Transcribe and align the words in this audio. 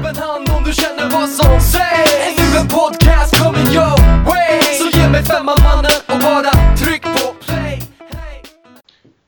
upp 0.00 0.06
en 0.06 0.16
hand 0.16 0.48
om 0.56 0.64
du 0.64 0.72
känner 0.72 1.10
vad 1.10 1.28
som 1.28 1.60
sägs 1.60 2.12
Är 2.26 2.32
nu 2.40 2.58
en 2.60 2.68
podcast 2.68 3.30
coming 3.42 3.68
your 3.76 3.96
way 4.30 4.60
Så 4.80 4.98
ge 4.98 5.08
mig 5.08 5.22
femman 5.22 5.56
mannen 5.62 5.96
och 6.10 6.18
bara 6.28 6.50
tryck 6.76 7.02
på 7.02 7.34
play 7.44 7.82
hey. 8.08 8.42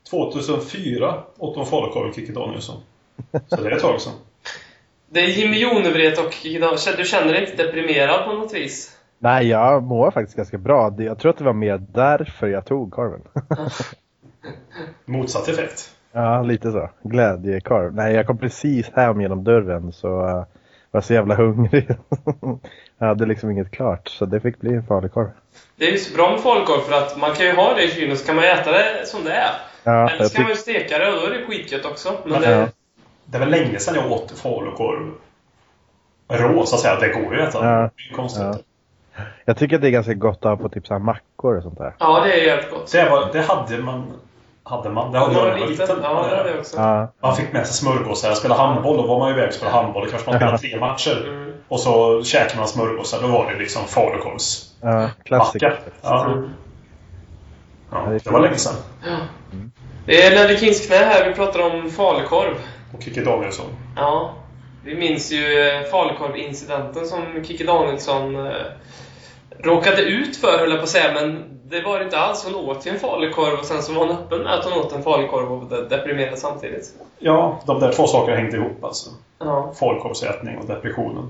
2004 0.09 1.23
åt 1.37 1.55
de 1.55 1.65
falukorv 1.65 2.09
och 2.09 2.15
Kikki 2.15 2.31
Danielsson. 2.31 2.81
Så 3.47 3.55
det 3.55 3.69
är 3.69 3.75
ett 3.75 3.81
tag 3.81 4.01
sedan. 4.01 4.13
Det 5.09 5.19
är 5.19 5.27
Jimmy 5.27 5.59
Jonevret 5.59 6.19
och 6.19 6.33
du 6.97 7.05
känner 7.05 7.33
dig 7.33 7.49
inte 7.49 7.63
deprimerad 7.63 8.25
på 8.25 8.33
något 8.33 8.53
vis? 8.53 8.97
Nej, 9.19 9.47
jag 9.47 9.83
mår 9.83 10.11
faktiskt 10.11 10.37
ganska 10.37 10.57
bra. 10.57 10.95
Jag 10.97 11.19
tror 11.19 11.29
att 11.29 11.37
det 11.37 11.43
var 11.43 11.53
mer 11.53 11.77
därför 11.77 12.47
jag 12.47 12.65
tog 12.65 12.91
korven. 12.91 13.21
Motsatt 15.05 15.47
effekt. 15.47 15.95
ja, 16.11 16.41
lite 16.41 16.71
så. 16.71 16.89
Glädjekorv. 17.03 17.93
Nej, 17.95 18.13
jag 18.13 18.27
kom 18.27 18.37
precis 18.37 18.89
hem 18.95 19.21
genom 19.21 19.43
dörren 19.43 19.91
så 19.91 20.25
uh, 20.25 20.43
var 20.93 21.01
så 21.01 21.13
jävla 21.13 21.35
hungrig. 21.35 21.87
jag 22.97 23.07
hade 23.07 23.25
liksom 23.25 23.51
inget 23.51 23.71
klart 23.71 24.07
så 24.09 24.25
det 24.25 24.39
fick 24.39 24.59
bli 24.59 24.73
en 24.73 24.83
falukorv. 24.83 25.27
Det 25.75 25.87
är 25.87 25.91
ju 25.91 25.97
så 25.97 26.15
bra 26.15 26.31
med 26.31 26.39
falukorv 26.39 26.81
för 26.81 26.93
att 26.93 27.17
man 27.17 27.33
kan 27.35 27.45
ju 27.45 27.53
ha 27.53 27.73
det 27.73 27.83
i 27.83 27.87
kylen 27.87 28.17
så 28.17 28.25
kan 28.25 28.35
man 28.35 28.45
äta 28.45 28.71
det 28.71 29.05
som 29.05 29.23
det 29.23 29.33
är. 29.33 29.51
Ja, 29.83 30.09
Eller 30.09 30.21
jag 30.21 30.31
så 30.31 30.35
kan 30.35 30.43
man 30.43 30.51
ju 30.51 30.57
steka 30.57 30.99
det 30.99 31.13
och 31.13 31.21
då 31.21 31.27
är 31.27 31.39
det 31.39 31.45
skitgött 31.45 31.85
också. 31.85 32.13
Men 32.25 32.41
det, 32.41 32.51
ja. 32.51 32.67
Det 33.25 33.37
väl 33.37 33.49
länge 33.49 33.79
sedan 33.79 33.95
jag 33.95 34.11
åt 34.11 34.31
falukorv 34.31 35.11
rå, 36.27 36.65
så 36.65 36.75
att 36.75 36.81
säga. 36.81 36.99
Det 36.99 37.09
går 37.09 37.35
ju 37.35 37.41
att 37.41 37.49
äta. 37.49 37.65
Ja. 37.65 37.81
Det 37.81 38.13
är 38.13 38.15
konstigt. 38.15 38.43
Ja. 39.15 39.23
jag 39.45 39.57
tycker 39.57 39.75
att 39.75 39.81
det 39.81 39.87
är 39.87 39.91
ganska 39.91 40.13
gott 40.13 40.37
att 40.37 40.43
ha 40.43 40.57
på 40.57 40.69
typ 40.69 40.87
så 40.87 40.93
här 40.93 40.99
mackor 40.99 41.57
och 41.57 41.63
sånt 41.63 41.77
där. 41.77 41.93
ja, 41.99 42.23
det 42.23 42.33
är 42.33 42.45
jävligt 42.45 42.71
gott. 42.71 42.91
Det, 42.91 43.09
var, 43.09 43.29
det 43.33 43.41
hade 43.41 43.77
man. 43.77 44.13
Hade 44.65 44.89
man. 44.89 45.11
Det 45.11 45.19
hade 45.19 45.33
jag 45.33 45.41
man 45.41 45.47
när 45.47 45.53
var 45.53 45.59
jag 45.59 45.65
var 45.65 45.71
liten. 45.71 45.99
Ja, 46.03 46.27
det 46.29 46.37
hade 46.37 46.49
jag 46.49 46.59
också. 46.59 46.77
Ja, 46.77 47.13
Man 47.21 47.35
fick 47.35 47.53
med 47.53 47.67
sig 47.67 47.75
smörgåsar. 47.75 48.27
Jag 48.27 48.37
spelade 48.37 48.61
handboll. 48.61 48.97
Då 48.97 49.07
var 49.07 49.19
man 49.19 49.29
ju 49.29 49.35
iväg 49.35 49.47
och 49.47 49.53
spelade 49.53 49.77
handboll. 49.77 50.03
Då 50.03 50.09
kanske 50.09 50.29
man 50.29 50.39
spelade 50.39 50.57
tre 50.57 50.79
matcher. 50.79 51.27
Mm. 51.27 51.53
Och 51.67 51.79
så 51.79 52.23
käkade 52.23 52.59
man 52.59 52.67
smörgåsar. 52.67 53.21
Då 53.21 53.27
var 53.27 53.51
det 53.51 53.59
liksom 53.59 53.85
falukorvs 53.87 54.75
ja 54.81 55.09
klassiker. 55.25 55.79
Ja. 56.01 56.25
Mm. 56.25 56.49
ja. 57.91 58.09
Det 58.23 58.31
var 58.31 58.41
länge 58.41 58.57
sedan. 58.57 58.75
Det 60.05 60.23
är 60.23 60.35
Nelly 60.35 60.57
Kingsknä 60.57 60.95
här. 60.95 61.29
Vi 61.29 61.35
pratar 61.35 61.59
om 61.59 61.89
falukorv. 61.89 62.55
Och 62.93 63.03
Kikki 63.03 63.23
Danielsson. 63.23 63.65
Ja. 63.95 64.35
Vi 64.85 64.95
minns 64.95 65.31
ju 65.31 65.59
eh, 65.59 65.83
falukorvincidenten 65.83 67.05
som 67.05 67.43
Kikki 67.43 67.63
Danielsson 67.63 68.47
eh, 68.47 68.53
råkade 69.59 70.01
ut 70.01 70.37
för, 70.37 70.59
höll 70.59 70.69
jag 70.69 70.79
på 70.79 70.83
att 70.83 70.89
säga. 70.89 71.13
Men 71.13 71.59
det 71.73 71.81
var 71.81 71.99
det 71.99 72.05
inte 72.05 72.17
alls. 72.19 72.45
Hon 72.45 72.55
åt 72.55 72.87
ju 72.87 72.91
en 72.91 72.99
falukorv 72.99 73.59
och 73.59 73.65
sen 73.65 73.81
så 73.81 73.93
var 73.93 74.07
hon 74.07 74.15
öppen 74.17 74.39
med 74.43 74.53
att 74.53 74.65
hon 74.65 74.73
åt 74.73 74.93
en 74.93 75.03
falukorv 75.03 75.51
och 75.51 75.69
var 75.69 75.77
deprimerad 75.89 76.39
samtidigt. 76.39 76.93
Ja, 77.19 77.59
de 77.65 77.79
där 77.79 77.91
två 77.91 78.07
sakerna 78.07 78.37
hängde 78.37 78.57
ihop 78.57 78.83
alltså. 78.83 79.09
Ja. 79.39 79.73
Falukorvsätning 79.79 80.57
och 80.57 80.65
depressionen. 80.67 81.29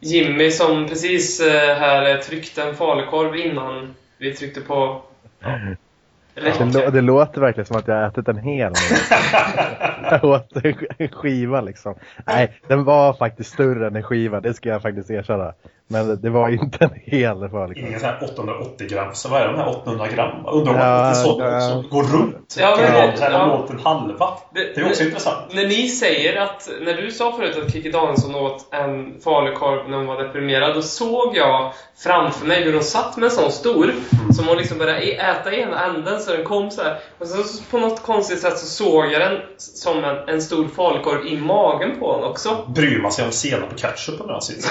Jimmy 0.00 0.50
som 0.50 0.88
precis 0.88 1.40
eh, 1.40 1.76
här 1.76 2.16
tryckte 2.16 2.62
en 2.62 2.74
falukorv 2.74 3.36
innan 3.36 3.94
vi 4.18 4.34
tryckte 4.34 4.60
på 4.60 5.02
Det, 6.34 6.40
räcka. 6.40 6.64
lå- 6.64 6.90
det 6.90 7.00
låter 7.00 7.40
verkligen 7.40 7.66
som 7.66 7.76
att 7.76 7.88
jag 7.88 7.94
har 7.94 8.02
ätit 8.08 8.28
en 8.28 8.38
hel 8.38 8.72
nu. 8.72 8.96
jag 10.10 10.24
åt 10.24 10.52
en 10.98 11.08
skiva 11.08 11.60
liksom. 11.60 11.94
Nej, 12.26 12.60
den 12.68 12.84
var 12.84 13.12
faktiskt 13.12 13.52
större 13.52 13.86
än 13.86 13.96
en 13.96 14.02
skiva, 14.02 14.40
det 14.40 14.54
ska 14.54 14.68
jag 14.68 14.82
faktiskt 14.82 15.10
erkänna. 15.10 15.52
Men 15.90 16.20
det 16.22 16.30
var 16.30 16.48
inte 16.48 16.84
en 16.84 16.90
hel 17.04 17.48
falukorv. 17.48 17.78
Ingen 17.78 18.00
sån 18.00 18.08
här 18.08 18.18
880 18.24 18.88
gram. 18.88 19.14
Så 19.14 19.28
vad 19.28 19.40
är 19.42 19.46
de 19.46 19.56
här 19.56 19.68
800 19.68 20.06
gram? 20.08 20.46
Undrar 20.46 20.72
om 20.72 20.78
Ja, 20.80 21.02
det 21.02 21.08
är 21.08 21.14
sånt 21.14 21.38
ja. 21.40 21.60
som 21.60 21.88
går 21.90 22.02
runt. 22.02 22.56
Ja, 22.60 22.76
men 22.80 22.92
man 23.08 23.16
så 23.16 23.24
här 23.24 23.30
ja. 23.32 23.58
åt 23.58 23.70
en 23.70 23.78
halva. 23.78 24.28
Det- 24.54 24.74
Det 24.74 24.80
är 24.80 24.86
också 24.86 25.02
det- 25.02 25.08
intressant. 25.08 25.54
När 25.54 25.66
ni 25.66 25.88
säger 25.88 26.40
att, 26.40 26.68
när 26.80 26.94
du 26.94 27.10
sa 27.10 27.32
förut 27.32 27.58
att 27.66 27.72
Kikki 27.72 27.90
Danielsson 27.90 28.34
åt 28.34 28.74
en 28.74 29.20
falukorv 29.20 29.90
när 29.90 29.96
hon 29.96 30.06
var 30.06 30.22
deprimerad, 30.22 30.74
då 30.74 30.82
såg 30.82 31.36
jag 31.36 31.72
framför 31.98 32.46
mig 32.46 32.62
hur 32.62 32.72
hon 32.72 32.82
satt 32.82 33.16
med 33.16 33.24
en 33.24 33.30
sån 33.30 33.52
stor, 33.52 33.92
som 34.32 34.48
hon 34.48 34.56
liksom 34.56 34.78
började 34.78 35.00
äta 35.00 35.52
i 35.52 35.60
ena 35.60 35.84
änden 35.86 36.20
så 36.20 36.32
den 36.32 36.44
kom 36.44 36.70
så 36.70 36.82
här. 36.82 36.96
Och 37.18 37.26
sen 37.26 37.44
så 37.44 37.62
på 37.70 37.78
något 37.78 38.02
konstigt 38.02 38.40
sätt 38.40 38.58
så 38.58 38.66
såg 38.66 39.06
jag 39.12 39.20
den 39.20 39.38
som 39.58 40.04
en, 40.04 40.28
en 40.28 40.42
stor 40.42 40.66
falukorv 40.76 41.26
i 41.26 41.36
magen 41.40 41.98
på 42.00 42.12
honom 42.12 42.30
också. 42.30 42.56
Bryr 42.74 42.98
man 43.02 43.12
sig 43.12 43.24
om 43.24 43.32
senap 43.32 43.72
och 43.72 43.78
ketchup 43.78 44.18
på 44.18 44.24
den 44.24 44.32
här 44.34 44.40
sidan? 44.40 44.70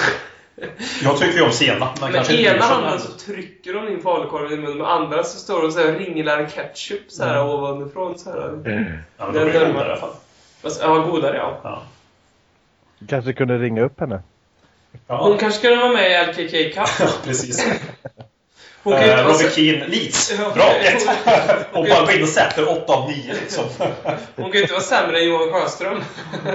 Jag 1.04 1.18
tycker 1.18 1.38
ju 1.38 1.44
om 1.44 1.52
senap, 1.52 2.00
men 2.00 2.12
Med 2.12 2.30
ena 2.30 2.64
handen 2.64 3.00
så 3.00 3.12
trycker 3.12 3.74
hon 3.74 3.88
in 3.88 4.02
falukorven 4.02 4.52
i 4.52 4.56
munnen, 4.56 4.78
med 4.78 4.90
andra 4.90 5.24
så 5.24 5.38
står 5.38 5.56
hon 5.56 5.66
och 5.66 5.72
så 5.72 5.78
här 5.80 5.94
och 5.94 6.00
ringlar 6.00 6.46
ketchup 6.48 7.10
så 7.10 7.24
här 7.24 7.34
Mm. 7.34 7.46
ovanifrån. 7.46 8.18
Så 8.18 8.30
här. 8.30 8.38
Ja, 8.38 8.46
men 8.52 9.02
då 9.18 9.38
Den 9.40 9.50
blir 9.50 9.60
det 9.60 9.66
närmare. 9.66 9.72
godare 9.72 9.88
i 9.88 9.90
alla 9.90 10.00
fall. 10.00 10.14
Fast, 10.62 10.82
Ja, 10.82 10.94
godare 10.98 11.36
ja. 11.36 11.60
Ja. 11.62 11.82
Kanske 13.08 13.32
kunde 13.32 13.58
ringa 13.58 13.82
upp 13.82 14.00
henne. 14.00 14.22
Hon 15.06 15.30
Ja, 15.32 15.36
kanske 15.40 15.60
kunde 15.60 15.76
vara 15.76 15.92
med 15.92 16.10
i 16.10 16.26
LKK 16.32 16.74
Cup. 16.74 16.88
precis. 17.24 17.58
Hon 17.66 17.66
kan 17.66 17.72
ju 17.72 17.74
inte 17.74 18.77
Eh, 18.92 19.32
så- 19.32 19.48
Keane, 19.50 19.86
Leeds. 19.86 20.32
Bra! 20.54 20.64
Och 21.72 21.84
bara 21.88 22.04
gå 22.06 22.12
in 22.12 22.22
och 22.22 22.28
sätter 22.28 22.68
8 22.68 22.92
av 22.92 23.08
9 23.10 23.32
liksom. 23.40 23.64
Hon 24.36 24.44
kan 24.44 24.52
ju 24.52 24.60
inte 24.60 24.72
vara 24.72 24.82
sämre 24.82 25.18
än 25.18 25.26
Johan 25.28 25.52
Sjöström. 25.52 26.02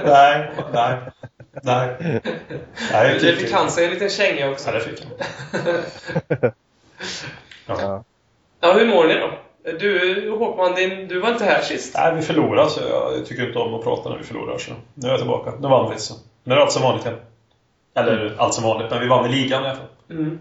Nej, 0.04 0.50
nej. 0.72 0.96
Nej. 1.62 1.88
Nej, 2.92 3.18
Det 3.20 3.36
fick 3.36 3.52
han 3.52 3.70
sig 3.70 3.84
en 3.84 3.90
liten 3.90 4.10
känga 4.10 4.50
också. 4.50 4.68
Ja, 4.68 4.74
det 4.74 4.80
fick 4.80 5.02
han. 5.04 5.12
Ja. 7.66 8.04
Ja. 8.60 8.72
Hur 8.72 8.86
mår 8.86 9.04
ni 9.04 9.14
då? 9.14 9.30
Du, 9.78 10.30
Håkman, 10.38 10.74
din, 10.74 11.08
du 11.08 11.20
var 11.20 11.28
inte 11.32 11.44
här 11.44 11.62
sist. 11.62 11.94
Nej, 11.98 12.14
vi 12.16 12.22
förlorade 12.22 12.70
så 12.70 12.80
jag 12.90 13.26
tycker 13.26 13.46
inte 13.46 13.58
om 13.58 13.74
att 13.74 13.82
prata 13.84 14.08
när 14.10 14.18
vi 14.18 14.24
förlorar. 14.24 14.58
Så 14.58 14.72
nu 14.94 15.06
är 15.08 15.10
jag 15.12 15.20
tillbaka. 15.20 15.52
Nu 15.60 15.68
vann 15.68 15.90
vi 15.92 15.98
så. 15.98 16.14
Nu 16.44 16.52
är 16.52 16.56
det 16.56 16.62
allt 16.62 16.72
som 16.72 16.82
vanligt 16.82 17.06
igen. 17.06 17.18
Eller 17.96 18.34
allt 18.38 18.54
som 18.54 18.64
vanligt, 18.64 18.90
men 18.90 19.00
vi 19.00 19.06
vann 19.08 19.26
i 19.26 19.28
ligan 19.28 19.64
i 19.64 19.66
alla 19.66 19.76
fall. 19.76 19.86
Mm. 20.10 20.38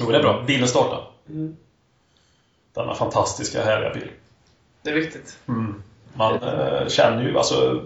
Jo, 0.00 0.10
det 0.10 0.18
är 0.18 0.22
bra. 0.22 0.44
Bilen 0.46 0.68
startar. 0.68 1.00
Mm. 1.28 1.56
Denna 2.74 2.94
fantastiska, 2.94 3.64
härliga 3.64 3.94
bil. 3.94 4.10
Det 4.82 4.90
är 4.90 4.94
viktigt. 4.94 5.38
Mm. 5.48 5.82
Man 6.14 6.34
eh, 6.34 6.88
känner 6.88 7.22
ju, 7.22 7.38
alltså... 7.38 7.82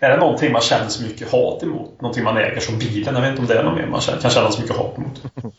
Är 0.00 0.10
det 0.10 0.16
någonting 0.16 0.52
man 0.52 0.60
känner 0.60 0.88
så 0.88 1.02
mycket 1.02 1.32
hat 1.32 1.62
emot? 1.62 2.00
Någonting 2.00 2.24
man 2.24 2.36
äger 2.36 2.60
som 2.60 2.78
bilen? 2.78 3.14
Jag 3.14 3.20
vet 3.20 3.30
inte 3.30 3.42
om 3.42 3.48
det 3.48 3.58
är 3.58 3.64
något 3.64 3.78
mer 3.78 3.86
man 3.86 4.00
känner, 4.00 4.20
kan 4.20 4.30
känna 4.30 4.50
så 4.50 4.60
mycket 4.60 4.76
hat 4.76 4.98
emot. 4.98 5.22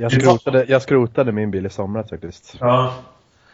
Jag 0.00 0.12
skrotade, 0.12 0.64
jag 0.68 0.82
skrotade 0.82 1.32
min 1.32 1.50
bil 1.50 1.66
i 1.66 1.70
somras 1.70 2.10
faktiskt. 2.10 2.56
Ja. 2.60 2.94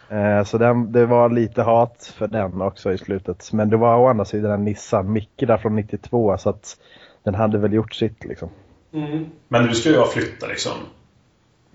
Eh, 0.09 0.43
så 0.43 0.57
den, 0.57 0.91
det 0.91 1.05
var 1.05 1.29
lite 1.29 1.61
hat 1.61 2.13
för 2.17 2.27
den 2.27 2.61
också 2.61 2.93
i 2.93 2.97
slutet. 2.97 3.49
Men 3.53 3.69
det 3.69 3.77
var 3.77 3.97
å 3.97 4.07
andra 4.07 4.25
sidan 4.25 4.51
en 4.51 4.63
Nissan 4.63 5.11
Micke 5.11 5.43
där 5.47 5.57
från 5.57 5.75
92 5.75 6.37
så 6.37 6.49
att 6.49 6.77
den 7.23 7.35
hade 7.35 7.57
väl 7.57 7.73
gjort 7.73 7.93
sitt 7.93 8.23
liksom. 8.23 8.49
Mm. 8.93 9.25
Men 9.47 9.65
nu 9.65 9.73
ska 9.73 9.89
jag 9.89 10.11
flytta 10.11 10.47
liksom. 10.47 10.71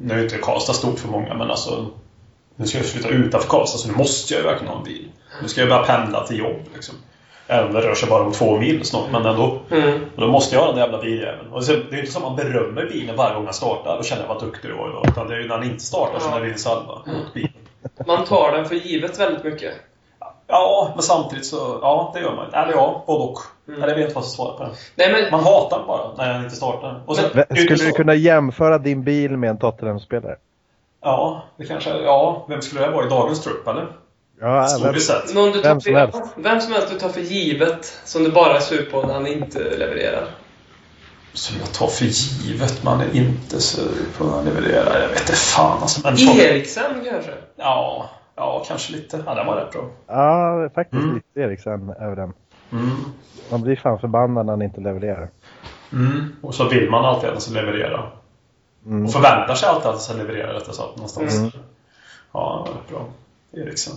Nu 0.03 0.15
är 0.15 0.23
inte 0.23 0.39
Karlstad 0.39 0.73
stort 0.73 0.99
för 0.99 1.09
många, 1.09 1.35
men 1.35 1.51
alltså... 1.51 1.87
Nu 2.57 2.67
ska 2.67 2.79
jag 2.79 2.87
flytta 2.87 3.09
utanför 3.09 3.49
Karlstad, 3.49 3.79
så 3.79 3.89
nu 3.89 3.95
måste 3.95 4.35
jag 4.35 4.43
ju 4.43 4.47
verkligen 4.49 4.73
ha 4.73 4.79
en 4.79 4.85
bil. 4.85 5.09
Nu 5.43 5.49
ska 5.49 5.61
jag 5.61 5.69
börja 5.69 5.83
pendla 5.83 6.27
till 6.27 6.39
jobb 6.39 6.61
liksom. 6.75 6.95
Även 7.47 7.67
om 7.67 7.75
det 7.75 7.81
rör 7.81 7.95
sig 7.95 8.09
bara 8.09 8.23
om 8.23 8.33
två 8.33 8.59
mil 8.59 8.85
snart, 8.85 9.11
men 9.13 9.27
ändå. 9.27 9.59
Mm. 9.71 10.01
Och 10.15 10.21
då 10.21 10.29
måste 10.29 10.55
jag 10.55 10.63
ha 10.63 10.69
den 10.69 10.77
där 10.77 10.83
jävla 10.83 11.03
biljäveln. 11.03 11.53
Och 11.53 11.65
så, 11.65 11.73
det 11.73 11.79
är 11.79 11.93
ju 11.93 12.01
inte 12.01 12.13
som 12.13 12.25
att 12.25 12.29
man 12.29 12.37
berömmer 12.37 12.87
bilen 12.87 13.17
varje 13.17 13.35
gång 13.35 13.45
den 13.45 13.55
startar 13.55 13.97
och 13.99 14.05
känner 14.05 14.27
vad 14.27 14.41
duktig 14.41 14.71
du 14.71 14.75
var 14.75 14.89
idag. 14.89 15.05
Utan 15.09 15.29
det 15.29 15.35
är 15.35 15.39
ju 15.39 15.49
när 15.49 15.59
den 15.59 15.71
inte 15.71 15.85
startar 15.85 16.19
som 16.21 16.31
Ja. 16.31 16.35
det 16.37 16.43
blir 16.43 16.53
en 16.53 16.59
salva 16.59 16.95
mot 16.95 17.35
bilen. 17.35 17.53
Man 18.07 18.25
tar 18.25 18.53
den 18.53 18.65
för 18.65 18.75
givet 18.75 19.21
väldigt 19.21 19.45
mycket. 19.45 19.73
Ja, 20.51 20.91
men 20.95 21.03
samtidigt 21.03 21.47
så... 21.47 21.79
Ja, 21.83 22.11
det 22.15 22.21
gör 22.21 22.35
man. 22.37 22.55
Eller 22.55 22.73
ja, 22.73 23.05
både 23.07 23.25
och. 23.25 23.39
Mm. 23.69 23.83
Eller 23.83 23.89
jag 23.93 23.97
vet 23.97 24.05
inte 24.05 24.15
vad 24.15 24.25
jag 24.25 24.31
ska 24.31 24.37
svara 24.43 24.57
på 24.57 24.65
det. 24.65 24.71
Nej, 24.95 25.13
men 25.23 25.31
Man 25.31 25.45
hatar 25.45 25.85
bara 25.87 26.15
när 26.17 26.35
den 26.35 26.45
inte 26.45 26.57
startar. 26.57 27.03
Och 27.07 27.17
sen, 27.17 27.31
Skulle 27.51 27.75
du 27.85 27.93
kunna 27.93 28.15
jämföra 28.15 28.79
din 28.79 29.05
bil 29.05 29.37
med 29.37 29.51
en 29.51 29.59
Tottenham-spelare? 29.59 30.37
Ja, 31.03 31.43
det 31.57 31.67
kanske... 31.67 31.91
Ja, 31.91 32.45
vem 32.49 32.63
skulle 32.63 32.81
det 32.81 32.91
vara 32.91 33.07
i 33.07 33.09
dagens 33.09 33.41
trupp, 33.43 33.69
eller? 33.69 33.87
Ja, 34.41 34.63
Historiskt 34.63 35.11
även, 35.11 35.27
sett. 35.27 35.35
någon 35.35 35.53
du 35.53 35.63
tar 35.63 35.69
Vem 35.69 35.81
som 35.81 35.93
för, 35.93 35.99
helst. 36.01 36.23
vem 36.37 36.61
som 36.61 36.73
helst 36.73 36.89
du 36.93 36.99
tar 36.99 37.09
för 37.09 37.21
givet 37.21 38.01
som 38.05 38.25
du 38.25 38.31
bara 38.31 38.57
är 38.57 38.61
sur 38.61 38.91
på 38.91 39.03
när 39.03 39.15
han 39.15 39.27
inte 39.27 39.59
levererar. 39.59 40.25
Som 41.33 41.57
jag 41.61 41.73
tar 41.73 41.87
för 41.87 42.05
givet 42.05 42.83
man 42.85 43.01
är 43.01 43.17
inte 43.17 43.61
sur 43.61 44.05
på 44.19 44.25
att 44.25 44.45
leverera. 44.45 45.01
Jag 45.01 45.09
vet 45.09 45.21
inte 45.21 45.33
fan 45.33 45.79
alltså. 45.83 46.01
Men 46.05 46.19
Eriksen 46.19 47.05
kanske? 47.11 47.33
Ja, 47.57 48.11
ja, 48.41 48.65
kanske 48.67 48.93
lite. 48.93 49.23
Ja, 49.27 49.35
den 49.35 49.47
var 49.47 49.57
rätt 49.57 49.71
bra. 49.73 49.85
ja, 50.07 50.69
faktiskt 50.75 51.03
Mm. 51.03 51.15
lite 51.15 51.41
Eriksen 51.41 51.91
över 51.91 52.17
den. 52.17 52.33
Mm. 52.73 52.91
Man 53.51 53.63
blir 53.63 53.77
fan 53.77 53.99
förbannad 53.99 54.47
när 54.47 54.53
han 54.53 54.63
inte 54.63 54.81
levererar. 54.81 55.29
Mm. 55.93 56.37
Och 56.43 56.55
så 56.55 56.69
vill 56.69 56.91
man 56.91 57.05
alltid 57.05 57.29
att 57.29 57.35
den 57.35 57.41
ska 57.41 57.55
leverera. 57.55 58.03
Mm. 58.87 59.05
Och 59.05 59.13
förväntar 59.13 59.55
sig 59.55 59.69
alltid 59.69 59.87
att 59.87 59.95
den 59.95 60.01
ska 60.03 60.15
leverera 60.15 60.53
rättare 60.55 60.75
sagt 60.75 60.97
någonstans. 60.97 61.37
Mm. 61.37 61.51
Ja, 62.33 62.67
var 62.69 62.75
rätt 62.75 62.89
bra. 62.89 63.07
Eriksen. 63.63 63.95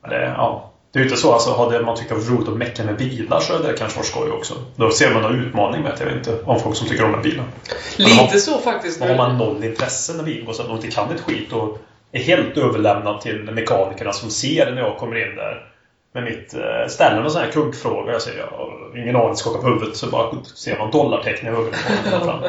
Men 0.00 0.10
det, 0.10 0.22
ja. 0.36 0.70
det 0.92 0.98
är 0.98 1.02
ju 1.04 1.08
inte 1.08 1.20
så 1.20 1.32
alltså, 1.32 1.54
hade 1.56 1.82
man 1.84 1.96
tyckt 1.96 2.08
det 2.08 2.14
var 2.14 2.36
roligt 2.36 2.48
att 2.48 2.56
mecka 2.56 2.84
med 2.84 2.96
bilar 2.96 3.40
så 3.40 3.54
är 3.58 3.62
det 3.62 3.72
kanske 3.78 3.98
var 3.98 4.04
skoj 4.04 4.30
också. 4.30 4.54
Då 4.76 4.90
ser 4.90 5.14
man 5.14 5.22
någon 5.22 5.34
utmaning 5.40 5.82
med 5.82 5.92
det. 5.92 5.98
Jag 5.98 6.06
vet 6.06 6.16
inte 6.16 6.42
om 6.44 6.60
folk 6.60 6.76
som 6.76 6.88
tycker 6.88 7.04
om 7.04 7.14
en 7.14 7.22
bil. 7.22 7.42
Men 7.98 8.06
har- 8.06 8.22
Lite 8.24 8.38
så 8.38 8.58
faktiskt. 8.58 9.00
Har 9.02 9.16
man 9.16 9.38
noll 9.38 9.64
intresse 9.64 10.16
när 10.16 10.24
bilen 10.24 10.46
går 10.46 10.52
så 10.52 10.62
att 10.62 10.68
de 10.68 10.76
inte 10.76 10.90
kan 10.90 11.10
ett 11.10 11.20
skit 11.20 11.52
och 11.52 11.78
är 12.18 12.22
helt 12.22 12.56
överlämnad 12.56 13.20
till 13.20 13.50
mekanikerna 13.52 14.12
som 14.12 14.30
ser 14.30 14.70
när 14.72 14.82
jag 14.82 14.96
kommer 14.98 15.28
in 15.30 15.36
där. 15.36 15.66
med 16.12 16.24
mitt... 16.24 16.54
Eh, 16.54 16.88
ställer 16.88 17.20
någon 17.20 17.30
sån 17.30 17.42
här 17.42 17.50
kuggfråga. 17.50 18.12
Jag 18.12 18.22
säger 18.22 18.38
jag 18.40 18.46
har 18.58 18.98
ingen 18.98 19.16
aning, 19.16 19.36
skakar 19.36 19.60
på 19.60 19.66
huvudet. 19.68 19.96
Så 19.96 20.10
bara 20.10 20.44
ser 20.44 20.78
man 20.78 20.90
dollartecken 20.90 21.48
i 21.48 21.56
huvudet 21.56 21.74
på 22.10 22.16
honom. 22.16 22.40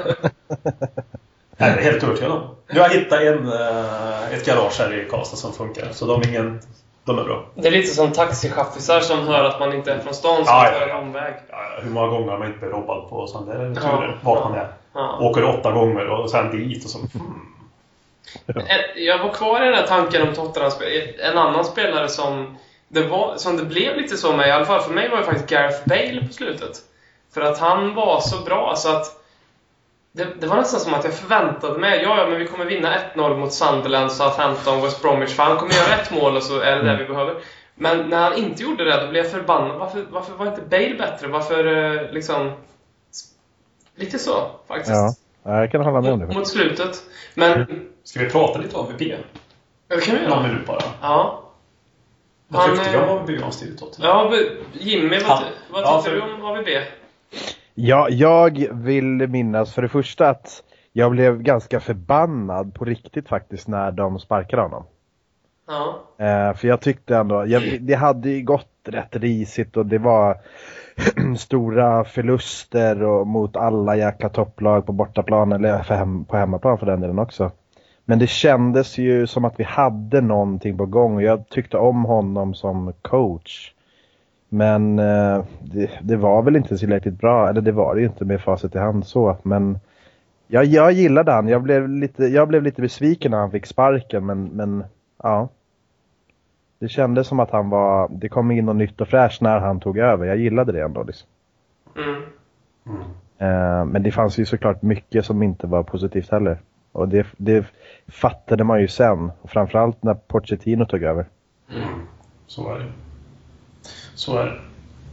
Nej, 1.57 1.71
det 1.75 1.79
är 1.79 1.83
helt 1.91 2.03
övertygad 2.03 2.31
om. 2.31 2.41
Nu 2.71 2.79
har 2.79 2.87
jag 2.87 2.95
hittat 2.95 3.21
en, 3.21 3.47
eh, 3.47 4.33
ett 4.33 4.45
garage 4.45 4.79
här 4.79 4.93
i 4.93 5.09
Karlstad 5.09 5.37
som 5.37 5.53
funkar. 5.53 5.87
Så 5.91 6.05
de 6.05 6.21
är, 6.21 6.27
ingen, 6.27 6.59
de 7.05 7.19
är 7.19 7.23
bra. 7.23 7.45
Det 7.55 7.67
är 7.67 7.71
lite 7.71 7.95
som 7.95 8.11
taxichaffisar 8.11 8.99
som 8.99 9.27
hör 9.27 9.43
att 9.43 9.59
man 9.59 9.73
inte 9.73 9.93
är 9.93 9.99
från 9.99 10.13
stan 10.13 10.35
som 10.35 10.45
Ja, 10.47 10.65
ja, 10.65 10.79
tar 10.79 10.87
ja. 10.87 10.97
en 10.97 11.03
omväg. 11.07 11.33
Ja, 11.49 11.57
hur 11.81 11.89
många 11.89 12.07
gånger 12.07 12.31
har 12.31 12.37
man 12.37 12.47
inte 12.47 12.59
blivit 12.59 12.75
robbad 12.75 13.09
på 13.09 13.27
sådana 13.27 13.53
där 13.53 13.65
Ja, 13.75 13.81
turer? 13.81 14.19
Vart 14.23 14.43
man 14.43 14.53
ja. 14.53 14.59
är. 14.61 14.67
Ja. 14.93 15.17
Åker 15.21 15.43
åtta 15.43 15.71
gånger 15.71 16.07
och 16.07 16.29
sen 16.29 16.51
dit 16.57 16.83
och 16.85 16.89
så... 16.89 16.97
Hmm. 16.99 17.54
Jag 18.95 19.19
var 19.19 19.33
kvar 19.33 19.61
i 19.61 19.65
den 19.65 19.75
här 19.75 19.87
tanken 19.87 20.27
om 20.27 20.33
Tottenham. 20.33 20.71
En 21.19 21.37
annan 21.37 21.65
spelare 21.65 22.09
som 22.09 22.57
det, 22.87 23.03
var, 23.03 23.37
som 23.37 23.57
det 23.57 23.65
blev 23.65 23.97
lite 23.97 24.17
så 24.17 24.33
med, 24.33 24.47
i 24.47 24.51
alla 24.51 24.65
fall 24.65 24.81
för 24.81 24.93
mig, 24.93 25.09
var 25.09 25.17
det 25.17 25.23
faktiskt 25.23 25.49
Gareth 25.49 25.79
Bale 25.85 26.27
på 26.27 26.33
slutet. 26.33 26.77
För 27.33 27.41
att 27.41 27.59
han 27.59 27.95
var 27.95 28.21
så 28.21 28.43
bra 28.43 28.73
så 28.75 28.89
att 28.89 29.21
det, 30.11 30.27
det 30.39 30.47
var 30.47 30.57
nästan 30.57 30.79
som 30.79 30.93
att 30.93 31.03
jag 31.03 31.13
förväntade 31.13 31.79
mig, 31.79 32.01
ja, 32.03 32.17
ja 32.17 32.29
men 32.29 32.39
vi 32.39 32.47
kommer 32.47 32.65
vinna 32.65 32.95
1-0 33.15 33.37
mot 33.37 33.53
Sunderland, 33.53 34.11
Southampton, 34.11 34.81
West 34.81 35.01
Bromwich, 35.01 35.33
för 35.33 35.43
han 35.43 35.57
kommer 35.57 35.73
göra 35.73 36.01
ett 36.01 36.11
mål 36.11 36.35
och 36.35 36.43
så 36.43 36.59
är 36.59 36.75
det 36.75 36.91
det 36.91 36.97
vi 36.97 37.05
behöver. 37.05 37.35
Men 37.75 38.09
när 38.09 38.29
han 38.29 38.37
inte 38.37 38.63
gjorde 38.63 38.83
det, 38.83 39.01
då 39.01 39.07
blev 39.07 39.23
jag 39.23 39.31
förbannad. 39.31 39.79
Varför, 39.79 40.05
varför 40.09 40.33
var 40.33 40.47
inte 40.47 40.61
Bale 40.61 40.95
bättre? 40.95 41.27
Varför 41.27 41.65
eh, 41.65 42.11
liksom... 42.11 42.51
Lite 43.95 44.19
så, 44.19 44.51
faktiskt. 44.67 44.95
Ja, 44.95 45.13
jag 45.45 45.71
kan 45.71 45.81
hålla 45.81 46.01
med 46.01 46.13
om 46.13 46.19
det. 46.19 46.27
Mot 46.27 46.47
slutet. 46.47 47.03
Men... 47.35 47.65
Ska 48.03 48.19
vi 48.19 48.29
prata 48.29 48.59
lite 48.59 48.75
om 48.77 48.85
AVB? 48.85 48.99
Det 48.99 50.05
kan 50.05 50.15
vi 50.15 50.21
Någon 50.21 50.29
göra. 50.31 50.43
minut 50.47 50.67
bara. 50.67 50.79
Ja. 51.01 51.41
Vad 52.47 52.61
Han, 52.61 52.77
tyckte 52.77 52.97
eh, 52.97 53.03
om 53.11 53.17
AVB 53.17 53.29
i 53.29 53.39
Tottenham? 53.77 54.31
Ja, 54.31 54.37
Jimmy, 54.73 55.09
vad, 55.09 55.21
Ja. 55.21 55.41
vad 55.71 55.81
Ja, 55.83 56.01
tyckte 56.01 56.19
för- 56.19 56.27
du 56.27 56.33
om 56.33 56.45
AVB? 56.45 56.67
Ja, 57.73 58.07
jag 58.09 58.67
vill 58.71 59.05
minnas 59.27 59.73
för 59.73 59.81
det 59.81 59.89
första 59.89 60.29
att 60.29 60.63
jag 60.93 61.11
blev 61.11 61.41
ganska 61.41 61.79
förbannad 61.79 62.73
på 62.73 62.85
riktigt 62.85 63.27
faktiskt 63.29 63.67
när 63.67 63.91
de 63.91 64.19
sparkade 64.19 64.61
honom. 64.61 64.83
Ja. 65.67 65.99
Eh, 66.25 66.53
för 66.53 66.67
jag 66.67 66.81
tyckte 66.81 67.15
ändå, 67.17 67.47
jag, 67.47 67.77
det 67.81 67.93
hade 67.95 68.29
ju 68.29 68.41
gått 68.43 68.67
rätt 68.87 69.15
risigt 69.15 69.77
och 69.77 69.85
det 69.85 69.97
var 69.97 70.37
stora 71.37 72.03
förluster 72.03 73.03
och 73.03 73.27
mot 73.27 73.55
alla 73.55 73.95
jäkla 73.95 74.29
topplag 74.29 74.85
på 74.85 74.91
bortaplan 74.91 75.51
eller 75.51 75.77
hem, 75.77 76.25
på 76.25 76.37
hemmaplan 76.37 76.77
för 76.77 76.85
den 76.85 77.01
delen 77.01 77.19
också. 77.19 77.51
Men 78.05 78.19
det 78.19 78.27
kändes 78.27 78.97
ju 78.97 79.27
som 79.27 79.45
att 79.45 79.59
vi 79.59 79.63
hade 79.63 80.21
någonting 80.21 80.77
på 80.77 80.85
gång 80.85 81.15
och 81.15 81.23
jag 81.23 81.49
tyckte 81.49 81.77
om 81.77 82.05
honom 82.05 82.53
som 82.53 82.93
coach. 83.01 83.71
Men 84.49 84.99
eh, 84.99 85.43
det, 85.61 85.89
det 86.01 86.15
var 86.15 86.41
väl 86.41 86.55
inte 86.55 86.77
tillräckligt 86.77 87.19
bra, 87.19 87.49
eller 87.49 87.61
det 87.61 87.71
var 87.71 87.95
det 87.95 88.01
ju 88.01 88.07
inte 88.07 88.25
med 88.25 88.41
facit 88.41 88.75
i 88.75 88.79
hand 88.79 89.05
så, 89.05 89.37
men 89.43 89.79
jag, 90.47 90.65
jag 90.65 90.91
gillade 90.91 91.31
han. 91.31 91.47
Jag 91.47 91.63
blev, 91.63 91.89
lite, 91.89 92.25
jag 92.25 92.47
blev 92.47 92.63
lite 92.63 92.81
besviken 92.81 93.31
när 93.31 93.37
han 93.37 93.51
fick 93.51 93.65
sparken 93.65 94.25
men, 94.25 94.43
men 94.43 94.83
ja. 95.23 95.49
Det 96.85 96.89
kändes 96.89 97.27
som 97.27 97.39
att 97.39 97.51
han 97.51 97.69
var, 97.69 98.07
det 98.11 98.29
kom 98.29 98.51
in 98.51 98.65
något 98.65 98.75
nytt 98.75 99.01
och 99.01 99.07
fräscht 99.07 99.41
när 99.41 99.59
han 99.59 99.79
tog 99.79 99.97
över. 99.97 100.25
Jag 100.25 100.37
gillade 100.37 100.71
det 100.71 100.83
ändå. 100.83 101.03
Liksom. 101.03 101.27
Mm. 101.95 102.21
Eh, 103.37 103.85
men 103.85 104.03
det 104.03 104.11
fanns 104.11 104.37
ju 104.37 104.45
såklart 104.45 104.81
mycket 104.81 105.25
som 105.25 105.43
inte 105.43 105.67
var 105.67 105.83
positivt 105.83 106.31
heller. 106.31 106.57
Och 106.91 107.09
det, 107.09 107.27
det 107.37 107.65
fattade 108.07 108.63
man 108.63 108.81
ju 108.81 108.87
sen. 108.87 109.31
Och 109.41 109.49
framförallt 109.49 110.03
när 110.03 110.13
Pochettino 110.13 110.85
tog 110.85 111.03
över. 111.03 111.25
Så 112.47 112.75
är 112.75 112.79
det. 112.79 112.91
Så 114.15 114.37
är 114.37 114.45
det. 114.45 114.59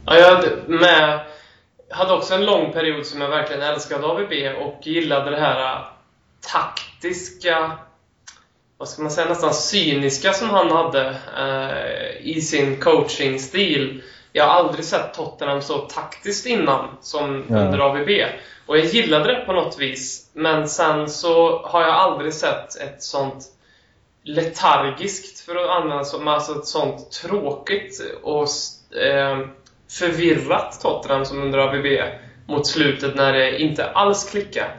Ja, 0.05 0.15
jag 0.15 0.35
hade, 0.35 0.47
med, 0.67 1.19
hade 1.89 2.13
också 2.13 2.33
en 2.33 2.45
lång 2.45 2.73
period 2.73 3.05
som 3.05 3.21
jag 3.21 3.29
verkligen 3.29 3.61
älskade 3.61 4.07
AVB 4.07 4.31
och 4.61 4.87
gillade 4.87 5.31
det 5.31 5.39
här 5.39 5.75
äh, 5.75 5.81
taktiska, 6.53 7.71
vad 8.83 8.89
ska 8.89 9.01
man 9.01 9.11
säga, 9.11 9.29
nästan 9.29 9.53
cyniska 9.53 10.33
som 10.33 10.49
han 10.49 10.71
hade 10.71 11.15
eh, 11.37 12.27
i 12.27 12.41
sin 12.41 12.79
coachingstil. 12.79 14.03
Jag 14.31 14.43
har 14.43 14.51
aldrig 14.51 14.85
sett 14.85 15.13
Tottenham 15.13 15.61
så 15.61 15.77
taktiskt 15.77 16.45
innan 16.45 16.87
som 17.01 17.45
Ja. 17.49 17.57
under 17.57 17.79
AVB. 17.79 18.09
Och 18.65 18.77
jag 18.77 18.85
gillade 18.85 19.33
det 19.33 19.45
på 19.45 19.53
något 19.53 19.79
vis. 19.79 20.29
Men 20.33 20.69
sen 20.69 21.09
så 21.09 21.61
har 21.65 21.81
jag 21.81 21.91
aldrig 21.93 22.33
sett 22.33 22.75
ett 22.81 23.03
sånt 23.03 23.45
letargiskt, 24.23 25.45
för 25.45 25.55
att 25.55 25.69
använda 25.69 26.03
som, 26.03 26.27
alltså 26.27 26.51
ett 26.59 26.67
sånt 26.67 27.11
tråkigt 27.11 28.01
och 28.23 28.47
eh, 29.01 29.39
förvirrat 29.99 30.79
Tottenham 30.81 31.25
som 31.25 31.41
under 31.43 31.59
AVB 31.59 31.85
mot 32.47 32.67
slutet 32.67 33.15
när 33.15 33.33
det 33.33 33.59
inte 33.59 33.85
alls 33.89 34.29
klickade. 34.31 34.71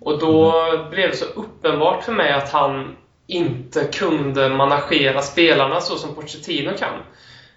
Och 0.00 0.18
då 0.18 0.52
blev 0.90 1.10
det 1.10 1.16
så 1.16 1.24
uppenbart 1.24 2.04
för 2.04 2.12
mig 2.12 2.32
att 2.32 2.52
han 2.52 2.96
inte 3.32 3.84
kunde 3.84 4.48
managera 4.48 5.22
spelarna 5.22 5.80
så 5.80 5.96
som 5.96 6.14
Pochettino 6.14 6.72
kan. 6.78 6.94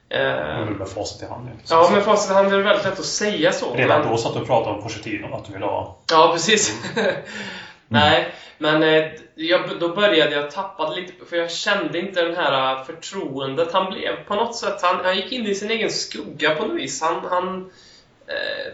Eh, 0.10 0.69
med 0.69 0.89
facit 0.89 1.24
i 1.24 1.25
hand. 1.25 1.50
ja, 1.69 1.89
men 1.94 2.01
facit 2.01 2.31
i 2.31 2.33
hand 2.33 2.54
är 2.54 2.57
det 2.57 2.63
väldigt 2.63 2.86
lätt 2.86 3.00
att 3.00 3.06
säga 3.06 3.51
så. 3.51 3.74
Redan 3.75 4.01
men- 4.01 4.12
då 4.12 4.18
satt 4.18 4.33
du 4.33 4.39
och 4.39 4.48
pratade 4.48 4.75
om 4.75 4.83
Pochettino, 4.83 5.36
att 5.36 5.45
du 5.45 5.54
ville 5.54 5.66
ha... 5.66 5.98
Ja, 6.12 6.30
precis. 6.33 6.83
Nej, 7.88 8.33
men 8.57 8.83
eh, 8.83 9.06
jag, 9.36 9.80
då 9.80 9.89
började 9.95 10.36
jag 10.36 10.51
tappa 10.51 10.89
lite, 10.89 11.25
för 11.25 11.38
jag 11.38 11.51
kände 11.51 12.00
inte 12.00 12.22
den 12.22 12.36
här 12.36 12.80
eh, 12.80 12.86
förtroendet 12.86 13.74
han 13.74 13.94
blev. 13.94 14.24
På 14.27 14.36
något 14.36 14.56
sätt, 14.56 14.81
han, 14.81 15.06
han 15.06 15.16
gick 15.16 15.31
in 15.31 15.45
i 15.45 15.56
sin 15.56 15.72
egen 15.72 15.89
skugga 15.92 16.56
på 16.56 16.66
något 16.66 16.77
vis. 16.77 17.01
Han, 17.01 17.25
han 17.30 17.72
eh, 18.27 18.74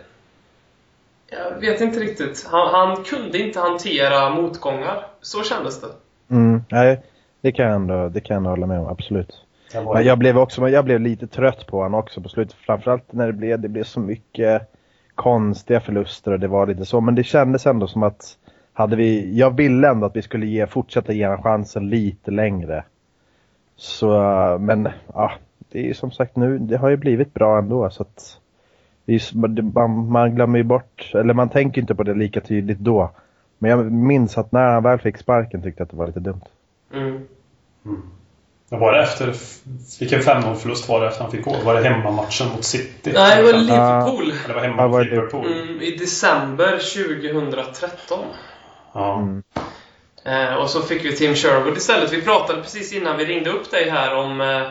jag 1.31 1.59
vet 1.59 1.81
inte 1.81 1.99
riktigt. 1.99 2.47
Han, 2.51 2.73
han 2.73 3.03
kunde 3.03 3.39
inte 3.39 3.59
hantera 3.59 4.29
motgångar. 4.29 5.07
Så 5.21 5.43
kändes 5.43 5.81
det. 5.81 5.87
Mm, 6.31 6.63
nej, 6.69 6.99
det 7.41 7.51
kan 7.51 7.65
jag 7.65 7.75
ändå, 7.75 8.09
det 8.09 8.19
kan 8.21 8.33
jag 8.33 8.37
ändå 8.39 8.49
hålla 8.49 8.67
med 8.67 8.79
om, 8.79 8.87
absolut. 8.87 9.45
Men 9.93 10.03
jag 10.05 10.17
blev 10.17 10.37
också, 10.37 10.69
jag 10.69 10.85
blev 10.85 10.99
lite 10.99 11.27
trött 11.27 11.67
på 11.67 11.77
honom 11.77 11.93
också 11.93 12.21
på 12.21 12.29
slutet. 12.29 12.53
Framförallt 12.53 13.13
när 13.13 13.27
det 13.27 13.33
blev, 13.33 13.59
det 13.59 13.69
blev 13.69 13.83
så 13.83 13.99
mycket 13.99 14.71
konstiga 15.15 15.79
förluster 15.79 16.31
och 16.31 16.39
det 16.39 16.47
var 16.47 16.67
lite 16.67 16.85
så. 16.85 17.01
Men 17.01 17.15
det 17.15 17.23
kändes 17.23 17.65
ändå 17.65 17.87
som 17.87 18.03
att 18.03 18.37
hade 18.73 18.95
vi, 18.95 19.37
jag 19.37 19.55
ville 19.55 19.89
ändå 19.89 20.05
att 20.05 20.15
vi 20.15 20.21
skulle 20.21 20.45
ge, 20.45 20.67
fortsätta 20.67 21.13
ge 21.13 21.25
honom 21.25 21.43
chansen 21.43 21.89
lite 21.89 22.31
längre. 22.31 22.83
Så, 23.75 24.09
men 24.59 24.89
ja, 25.13 25.31
det 25.71 25.79
är 25.79 25.83
ju 25.83 25.93
som 25.93 26.11
sagt 26.11 26.35
nu, 26.35 26.57
det 26.57 26.77
har 26.77 26.89
ju 26.89 26.97
blivit 26.97 27.33
bra 27.33 27.57
ändå 27.57 27.89
så 27.89 28.03
att 28.03 28.37
man, 29.73 30.07
man 30.11 30.35
glömmer 30.35 30.57
ju 30.57 30.63
bort, 30.63 31.11
eller 31.13 31.33
man 31.33 31.49
tänker 31.49 31.81
inte 31.81 31.95
på 31.95 32.03
det 32.03 32.13
lika 32.13 32.41
tydligt 32.41 32.79
då. 32.79 33.11
Men 33.61 33.71
jag 33.71 33.91
minns 33.91 34.37
att 34.37 34.51
när 34.51 34.67
han 34.67 34.83
väl 34.83 34.99
fick 34.99 35.17
sparken 35.17 35.63
tyckte 35.63 35.81
jag 35.81 35.85
att 35.85 35.91
det 35.91 35.97
var 35.97 36.07
lite 36.07 36.19
dumt. 36.19 36.41
Mm. 36.93 37.27
Men 38.69 38.79
var 38.79 38.93
det 38.93 39.03
efter... 39.03 39.35
Vilken 39.99 40.21
5-0 40.21 40.55
förlust 40.55 40.89
var 40.89 41.01
det 41.01 41.07
efter 41.07 41.21
han 41.21 41.31
fick 41.31 41.45
gå? 41.45 41.55
Var 41.65 41.75
det 41.75 41.89
hemmamatchen 41.89 42.47
mot 42.55 42.63
City? 42.63 43.11
Nej, 43.13 43.37
det 43.37 43.43
var 43.51 43.59
Liverpool. 43.59 44.33
det 44.47 44.53
var 44.53 44.61
hemma 44.61 44.83
mot 44.83 44.91
var 44.91 45.03
det 45.03 45.09
Liverpool? 45.09 45.51
Mm, 45.51 45.81
I 45.81 45.97
december 45.97 46.71
2013. 46.71 48.19
Ja. 48.93 49.17
Mm. 49.19 49.43
Eh, 50.25 50.53
och 50.55 50.69
så 50.69 50.81
fick 50.81 51.05
vi 51.05 51.15
Tim 51.15 51.35
Sherwood 51.35 51.77
istället. 51.77 52.13
Vi 52.13 52.21
pratade 52.21 52.61
precis 52.61 52.93
innan 52.93 53.17
vi 53.17 53.25
ringde 53.25 53.49
upp 53.49 53.71
dig 53.71 53.89
här 53.89 54.15
om 54.15 54.41
eh, 54.41 54.61
eh, 54.61 54.67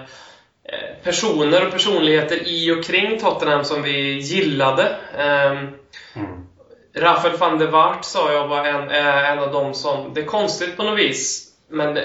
personer 1.05 1.67
och 1.67 1.73
personligheter 1.73 2.49
i 2.49 2.71
och 2.71 2.85
kring 2.85 3.21
Tottenham 3.21 3.65
som 3.65 3.83
vi 3.83 4.19
gillade. 4.19 4.97
Eh, 5.19 5.69
Mm. 6.15 6.47
Rafael 6.95 7.37
van 7.37 7.59
der 7.59 7.67
Waart 7.67 8.05
sa 8.05 8.33
jag 8.33 8.49
var 8.49 8.65
en, 8.65 8.91
eh, 8.91 9.31
en 9.31 9.39
av 9.39 9.53
dem 9.53 9.75
som... 9.75 10.15
Det 10.15 10.21
är 10.21 10.27
konstigt 10.27 10.77
på 10.77 10.83
något 10.83 10.99
vis, 10.99 11.53
men 11.69 11.97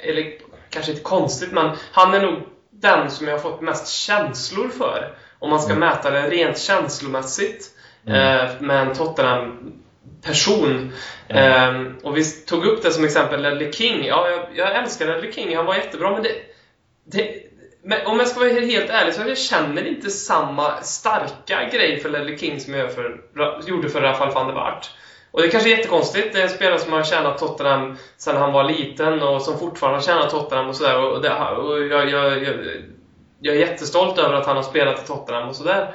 eller 0.00 0.32
kanske 0.70 0.92
inte 0.92 1.04
konstigt, 1.04 1.52
men 1.52 1.76
han 1.92 2.14
är 2.14 2.20
nog 2.22 2.42
den 2.70 3.10
som 3.10 3.26
jag 3.26 3.34
har 3.34 3.40
fått 3.40 3.60
mest 3.60 3.88
känslor 3.88 4.68
för. 4.68 5.14
Om 5.38 5.50
man 5.50 5.60
ska 5.60 5.74
mäta 5.74 6.10
det 6.10 6.30
rent 6.30 6.58
känslomässigt 6.58 7.70
eh, 8.06 8.50
med 8.60 8.86
en 8.86 8.94
Tottenham-person. 8.94 10.92
Eh, 11.28 11.82
och 12.02 12.16
vi 12.16 12.24
tog 12.24 12.64
upp 12.64 12.82
det 12.82 12.90
som 12.90 13.04
exempel, 13.04 13.42
Ledley 13.42 13.72
King. 13.72 14.04
Ja, 14.04 14.28
jag, 14.28 14.46
jag 14.54 14.76
älskar 14.76 15.06
Ledley 15.06 15.32
King, 15.32 15.56
han 15.56 15.66
var 15.66 15.74
jättebra, 15.74 16.10
men 16.10 16.22
det... 16.22 16.32
det 17.04 17.51
men 17.84 18.06
om 18.06 18.18
jag 18.18 18.28
ska 18.28 18.40
vara 18.40 18.50
helt 18.50 18.90
ärlig 18.90 19.14
så 19.14 19.22
jag 19.28 19.38
känner 19.38 19.86
inte 19.86 20.10
samma 20.10 20.82
starka 20.82 21.68
grej 21.72 22.00
för 22.00 22.08
Ledley 22.08 22.38
King 22.38 22.60
som 22.60 22.74
jag 22.74 22.94
för, 22.94 23.20
gjorde 23.66 23.88
för 23.88 24.00
Rafael 24.00 24.34
van 24.34 24.46
der 24.46 24.54
Waart. 24.54 24.90
Och 25.30 25.40
det 25.40 25.46
är 25.46 25.50
kanske 25.50 25.72
är 25.72 25.76
jättekonstigt. 25.76 26.32
Det 26.32 26.38
är 26.38 26.42
en 26.42 26.48
spelare 26.48 26.78
som 26.78 26.92
har 26.92 27.02
tjänat 27.02 27.38
Tottenham 27.38 27.96
sedan 28.16 28.36
han 28.36 28.52
var 28.52 28.64
liten 28.64 29.22
och 29.22 29.42
som 29.42 29.58
fortfarande 29.58 29.98
har 29.98 30.02
tjänat 30.02 30.30
Tottenham 30.30 30.68
och 30.68 30.76
sådär. 30.76 30.98
Och, 30.98 31.22
det, 31.22 31.30
och 31.34 31.86
jag, 31.86 32.10
jag, 32.10 32.42
jag, 32.42 32.54
jag 33.40 33.56
är 33.56 33.60
jättestolt 33.60 34.18
över 34.18 34.34
att 34.34 34.46
han 34.46 34.56
har 34.56 34.62
spelat 34.62 35.04
i 35.04 35.06
Tottenham 35.06 35.48
och 35.48 35.56
sådär. 35.56 35.94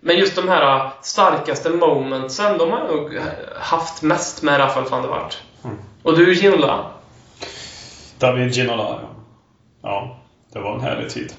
Men 0.00 0.16
just 0.16 0.36
de 0.36 0.48
här 0.48 0.90
starkaste 1.02 1.70
momentsen, 1.70 2.58
de 2.58 2.70
har 2.70 2.78
jag 2.78 2.96
nog 2.96 3.18
haft 3.60 4.02
mest 4.02 4.42
med 4.42 4.60
Rafael 4.60 4.86
van 4.90 5.02
der 5.02 5.08
Waart. 5.08 5.38
Mm. 5.64 5.76
Och 6.02 6.16
du, 6.16 6.34
Ginola? 6.34 6.90
David 8.18 8.54
Ginola, 8.54 8.82
ja. 8.82 9.10
Ja, 9.82 10.16
det 10.52 10.60
var 10.60 10.74
en 10.74 10.80
härlig 10.80 11.10
tid. 11.10 11.32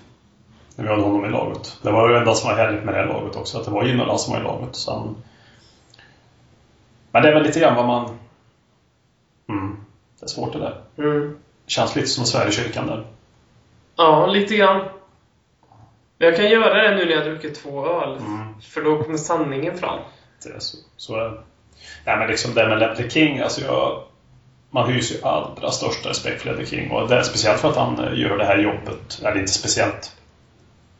När 0.76 0.84
vi 0.86 0.90
hade 0.90 1.04
honom 1.04 1.26
i 1.26 1.30
laget. 1.30 1.78
Det 1.82 1.92
var 1.92 2.08
ju 2.08 2.14
det 2.14 2.20
enda 2.20 2.34
som 2.34 2.50
var 2.50 2.58
härligt 2.58 2.84
med 2.84 2.94
det 2.94 3.00
här 3.00 3.08
laget 3.08 3.36
också, 3.36 3.58
att 3.58 3.66
det 3.66 3.72
var 3.72 3.86
Ginola 3.86 4.18
som 4.18 4.34
var 4.34 4.40
i 4.40 4.44
laget. 4.44 4.76
Så 4.76 4.94
han... 4.94 5.16
Men 7.12 7.24
det 7.24 7.30
är 7.30 7.34
väl 7.34 7.44
lite 7.44 7.60
grann 7.60 7.76
vad 7.76 7.86
man... 7.86 8.18
Mm. 9.50 9.78
Det 10.20 10.26
är 10.26 10.28
svårt 10.28 10.54
det 10.54 10.60
där. 10.60 10.82
Mm. 10.98 11.38
Känns 11.68 11.96
lite 11.96 12.08
som 12.08 12.26
Sverige 12.26 12.50
i 12.50 12.52
kyrkan 12.52 12.88
där. 12.88 13.06
Ja, 13.96 14.26
lite 14.26 14.56
grann. 14.56 14.82
Jag 16.18 16.36
kan 16.36 16.50
göra 16.50 16.84
det 16.84 16.96
nu 16.96 17.06
när 17.06 17.12
jag 17.12 17.26
druckit 17.26 17.64
två 17.64 17.86
öl. 17.86 18.18
Mm. 18.18 18.62
För 18.62 18.82
då 18.82 19.04
kommer 19.04 19.18
sanningen 19.18 19.78
fram. 19.78 20.00
Det 20.44 20.50
är 20.50 20.60
så, 20.60 20.78
så 20.98 21.16
är 21.16 21.24
det. 21.24 21.42
Nej 22.06 22.18
men 22.18 22.28
liksom 22.28 22.54
det 22.54 22.68
med 22.68 22.80
Ledley 22.80 23.10
King, 23.10 23.40
alltså 23.40 23.62
jag... 23.62 24.04
Man 24.70 24.90
hyser 24.90 25.16
ju 25.16 25.24
allra 25.24 25.72
största 25.72 26.10
respekt 26.10 26.42
för 26.42 26.50
Ledley 26.50 26.66
King 26.66 26.92
och 26.92 27.10
det 27.10 27.16
är 27.16 27.24
speciellt 27.24 27.60
för 27.60 27.70
att 27.70 27.76
han 27.76 28.00
eh, 28.00 28.20
gör 28.20 28.38
det 28.38 28.46
här 28.46 28.58
jobbet. 28.58 29.22
Eller 29.24 29.40
inte 29.40 29.52
speciellt. 29.52 30.16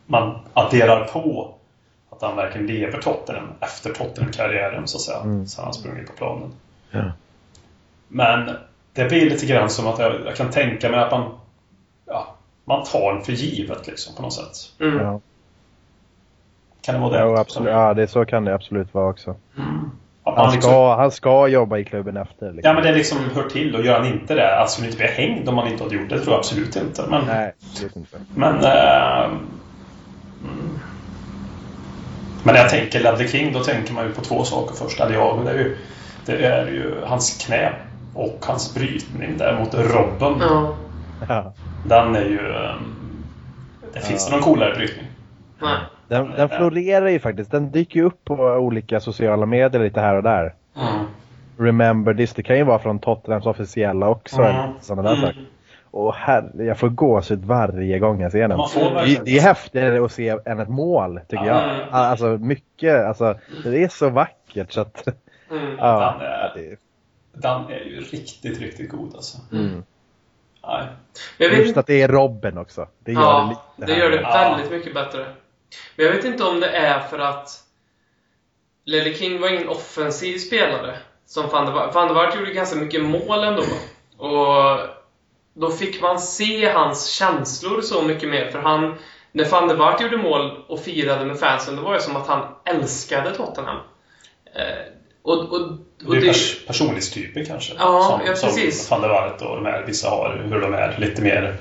Man 0.06 0.38
adderar 0.54 1.04
på 1.04 1.54
att 2.10 2.22
han 2.22 2.36
verkligen 2.36 2.66
lever 2.66 3.00
Tottenham 3.00 3.48
efter 3.60 3.92
Tottenham-karriären 3.92 4.86
så 4.86 4.96
att 4.96 5.02
säga. 5.02 5.20
Mm. 5.20 5.46
Sen 5.46 5.64
han 5.64 5.74
sprungit 5.74 6.06
på 6.06 6.12
planen. 6.12 6.52
Ja. 6.90 7.12
Men 8.08 8.56
det 8.92 9.08
blir 9.08 9.30
lite 9.30 9.46
grann 9.46 9.70
som 9.70 9.86
att 9.86 9.98
jag, 9.98 10.12
jag 10.26 10.36
kan 10.36 10.50
tänka 10.50 10.90
mig 10.90 11.00
att 11.00 11.10
man... 11.10 11.30
Ja, 12.06 12.34
man 12.64 12.84
tar 12.84 13.12
en 13.12 13.22
för 13.22 13.32
givet 13.32 13.86
liksom 13.86 14.14
på 14.16 14.22
något 14.22 14.32
sätt. 14.32 14.80
Mm. 14.80 14.98
Ja. 14.98 15.20
Kan 16.82 16.94
det 16.94 17.00
vara 17.00 17.18
det? 17.18 17.24
Jo, 17.24 17.36
absolut. 17.36 17.70
ja, 17.70 17.94
det, 17.94 18.08
så 18.08 18.24
kan 18.24 18.44
det 18.44 18.54
absolut 18.54 18.94
vara 18.94 19.10
också. 19.10 19.30
Att 19.30 19.36
man 20.24 20.34
Han 20.36 20.52
liksom- 20.52 20.70
ska, 20.70 20.96
han 20.96 21.10
ska 21.10 21.48
jobba 21.48 21.78
i 21.78 21.84
klubben 21.84 22.16
efter. 22.16 22.52
Liksom. 22.52 22.60
Ja 22.68 22.72
men 22.74 22.82
det 22.82 22.92
liksom 22.92 23.18
hör 23.34 23.48
till 23.48 23.74
och 23.76 23.84
gör 23.84 23.98
han 23.98 24.06
inte 24.06 24.34
det, 24.34 24.58
alltså 24.58 24.72
skulle 24.74 24.86
inte 24.88 24.98
bli 24.98 25.06
hängd 25.06 25.48
om 25.48 25.58
han 25.58 25.68
inte 25.68 25.82
hade 25.82 25.94
gjort 25.96 26.08
det, 26.08 26.18
tror 26.20 26.32
jag 26.32 26.38
absolut 26.38 26.76
inte. 26.76 27.02
Men, 27.08 27.22
Nej, 27.26 27.54
absolut 27.70 27.96
inte. 27.96 28.16
men, 28.34 28.54
mm. 28.56 29.38
men 32.42 32.54
när 32.54 32.60
jag 32.60 32.70
tänker 32.70 33.00
Ledley 33.00 33.28
King 33.28 33.52
då 33.52 33.60
tänker 33.60 33.92
man 33.92 34.04
ju 34.06 34.12
på 34.12 34.20
två 34.20 34.44
saker 34.44 34.74
först. 34.74 35.00
Eller 35.00 35.14
ja, 35.14 35.38
det 35.44 35.50
är 35.50 35.54
ju, 35.58 35.76
det 36.26 36.46
är 36.46 36.66
ju 36.66 36.94
hans 37.04 37.46
knä 37.46 37.72
och 38.14 38.38
hans 38.46 38.74
brytning 38.74 39.38
där 39.38 39.58
mot 39.58 39.74
Robben. 39.74 40.40
Ja. 40.40 40.74
Ja. 41.28 41.52
Den 41.84 42.16
är 42.16 42.24
ju... 42.24 42.52
eh, 42.54 42.74
Det 43.92 44.00
finns 44.00 44.26
det 44.26 44.32
någon 44.32 44.42
coolare 44.42 44.74
brytning? 44.74 45.06
Nej. 45.62 45.76
Den, 46.10 46.30
den 46.30 46.48
florerar 46.48 47.08
ju 47.08 47.18
faktiskt. 47.18 47.50
Den 47.50 47.70
dyker 47.70 48.00
ju 48.00 48.06
upp 48.06 48.24
på 48.24 48.34
olika 48.34 49.00
sociala 49.00 49.46
medier 49.46 49.82
lite 49.82 50.00
här 50.00 50.16
och 50.16 50.22
där. 50.22 50.54
Mm. 50.76 51.06
Remember 51.58 52.14
this. 52.14 52.34
Det 52.34 52.42
kan 52.42 52.56
ju 52.56 52.64
vara 52.64 52.78
från 52.78 52.98
Tottenhams 52.98 53.46
officiella 53.46 54.08
också. 54.08 54.36
Mm. 54.42 54.54
eller 54.56 54.72
Sådana 54.80 55.08
där 55.10 55.16
saker. 55.16 55.44
Och 55.90 56.14
herre, 56.14 56.64
jag 56.64 56.78
får 56.78 56.88
gåshud 56.88 57.44
varje 57.44 57.98
gång 57.98 58.20
jag 58.20 58.32
ser 58.32 58.48
den. 58.48 58.58
Det, 59.04 59.24
det 59.24 59.36
är 59.38 59.40
häftigare 59.40 60.04
att 60.04 60.12
se 60.12 60.36
än 60.44 60.60
ett 60.60 60.68
mål, 60.68 61.20
tycker 61.28 61.44
Ja. 61.44 61.66
jag. 61.66 61.86
Alltså 61.90 62.26
mycket, 62.26 63.06
alltså 63.06 63.34
det 63.64 63.82
är 63.84 63.88
så 63.88 64.08
vackert 64.10 64.72
så 64.72 64.80
att... 64.80 65.06
Mm. 65.50 65.76
Ja, 65.78 66.14
Den 66.18 66.26
är- 66.28 66.52
det, 66.54 66.76
Den 67.32 67.64
är 67.64 67.84
ju 67.84 68.00
riktigt, 68.00 68.60
riktigt 68.60 68.90
god 68.90 69.14
alltså. 69.14 69.38
mm. 69.52 69.82
Nej. 70.66 70.86
Just 71.58 71.76
att 71.76 71.86
det 71.86 72.02
är 72.02 72.08
Robben 72.08 72.58
också. 72.58 72.86
Det 73.04 73.12
gör 73.12 73.20
det 73.20 73.26
Ja, 73.26 73.56
lite 73.78 73.92
det 73.92 73.98
gör 73.98 74.10
det 74.10 74.16
väldigt 74.22 74.70
mycket 74.70 74.94
bättre. 74.94 75.24
Men 75.96 76.06
jag 76.06 76.12
vet 76.12 76.24
inte 76.24 76.44
om 76.44 76.60
det 76.60 76.68
är 76.68 77.00
för 77.00 77.18
att 77.18 77.64
Lelle 78.84 79.14
King 79.14 79.40
var 79.40 79.48
ingen 79.48 79.68
offensiv 79.68 80.38
spelare. 80.38 80.96
Som 81.26 81.48
Van 81.48 81.66
der 81.66 81.72
Vaart. 81.72 81.94
Van 81.94 82.14
der 82.14 82.36
gjorde 82.38 82.52
ganska 82.52 82.76
mycket 82.76 83.02
mål 83.02 83.44
ändå. 83.44 83.62
Och 84.16 84.78
då 85.54 85.70
fick 85.70 86.02
man 86.02 86.20
se 86.20 86.70
hans 86.70 87.06
känslor 87.06 87.80
så 87.80 88.02
mycket 88.02 88.28
mer. 88.28 88.50
För 88.50 88.58
han, 88.58 88.94
när 89.32 89.44
Van 89.44 89.68
der 89.68 89.74
Vaart 89.74 90.00
gjorde 90.00 90.16
mål 90.16 90.64
och 90.68 90.80
firade 90.80 91.24
med 91.24 91.38
fansen, 91.38 91.76
då 91.76 91.82
var 91.82 91.94
det 91.94 92.00
som 92.00 92.16
att 92.16 92.26
han 92.26 92.46
älskade 92.64 93.34
Tottenham. 93.34 93.76
Eh, 94.54 94.62
och, 95.22 95.38
och, 95.38 95.60
och 95.60 95.76
Det 95.98 96.16
är 96.16 96.20
det, 96.20 96.26
pers 96.26 96.66
personlighetstyper 96.66 97.44
kanske. 97.44 97.74
Ja, 97.78 98.02
som, 98.02 98.20
ja, 98.26 98.48
precis. 98.48 98.86
Som 98.86 99.00
van 99.00 99.08
der 99.08 99.14
Waart 99.14 99.42
och 99.42 99.56
de 99.56 99.66
här, 99.66 99.84
vissa 99.86 100.10
har, 100.10 100.42
hur 100.50 100.60
de 100.60 100.74
är 100.74 100.98
lite 100.98 101.22
mer 101.22 101.56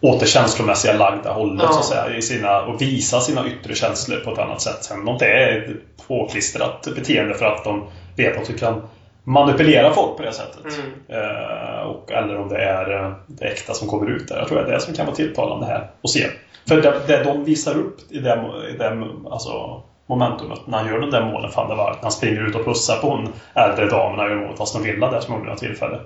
åt 0.00 0.20
det 0.20 0.26
känslomässiga 0.26 0.92
lagda 0.92 1.32
hållet 1.32 1.62
Ja. 1.62 1.72
så 1.72 1.78
att 1.78 1.84
säga. 1.84 2.16
I 2.16 2.22
sina, 2.22 2.60
och 2.62 2.82
visa 2.82 3.20
sina 3.20 3.48
yttre 3.48 3.74
känslor 3.74 4.16
på 4.16 4.32
ett 4.32 4.38
annat 4.38 4.60
sätt. 4.60 4.84
Sen 4.84 5.08
om 5.08 5.18
det 5.18 5.26
är 5.26 5.58
ett 5.58 6.06
påklistrat 6.08 6.88
beteende 6.96 7.34
för 7.34 7.46
att 7.46 7.64
de 7.64 7.84
vet 8.16 8.36
att 8.36 8.46
du 8.46 8.58
kan 8.58 8.82
manipulera 9.24 9.92
folk 9.92 10.16
på 10.16 10.22
det 10.22 10.32
sättet. 10.32 10.78
Mm. 10.78 11.22
Eh, 11.22 11.80
och, 11.80 12.12
eller 12.12 12.38
om 12.38 12.48
det 12.48 12.62
är 12.62 13.04
eh, 13.04 13.12
det 13.26 13.44
äkta 13.44 13.74
som 13.74 13.88
kommer 13.88 14.10
ut 14.10 14.28
där. 14.28 14.36
Jag 14.36 14.48
tror 14.48 14.58
det 14.58 14.68
är 14.68 14.72
det 14.72 14.80
som 14.80 14.94
kan 14.94 15.06
vara 15.06 15.16
tilltalande 15.16 15.66
här. 15.66 15.90
Och 16.02 16.10
se. 16.10 16.26
För 16.68 16.82
det, 16.82 17.00
det 17.06 17.24
de 17.24 17.44
visar 17.44 17.78
upp 17.78 17.96
i 18.10 18.18
det, 18.18 18.44
i 18.74 18.76
det 18.78 19.04
alltså, 19.30 19.82
momentumet 20.06 20.58
när 20.66 20.78
han 20.78 20.86
gör 20.86 21.00
de 21.00 21.10
där 21.10 21.24
målen, 21.24 21.50
van 21.56 21.68
der 21.68 21.76
Waart, 21.76 21.96
när 21.96 22.02
han 22.02 22.12
springer 22.12 22.48
ut 22.48 22.54
och 22.54 22.64
pussar 22.64 22.96
på 22.96 23.10
en 23.10 23.28
äldre 23.54 23.86
dam 23.86 24.16
när 24.16 24.22
han 24.22 24.32
gör 24.32 24.46
mål, 24.46 24.56
fast 24.56 24.74
de 24.74 24.82
Villa 24.82 25.10
där 25.10 25.20
som 25.20 25.34
gjorde 25.34 25.50
något 25.50 25.58
tillfälle. 25.58 25.98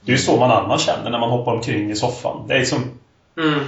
Det 0.00 0.12
är 0.12 0.16
ju 0.16 0.22
så 0.22 0.36
man 0.36 0.50
annars 0.50 0.80
känner 0.80 1.10
när 1.10 1.18
man 1.18 1.30
hoppar 1.30 1.52
omkring 1.52 1.90
i 1.90 1.94
soffan. 1.94 2.44
Det 2.48 2.54
är 2.54 2.58
liksom 2.58 2.84
mm, 3.38 3.60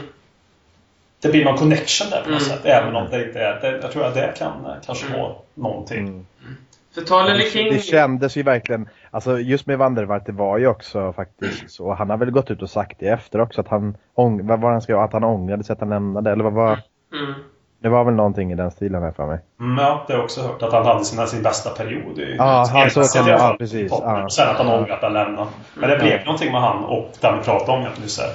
det 1.22 1.28
blir 1.28 1.44
någon 1.44 1.56
connection 1.58 2.10
där 2.10 2.22
på 2.22 2.30
något 2.30 2.42
Mm. 2.42 2.56
sätt. 2.58 2.64
Även 2.66 2.96
om 2.96 3.10
det 3.10 3.26
inte 3.26 3.40
är... 3.40 3.60
Det, 3.60 3.78
jag 3.82 3.92
tror 3.92 4.04
att 4.04 4.14
det 4.14 4.34
kan 4.38 4.64
eh, 4.66 4.72
kanske 4.86 5.06
Mm. 5.06 5.20
vara 5.20 5.32
någonting. 5.54 5.98
Mm. 6.08 6.26
för 6.94 7.00
ta 7.00 7.22
Lelle 7.22 7.42
King... 7.44 7.72
Det 7.72 7.78
kändes 7.78 8.36
ju 8.36 8.42
verkligen, 8.42 8.88
alltså 9.10 9.38
just 9.40 9.66
med 9.66 9.78
Vandervart, 9.78 10.26
det 10.26 10.32
var 10.32 10.58
ju 10.58 10.66
också 10.66 11.12
faktiskt 11.12 11.70
så. 11.70 11.94
Han 11.94 12.10
har 12.10 12.16
väl 12.16 12.30
gått 12.30 12.50
ut 12.50 12.62
och 12.62 12.70
sagt 12.70 12.96
det 13.00 13.08
efter 13.08 13.40
också 13.40 13.60
att 13.60 13.68
han, 13.68 13.96
ång, 14.14 14.46
vad 14.46 14.60
var 14.60 14.70
han 14.70 14.82
skrev, 14.82 14.98
att 14.98 15.12
han 15.12 15.24
ångrade 15.24 15.64
sig 15.64 15.72
att 15.72 15.80
han 15.80 15.88
lämnade, 15.88 16.30
eller 16.32 16.44
vad 16.44 16.52
var, 16.52 16.78
Mm. 17.12 17.34
det 17.82 17.88
var 17.88 18.04
väl 18.04 18.14
någonting 18.14 18.52
i 18.52 18.54
den 18.54 18.70
stilen 18.70 19.02
här 19.02 19.12
för 19.12 19.26
mig. 19.26 19.38
Mm, 19.60 19.78
ja, 19.78 20.04
det 20.06 20.12
har 20.12 20.18
jag 20.18 20.24
också 20.24 20.42
hört. 20.42 20.62
Att 20.62 20.72
han 20.72 20.86
hade 20.86 21.04
sin, 21.04 21.26
sin 21.26 21.42
bästa 21.42 21.70
period. 21.70 22.18
I, 22.18 22.34
Ja, 22.38 22.44
han 22.72 22.90
så 22.90 23.02
kan 23.02 23.24
det- 23.26 23.30
ja, 23.30 23.56
precis. 23.58 23.90
Ja. 23.90 24.28
Sen 24.30 24.48
att 24.48 24.56
han 24.56 24.68
ångrar 24.68 24.94
att 24.94 25.02
han 25.02 25.12
lämnade. 25.12 25.48
Men 25.74 25.90
det 25.90 25.96
blev 25.98 26.12
Ja. 26.12 26.24
någonting 26.24 26.52
med 26.52 26.60
han 26.60 26.84
och 26.84 27.08
det 27.20 27.34
vi 27.38 27.44
pratade 27.44 27.78
om. 27.78 27.86
Så 28.06 28.22
här. 28.22 28.30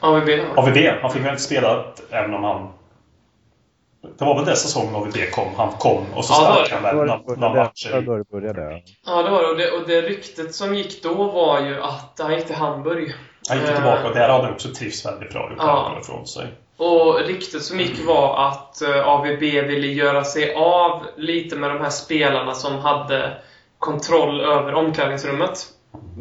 AVB. 0.00 0.28
AVB, 0.56 0.76
han 1.02 1.10
fick 1.10 1.22
väl 1.22 1.30
inte 1.30 1.42
spela 1.42 1.84
även 2.10 2.34
om 2.34 2.44
han... 2.44 2.68
Det 4.18 4.24
var 4.24 4.34
väl 4.36 4.44
den 4.44 4.56
säsongen 4.56 4.94
AVB 4.94 5.16
kom. 5.32 5.48
Han 5.56 5.72
kom 5.72 6.04
och 6.14 6.24
så 6.24 6.32
Ja, 6.32 6.54
stack 6.66 6.72
han 6.72 6.82
väl 6.82 6.96
några 6.96 7.54
matcher. 7.54 8.00
då 8.06 8.16
det 8.16 8.24
började. 8.30 8.82
ja. 9.06 9.22
Det 9.22 9.30
var 9.30 9.42
det. 9.42 9.48
Och, 9.48 9.56
det. 9.56 9.70
och 9.70 9.88
det 9.88 10.00
ryktet 10.02 10.54
som 10.54 10.74
gick 10.74 11.02
då 11.02 11.14
var 11.14 11.60
ju 11.60 11.82
att 11.82 12.14
han 12.18 12.34
gick 12.34 12.46
till 12.46 12.56
Hamburg. 12.56 13.14
Han 13.48 13.58
gick 13.58 13.68
Eh, 13.68 13.74
tillbaka 13.74 14.08
och 14.08 14.14
där 14.14 14.28
hade 14.28 14.44
han 14.44 14.52
också 14.52 14.68
trivts 14.74 15.06
väldigt 15.06 15.30
bra. 15.32 15.48
Gjort 15.50 15.58
Ja. 15.58 15.98
ifrån 16.00 16.26
sig. 16.26 16.46
Och 16.76 17.18
ryktet 17.26 17.62
som 17.62 17.80
gick 17.80 18.06
var 18.06 18.46
att 18.48 18.82
eh, 18.82 19.08
AVB 19.08 19.40
ville 19.40 19.86
göra 19.86 20.24
sig 20.24 20.54
av 20.54 21.06
lite 21.16 21.56
med 21.56 21.70
de 21.70 21.80
här 21.80 21.90
spelarna 21.90 22.54
som 22.54 22.78
hade 22.78 23.32
kontroll 23.78 24.40
över 24.40 24.74
omklädningsrummet. 24.74 25.66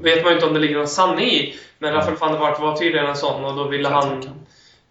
Vet 0.02 0.24
man 0.24 0.32
ju 0.32 0.36
inte 0.36 0.48
om 0.48 0.54
det 0.54 0.60
ligger 0.60 0.78
någon 0.78 0.88
sanning 0.88 1.26
i, 1.26 1.56
men 1.80 1.94
Rafael 1.94 2.18
van 2.18 2.32
der 2.32 2.40
Vaart 2.40 2.60
var 2.60 2.78
tydligen 2.78 3.06
en 3.06 3.16
sån 3.16 3.46
och 3.46 3.56
då 3.56 3.68
ville 3.68 3.90
han 3.90 4.24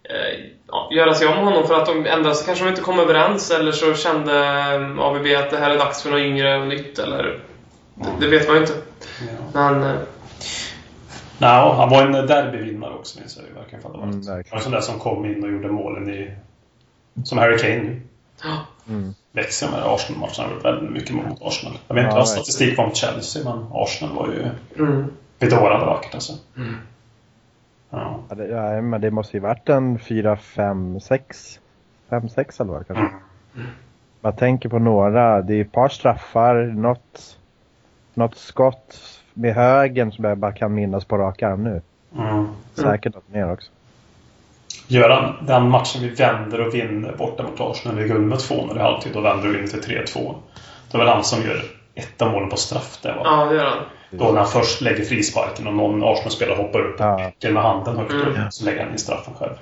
eh, 0.03 0.45
ja, 0.67 0.89
göra 0.91 1.13
sig 1.13 1.27
om 1.27 1.37
honom 1.45 1.67
för 1.67 1.73
att 1.81 1.85
de 1.85 2.05
ändå 2.05 2.33
så 2.33 2.45
kanske 2.45 2.63
de 2.65 2.69
inte 2.69 2.81
kom 2.81 2.99
överens 2.99 3.51
eller 3.51 3.71
så 3.71 3.93
kände 3.93 4.39
eh, 4.75 4.99
AVB 4.99 5.25
att 5.35 5.51
det 5.51 5.57
här 5.57 5.69
är 5.69 5.77
dags 5.77 6.03
för 6.03 6.09
något 6.11 6.19
yngre 6.19 6.61
och 6.61 6.67
nytt 6.67 6.99
eller 6.99 7.39
det, 7.95 8.09
det 8.19 8.27
vet 8.27 8.47
man 8.47 8.55
ju 8.55 8.61
inte. 8.61 8.73
Ja. 9.53 9.71
Men 9.71 9.83
eh, 9.83 9.99
Nej, 11.39 11.49
han 11.75 11.89
var 11.89 12.05
en 12.05 12.11
derbyvinnare 12.27 12.93
också 12.93 13.19
minns 13.19 13.37
jag 13.37 13.45
ju 13.45 13.53
verkligen. 13.53 13.85
Mm, 13.85 13.99
Han 13.99 14.11
var 14.21 14.35
verkligen. 14.35 14.57
en 14.57 14.63
sån 14.63 14.71
där 14.71 14.81
som 14.81 14.99
kom 14.99 15.25
in 15.25 15.43
och 15.43 15.51
gjorde 15.51 15.67
målen 15.67 16.09
i... 16.09 16.31
Som 17.23 17.37
Harry 17.37 17.57
Kane 17.57 17.75
nu. 17.83 18.01
ja, 18.43 18.57
Mm. 18.89 19.13
Växer 19.31 19.71
med 19.71 19.83
Arsenal-matchen. 19.83 20.35
Han 20.37 20.45
har 20.45 20.55
gjort 20.55 20.65
väldigt 20.65 20.91
mycket 20.91 21.15
mot 21.15 21.41
Arsenal. 21.41 21.77
Jag 21.87 21.95
vet 21.95 22.03
inte 22.03 22.13
Ja, 22.15 22.19
vad 22.19 22.27
statistik 22.27 22.77
var 22.77 22.85
mot 22.85 22.95
Chelsea, 22.95 23.43
men 23.43 23.65
Arsenal 23.71 24.15
var 24.15 24.27
ju 24.27 24.49
mm, 24.85 25.05
bedårande 25.39 25.85
vackert 25.85 26.13
alltså. 26.13 26.33
mm. 26.57 26.75
Ja. 27.89 28.19
Ja, 28.29 28.35
det, 28.35 28.47
ja, 28.47 28.81
men 28.81 29.01
det 29.01 29.11
måste 29.11 29.37
ju 29.37 29.41
varit 29.41 29.69
en 29.69 29.99
4, 29.99 30.37
5, 30.37 30.99
6, 30.99 31.59
5, 32.09 32.29
6 32.29 32.59
eller 32.59 32.73
vad 32.73 32.87
kanske. 32.87 33.05
Mm. 33.55 33.67
Man 34.21 34.35
tänker 34.35 34.69
på 34.69 34.79
några, 34.79 35.41
det 35.41 35.55
är 35.55 35.61
ett 35.61 35.71
par 35.71 35.89
straffar, 35.89 36.55
något, 36.55 37.37
något 38.13 38.35
skott 38.37 38.99
med 39.33 39.55
högen 39.55 40.11
som 40.11 40.25
jag 40.25 40.37
bara 40.37 40.51
kan 40.51 40.73
minnas 40.73 41.05
på 41.05 41.17
rak 41.17 41.41
arm 41.41 41.63
nu. 41.63 41.81
Mm. 42.17 42.47
Säkert 42.73 43.15
något 43.15 43.29
mer 43.29 43.51
också. 43.51 43.71
Gör 44.87 45.09
han 45.09 45.45
den 45.45 45.69
matchen 45.69 46.01
vi 46.01 46.09
vänder 46.09 46.59
och 46.67 46.73
vinner 46.75 47.11
borta 47.17 47.43
mot 47.43 47.59
Arsenal, 47.61 47.97
vi 47.97 48.07
går 48.07 48.15
under 48.15 48.27
med 48.29 48.37
2-0 48.37 48.75
i 48.77 48.79
halvtid 48.79 49.15
och 49.15 49.25
vänder 49.25 49.49
och 49.49 49.55
vinner 49.55 49.67
till 49.67 49.81
3-2. 49.81 50.35
Det 50.91 50.97
är 50.97 50.99
väl 50.99 51.07
han 51.07 51.23
som 51.23 51.41
gör 51.43 51.61
ett 51.95 52.21
av 52.21 52.31
målen 52.31 52.49
på 52.49 52.57
straff 52.57 52.99
där 53.01 53.15
va? 53.15 53.21
ja, 53.23 53.45
det 53.45 53.55
gör 53.55 53.65
han. 53.65 53.77
Då 54.11 54.25
när 54.25 54.37
han 54.37 54.47
först 54.47 54.81
lägger 54.81 55.03
frisparken 55.03 55.67
och 55.67 55.73
någon 55.73 56.03
Arsenal-spelare 56.03 56.55
hoppar 56.57 56.79
upp 56.79 56.99
och 56.99 57.05
Ja. 57.39 57.51
med 57.51 57.63
handen 57.63 57.97
högt 57.97 58.13
upp. 58.13 58.35
Mm. 58.37 58.51
Så 58.51 58.65
lägger 58.65 58.83
han 58.83 58.91
in 58.91 58.97
straffen 58.97 59.33
själv. 59.33 59.53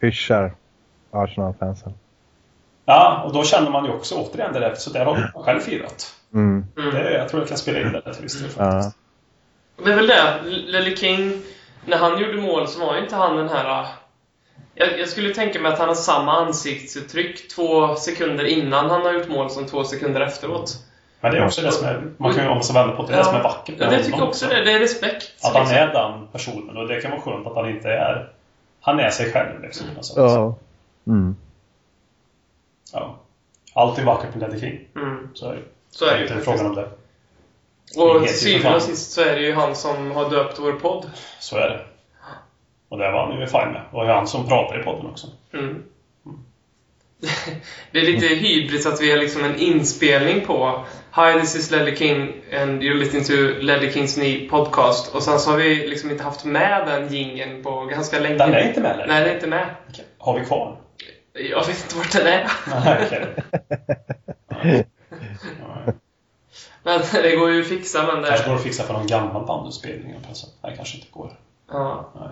Hyschar 0.00 0.54
Arsenal-fansen. 1.10 1.92
Ja, 2.84 3.22
och 3.26 3.32
då 3.32 3.44
känner 3.44 3.70
man 3.70 3.84
ju 3.84 3.90
också 3.92 4.14
återigen 4.14 4.52
det 4.52 4.60
där, 4.60 4.74
så 4.74 4.90
där 4.90 5.04
har 5.04 5.14
man 5.34 5.44
själv 5.44 5.60
firat. 5.60 6.14
Mm. 6.34 6.64
Mm. 6.78 6.94
Det, 6.94 7.12
jag 7.12 7.28
tror 7.28 7.42
jag 7.42 7.48
kan 7.48 7.58
spela 7.58 7.80
in 7.80 7.92
det 7.92 8.00
där 8.04 8.12
till 8.12 8.22
viss 8.22 8.40
del 8.40 8.50
Ja. 8.58 8.64
faktiskt. 8.70 8.96
Det 9.84 9.92
är 9.92 9.96
väl 9.96 10.06
det. 10.06 10.40
Lelle 10.44 10.96
King, 10.96 11.32
när 11.86 11.96
han 11.96 12.18
gjorde 12.18 12.36
mål 12.36 12.68
så 12.68 12.86
var 12.86 12.96
ju 12.96 13.02
inte 13.02 13.16
han 13.16 13.36
den 13.36 13.48
här... 13.48 13.86
Jag, 14.74 14.98
jag 15.00 15.08
skulle 15.08 15.34
tänka 15.34 15.60
mig 15.60 15.72
att 15.72 15.78
han 15.78 15.88
har 15.88 15.94
samma 15.94 16.32
ansiktsuttryck 16.32 17.48
två 17.48 17.94
sekunder 17.96 18.44
innan 18.44 18.90
han 18.90 19.02
har 19.02 19.12
gjort 19.12 19.28
mål 19.28 19.50
som 19.50 19.66
två 19.66 19.84
sekunder 19.84 20.20
efteråt. 20.20 20.76
Men 21.20 21.32
det 21.32 21.38
är 21.38 21.44
också 21.44 21.62
det 21.62 21.72
som 21.72 21.86
är, 21.88 22.02
man 22.16 22.34
kan 22.34 22.44
ju 22.44 22.50
om 22.50 22.62
sig 22.62 22.74
vända 22.74 22.96
på 22.96 23.02
det, 23.02 23.08
det 23.08 23.14
är 23.14 23.18
det 23.18 23.24
som 23.24 23.34
är 23.36 23.42
vackert 23.42 23.74
Ja, 23.78 23.84
med 23.84 23.88
det 23.88 23.94
honom 23.96 24.04
tycker 24.04 24.18
jag 24.18 24.28
också 24.28 24.46
det. 24.46 24.64
Det 24.64 24.72
är 24.72 24.78
respekt. 24.78 25.44
Att 25.44 25.52
han 25.52 25.62
liksom. 25.62 25.78
är 25.78 25.92
den 25.92 26.26
personen 26.32 26.76
och 26.76 26.88
det 26.88 27.00
kan 27.00 27.10
vara 27.10 27.20
skönt 27.20 27.46
att 27.46 27.54
han 27.54 27.70
inte 27.70 27.88
är 27.88 28.32
Han 28.80 29.00
är 29.00 29.10
sig 29.10 29.32
själv 29.32 29.62
liksom. 29.62 29.86
sätt. 30.02 30.16
Ja. 30.16 30.56
Mm. 31.06 31.36
Ja. 32.92 33.16
Allt 33.74 33.98
är 33.98 34.04
vackert 34.04 34.34
med 34.34 34.40
Ledder 34.40 34.58
King. 34.60 34.80
Mm, 34.96 35.28
Så 35.34 35.50
är 35.50 35.54
det. 35.54 35.62
så 35.90 36.04
är 36.04 36.10
det 36.10 36.14
det 36.16 36.20
ju 36.20 36.26
är 36.26 36.32
inte 36.32 36.44
faktiskt. 36.44 36.62
frågan 36.62 36.66
om 36.66 36.76
det. 36.76 36.88
Och 37.96 38.26
till 38.26 38.38
syvende 38.38 38.76
och 38.76 38.82
sist 38.82 39.12
så 39.12 39.20
är 39.20 39.36
det 39.36 39.42
ju 39.42 39.54
han 39.54 39.76
som 39.76 40.10
har 40.10 40.30
döpt 40.30 40.58
vår 40.58 40.72
podd. 40.72 41.10
Så 41.40 41.56
är 41.56 41.68
det. 41.68 41.80
Och 42.88 42.98
det 42.98 43.10
var 43.10 43.26
han 43.26 43.40
ju 43.40 43.46
fine 43.46 43.72
med. 43.72 43.82
Och 43.92 44.04
det 44.04 44.10
är 44.10 44.14
han 44.14 44.26
som 44.26 44.48
pratar 44.48 44.80
i 44.80 44.82
podden 44.82 45.06
också. 45.06 45.26
Mm. 45.52 45.82
Det 47.92 47.98
är 47.98 48.02
lite 48.02 48.26
hybris 48.26 48.86
att 48.86 49.00
vi 49.00 49.10
har 49.10 49.18
liksom 49.18 49.44
en 49.44 49.56
inspelning 49.56 50.40
på 50.46 50.84
Hi, 51.14 51.40
this 51.40 51.56
is 51.56 51.70
Ledley 51.70 51.96
King 51.96 52.32
and 52.52 52.82
you're 52.82 52.94
listening 52.94 53.24
to 53.24 53.64
Ledley 53.64 53.92
Kings 53.92 54.16
ny 54.16 54.48
podcast. 54.48 55.14
Och 55.14 55.22
sen 55.22 55.38
så 55.38 55.50
har 55.50 55.58
vi 55.58 55.86
liksom 55.86 56.10
inte 56.10 56.24
haft 56.24 56.44
med 56.44 56.86
den 56.86 57.14
jingeln 57.14 57.62
på 57.62 57.84
ganska 57.84 58.18
länge. 58.18 58.36
Den 58.36 58.54
är 58.54 58.68
inte 58.68 58.80
med 58.80 58.90
eller? 58.90 59.06
Nej, 59.06 59.20
den 59.20 59.30
är 59.30 59.34
inte 59.34 59.46
med. 59.46 59.66
Okej. 59.88 60.04
Har 60.18 60.38
vi 60.38 60.44
kvar? 60.46 60.76
Jag 61.32 61.66
vet 61.66 61.82
inte 61.84 61.96
vart 61.96 62.12
den 62.12 62.26
är. 62.26 62.50
Nej, 62.84 63.06
okej. 64.62 64.84
Men 66.84 67.00
det 67.12 67.36
går 67.36 67.50
ju 67.50 67.60
att 67.60 67.66
fixa, 67.68 68.06
men 68.06 68.24
Kanske 68.24 68.44
det... 68.44 68.48
går 68.48 68.56
att 68.56 68.62
fixa 68.62 68.82
för 68.82 68.92
någon 68.92 69.06
gammal 69.06 69.46
något 69.46 70.36
sätt. 70.36 70.50
Nej, 70.62 70.74
kanske 70.76 70.96
inte 70.96 71.08
går. 71.10 71.32
Ja. 71.68 72.10
Nej. 72.20 72.28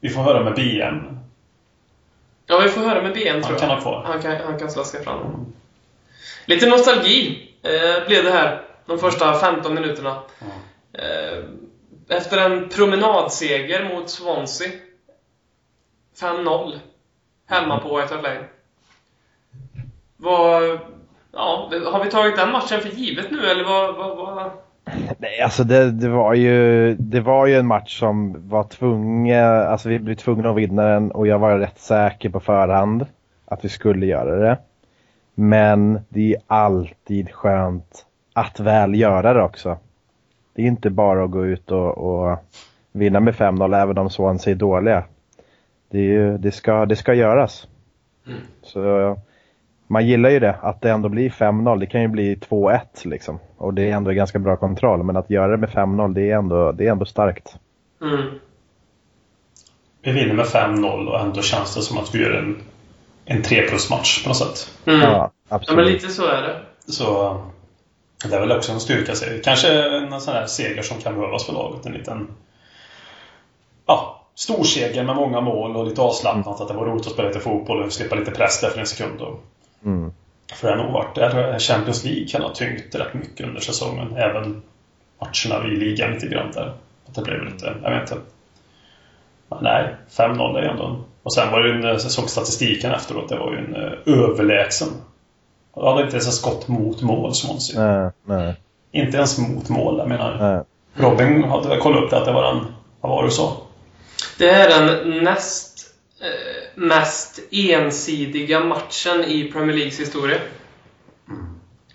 Vi 0.00 0.08
får 0.10 0.20
höra 0.22 0.44
med 0.44 0.54
BM. 0.54 1.18
ja, 2.46 2.60
vi 2.60 2.68
får 2.68 2.80
höra 2.80 3.02
med 3.02 3.12
BM 3.12 3.42
tror 3.42 3.42
Han 3.42 3.50
jag. 3.52 3.60
kan 3.60 3.70
ha 3.70 3.80
kvar. 3.80 4.04
Han 4.06 4.22
kan, 4.22 4.36
han 4.46 4.58
kan 4.58 4.70
slaska 4.70 5.02
fram 5.02 5.20
den. 5.20 5.52
Lite 6.46 6.66
nostalgi 6.66 7.48
eh, 7.62 8.06
blev 8.06 8.24
det 8.24 8.30
här 8.30 8.62
de 8.86 8.98
första 8.98 9.34
15 9.34 9.74
minuterna. 9.74 10.22
Mm. 10.40 10.52
Eh, 10.92 11.44
efter 12.16 12.50
en 12.50 12.68
promenadseger 12.68 13.94
mot 13.94 14.10
Swansea. 14.10 14.70
5-0. 16.20 16.78
Hemma 17.46 17.78
på 17.80 17.96
White 17.96 18.14
Hart 18.14 18.22
Lane. 18.22 18.44
Vad... 20.16 20.78
Ja, 21.34 21.70
har 21.92 22.04
vi 22.04 22.10
tagit 22.10 22.36
den 22.36 22.52
matchen 22.52 22.80
för 22.80 22.88
givet 22.88 23.30
nu 23.30 23.38
eller 23.46 23.64
vad... 23.64 23.94
vad, 23.94 24.16
vad? 24.16 24.50
Nej, 25.18 25.40
alltså 25.40 25.64
det, 25.64 25.90
det, 25.90 26.08
var 26.08 26.34
ju, 26.34 26.94
det 26.94 27.20
var 27.20 27.46
ju 27.46 27.54
en 27.54 27.66
match 27.66 27.98
som 27.98 28.48
var 28.48 28.64
tvungen, 28.64 29.44
alltså 29.44 29.88
vi 29.88 29.98
blev 29.98 30.14
tvungna 30.14 30.50
att 30.50 30.56
vinna 30.56 30.82
den 30.82 31.10
och 31.10 31.26
jag 31.26 31.38
var 31.38 31.58
rätt 31.58 31.78
säker 31.78 32.28
på 32.30 32.40
förhand 32.40 33.06
att 33.44 33.64
vi 33.64 33.68
skulle 33.68 34.06
göra 34.06 34.36
det. 34.36 34.58
Men 35.34 36.00
det 36.08 36.34
är 36.34 36.40
alltid 36.46 37.30
skönt 37.32 38.06
att 38.32 38.60
väl 38.60 38.94
göra 38.94 39.32
det 39.32 39.42
också. 39.42 39.78
Det 40.54 40.62
är 40.62 40.66
inte 40.66 40.90
bara 40.90 41.24
att 41.24 41.30
gå 41.30 41.46
ut 41.46 41.70
och, 41.70 41.98
och 41.98 42.38
vinna 42.92 43.20
med 43.20 43.34
5-0 43.34 43.82
även 43.82 43.98
om 43.98 44.10
Swansea 44.10 44.52
är 44.52 44.56
dåliga. 44.56 45.04
Det, 45.90 45.98
är 45.98 46.02
ju, 46.02 46.38
det, 46.38 46.52
ska, 46.52 46.86
det 46.86 46.96
ska 46.96 47.14
göras. 47.14 47.68
Så 48.62 49.16
man 49.86 50.06
gillar 50.06 50.30
ju 50.30 50.38
det, 50.40 50.56
att 50.62 50.80
det 50.80 50.90
ändå 50.90 51.08
blir 51.08 51.30
5-0. 51.30 51.78
Det 51.80 51.86
kan 51.86 52.02
ju 52.02 52.08
bli 52.08 52.34
2-1 52.34 52.80
liksom. 53.04 53.38
Och 53.56 53.74
det 53.74 53.90
är 53.90 53.92
ändå 53.92 54.10
ganska 54.10 54.38
bra 54.38 54.56
kontroll. 54.56 55.02
Men 55.02 55.16
att 55.16 55.30
göra 55.30 55.50
det 55.50 55.56
med 55.56 55.68
5-0, 55.70 56.14
det 56.14 56.30
är 56.30 56.36
ändå, 56.36 56.72
det 56.72 56.86
är 56.86 56.90
ändå 56.90 57.04
starkt. 57.04 57.56
Mm. 58.02 58.22
Vi 60.02 60.12
vinner 60.12 60.34
med 60.34 60.46
5-0 60.46 61.06
och 61.06 61.20
ändå 61.20 61.42
känns 61.42 61.74
det 61.74 61.82
som 61.82 61.98
att 61.98 62.14
vi 62.14 62.22
gör 62.22 62.30
en, 62.30 62.56
en 63.24 63.42
3 63.42 63.62
plus-match 63.68 64.22
på 64.22 64.28
något 64.28 64.38
sätt. 64.38 64.70
Mm. 64.86 65.00
Ja, 65.00 65.32
Ja, 65.48 65.56
absolut. 65.56 65.76
men 65.76 65.92
lite 65.92 66.08
så 66.08 66.26
är 66.26 66.42
det. 66.42 66.60
Så 66.92 67.40
det 68.30 68.36
är 68.36 68.40
väl 68.40 68.52
också 68.52 68.72
en 68.72 68.80
styrka. 68.80 69.14
sig. 69.14 69.40
Kanske 69.44 69.82
en 69.82 70.20
sån 70.20 70.34
här 70.34 70.46
seger 70.46 70.82
som 70.82 70.98
kan 71.00 71.14
behövas 71.14 71.46
för 71.46 71.52
laget. 71.52 71.86
En 71.86 71.92
liten 71.92 72.28
ja, 73.86 74.26
stor 74.34 74.64
seger 74.64 75.04
med 75.04 75.16
många 75.16 75.40
mål 75.40 75.76
och 75.76 75.86
lite 75.86 76.00
avslappnat. 76.02 76.60
Att 76.60 76.68
det 76.68 76.74
var 76.74 76.86
roligt 76.86 77.06
att 77.06 77.12
spela 77.12 77.28
lite 77.28 77.40
fotboll 77.40 77.82
och 77.82 77.92
slippa 77.92 78.14
lite 78.14 78.30
press 78.30 78.60
där 78.60 78.68
för 78.70 78.80
en 78.80 78.86
sekund. 78.86 79.20
Och, 79.20 79.40
Mm. 79.84 80.12
för 80.54 80.68
det 80.68 80.76
har 80.76 80.84
nog 80.84 80.92
varit 80.92 81.14
där 81.14 81.58
Champions 81.58 82.04
League 82.04 82.26
kan 82.28 82.42
ha 82.42 82.54
tyngt 82.54 82.94
rätt 82.94 83.14
mycket 83.14 83.46
under 83.46 83.60
säsongen. 83.60 84.16
Även 84.16 84.62
matcherna 85.20 85.66
i 85.68 85.76
ligan 85.76 86.12
lite 86.12 86.26
grann 86.26 86.52
där. 86.52 86.72
Att 87.08 87.14
det 87.14 87.22
blev 87.22 87.44
lite, 87.44 87.74
jag 87.82 87.90
vet 87.90 88.00
inte. 88.10 88.22
Men 89.48 89.58
nej, 89.62 89.94
5-0 90.10 90.56
är 90.58 90.62
ju 90.62 90.68
ändå 90.68 90.84
en... 90.86 91.04
Och 91.22 91.34
sen 91.34 91.52
var 91.52 91.60
det 91.60 91.68
ju 91.68 91.74
en, 91.74 91.82
jag 91.82 92.00
såg 92.00 92.30
statistiken 92.30 92.92
efteråt, 92.92 93.28
det 93.28 93.36
var 93.36 93.52
ju 93.52 93.58
en 93.58 93.74
eh, 93.76 94.20
överlägsen. 94.20 94.88
Jag 95.76 95.90
hade 95.90 96.02
inte 96.02 96.16
ens 96.16 96.28
ett 96.28 96.34
skott 96.34 96.68
mot 96.68 97.02
mål, 97.02 97.34
Swansea. 97.34 98.02
Nej, 98.02 98.10
nej, 98.24 98.54
Inte 98.92 99.16
ens 99.16 99.38
mot 99.38 99.68
mål, 99.68 99.98
jag 99.98 100.08
menar. 100.08 100.36
nej. 100.40 100.64
Robin 101.04 101.44
hade 101.44 101.68
väl 101.68 101.78
kollat 101.80 102.04
upp 102.04 102.10
det, 102.10 102.18
att 102.18 102.24
det 102.24 102.32
var 102.32 102.50
en... 102.52 102.66
Vad 103.00 103.12
var 103.12 103.22
det 103.22 103.28
du 103.28 103.32
sa? 103.32 103.56
Det 104.38 104.48
är 104.50 104.68
den 104.68 105.24
näst 105.24 105.73
eh, 105.73 105.73
mest 106.74 107.40
ensidiga 107.50 108.60
matchen 108.60 109.24
i 109.24 109.52
Premier 109.52 109.76
Leagues 109.76 110.00
historia. 110.00 110.38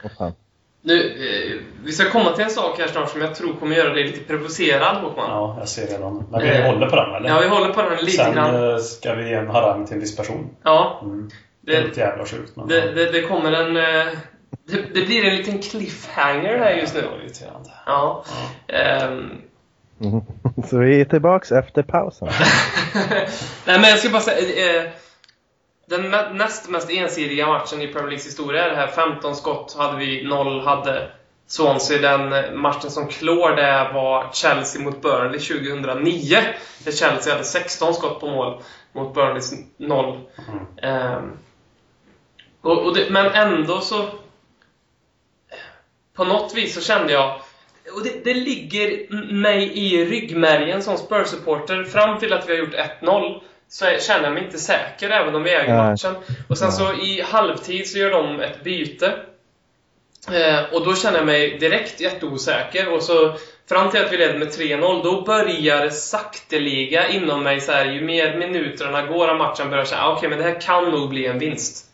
Åh, 0.04 0.12
fan. 0.18 0.34
Nu, 0.82 1.00
eh, 1.00 1.58
vi 1.84 1.92
ska 1.92 2.10
komma 2.10 2.32
till 2.32 2.44
en 2.44 2.50
sak 2.50 2.80
här 2.80 2.88
snart 2.88 3.10
som 3.10 3.22
jag 3.22 3.36
tror 3.36 3.54
kommer 3.54 3.76
göra 3.76 3.94
dig 3.94 4.04
lite 4.04 4.20
provocerad, 4.24 4.96
Håkman. 4.98 5.30
Ja, 5.30 5.56
jag 5.60 5.70
ser 5.70 5.88
redan. 5.88 6.26
Men 6.32 6.42
vi 6.42 6.48
Eh, 6.50 6.66
håller 6.66 6.90
på 6.90 6.96
den, 6.96 7.16
eller? 7.16 7.30
Ja, 7.30 7.40
vi 7.40 7.48
håller 7.48 7.74
på 7.74 7.82
den 7.82 7.98
lite 8.00 8.12
Sen 8.12 8.34
grann. 8.34 8.72
eh, 8.74 8.78
ska 8.78 9.16
vi 9.16 9.28
ge 9.30 9.34
en 9.36 9.48
harang 9.48 9.86
till 9.86 9.94
en 9.94 10.00
viss 10.00 10.16
person. 10.16 10.50
Ja, 10.64 11.00
Mm. 11.04 11.30
Det 11.62 11.76
är 11.76 11.82
det, 11.82 11.88
lite 11.88 12.00
jävla 12.00 12.26
sjukt, 12.26 12.56
men... 12.56 12.68
det, 12.68 12.92
det, 12.92 13.12
det 13.12 13.22
kommer 13.22 13.52
en... 13.52 13.78
eh, 13.78 14.14
Det, 14.66 14.82
det 14.94 15.02
blir 15.06 15.26
en 15.26 15.36
liten 15.36 15.62
cliffhanger 15.62 16.58
här 16.58 16.72
just 16.76 16.96
nu. 16.96 17.02
Det 17.02 17.08
var 17.08 17.18
irriterande. 17.18 17.70
Ja. 17.86 18.24
Ehm, 18.68 19.30
Mm. 20.02 20.22
Så 20.70 20.78
vi 20.78 21.02
är 21.02 21.06
tillbaks 21.06 21.52
efter 21.52 21.84
pausen. 21.84 22.28
Nej, 23.66 23.80
men 23.80 23.84
jag 23.84 24.00
ska 24.00 24.10
bara 24.10 24.22
säga... 24.22 24.82
Eh, 24.84 24.90
den 25.90 26.38
näst 26.38 26.70
mest 26.70 26.90
ensidiga 26.90 27.48
matchen 27.48 27.82
i 27.82 27.88
Premier 27.88 28.08
Leagues 28.10 28.28
historia 28.28 28.66
är 28.66 28.70
det 28.70 28.76
här. 28.76 28.88
15 28.88 29.36
skott 29.36 29.76
hade 29.78 29.98
vi, 29.98 30.24
0 30.24 30.62
hade 30.62 31.12
Swansea. 31.48 32.02
Den 32.02 32.34
eh, 32.34 32.52
matchen 32.52 32.92
som 32.92 33.08
klår 33.08 33.56
det 33.56 33.92
var 33.94 34.30
Chelsea 34.34 34.82
mot 34.82 35.02
Burnley 35.02 35.40
2009. 35.40 36.38
Där 36.84 36.92
Chelsea 36.92 37.34
hade 37.34 37.46
16 37.46 37.94
skott 37.94 38.20
på 38.20 38.28
mål 38.28 38.62
mot 38.94 39.14
Burnleys 39.14 39.54
0. 39.78 40.20
Mm. 40.48 40.66
Ehm, 40.82 41.38
och, 42.62 42.86
och 42.86 42.96
det, 42.96 43.10
men 43.10 43.26
ändå 43.26 43.82
så... 43.82 44.10
På 46.14 46.24
något 46.24 46.56
vis 46.56 46.76
så 46.76 46.82
kände 46.82 47.14
jag... 47.14 47.42
Och 47.94 48.04
det, 48.04 48.24
det 48.24 48.34
ligger 48.34 49.14
mig 49.34 49.72
i 49.78 50.06
ryggmärgen 50.06 50.84
som 50.84 50.98
Spurs-supporter. 50.98 51.84
Fram 51.84 52.20
till 52.20 52.34
att 52.34 52.50
vi 52.50 52.54
har 52.54 52.60
gjort 52.60 52.76
1-0 53.02 53.42
så 53.70 53.86
känner 54.00 54.24
jag 54.24 54.34
mig 54.34 54.44
inte 54.44 54.58
säker 54.60 55.10
även 55.10 55.36
om 55.36 55.44
vi 55.44 55.50
äger 55.54 55.74
matchen. 55.92 56.16
Och 56.50 56.58
sen 56.58 56.72
så 56.72 56.94
i 56.94 57.22
halvtid 57.22 57.88
så 57.90 57.98
gör 57.98 58.12
de 58.12 58.40
ett 58.40 58.64
byte. 58.64 59.14
Eh, 60.32 60.74
och 60.74 60.86
då 60.86 60.96
känner 60.96 61.18
jag 61.18 61.26
mig 61.26 61.58
direkt 61.60 62.02
jätteosäker. 62.02 62.94
Och 62.94 63.04
så 63.04 63.34
fram 63.70 63.92
till 63.92 64.02
att 64.02 64.14
vi 64.14 64.18
leder 64.18 64.40
med 64.40 64.48
3-0, 64.48 65.04
då 65.04 65.22
börjar 65.22 65.82
det 65.82 65.92
sakteliga 65.92 67.08
inom 67.10 67.44
mig 67.44 67.62
så 67.62 67.72
här, 67.72 67.86
ju 67.86 68.02
mer 68.02 68.38
minuterna 68.38 69.02
går 69.02 69.28
av 69.28 69.38
matchen 69.38 69.70
börjar 69.70 69.82
jag 69.82 69.88
säga, 69.88 70.02
"Ah, 70.02 70.16
okej 70.16 70.30
men 70.30 70.38
det 70.38 70.44
här 70.44 70.62
kan 70.62 70.92
nog 70.92 71.10
bli 71.10 71.26
en 71.26 71.40
vinst. 71.40 71.86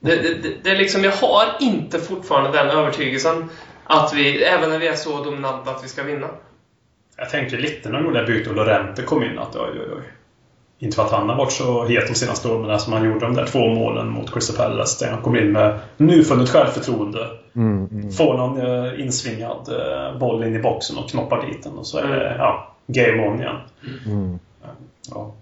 Det, 0.00 0.16
det, 0.16 0.34
det, 0.34 0.54
det 0.62 0.74
liksom, 0.74 1.04
jag 1.04 1.12
har 1.12 1.56
inte 1.60 1.98
fortfarande 1.98 2.58
den 2.58 2.70
övertygelsen 2.70 3.50
att 3.88 4.12
vi, 4.14 4.42
även 4.42 4.70
när 4.70 4.78
vi 4.78 4.88
är 4.88 4.94
så 4.94 5.24
dominanta, 5.24 5.70
att 5.70 5.84
vi 5.84 5.88
ska 5.88 6.02
vinna. 6.02 6.26
Jag 7.16 7.30
tänkte 7.30 7.56
lite 7.56 7.88
när 7.88 8.12
det 8.12 8.26
bytet 8.26 8.48
och 8.48 8.56
Lorente 8.56 9.02
kom 9.02 9.22
in 9.22 9.38
att 9.38 9.56
oj, 9.56 9.70
oj, 9.72 9.88
oj. 9.96 10.02
Inte 10.78 10.96
för 10.96 11.02
att 11.02 11.10
han 11.10 11.28
har 11.28 11.36
varit 11.36 11.52
så 11.52 11.84
het 11.84 12.08
de 12.08 12.14
senaste 12.14 12.48
åren, 12.48 12.66
men 12.66 12.80
som 12.80 12.92
han 12.92 13.04
gjorde 13.04 13.20
de 13.20 13.34
där 13.34 13.46
två 13.46 13.68
målen 13.68 14.08
mot 14.08 14.32
Crystal 14.32 14.56
Palace. 14.56 15.04
Där 15.04 15.12
han 15.12 15.22
kom 15.22 15.36
in 15.36 15.52
med 15.52 15.78
nyfunnet 15.96 16.48
självförtroende. 16.48 17.26
Mm, 17.56 17.88
mm. 17.92 18.10
Får 18.10 18.36
någon 18.36 18.60
eh, 18.60 19.00
insvingad 19.00 19.68
eh, 19.68 20.18
boll 20.18 20.44
in 20.44 20.56
i 20.56 20.58
boxen 20.58 20.98
och 20.98 21.10
knoppar 21.10 21.46
dit 21.46 21.62
den. 21.62 21.78
Och 21.78 21.86
så 21.86 21.98
är 21.98 22.08
det 22.08 22.26
Mm. 22.26 22.38
ja, 22.38 22.74
game 22.86 23.28
on 23.28 23.40
igen. 23.40 23.56
Mm. 24.06 24.38
Ja. 25.10 25.34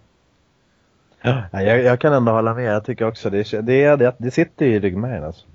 Ja, 1.23 1.63
jag, 1.63 1.83
jag 1.83 2.01
kan 2.01 2.13
ändå 2.13 2.33
hålla 2.33 2.55
med. 2.55 2.75
Jag 2.75 2.85
tycker 2.85 3.07
också 3.07 3.31
det, 3.31 3.51
det, 3.51 3.97
det, 3.97 4.15
det 4.19 4.31
sitter 4.31 4.67
i 4.67 4.81
ryggmärgen 4.81 5.25
alltså. 5.25 5.47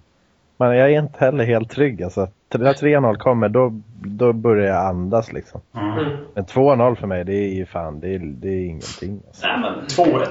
Men 0.62 0.78
jag 0.78 0.92
är 0.92 1.00
inte 1.00 1.26
heller 1.26 1.46
helt 1.46 1.70
trygg 1.70 2.04
alltså. 2.04 2.28
När 2.54 2.74
3-0 2.74 3.16
kommer 3.18 3.50
då, 3.50 3.82
då 4.06 4.34
börjar 4.34 4.68
jag 4.68 4.86
andas 4.86 5.34
liksom. 5.34 5.62
Mm. 5.76 5.98
Mm. 5.98 6.18
Men 6.34 6.46
2-0 6.46 6.96
för 6.96 7.08
mig 7.08 7.24
det 7.24 7.34
är 7.34 7.54
ju 7.54 7.66
fan, 7.66 8.00
det 8.00 8.16
är, 8.16 8.20
det 8.20 8.48
är 8.48 8.66
ingenting. 8.66 9.22
Alltså. 9.28 9.48
Nej, 9.48 9.60
men 9.60 9.88
2-1. 9.88 10.28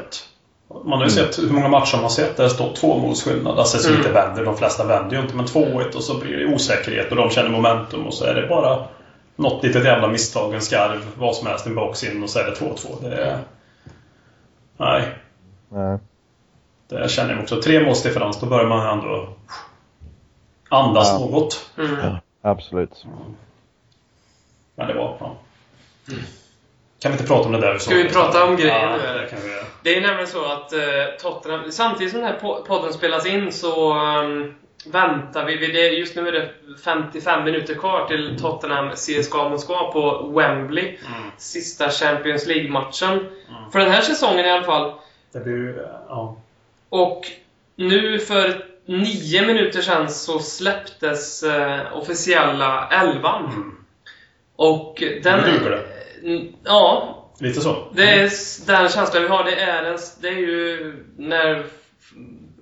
Man 0.84 0.98
har 0.98 1.04
ju 1.04 1.10
sett 1.10 1.38
hur 1.38 1.52
många 1.54 1.68
matcher 1.68 1.96
man 1.96 2.02
har 2.02 2.08
sett 2.08 2.36
där 2.36 2.44
det 2.44 2.50
står 2.50 2.72
två 2.74 2.98
målsskillnad. 2.98 3.58
Alltså 3.58 3.78
som 3.78 3.92
Mm. 3.92 4.00
inte 4.00 4.12
vänder. 4.12 4.44
De 4.44 4.56
flesta 4.56 4.86
vänder 4.86 5.16
ju 5.16 5.22
inte. 5.22 5.36
Men 5.36 5.46
2-1 5.46 5.96
och 5.96 6.02
så 6.02 6.20
blir 6.20 6.36
det 6.36 6.54
osäkerhet 6.54 7.10
och 7.10 7.16
de 7.16 7.30
känner 7.30 7.50
momentum 7.50 8.06
och 8.06 8.14
så 8.14 8.24
är 8.24 8.34
det 8.34 8.46
bara 8.48 8.78
något 9.36 9.64
litet 9.64 9.84
jävla 9.84 10.08
misstag, 10.08 10.54
en 10.54 10.60
skarv, 10.60 11.00
vad 11.18 11.34
som 11.36 11.46
helst, 11.46 11.66
en 11.66 11.74
box 11.74 12.04
in 12.04 12.22
och 12.22 12.30
så 12.30 12.38
är 12.38 12.44
det 12.44 12.54
2-2. 12.54 12.74
Det 13.00 13.22
är... 13.22 13.38
Nej. 14.76 15.02
Nej. 15.68 15.98
Där 16.88 17.08
känner 17.08 17.32
jag 17.32 17.42
också. 17.42 17.62
Tre 17.62 17.84
målsdifferens, 17.84 18.40
då 18.40 18.46
börjar 18.46 18.66
man 18.68 18.98
ändå 18.98 19.28
andas 20.70 21.09
Ja. 21.09 21.18
något. 21.18 21.70
Mm. 21.78 22.16
Absolut. 22.42 23.04
Men 24.74 24.87
det 24.87 24.94
var... 24.94 25.16
Ja. 25.20 25.37
Kan 27.02 27.12
vi 27.12 27.18
inte 27.18 27.26
prata 27.26 27.46
om 27.46 27.52
det 27.52 27.61
där? 27.61 27.78
Ska 27.78 27.94
vi 27.94 28.09
prata 28.09 28.44
om 28.44 28.56
grejer 28.56 28.83
ja, 28.83 28.96
nu, 28.96 29.02
eller? 29.02 29.22
det 29.22 29.28
kan 29.28 29.38
vi. 29.40 29.48
Det 29.83 29.96
är 29.96 30.00
nämligen 30.00 30.26
så 30.26 30.44
att 30.44 30.72
eh, 30.72 30.80
Tottenham, 31.20 31.72
samtidigt 31.72 32.12
som 32.12 32.20
den 32.20 32.28
här 32.33 32.38
po- 32.40 32.62
podden 32.66 32.92
spelas 32.92 33.26
in 33.26 33.52
så 33.52 33.92
ehm, 33.92 34.54
väntar 34.87 35.44
vi. 35.44 35.56
vi 35.56 35.66
det, 35.72 35.88
just 35.88 36.16
nu 36.16 36.28
är 36.28 36.33
det 36.33 36.50
55 36.85 37.44
minuter 37.44 37.74
kvar 37.74 38.06
till 38.09 38.38
Tottenham 38.40 38.90
CSKA 38.90 39.48
Moskva 39.48 39.92
på 39.92 40.33
Wembley. 40.37 40.85
Mm. 40.88 41.30
Sista 41.38 41.90
Champions 41.90 42.46
League-matchen. 42.46 43.26
För 43.72 43.78
den 43.78 43.90
här 43.90 44.02
säsongen 44.02 44.46
i 44.46 44.50
alla 44.50 44.64
fall. 44.64 44.92
Det 45.33 45.40
blir 45.40 45.52
ju... 45.56 45.87
Ja. 46.09 46.37
Och 46.88 47.22
nu 47.76 48.18
för 48.18 48.64
nio 48.86 49.46
minuter 49.46 49.80
sedan 49.80 50.10
så 50.10 50.38
släpptes 50.38 51.42
eh, 51.42 51.96
officiella 51.96 52.88
elvan. 52.88 53.44
Mm. 53.44 53.72
Och 54.56 55.02
den... 55.22 55.40
Duger 55.44 55.70
det. 55.70 55.84
Mm, 56.28 56.52
Ja, 56.64 57.16
Lite 57.40 57.60
så. 57.60 57.76
det 57.94 58.02
är 58.02 58.30
den 58.66 58.88
känslan 58.88 59.22
vi 59.22 59.28
har. 59.28 59.44
Det 59.44 59.60
är, 59.60 59.84
en, 59.84 59.98
det 60.20 60.28
är 60.28 60.38
ju 60.38 60.94
när 61.16 61.64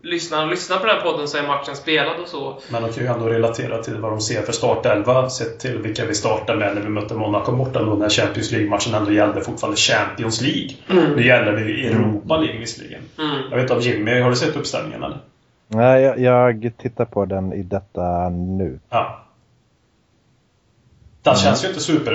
lyssnarna 0.03 0.47
lyssnar 0.51 0.79
på 0.79 0.87
den 0.87 0.97
här 0.97 1.03
podden 1.03 1.29
så 1.29 1.39
är 1.39 1.43
matchen 1.43 1.77
spelad 1.77 2.21
och 2.21 2.29
så. 2.29 2.61
Men 2.71 2.83
de 2.83 2.93
kan 2.93 3.03
ju 3.05 3.09
ändå 3.11 3.27
relatera 3.27 3.83
till 3.83 3.97
vad 3.97 4.13
de 4.13 4.21
ser 4.21 4.43
för 4.43 4.53
startelva 4.53 5.31
sett 5.31 5.59
till 5.61 5.79
vilka 5.79 6.05
vi 6.05 6.15
startade 6.15 6.59
med 6.59 6.75
när 6.75 6.83
vi 6.83 6.89
mötte 6.89 7.15
Monaco 7.15 7.53
borta 7.53 7.83
då 7.83 7.95
när 7.95 8.09
Champions 8.09 8.51
League-matchen 8.53 8.95
ändå 8.95 9.13
gällde 9.13 9.41
fortfarande 9.41 9.77
Champions 9.77 10.41
League. 10.41 10.71
Nu 11.17 11.27
gäller 11.27 11.53
det 11.53 11.87
Europa 11.87 12.37
League 12.37 12.59
visserligen. 12.61 13.03
Mm. 13.19 13.37
Jag 13.51 13.57
vet 13.57 13.61
inte 13.63 13.75
om 13.75 13.81
Jimmy, 13.81 14.21
har 14.21 14.31
du 14.31 14.37
sett 14.37 14.57
uppställningen 14.57 15.03
eller? 15.03 15.19
Nej, 15.69 16.03
jag, 16.03 16.19
jag 16.19 16.73
tittar 16.79 17.05
på 17.05 17.25
den 17.25 17.53
i 17.53 17.63
detta 17.63 18.29
nu. 18.29 18.81
Ja. 18.89 19.25
Det 21.23 21.37
känns 21.37 21.65
ju 21.65 21.69
inte 21.69 21.81
super... 21.81 22.13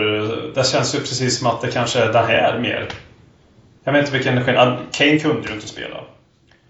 Det 0.55 0.67
känns 0.67 0.95
ju 0.95 0.99
precis 0.99 1.39
som 1.39 1.47
att 1.47 1.61
det 1.61 1.71
kanske 1.71 1.99
är 1.99 2.13
det 2.13 2.19
här 2.19 2.59
mer. 2.59 2.89
Jag 3.83 3.93
vet 3.93 3.99
inte 3.99 4.17
vilken 4.17 4.43
skillnad... 4.43 4.77
Kane 4.91 5.19
kunde 5.19 5.47
ju 5.47 5.53
inte 5.53 5.67
spela. 5.67 5.97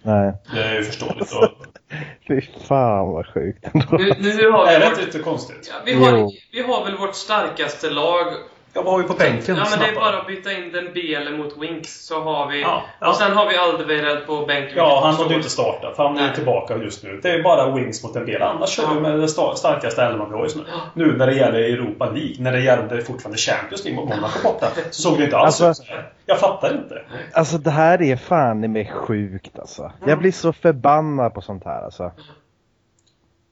Nej. 0.01 0.33
Det 0.53 0.63
är 0.63 0.73
ju 0.73 0.83
förståeligt. 0.83 1.31
Och, 1.31 1.49
Fy 2.27 2.41
fan 2.67 3.11
vad 3.11 3.27
sjukt. 3.27 3.73
Nu, 3.73 4.13
nu 4.19 4.51
har 4.51 4.67
vi, 4.67 4.73
är 4.75 4.79
det 4.79 4.85
inte 4.85 5.05
lite 5.05 5.19
konstigt? 5.19 5.71
ja, 5.71 5.75
vi, 5.85 5.93
har, 5.93 6.17
Jo. 6.17 6.31
vi 6.51 6.63
har 6.63 6.85
väl 6.85 6.97
vårt 6.97 7.15
starkaste 7.15 7.89
lag. 7.89 8.33
Ja, 8.75 8.81
vad 8.81 8.93
har 8.93 9.01
vi 9.01 9.07
på 9.07 9.13
bänken? 9.13 9.55
Ja, 9.55 9.65
men 9.69 9.79
det 9.79 9.85
är 9.85 9.95
bara 9.95 10.17
att 10.19 10.27
byta 10.27 10.51
in 10.51 10.71
den 10.71 10.93
Bele 10.93 11.37
mot 11.37 11.57
Winks 11.57 12.05
så 12.05 12.21
har 12.23 12.47
vi... 12.51 12.61
Ja, 12.61 12.83
ja. 12.99 13.09
Och 13.09 13.15
sen 13.15 13.31
har 13.31 13.47
vi 13.49 13.57
Alderweireld 13.57 14.25
på 14.27 14.45
bänken. 14.45 14.73
Ja, 14.77 15.01
han 15.03 15.15
hade 15.15 15.29
ju 15.29 15.35
inte 15.35 15.49
startat. 15.49 15.93
Han 15.97 16.17
är 16.17 16.21
Nej. 16.21 16.35
tillbaka 16.35 16.77
just 16.77 17.03
nu. 17.03 17.19
Det 17.23 17.29
är 17.31 17.43
bara 17.43 17.71
Wings 17.75 18.03
mot 18.03 18.15
en 18.15 18.25
del. 18.25 18.41
Annars 18.41 18.69
kör 18.69 18.87
vi 18.87 18.93
Ja. 18.95 18.99
med 19.01 19.11
den 19.19 19.27
sta- 19.27 19.55
starkaste 19.55 20.03
elvan 20.03 20.29
vi 20.29 20.35
har 20.35 20.43
just 20.43 20.55
nu. 20.55 20.63
Nu 20.93 21.17
när 21.17 21.27
det 21.27 21.33
gäller 21.35 21.59
Europa 21.59 22.05
League, 22.05 22.35
när 22.39 22.51
det 22.51 22.59
gällde 22.61 23.01
fortfarande 23.01 23.37
Champions 23.37 23.83
League 23.85 24.01
mot 24.01 24.09
Monaco 24.15 24.39
borta, 24.43 24.67
så 24.91 25.01
såg 25.01 25.17
det 25.17 25.23
inte 25.23 25.37
alls 25.37 25.61
Alltså- 25.61 25.81
ut 25.83 25.87
så 25.87 25.93
här. 25.93 26.09
Jag 26.25 26.39
fattar 26.39 26.73
inte. 26.77 27.01
Alltså 27.33 27.57
det 27.57 27.71
här 27.71 28.01
är 28.01 28.15
fan 28.15 28.63
i 28.63 28.67
mig 28.67 28.91
sjukt 28.95 29.59
alltså. 29.59 29.91
Jag 30.05 30.19
blir 30.19 30.31
så 30.31 30.53
förbannad 30.53 31.33
på 31.33 31.41
sånt 31.41 31.65
här 31.65 31.81
alltså. 31.83 32.11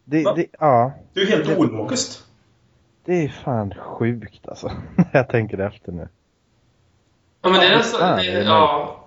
Det, 0.05 0.23
det, 0.35 0.45
ja, 0.59 0.91
Det 1.13 1.19
är 1.21 1.25
ju 1.25 1.31
helt 1.31 1.57
ologiskt. 1.59 2.23
Det 3.05 3.23
är 3.23 3.29
fan 3.29 3.73
sjukt 3.77 4.47
alltså. 4.47 4.67
När 4.95 5.05
jag 5.11 5.29
tänker 5.29 5.57
efter 5.57 5.91
nu. 5.91 6.07
Ja, 7.41 7.49
men 7.49 7.59
det 7.59 7.67
är 7.67 7.79
fan, 7.79 8.17
Det, 8.17 8.27
är 8.31 8.43
ja. 8.43 8.97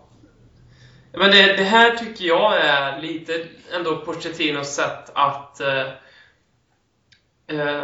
Men 1.13 1.31
det, 1.31 1.57
det 1.57 1.65
här 1.65 1.91
tycker 1.97 2.25
jag 2.25 2.61
är 2.61 3.01
lite 3.01 3.33
ändå 3.77 3.97
Pochettinos 3.97 4.69
sätt 4.75 5.11
att 5.15 5.61
eh, 5.61 5.81
eh, 7.47 7.83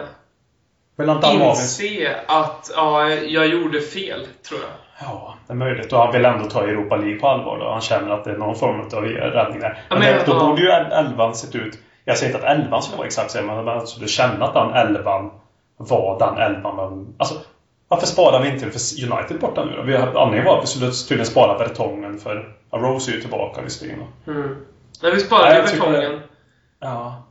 inse 1.33 2.21
att 2.29 2.71
ja, 2.77 3.09
jag 3.11 3.47
gjorde 3.47 3.81
fel, 3.81 4.27
tror 4.49 4.61
jag. 4.61 4.71
Ja, 5.09 5.35
det 5.47 5.53
är 5.53 5.57
möjligt. 5.57 5.93
Och 5.93 5.99
han 5.99 6.13
vill 6.13 6.25
ändå 6.25 6.45
ta 6.45 6.63
Europa 6.63 6.97
League 6.97 7.19
på 7.21 7.29
allvar 7.29 7.59
då. 7.59 7.71
Han 7.71 7.81
känner 7.81 8.11
att 8.11 8.25
det 8.25 8.31
är 8.31 8.37
någon 8.39 8.57
form 8.57 8.81
av 8.81 9.05
räddning 9.05 9.61
där. 9.61 9.83
Ja, 9.89 9.97
Men, 9.97 10.17
men- 10.17 10.27
då 10.27 10.33
ja. 10.33 10.47
borde 10.47 10.63
ju 10.63 10.69
el- 10.69 10.93
elvan 10.93 11.35
sett 11.35 11.55
ut... 11.55 11.79
Jag 12.05 12.19
säger 12.19 12.35
inte 12.35 12.47
att 12.47 12.57
elvan 12.57 12.83
skulle 12.83 12.97
vara 12.99 13.07
exakt 13.07 13.31
så, 13.31 13.43
men 13.43 13.65
man 13.65 13.87
skulle 13.87 14.09
känna 14.09 14.45
att 14.45 14.55
den 14.55 14.71
elvan 14.75 15.31
var 15.89 16.19
den 16.19 16.39
elvan 16.39 16.77
man... 16.77 17.15
Alltså, 17.17 17.35
varför 17.89 18.07
sparar 18.07 18.43
vi 18.43 18.49
inte 18.49 18.71
för 18.71 19.13
United 19.13 19.41
borta 19.41 19.65
nu 19.65 19.77
då? 19.77 19.83
Vi 19.83 19.97
har, 19.97 20.07
anledningen 20.07 20.45
var 20.45 20.57
att 20.59 20.63
vi 20.63 20.67
skulle 20.67 20.91
tydligen 20.91 21.27
spara 21.27 21.59
Bertongen 21.59 22.19
för... 22.19 22.57
Ja, 22.71 22.79
Rose 22.79 23.11
är 23.11 23.15
ju 23.15 23.21
tillbaka 23.21 23.63
visserligen. 23.63 24.01
Mm. 24.27 24.57
Men 25.03 25.15
vi 25.15 25.21
sparade 25.21 25.49
Nej, 25.49 25.57
ju 25.57 25.61
jag 25.61 25.71
tycker 25.71 25.91
betongen. 25.91 26.21
Ja. 26.81 27.23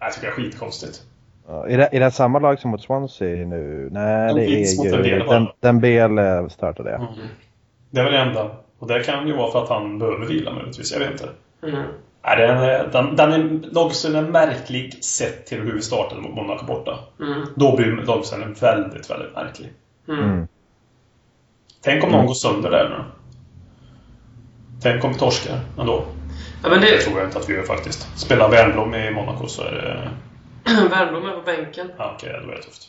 Jag 0.00 0.12
tycker 0.12 0.26
det 0.26 0.32
är 0.32 0.36
skitkonstigt. 0.36 1.02
Ja, 1.48 1.68
är, 1.68 1.78
det, 1.78 1.88
är 1.92 2.00
det 2.00 2.10
samma 2.10 2.38
lag 2.38 2.60
som 2.60 2.70
mot 2.70 2.82
Swansea 2.82 3.46
nu? 3.46 3.88
Nej, 3.92 4.28
De 4.28 4.40
det 4.40 4.46
är 4.46 5.04
ju... 5.04 5.24
bara. 5.24 5.34
Den, 5.34 5.48
Dembele 5.60 6.50
startade 6.50 6.90
det. 6.90 7.08
Det 7.90 8.00
är 8.00 8.04
väl 8.04 8.12
det 8.12 8.18
enda. 8.18 8.50
Och 8.78 8.86
det 8.88 9.00
kan 9.00 9.26
ju 9.26 9.36
vara 9.36 9.52
för 9.52 9.62
att 9.62 9.68
han 9.68 9.98
behöver 9.98 10.26
vila 10.26 10.52
möjligtvis. 10.52 10.92
Jag 10.92 10.98
vet 10.98 11.10
inte. 11.10 11.28
Mm. 11.62 11.82
Nej, 12.24 12.36
den, 12.36 12.58
är- 12.58 12.86
den, 12.92 13.16
den 13.16 13.32
är 13.32 13.72
lagstiftningen 13.74 14.32
märklig 14.32 15.04
sett 15.04 15.46
till 15.46 15.60
hur 15.60 15.72
vi 15.72 15.82
startade 15.82 16.20
mot 16.20 16.34
Monaco 16.34 16.64
borta. 16.66 16.98
Mm. 17.20 17.42
Då 17.56 17.76
blir 17.76 17.86
lagstiftningen 17.86 18.54
väldigt, 18.54 19.10
väldigt 19.10 19.34
märklig. 19.34 19.72
Mm. 20.08 20.20
Mm. 20.24 20.46
Tänk 21.82 22.04
om 22.04 22.10
någon 22.10 22.26
går 22.26 22.34
sönder 22.34 22.70
där 22.70 22.88
nu. 22.88 23.04
Tänk 24.82 25.04
om 25.04 25.12
vi 25.12 25.18
torskar 25.18 25.60
ändå. 25.78 26.04
Ja, 26.62 26.68
men 26.68 26.80
Det 26.80 26.86
det... 26.90 26.98
tror 26.98 27.18
jag 27.18 27.26
inte 27.28 27.38
att 27.38 27.48
vi 27.48 27.54
gör 27.54 27.62
faktiskt. 27.62 28.18
Spelar 28.18 28.48
Wernbloom 28.50 28.94
i 28.94 29.10
Monaco 29.10 29.46
så 29.46 29.62
är 29.62 29.72
det... 29.72 30.10
Wernbloom 30.90 31.26
är 31.26 31.32
på 31.32 31.42
bänken. 31.42 31.90
Ja, 31.98 32.12
okej, 32.16 32.40
då 32.44 32.50
är 32.50 32.56
det 32.56 32.62
tufft. 32.62 32.88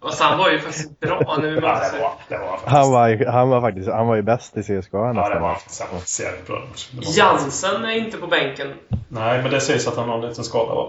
Alltså, 0.00 0.24
han 0.24 0.38
var 0.38 0.50
ju 0.50 0.58
faktiskt 0.58 1.00
bra 1.00 1.36
nu 1.42 1.54
Ja, 1.54 1.60
det 1.92 1.98
var, 2.00 2.12
det 2.28 2.38
var 2.38 2.46
faktiskt... 2.50 2.68
Han 2.72 2.90
var, 2.92 3.26
han 3.32 3.48
var 3.48 3.60
faktiskt 3.60 3.88
han 3.88 4.06
var 4.06 4.14
ju 4.16 4.22
bäst 4.22 4.56
i 4.56 4.62
CSKA 4.62 4.88
Ja, 4.92 5.06
det 5.06 5.12
nästan. 5.12 5.42
var 5.42 5.54
faktiskt 5.54 6.20
jävligt 6.20 6.46
bra. 6.46 6.62
Jansen 7.00 7.84
är 7.84 7.90
inte 7.96 8.16
på 8.16 8.26
bänken. 8.26 8.74
Nej, 9.08 9.42
men 9.42 9.50
det 9.50 9.60
sägs 9.60 9.88
att 9.88 9.96
han 9.96 10.08
har 10.08 10.14
en 10.18 10.28
liten 10.28 10.44
skada 10.44 10.74
va? 10.74 10.88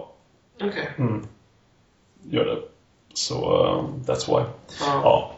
Okej. 0.63 0.89
Mm. 0.97 1.28
Gör 2.23 2.45
det. 2.45 2.58
Så, 3.13 3.36
uh, 3.36 3.84
that's 4.06 4.28
why. 4.28 4.43
Ja. 4.80 5.01
Ja. 5.04 5.32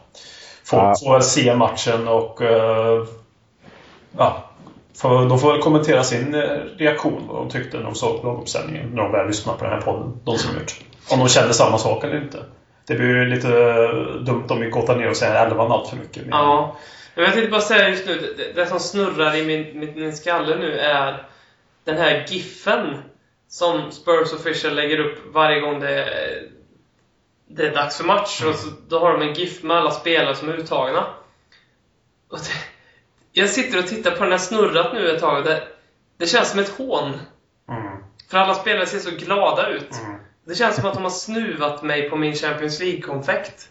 Folk 0.64 0.82
Ja. 0.82 0.94
får 1.04 1.12
väl 1.12 1.22
se 1.22 1.54
matchen 1.56 2.08
och... 2.08 2.42
eh, 2.42 3.04
ja. 4.18 4.44
För, 4.96 5.28
de 5.28 5.38
får 5.38 5.52
väl 5.52 5.62
kommentera 5.62 6.04
sin 6.04 6.34
eh, 6.34 6.40
reaktion, 6.78 7.22
vad 7.28 7.36
de 7.36 7.48
tyckte 7.50 7.76
när 7.76 7.84
de 7.84 7.94
såg 7.94 8.24
laguppställningen, 8.24 8.88
när 8.94 9.02
de 9.02 9.12
väl 9.12 9.26
lyssnade 9.26 9.58
på 9.58 9.64
den 9.64 9.72
här 9.74 9.80
podden. 9.80 10.20
De 10.24 10.38
som 10.38 10.54
gjort. 10.58 10.80
Om 11.10 11.18
de 11.18 11.28
kände 11.28 11.54
samma 11.54 11.78
sak 11.78 12.04
eller 12.04 12.22
inte. 12.22 12.38
Det 12.88 12.94
blir 12.94 13.06
ju 13.06 13.24
lite 13.24 13.48
dumt 14.18 14.46
om 14.48 14.60
vi 14.60 14.70
gottar 14.70 14.96
ner 14.96 15.08
och 15.10 15.16
säger 15.16 15.46
elvan 15.46 15.72
allt 15.72 15.88
för 15.90 15.96
mycket. 15.96 16.22
Men- 16.26 16.38
Ja. 16.38 16.76
Men 17.14 17.24
jag 17.24 17.32
tänkte 17.34 17.50
bara 17.50 17.60
säga 17.60 17.88
just 17.88 18.06
nu, 18.06 18.34
det, 18.36 18.52
det 18.52 18.66
som 18.66 18.80
snurrar 18.80 19.36
i 19.36 19.44
min, 19.46 19.78
min, 19.80 19.94
min 19.94 20.16
skalle 20.16 20.56
nu 20.56 20.78
är 20.78 21.26
den 21.84 21.96
här 21.98 22.24
giffen 22.28 23.02
som 23.48 23.92
Spurs 23.92 24.32
official 24.32 24.74
lägger 24.74 24.98
upp 25.00 25.18
varje 25.34 25.60
gång 25.60 25.80
det 25.80 26.08
det 27.50 27.66
är 27.66 27.74
dags 27.74 27.96
för 27.96 28.04
match. 28.04 28.42
Och 28.44 28.54
så, 28.54 28.68
då 28.88 28.98
har 28.98 29.12
de 29.12 29.22
en 29.28 29.34
GIF 29.34 29.62
med 29.62 29.76
alla 29.76 29.90
spelare 29.90 30.34
som 30.34 30.48
är 30.48 30.52
uttagna. 30.52 31.06
Och 32.30 32.38
det, 32.38 32.52
jag 33.32 33.48
sitter 33.50 33.78
och 33.78 33.86
tittar 33.86 34.10
på 34.10 34.22
den 34.22 34.32
här 34.32 34.38
snurrat 34.38 34.92
nu 34.92 35.10
ett 35.10 35.20
tag 35.20 35.44
det, 35.44 35.62
det 36.16 36.26
känns 36.26 36.50
som 36.50 36.60
ett 36.60 36.68
hån. 36.78 37.12
Mm. 37.68 37.96
För 38.30 38.38
alla 38.38 38.54
spelare 38.54 38.86
ser 38.86 38.98
så 38.98 39.10
glada 39.10 39.68
ut. 39.68 39.92
Mm. 40.04 40.17
Det 40.48 40.54
känns 40.54 40.76
som 40.76 40.86
att 40.86 40.94
de 40.94 41.02
har 41.02 41.10
snuvat 41.10 41.82
mig 41.82 42.10
på 42.10 42.16
min 42.16 42.34
Champions 42.34 42.80
League-konfekt. 42.80 43.68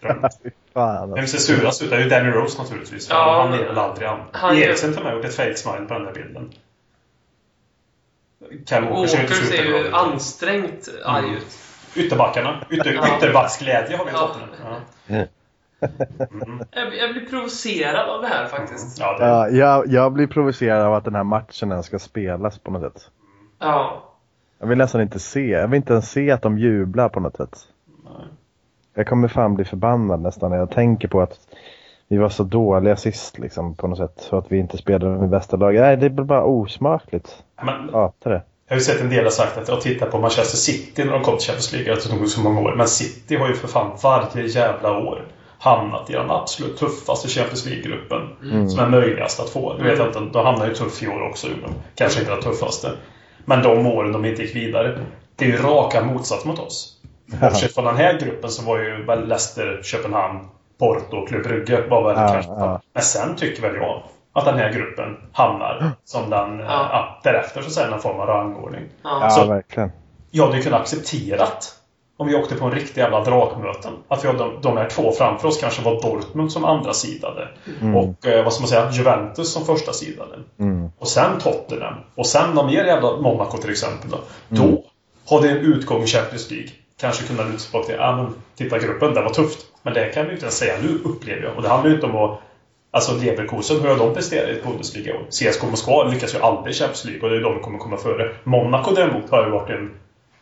Vem 1.16 1.28
ser 1.28 1.38
surast 1.38 1.82
ut? 1.82 1.90
Det 1.90 1.96
är 1.96 2.00
ju 2.00 2.10
Danny 2.10 2.30
Rose 2.30 2.62
naturligtvis. 2.62 3.10
Ja, 3.10 3.42
han 3.42 3.58
ler 3.58 3.66
väl 3.68 3.78
aldrig 3.78 4.08
han. 4.08 4.20
han 4.32 4.58
gör- 4.58 4.68
Eriksen 4.68 4.94
till 4.94 5.04
mig 5.04 5.12
har 5.12 5.18
gjort 5.18 5.26
ett 5.26 5.36
fake 5.36 5.56
smile 5.56 5.86
på 5.88 5.94
den 5.94 6.04
där 6.04 6.14
bilden. 6.14 6.52
Kyle 8.70 8.82
Walker 8.90 9.28
ser 9.28 9.64
ju 9.64 9.92
ansträngt 9.94 10.90
arg 11.06 11.24
Mm. 11.26 11.36
ut. 11.38 11.58
Ytterbackarna. 11.96 12.66
Ytter, 12.70 12.94
Ja. 12.94 13.18
Ytterbacksglädje 13.18 13.98
har 13.98 14.06
vi 14.06 14.12
i 14.12 14.14
Ja. 14.14 14.20
Tottenham. 14.28 14.82
Ja. 15.08 15.16
Mm. 15.16 15.28
Jag, 16.72 17.14
blir- 17.14 17.26
provocerad 17.30 18.10
av 18.10 18.22
det 18.22 18.28
här 18.28 18.46
faktiskt. 18.46 19.00
Ja, 19.00 19.18
det, 19.18 19.26
Ja, 19.26 19.50
jag, 19.50 19.88
jag 19.88 20.14
blir 20.14 20.28
provocerad 20.28 20.82
av 20.84 20.94
att 20.94 21.06
den 21.06 21.16
här 21.16 21.24
matchen 21.24 21.72
ens 21.72 21.86
ska 21.86 22.00
spelas 22.00 22.60
på 22.60 22.72
något 22.72 22.82
sätt. 22.94 23.10
Ja. 23.60 24.04
Jag 24.60 24.68
vill 24.68 24.78
nästan 24.78 25.02
inte 25.02 25.20
se. 25.20 25.48
Jag 25.48 25.68
vill 25.68 25.78
inte 25.78 25.94
ens 25.94 26.12
se 26.12 26.32
att 26.32 26.42
de 26.42 26.60
jublar 26.60 27.10
på 27.10 27.20
något 27.20 27.36
sätt. 27.36 27.58
Nej. 28.06 28.28
Jag 28.94 29.08
kommer 29.08 29.28
fan 29.28 29.56
bli 29.56 29.66
förbannad 29.66 30.22
nästan 30.22 30.52
när 30.52 30.58
jag 30.58 30.72
tänker 30.72 31.08
på 31.08 31.22
att 31.22 31.40
vi 32.08 32.18
var 32.18 32.30
så 32.30 32.44
dåliga 32.44 32.96
sist 32.96 33.40
liksom 33.40 33.76
på 33.76 33.88
något 33.88 33.98
sätt. 33.98 34.14
Så 34.18 34.38
att 34.38 34.46
vi 34.52 34.58
inte 34.58 34.78
spelade 34.78 35.20
med 35.20 35.30
bästa 35.30 35.58
laget. 35.58 35.82
Nej, 35.82 35.98
det 35.98 36.10
blir 36.10 36.26
bara 36.26 36.44
osmakligt. 36.44 37.44
Men, 37.66 37.90
Hatar 37.94 38.30
det. 38.32 38.42
jag 38.68 38.76
har 38.76 38.80
ju 38.80 38.84
sett 38.84 39.02
en 39.02 39.10
del 39.10 39.24
har 39.24 39.32
sagt 39.32 39.58
att 39.58 39.68
jag 39.68 39.82
tittar 39.82 40.06
på 40.12 40.20
Manchester 40.20 40.58
City 40.58 41.06
när 41.06 41.12
de 41.12 41.24
kom 41.24 41.38
till 41.38 41.48
Champions 41.48 41.74
League. 41.74 41.90
Jag 41.90 42.02
tror 42.02 42.14
det 42.14 42.20
tog 42.20 42.28
så 42.30 42.42
många 42.42 42.62
år. 42.62 42.76
Men 42.78 42.88
City 42.88 43.36
har 43.36 43.48
ju 43.48 43.54
för 43.54 43.68
fan 43.68 43.92
varje 44.04 44.48
jävla 44.48 44.98
år 44.98 45.26
hamnat 45.60 46.10
i 46.10 46.14
den 46.14 46.32
absolut 46.32 46.78
tuffaste 46.78 47.28
Champions 47.28 47.66
League-gruppen 47.66 48.22
Mm. 48.44 48.70
som 48.70 48.80
är 48.80 48.90
möjligast 48.90 49.40
att 49.40 49.50
få. 49.50 49.74
Nu 49.78 49.84
vet 49.84 50.00
inte, 50.08 50.20
de 50.34 50.46
hamnade 50.46 50.68
ju 50.70 50.76
tuff 50.76 51.04
i 51.04 51.08
år 51.08 51.30
också. 51.30 51.48
de. 51.48 51.74
Kanske 51.96 52.20
inte 52.20 52.32
den 52.32 52.42
tuffaste. 52.42 52.92
Men 53.50 53.62
de 53.64 53.88
åren 53.88 54.12
de 54.12 54.26
inte 54.26 54.42
gick 54.42 54.56
vidare, 54.56 55.00
det 55.36 55.46
är 55.46 55.50
ju 55.50 55.58
raka 55.58 56.04
motsats 56.04 56.46
mot 56.46 56.60
oss. 56.60 56.94
Bortsett 57.42 57.74
från 57.74 57.86
den 57.86 57.96
här 57.96 58.20
gruppen 58.20 58.50
så 58.50 58.66
var 58.66 58.78
ju 58.80 59.06
väl 59.06 59.28
Leicester, 59.28 59.80
Köpenhamn, 59.84 60.40
Porto 60.80 61.18
och 61.18 61.28
Club 61.28 61.44
Brugge 61.44 61.88
var 61.90 62.04
väl 62.14 62.22
Ja, 62.22 62.28
kanske... 62.34 62.52
ja. 62.52 62.82
Men 62.94 63.04
sen 63.04 63.36
tycker 63.36 63.62
väl 63.62 63.76
jag 63.76 64.04
att 64.34 64.46
den 64.46 64.58
här 64.58 64.74
gruppen 64.74 65.18
hamnar 65.32 65.92
som 66.06 66.30
den, 66.30 66.60
Ja. 66.60 66.66
ja. 66.92 67.20
därefter 67.24 67.62
så 67.62 67.68
att 67.68 67.74
säga, 67.74 67.90
någon 67.90 68.02
form 68.02 68.20
av 68.20 68.28
rangordning. 68.28 68.82
Ja. 69.04 69.20
Ja, 69.22 69.30
Så- 69.30 69.46
verkligen. 69.46 69.92
Jag 70.32 70.46
hade 70.46 70.58
ju 70.58 70.64
kunnat 70.64 70.82
accepterat 70.82 71.74
om 72.18 72.28
vi 72.28 72.36
åkte 72.36 72.56
på 72.56 72.66
en 72.66 72.72
riktig 72.72 73.02
jävla 73.02 73.24
drakmöten. 73.24 73.94
Att 74.08 74.24
vi 74.24 74.28
hade 74.28 74.60
de, 74.62 74.78
här 74.78 74.90
två 74.90 75.12
framför 75.12 75.48
oss 75.48 75.58
kanske 75.58 75.82
var 75.82 76.02
Dortmund 76.02 76.52
som 76.52 76.66
andra 76.66 76.94
sidade. 76.94 77.48
Mm. 77.82 77.96
Och 77.96 78.28
eh, 78.28 78.44
vad 78.44 78.54
ska 78.54 78.62
man 78.62 78.70
säga, 78.70 78.92
Juventus 78.92 79.54
som 79.54 79.66
första 79.66 79.94
sidade. 79.94 80.40
Mm. 80.60 80.90
Och 81.00 81.08
sen 81.08 81.40
Tottenham. 81.40 81.94
Och 82.16 82.28
sen 82.28 82.56
de 82.56 82.66
mer 82.66 82.86
jävla 82.86 83.18
Monaco 83.18 83.58
till 83.58 83.72
exempel. 83.72 84.10
Då, 84.10 84.18
Mm. 84.50 84.72
då 84.72 84.84
hade 85.36 85.50
en 85.50 85.58
utgång 85.58 86.04
i 86.04 86.08
Champions 86.08 86.52
League 86.52 86.70
kanske 87.00 87.28
kunnat 87.28 87.46
luta 87.46 87.60
sig 87.60 87.80
att 87.80 87.90
ja, 87.90 88.16
men, 88.16 88.34
titta 88.56 88.80
gruppen, 88.80 89.14
det 89.14 89.22
var 89.22 89.30
tufft. 89.30 89.66
Men 89.84 89.94
det 89.94 90.10
kan 90.14 90.24
vi 90.24 90.30
ju 90.30 90.34
inte 90.34 90.46
ens 90.46 90.58
säga 90.58 90.74
nu, 90.82 91.00
upplever 91.06 91.44
jag. 91.44 91.56
Och 91.56 91.62
det 91.62 91.70
handlar 91.70 91.90
ju 91.90 91.96
inte 91.96 92.08
om 92.08 92.16
att 92.16 92.40
Alltså 92.92 93.16
Leverkusen, 93.16 93.82
hur 93.82 93.90
har 93.90 93.98
de 93.98 94.14
presterat 94.14 94.50
i 94.50 94.62
Bundesliga? 94.68 95.14
CSKA 95.30 95.68
Moskva 95.68 96.04
lyckas 96.04 96.36
ju 96.36 96.40
aldrig 96.40 96.76
i 96.76 96.78
Champions 96.78 97.06
League 97.06 97.22
och 97.24 97.30
det 97.30 97.36
är 97.36 97.42
de 97.42 97.54
som 97.54 97.64
kommer 97.64 97.78
komma 97.78 97.98
före. 97.98 98.36
Monaco 98.44 98.92
däremot 98.96 99.30
har 99.32 99.46
ju 99.46 99.52
varit 99.52 99.70
en, 99.70 99.92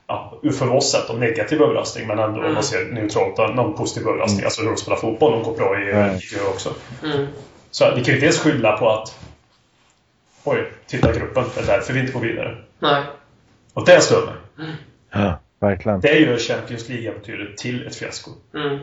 ja, 0.08 0.39
för 0.60 0.74
oss 0.74 0.91
sett, 0.91 1.10
en 1.10 1.20
negativ 1.20 1.62
överraskning 1.62 2.08
men 2.08 2.20
ändå 2.20 2.38
om 2.38 2.41
Mm. 2.44 2.54
man 2.54 2.63
ser 2.63 2.86
neutralt, 2.86 3.38
någon 3.38 3.74
positiv 3.76 4.08
överraskning. 4.08 4.44
Alltså 4.46 4.62
hur 4.62 4.70
de 4.70 4.78
spelar 4.78 4.98
fotboll, 4.98 5.32
de 5.32 5.44
går 5.44 5.56
bra 5.58 5.82
i 5.82 5.91
Mm. 5.91 6.20
också. 6.54 6.74
Mm. 7.04 7.28
Så 7.72 7.86
vi 7.86 7.96
kan 7.96 8.04
ju 8.06 8.13
inte 8.13 8.26
ens 8.26 8.39
skylla 8.39 8.78
på 8.78 8.89
att 8.89 9.18
Oj, 10.48 10.72
titta 10.88 11.12
gruppen, 11.13 11.44
det 11.56 11.62
är 11.62 11.65
därför 11.65 11.94
vi 11.94 12.00
inte 12.00 12.12
går 12.12 12.20
vidare. 12.20 12.58
Nej. 12.80 13.04
Och 13.74 13.86
det 13.86 14.02
stör 14.02 14.26
mig. 14.26 14.36
Ja, 15.12 15.39
verkligen. 15.60 16.00
Det 16.02 16.20
gör 16.20 16.38
Champions 16.38 16.89
League-äventyret 16.89 17.58
till 17.58 17.88
ett 17.88 17.96
fiasko. 17.96 18.32
Mm. 18.56 18.80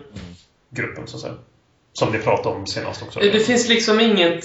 Gruppen, 0.71 1.07
så 1.07 1.17
att 1.17 1.23
säga. 1.23 1.35
Som 1.93 2.13
vi 2.13 2.19
pratade 2.19 2.55
om 2.57 2.67
senast 2.67 3.03
också. 3.03 3.21
Det 3.21 3.41
finns 3.41 3.69
liksom 3.69 4.01
inget... 4.01 4.45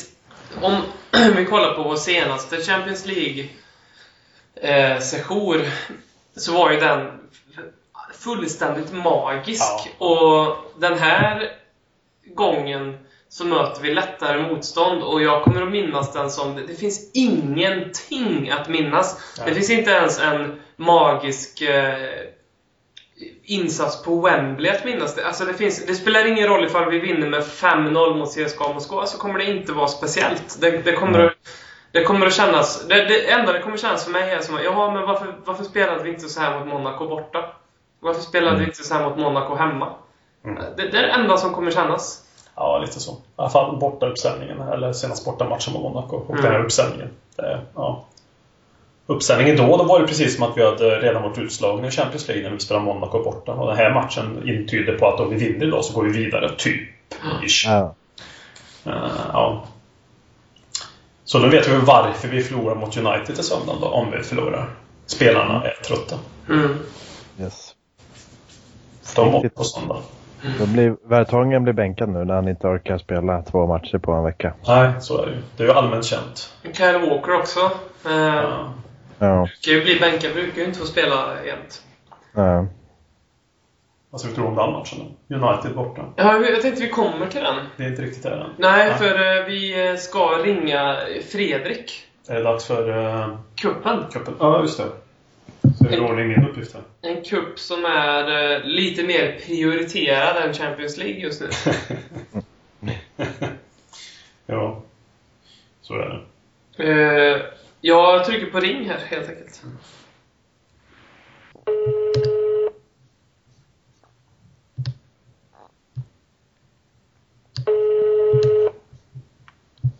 Om 0.62 0.82
vi 1.38 1.46
kollar 1.46 1.74
på 1.74 1.84
vår 1.84 1.96
senaste 1.96 2.58
Champions 2.58 3.06
League-session 4.56 5.62
så 6.38 6.54
var 6.54 6.71
ju 6.71 6.80
den 6.80 7.08
fullständigt 8.13 8.93
magisk. 8.93 9.89
Och 9.97 10.58
den 10.80 10.97
här 10.97 11.52
gången 12.36 12.97
så 13.30 13.45
möter 13.45 13.82
vi 13.82 13.93
lättare 13.93 14.41
motstånd 14.41 15.04
och 15.04 15.21
jag 15.21 15.43
kommer 15.43 15.62
att 15.62 15.71
minnas 15.71 16.13
den 16.13 16.32
som... 16.32 16.56
Det 16.67 16.76
finns 16.76 17.12
ingenting 17.13 18.50
att 18.50 18.69
minnas. 18.69 19.36
Nej. 19.38 19.50
Det 19.50 19.56
finns 19.56 19.69
inte 19.69 19.91
ens 19.91 20.19
en 20.19 20.60
magisk 20.76 21.62
eh, 21.62 21.95
insats 23.43 24.04
på 24.04 24.21
Wembley 24.21 24.71
att 24.71 24.86
minnas 24.86 25.15
det. 25.15 25.28
Alltså 25.28 25.45
det, 25.45 25.54
finns, 25.54 25.86
det 25.86 25.95
spelar 25.95 26.28
ingen 26.28 26.47
roll 26.47 26.65
ifall 26.65 26.91
vi 26.91 27.00
vinner 27.00 27.30
med 27.30 27.41
5-0 27.41 28.17
mot 28.17 28.36
CSKA 28.36 28.73
Moskva 28.73 29.06
så 29.06 29.17
kommer 29.17 29.39
det 29.39 29.45
inte 29.45 29.73
vara 29.73 29.88
speciellt. 29.88 30.58
Det, 30.62 30.71
det 30.71 30.93
kommer 30.93 31.19
att, 31.19 31.34
det 32.00 32.04
kommer 32.04 32.26
att 32.26 32.34
kännas... 32.34 32.88
Det, 32.88 32.96
det 33.06 33.32
enda 33.32 33.54
det 33.54 33.60
kommer 33.62 33.78
kännas 33.78 34.04
för 34.06 34.12
mig 34.12 34.32
är 34.32 34.40
som 34.40 34.56
att 34.56 34.64
jaha, 34.64 34.92
men 34.94 35.04
varför, 35.08 35.36
varför 35.46 35.64
spelade 35.64 36.04
vi 36.04 36.10
inte 36.10 36.30
så 36.30 36.40
här 36.42 36.60
mot 36.60 36.68
Monaco 36.68 37.08
borta? 37.08 37.46
Varför 38.00 38.22
spelade 38.22 38.52
Mm. 38.52 38.60
vi 38.60 38.66
inte 38.66 38.84
så 38.84 38.94
här 38.94 39.10
mot 39.10 39.18
Monaco 39.18 39.56
hemma? 39.56 39.90
Mm. 40.46 40.56
Det, 40.78 40.90
det 40.92 40.98
är 40.98 41.02
det 41.02 41.12
enda 41.12 41.38
som 41.38 41.54
kommer 41.54 41.72
kännas. 41.72 42.24
Ja, 42.56 42.78
lite 42.80 43.00
så. 43.00 43.12
I 43.12 43.16
alla 43.36 43.50
fall 43.50 43.78
borta 43.78 44.06
uppställningen, 44.06 44.62
eller 44.62 44.94
senast 44.94 45.26
borta 45.26 45.46
matchen 45.50 45.74
mot 45.74 45.84
Monaco. 45.84 46.16
Och 46.16 46.30
Mm. 46.30 46.44
den 46.44 46.52
här 46.52 46.64
uppställningen. 46.64 47.10
Det, 47.36 47.60
ja. 47.76 48.04
Uppställningen 49.10 49.58
då, 49.58 49.78
då 49.78 49.84
var 49.84 50.00
det 50.00 50.08
precis 50.08 50.36
som 50.36 50.44
att 50.44 50.58
vi 50.58 50.66
hade 50.66 51.00
redan 51.00 51.24
varit 51.24 51.38
utslagna 51.38 51.88
i 51.88 51.92
Champions 51.92 52.28
League 52.28 52.44
när 52.44 52.52
vi 52.52 52.60
spelade 52.60 52.86
Monaco 52.86 53.24
borta. 53.24 53.52
Och 53.52 53.68
den 53.68 53.78
här 53.78 53.94
matchen 53.94 54.50
intyder 54.50 54.98
på 54.98 55.08
att 55.08 55.20
om 55.20 55.30
vi 55.30 55.36
vinner 55.36 55.66
idag 55.66 55.86
så 55.86 55.94
går 55.94 56.04
vi 56.04 56.12
vidare, 56.24 56.52
typ. 56.58 56.90
Ish. 57.46 57.66
Ja. 57.68 57.96
Eh, 58.86 58.94
ja. 59.34 59.64
Så 61.28 61.40
nu 61.40 61.50
vet 61.50 61.68
vi 61.68 61.78
varför 61.78 62.28
vi 62.28 62.44
förlorar 62.44 62.76
mot 62.76 62.98
United 62.98 63.40
i 63.40 63.44
söndag 63.44 63.74
då, 63.82 63.88
om 63.88 64.12
vi 64.12 64.24
förlorar. 64.24 64.70
Spelarna 65.06 65.63
är 65.63 65.84
trötta. 65.84 66.16
Mm. 66.50 66.78
Yes. 67.40 67.76
De 69.16 69.36
åker 69.36 69.50
på 69.50 69.63
söndag. 69.63 69.98
Då 70.60 70.66
blir, 70.66 70.96
Vertongen 71.10 71.63
blir 71.63 71.74
bänkad 71.74 72.10
nu 72.10 72.26
när 72.26 72.34
han 72.36 72.48
inte 72.48 72.68
orkar 72.68 72.98
spela 72.98 73.42
två 73.42 73.68
matcher 73.68 73.98
på 73.98 74.12
en 74.12 74.24
vecka. 74.24 74.54
Nej, 74.68 74.92
så 75.00 75.22
är 75.22 75.26
det 75.26 75.32
ju. 75.32 75.38
Det 75.58 75.63
är 75.63 75.68
ju 75.68 75.74
allmänt 75.74 76.06
känt. 76.06 76.54
Kyle 76.74 77.00
Walker 77.10 77.34
också. 77.40 77.60
Eh, 78.06 78.12
Ja. 78.16 78.74
Ja. 79.20 79.48
Kan 79.62 79.74
ju 79.74 79.84
bli 79.84 80.00
bänkad, 80.00 80.34
brukar 80.34 80.62
ju 80.62 80.68
inte 80.68 80.80
få 80.80 80.86
spela 80.86 81.16
jämt. 81.46 81.82
Ja. 82.34 82.68
Vad 84.10 84.22
vi 84.30 84.36
tro 84.36 84.48
om 84.48 84.56
den 84.56 84.72
matchen? 84.72 85.00
United 85.30 85.76
borta. 85.76 86.06
Ja, 86.15 86.38
jag 86.46 86.62
tänkte 86.62 86.82
vi 86.84 86.89
kommer 86.89 87.28
till 87.28 87.41
den. 87.41 87.56
Det 87.78 87.84
är 87.84 87.88
inte 87.88 88.02
riktigt 88.02 88.24
det 88.24 88.30
än. 88.30 88.50
Nej, 88.58 88.88
Ja. 88.88 88.96
för 88.96 89.38
eh, 89.39 89.46
vi 89.46 89.88
eh, 89.89 89.96
ska 89.96 90.20
ringa 90.43 90.98
Fredrik. 91.30 92.04
Är 92.28 92.36
det 92.36 92.43
dags 92.43 92.65
för 92.65 92.89
uh, 92.89 93.38
Kuppen. 93.56 94.04
cupen? 94.12 94.34
Ja, 94.39 94.62
just 94.62 94.78
det. 94.78 94.84
Så 95.78 95.84
det 95.84 96.00
ordning 96.00 96.28
min 96.28 96.48
uppgift 96.50 96.74
här. 96.74 96.84
En 97.02 97.24
kupp 97.24 97.60
som 97.60 97.86
är 97.86 98.54
eh, 98.56 98.63
lite 98.63 99.04
mer 99.04 99.39
prioriterad 99.46 100.38
än 100.38 100.54
Champions 100.54 100.98
League 100.98 101.20
just 101.20 101.41
nu. 101.41 101.50
ja. 104.46 104.82
Så 105.82 105.93
är 105.93 106.24
det. 106.78 106.84
Eh, 106.84 107.41
jag 107.82 108.26
trycker 108.26 108.52
på 108.52 108.60
ring 108.60 108.89
här 108.89 109.00
helt 109.10 109.30
enkelt. 109.30 109.62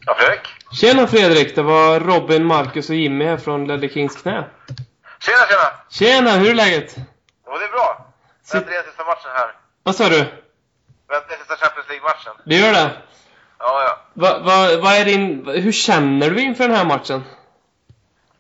Ja, 0.08 0.16
Fredrik? 0.16 0.42
Tjena 0.72 1.08
Fredrik, 1.08 1.56
det 1.56 1.62
var 1.62 2.00
Robin, 2.00 2.46
Marcus 2.46 2.90
och 2.90 2.96
Jimmy 2.96 3.26
här 3.26 3.38
från 3.38 3.68
Ledder 3.68 3.88
Kings 3.88 4.22
knä. 4.22 4.44
Tjena, 5.20 5.38
tjena! 5.48 5.72
Tjena, 5.90 6.32
hur 6.32 6.50
är 6.50 6.54
läget? 6.54 6.96
Jo, 7.46 7.58
det 7.58 7.66
är 7.66 7.72
bra. 7.72 8.06
Väntar 8.54 8.72
in 8.78 8.84
sista 8.88 9.04
matchen 9.04 9.32
här. 9.34 9.52
Vad 9.84 9.96
sa 9.96 10.10
du? 10.10 10.20
Väntar 11.08 11.32
in 11.34 11.40
sista 11.40 11.56
Champions 11.56 11.90
League-matchen. 11.90 12.34
Det 12.46 12.56
gör 12.56 12.74
det? 12.74 12.92
Ja, 13.60 13.84
ja. 13.88 13.98
Va, 14.14 14.40
va, 14.40 14.78
vad 14.82 14.94
är 14.94 15.06
din, 15.06 15.48
hur 15.48 15.72
känner 15.72 16.30
du 16.30 16.42
inför 16.42 16.68
den 16.68 16.78
här 16.78 16.86
matchen? 16.86 17.24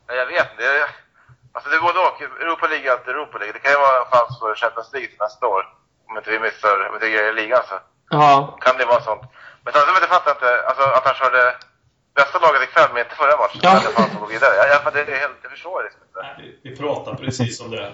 ja. 0.07 0.13
Jag 0.13 0.25
vet 0.25 0.51
inte. 0.51 0.87
Alltså, 1.53 1.69
det 1.69 1.75
är 1.75 1.81
både 1.81 1.99
och. 1.99 2.21
Europa 2.21 2.67
League 2.67 2.87
är 2.87 2.91
alltid 2.91 3.09
Europa 3.13 3.37
League. 3.37 3.53
Det 3.53 3.59
kan 3.59 3.71
ju 3.71 3.77
vara 3.77 3.97
en 3.99 4.05
chans 4.11 4.39
för 4.39 4.55
Champions 4.55 4.93
League 4.93 5.09
nästa 5.19 5.47
år. 5.47 5.63
Om 6.09 6.17
inte 6.17 6.29
vi 6.31 6.39
missar, 6.39 6.87
om 6.89 6.93
inte 6.95 7.05
vi 7.05 7.11
grejer 7.11 7.33
ligan 7.33 7.61
så 7.69 7.75
Ja. 8.09 8.57
kan 8.61 8.77
det 8.77 8.85
vara 8.85 9.01
sånt. 9.01 9.21
Men 9.67 9.73
samtidigt 9.73 9.95
vet 9.95 10.09
jag 10.09 10.15
fattar 10.17 10.31
inte, 10.31 10.51
alltså 10.67 10.83
att 10.97 11.05
han 11.05 11.15
körde 11.21 11.55
bästa 12.15 12.39
laget 12.39 12.61
ikväll 12.63 12.89
men 12.93 13.03
inte 13.03 13.15
förra 13.15 13.37
matchen. 13.37 13.59
Ja. 13.63 13.69
Ja. 13.69 13.79
Hade 13.79 13.95
chans 13.95 14.13
att 14.13 14.19
gå 14.19 14.25
vidare. 14.25 14.53
Jag, 14.55 14.67
jag, 14.85 14.93
det 14.93 14.99
är 15.15 15.19
helt, 15.19 15.37
jag 15.41 15.51
förstår 15.51 15.83
liksom 15.83 16.01
inte. 16.07 16.21
Vi, 16.41 16.59
vi 16.69 16.75
pratar 16.77 17.13
precis 17.15 17.61
om 17.61 17.71
det. 17.71 17.91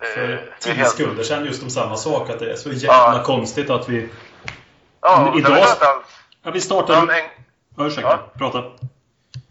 Det, 0.00 0.06
För 0.14 0.20
det 0.26 0.42
tio 0.60 0.72
helt... 0.74 0.90
sekunder 0.90 1.22
sedan 1.24 1.44
just 1.44 1.62
om 1.62 1.70
samma 1.70 1.96
sak. 1.96 2.30
Att 2.30 2.38
det 2.38 2.52
är 2.52 2.56
så 2.56 2.70
jävla 2.70 3.16
Ja. 3.18 3.22
konstigt 3.24 3.70
att 3.70 3.88
vi... 3.88 4.08
Ja, 5.00 5.32
idag- 5.38 5.66
sen. 5.68 5.88
Ja, 6.42 6.50
vi 6.50 6.60
startar... 6.60 6.94
Han, 6.94 7.10
en, 7.10 7.24
Ja, 7.78 7.84
ursäkta. 7.86 8.10
Ja. 8.10 8.38
Prata. 8.38 8.58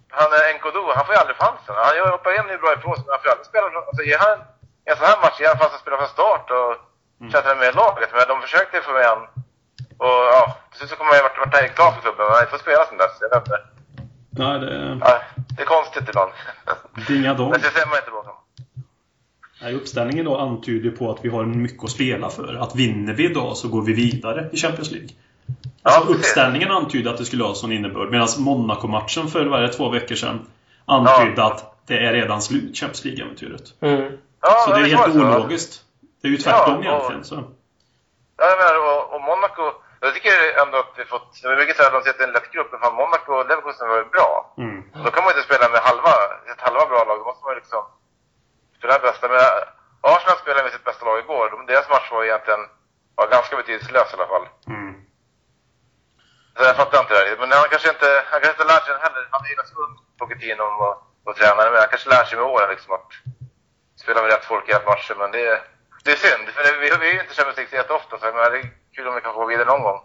han 0.10 0.31
är 0.34 0.53
Nkodu, 0.58 0.81
han 0.95 1.05
får 1.05 1.15
ju 1.15 1.19
aldrig 1.21 1.38
chansen. 1.38 1.75
Han 1.88 1.95
gör 1.97 2.08
hoppar 2.12 2.39
in 2.39 2.45
nu 2.47 2.58
bra 2.58 2.73
ifrån 2.73 2.95
sig, 2.95 3.03
men 3.05 3.12
han 3.13 3.19
får 3.21 3.27
ju 3.27 3.31
aldrig 3.31 3.47
spela. 3.51 3.65
Alltså, 3.89 4.03
ger 4.03 4.17
han 4.17 4.38
i 4.86 4.89
en 4.91 4.97
sån 4.97 5.05
här 5.05 5.17
match, 5.21 5.39
ger 5.39 5.47
han 5.47 5.58
chansen 5.60 5.75
att 5.75 5.81
spela 5.86 5.97
från 5.97 6.08
start 6.17 6.51
och 6.51 6.71
Mm. 7.19 7.31
känna 7.31 7.55
med 7.55 7.75
laget. 7.75 8.10
Men 8.13 8.27
de 8.27 8.41
försökte 8.41 8.81
få 8.81 8.91
med 8.91 9.05
han. 9.05 9.27
Och 9.97 10.05
ja, 10.34 10.58
till 10.69 10.77
slut 10.79 10.89
så 10.89 10.95
kommer 10.95 11.12
han 11.12 11.17
ju 11.19 11.23
vart, 11.23 11.38
vart 11.53 11.75
klar 11.75 11.91
för 11.91 12.01
klubben, 12.01 12.25
men 12.25 12.34
har 12.34 12.39
inte 12.39 12.51
fått 12.51 12.62
spela 12.62 12.86
sen 12.86 12.97
dess. 12.97 13.12
Jag 13.21 13.29
vet 13.29 13.47
inte. 13.47 13.60
Nej, 14.29 14.60
det, 14.60 14.97
Ja, 15.01 15.21
det 15.55 15.62
är 15.62 15.65
konstigt 15.65 16.10
ibland. 16.10 16.31
det 17.08 17.13
är 17.13 17.17
inga 17.17 17.34
dom. 17.34 17.49
Men 17.49 17.62
det 17.62 17.67
ser 17.71 17.86
man 17.89 17.97
inte 17.97 18.12
bakom. 18.12 18.34
Nej, 19.62 19.73
uppställningen 19.75 20.25
då 20.25 20.38
antyder 20.38 20.91
på 20.91 21.12
att 21.12 21.25
vi 21.25 21.29
har 21.29 21.43
mycket 21.45 21.84
att 21.84 21.89
spela 21.91 22.29
för. 22.29 22.53
Att 22.55 22.75
vinner 22.75 23.13
vi 23.13 23.25
idag 23.25 23.58
så 23.58 23.67
går 23.67 23.81
vi 23.81 23.93
vidare 23.93 24.49
i 24.51 24.58
Champions 24.58 24.91
League. 24.91 25.10
Alltså, 25.84 26.12
Ja, 26.12 26.15
uppställningen 26.15 26.71
antyder 26.71 27.12
att 27.12 27.17
det 27.17 27.25
skulle 27.25 27.43
ha 27.43 27.53
sån 27.55 27.71
innebörd. 27.71 28.12
Medan 28.12 28.27
Monaco-matchen 28.38 29.27
för 29.27 29.45
varje 29.45 29.67
två 29.67 29.89
veckor 29.89 30.15
sedan 30.15 30.47
antydde 30.86 31.34
Ja. 31.41 31.51
att 31.53 31.75
det 31.88 31.97
är 32.05 32.13
redan 32.13 32.41
slut, 32.41 32.77
Champions 32.77 33.05
League-äventyret. 33.05 33.73
Mm. 33.81 34.17
Ja, 34.41 34.63
Så 34.67 34.73
det 34.73 34.79
är 34.81 34.97
helt 34.97 35.15
ologiskt. 35.15 35.81
Det 36.21 36.27
är 36.27 36.31
ju 36.31 36.38
tvärtom 36.38 36.84
Ja, 36.84 36.91
och- 36.91 37.12
egentligen. 37.12 37.23
Så. 37.23 37.36
Ja, 38.38 38.45
jag 38.45 38.58
menar, 38.58 38.75
och, 38.97 39.13
och 39.15 39.21
Monaco, 39.21 39.63
jag 39.99 40.13
tycker 40.13 40.62
ändå 40.62 40.77
att 40.77 40.93
vi 40.97 41.05
fått, 41.05 41.41
det 41.41 41.47
är 41.47 41.58
mycket 41.58 41.77
så 41.77 41.84
här, 41.84 41.91
de 41.91 42.01
säger 42.01 42.15
att 42.15 42.27
en 42.27 42.31
lätt 42.31 42.51
grupp, 42.51 42.71
men 42.71 42.79
fan 42.81 42.95
Monaco 42.95 43.34
och 43.34 43.47
Leverkusen 43.49 43.88
var 43.89 44.03
bra. 44.03 44.53
Mm. 44.58 44.84
Då 45.03 45.12
kan 45.12 45.23
man 45.23 45.31
inte 45.34 45.47
spela 45.49 45.69
med 45.69 45.81
halva, 45.81 46.13
ett 46.51 46.62
halva 46.62 46.86
bra 46.86 47.03
lag, 47.03 47.17
då 47.19 47.25
måste 47.25 47.45
man 47.45 47.55
liksom 47.55 47.84
spela 48.77 48.99
bästa. 48.99 49.27
Men 49.27 49.39
Arsenal 50.01 50.38
spelade 50.38 50.63
med 50.63 50.73
sitt 50.73 50.84
bästa 50.84 51.05
lag 51.05 51.19
igår, 51.19 51.49
de, 51.49 51.65
deras 51.65 51.89
match 51.89 52.12
var 52.12 52.23
egentligen 52.23 52.63
var 53.15 53.27
ganska 53.27 53.55
betydelselös 53.55 54.12
i 54.12 54.15
alla 54.15 54.27
fall. 54.27 54.47
Mm. 54.67 54.95
Så 56.55 56.63
jag 56.63 56.75
fattar 56.75 56.99
inte 56.99 57.13
det 57.13 57.19
här. 57.19 57.38
Men 57.39 57.51
han 57.51 57.69
kanske 57.69 57.89
inte, 57.89 58.23
han 58.31 58.41
kanske 58.41 58.55
inte 58.58 58.73
lärt 58.73 58.86
sig 58.86 58.95
heller. 59.05 59.27
Han 59.31 59.45
är 59.45 59.49
ju 59.49 59.55
ganska 59.55 59.77
ung, 59.84 59.95
Pochettino, 60.19 60.63
att 60.63 60.97
vara 61.25 61.36
tränare. 61.38 61.69
Men 61.71 61.79
han 61.79 61.89
kanske 61.89 62.10
lär 62.10 62.25
sig 62.25 62.38
med 62.38 62.47
åren 62.47 62.69
liksom 62.69 62.93
att 62.93 63.12
spela 64.01 64.21
med 64.21 64.31
rätt 64.31 64.45
folk 64.45 64.69
i 64.69 64.73
rätt 64.73 64.88
matcher. 64.88 65.15
Men 65.19 65.31
det 65.31 65.47
är, 65.47 65.60
det 66.03 66.12
är 66.12 66.15
synd, 66.15 66.47
för 66.49 66.63
det, 66.63 66.71
vi, 66.81 66.89
vi 67.01 67.10
är 67.10 67.13
ju 67.13 67.21
inte 67.21 67.36
Champions 67.36 67.58
League 67.58 67.69
så 67.69 67.75
jätteofta. 67.75 68.17
Så 68.17 68.25
men 68.25 68.51
det 68.51 68.60
är 68.60 68.69
kul 68.95 69.08
om 69.08 69.15
vi 69.15 69.21
kan 69.21 69.34
få 69.34 69.39
gå 69.39 69.45
vidare 69.47 69.65
någon 69.67 69.84
gång. 69.84 69.99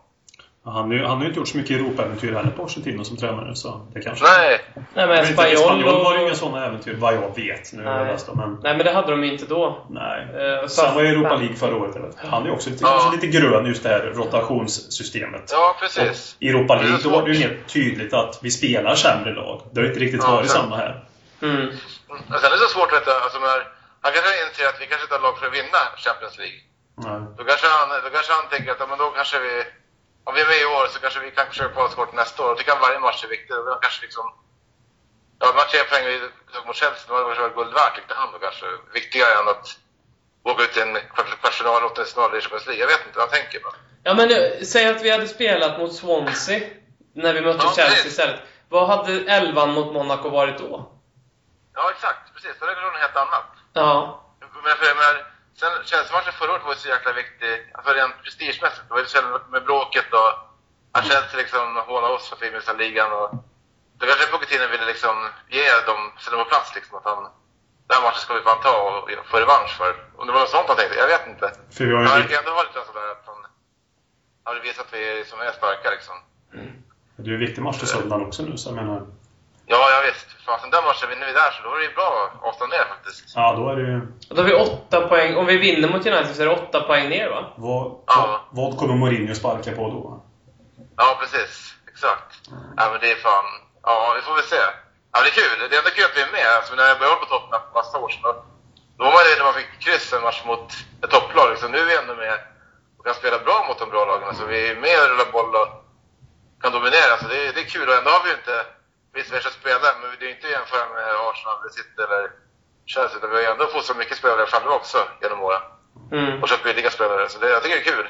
Han, 0.65 0.75
han 0.99 1.17
har 1.17 1.21
ju 1.21 1.27
inte 1.27 1.39
gjort 1.41 1.49
så 1.49 1.57
mycket 1.57 1.77
Europa-äventyr 1.77 2.33
heller, 2.35 2.51
Pochettino, 2.51 3.05
som 3.05 3.17
tränare. 3.17 3.55
Så 3.55 3.87
det 3.95 4.01
kanske... 4.01 4.25
Nej, 4.25 4.61
Nej 4.75 4.85
Jag 4.95 5.09
men 5.09 5.19
Espanyol 5.19 5.57
Spanjol 5.59 6.05
var 6.05 6.15
ju 6.17 6.23
inga 6.23 6.35
sådana 6.35 6.67
äventyr, 6.67 6.97
vad 6.99 7.15
jag 7.15 7.21
vet. 7.37 7.73
Nu 7.73 7.83
jag 7.83 8.07
Nej. 8.07 8.17
om, 8.29 8.39
men... 8.39 8.59
Nej 8.63 8.77
men 8.77 8.87
det 8.87 8.93
hade 8.93 9.11
de 9.11 9.25
ju 9.25 9.33
inte 9.33 9.47
då. 9.47 9.87
Nej. 9.91 10.21
Eh, 10.63 10.67
Sen 10.69 10.95
var 10.95 11.03
ju 11.03 11.09
Europa 11.09 11.35
League 11.37 11.57
förra 11.57 11.77
året. 11.77 11.97
eller? 11.97 12.11
Han 12.31 12.43
är 12.43 12.47
ju 12.47 12.53
också 12.53 12.71
lite, 12.71 12.85
Ja. 12.85 12.91
kanske 12.91 13.27
lite 13.27 13.39
grön 13.39 13.67
just 13.67 13.83
det 13.83 13.89
här 13.89 14.01
rotationssystemet. 14.01 15.43
ja 15.53 15.77
precis. 15.81 16.37
Och 16.37 16.43
I 16.43 16.49
Europa 16.49 16.75
League 16.75 16.99
då 17.03 17.11
var 17.11 17.23
det 17.23 17.31
ju 17.33 17.39
mer 17.49 17.59
tydligt 17.67 18.13
att 18.15 18.39
vi 18.43 18.51
spelar 18.51 18.95
sämre 18.95 19.35
lag. 19.35 19.63
Det 19.73 19.81
har 19.81 19.89
inte 19.89 20.01
riktigt 20.01 20.23
Ja, 20.25 20.31
varit 20.31 20.51
så. 20.51 20.57
samma 20.57 20.77
här. 20.77 21.05
Mm. 21.43 21.67
Sen 22.09 22.45
är 22.47 22.51
det 22.51 22.59
så 22.59 22.69
svårt 22.75 22.93
att 22.93 23.01
veta, 23.01 23.11
alltså 23.25 23.39
när, 23.39 23.59
han 24.01 24.13
kanske 24.15 24.31
inser 24.49 24.67
att 24.69 24.81
vi 24.81 24.87
kanske 24.87 25.05
inte 25.07 25.15
har 25.15 25.23
lag 25.23 25.39
för 25.39 25.47
att 25.47 25.55
vinna 25.55 25.81
Champions 26.05 26.39
League. 26.39 26.59
Nej. 27.07 27.21
Då 27.37 27.43
kanske 27.45 27.67
han, 27.77 27.89
då 28.05 28.11
kanske 28.17 28.33
han 28.33 28.49
tänker 28.53 28.71
att 28.73 28.81
ja, 28.81 28.87
men 28.87 28.99
då 28.99 29.11
kanske 29.11 29.39
vi, 29.47 29.55
om 30.25 30.35
vi 30.35 30.41
är 30.41 30.47
med 30.53 30.61
i 30.65 30.65
år 30.77 30.87
så 30.93 31.01
kanske 31.01 31.21
vi 31.21 31.31
kan 31.31 31.47
försöka 31.47 31.75
kvala 31.75 32.13
nästa 32.13 32.39
år. 32.45 32.49
Då 32.59 32.63
kan 32.69 32.81
varje 32.81 32.99
match 32.99 33.25
är 33.25 33.29
viktig. 33.29 33.57
Då 33.57 33.79
kanske 33.83 34.03
liksom, 34.07 34.25
ja 35.41 35.47
match 35.57 35.71
tre 35.73 35.83
poäng 35.91 36.05
vi 36.05 36.17
tog 36.53 36.67
mot 36.67 36.77
Chelsea, 36.77 37.05
då 37.09 37.15
hade 37.15 37.25
det 37.25 37.35
kanske 37.35 37.43
varit 37.43 37.57
guld 37.59 37.73
värt 37.75 37.95
tyckte 37.97 38.15
han 38.15 38.33
då 38.33 38.39
kanske. 38.39 38.67
Viktigare 38.99 39.33
än 39.41 39.49
att 39.49 39.67
åka 40.43 40.63
ut 40.65 40.77
i 40.77 40.81
en 40.81 40.97
kvart- 40.97 41.37
kvartsfinal, 41.41 41.85
åttondelsfinal 41.85 42.37
i 42.37 42.41
Champions 42.41 42.67
League. 42.67 42.81
Jag 42.85 42.91
vet 42.93 43.07
inte 43.07 43.19
vad 43.19 43.29
han 43.29 43.37
tänker 43.39 43.61
men. 43.65 43.73
Ja 44.03 44.15
men 44.15 44.31
eh, 44.31 44.63
säg 44.73 44.89
att 44.89 45.03
vi 45.03 45.11
hade 45.11 45.29
spelat 45.29 45.79
mot 45.79 45.95
Swansea 45.95 46.61
när 47.15 47.33
vi 47.35 47.41
mötte 47.41 47.61
Ja, 47.63 47.73
Chelsea 47.77 47.87
precis. 47.95 48.07
istället. 48.13 48.41
Vad 48.69 48.89
hade 48.89 49.13
elvan 49.13 49.71
mot 49.71 49.93
Monaco 49.93 50.29
varit 50.29 50.59
då? 50.59 50.93
Ja 51.75 51.91
exakt, 51.91 52.35
precis. 52.35 52.55
Då 52.61 52.67
är 52.67 52.75
det 52.75 52.83
något 52.83 53.01
helt 53.01 53.17
annat. 53.17 53.45
Ja. 53.73 54.23
Men 54.41 54.77
men, 54.81 55.17
sen 55.61 55.73
Chelsea-matchen 55.91 56.33
förra 56.39 56.53
året 56.53 56.65
var 56.67 56.75
ju 56.75 56.81
så 56.85 56.89
jäkla 56.95 57.13
viktig, 57.23 57.53
alltså 57.75 57.91
rent 57.99 58.17
prestigemässigt. 58.25 58.87
Det 58.89 58.95
var 58.95 59.03
ju 59.05 59.07
så 59.15 59.19
med 59.55 59.63
bråket 59.69 60.09
och 60.21 60.31
att 60.97 61.05
Chelsea 61.11 61.37
liksom 61.43 61.65
hånade 61.89 62.15
oss 62.17 62.29
för 62.29 62.37
att 62.37 62.43
vi 62.43 62.51
missade 62.57 62.79
ligan 62.85 63.11
och 63.19 63.29
då 63.99 64.03
kanske 64.07 64.33
Pochettino 64.33 64.67
ville 64.75 64.87
liksom 64.93 65.15
ge 65.57 65.67
dem, 65.89 66.01
dem 66.31 66.41
på 66.45 66.49
plats 66.53 66.75
liksom 66.79 66.95
att 66.99 67.09
han 67.11 67.23
den 67.87 67.97
här 67.97 68.05
matchen 68.07 68.23
ska 68.25 68.35
vi 68.35 68.49
fan 68.49 68.63
ta 68.69 68.77
och 68.89 69.27
få 69.31 69.37
revansch 69.45 69.73
för. 69.81 69.91
Om 70.19 70.27
det 70.27 70.33
var 70.33 70.41
något 70.41 70.55
sånt 70.57 70.69
han 70.69 70.77
tänkte, 70.77 70.99
jag 71.05 71.13
vet 71.15 71.27
inte. 71.33 71.47
För 71.77 71.85
vi 71.87 71.93
har 71.95 72.03
ju 72.03 72.09
verkar 72.09 72.39
ändå 72.39 72.51
ha 72.59 72.63
lite 72.63 72.81
sådär 72.89 73.09
att 73.15 73.25
han 73.31 73.41
han 74.45 74.55
vill 74.55 74.63
visa 74.69 74.83
att 74.83 74.93
vi 74.95 75.01
är, 75.21 75.25
som 75.25 75.39
är 75.41 75.53
starka 75.61 75.89
liksom. 75.97 76.17
det 77.17 77.23
är 77.23 77.33
ju 77.33 77.35
en 77.35 77.47
viktig 77.47 77.63
match 77.63 77.79
till 77.79 77.89
söndagen 77.89 78.27
också 78.27 78.43
nu, 78.43 78.57
så 78.57 78.69
jag 78.69 78.77
menar... 78.77 79.07
Ja, 79.73 79.81
ja 79.95 79.99
visst. 80.09 80.29
Fasen 80.47 80.71
den 80.71 80.85
matchen 80.85 81.09
vinner 81.13 81.27
vi 81.27 81.33
där 81.33 81.51
så 81.55 81.61
då 81.65 81.75
är 81.75 81.79
det 81.79 81.85
ju 81.91 81.95
bra 81.95 82.11
avstånd 82.49 82.71
ner 82.73 82.85
faktiskt. 82.95 83.33
Ja, 83.37 83.47
då 83.59 83.63
är 83.73 83.77
det 83.77 83.83
ju... 83.93 83.97
Och 84.29 84.35
Då 84.37 84.43
har 84.43 84.49
vi 84.49 84.55
åtta 84.55 85.09
poäng. 85.09 85.37
Om 85.37 85.47
vi 85.47 85.57
vinner 85.67 85.89
mot 85.89 86.07
United 86.07 86.35
så 86.37 86.43
är 86.43 86.47
det 86.47 86.53
åtta 86.63 86.81
poäng 86.81 87.09
ner 87.09 87.29
va? 87.35 87.41
Vad, 87.57 87.85
Ja. 88.07 88.41
vad 88.51 88.79
kommer 88.79 88.95
Mourinho 88.95 89.35
sparka 89.35 89.71
på 89.79 89.85
då? 89.97 90.03
Ja, 90.97 91.09
precis. 91.21 91.75
Exakt. 91.93 92.31
Ja, 92.79 92.85
men 92.93 93.01
det 93.01 93.11
är 93.15 93.17
fan... 93.29 93.45
Ja, 93.83 94.13
vi 94.17 94.23
får 94.27 94.35
väl 94.35 94.45
se. 94.55 94.63
Ja, 95.13 95.17
det 95.23 95.29
är 95.33 95.37
kul. 95.41 95.53
Det 95.71 95.75
är 95.77 95.81
ändå 95.83 95.91
kul 95.99 96.05
att 96.11 96.17
vi 96.19 96.23
är 96.29 96.33
med. 96.39 96.49
Alltså, 96.57 96.73
när 96.75 96.87
jag 96.93 96.99
började 96.99 97.21
på 97.25 97.27
Tottenham 97.33 97.63
för 97.67 97.75
massa 97.81 97.99
år 98.05 98.09
sedan, 98.09 98.23
då, 98.99 99.01
var 99.05 99.13
man 99.17 99.25
det 99.29 99.37
när 99.39 99.49
man 99.51 99.59
fick 99.61 99.71
kryss 99.85 100.13
en 100.13 100.23
match 100.29 100.41
mot 100.51 100.67
ett 101.03 101.11
topplag. 101.15 101.47
Liksom. 101.51 101.69
Nu 101.73 101.79
är 101.85 101.89
vi 101.91 101.97
ändå 102.03 102.15
med 102.25 102.37
och 102.99 103.05
kan 103.07 103.15
spela 103.21 103.39
bra 103.47 103.59
mot 103.69 103.79
de 103.83 103.87
bra 103.95 104.03
lagen. 104.11 104.29
Alltså, 104.31 104.45
vi 104.53 104.59
är 104.71 104.77
med 104.87 104.97
och 105.03 105.09
rullar 105.11 105.29
boll 105.37 105.53
och 105.63 105.69
kan 106.63 106.73
dominera. 106.79 107.11
Alltså, 107.15 107.29
det, 107.33 107.39
är, 107.47 107.53
det 107.57 107.61
är 107.65 107.71
kul. 107.77 107.87
Och 107.89 107.97
ändå 108.01 108.11
har 108.15 108.23
vi 108.25 108.31
ju 108.33 108.37
inte 108.43 108.57
visst 109.15 109.33
värsta 109.33 109.51
spelare, 109.51 109.95
men 110.01 110.11
det 110.19 110.27
är 110.27 110.31
inte 110.31 110.47
att 110.47 110.53
jämföra 110.53 110.87
med 110.95 111.09
Arsenal, 111.29 111.61
eller 111.61 111.71
City 111.71 112.03
eller 112.07 112.31
Chelsea. 112.87 113.17
utan 113.19 113.31
Vi 113.31 113.37
har 113.37 113.43
ju 113.43 113.49
ändå 113.49 113.83
så 113.83 113.95
mycket 113.95 114.17
spelare 114.17 114.47
själva 114.47 114.71
också 114.71 114.99
genom 115.23 115.41
åren. 115.43 115.63
Mm. 116.13 116.43
Och 116.43 116.49
köpt 116.49 116.65
billiga 116.65 116.91
spelare. 116.91 117.29
Så 117.29 117.39
det, 117.39 117.51
jag 117.51 117.63
tycker 117.63 117.77
det 117.77 117.83
är 117.83 117.93
kul. 117.97 118.09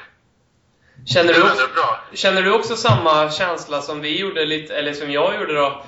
Känner, 1.05 1.33
du 1.33 1.43
också, 1.43 1.67
känner 2.13 2.41
du 2.41 2.53
också 2.53 2.75
samma 2.75 3.31
känsla 3.31 3.81
som 3.81 4.01
vi 4.01 4.19
gjorde 4.19 4.45
lite, 4.45 4.75
eller 4.75 4.93
som 4.93 5.11
jag 5.11 5.39
gjorde 5.39 5.53
då? 5.53 5.85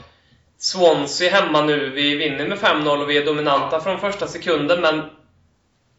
Swansea 0.57 1.31
hemma 1.31 1.61
nu, 1.61 1.89
vi 1.89 2.15
vinner 2.15 2.47
med 2.47 2.57
5-0 2.57 3.01
och 3.01 3.09
vi 3.09 3.17
är 3.17 3.25
dominanta 3.25 3.81
från 3.81 3.99
första 3.99 4.27
sekunden 4.27 4.81
men 4.81 5.09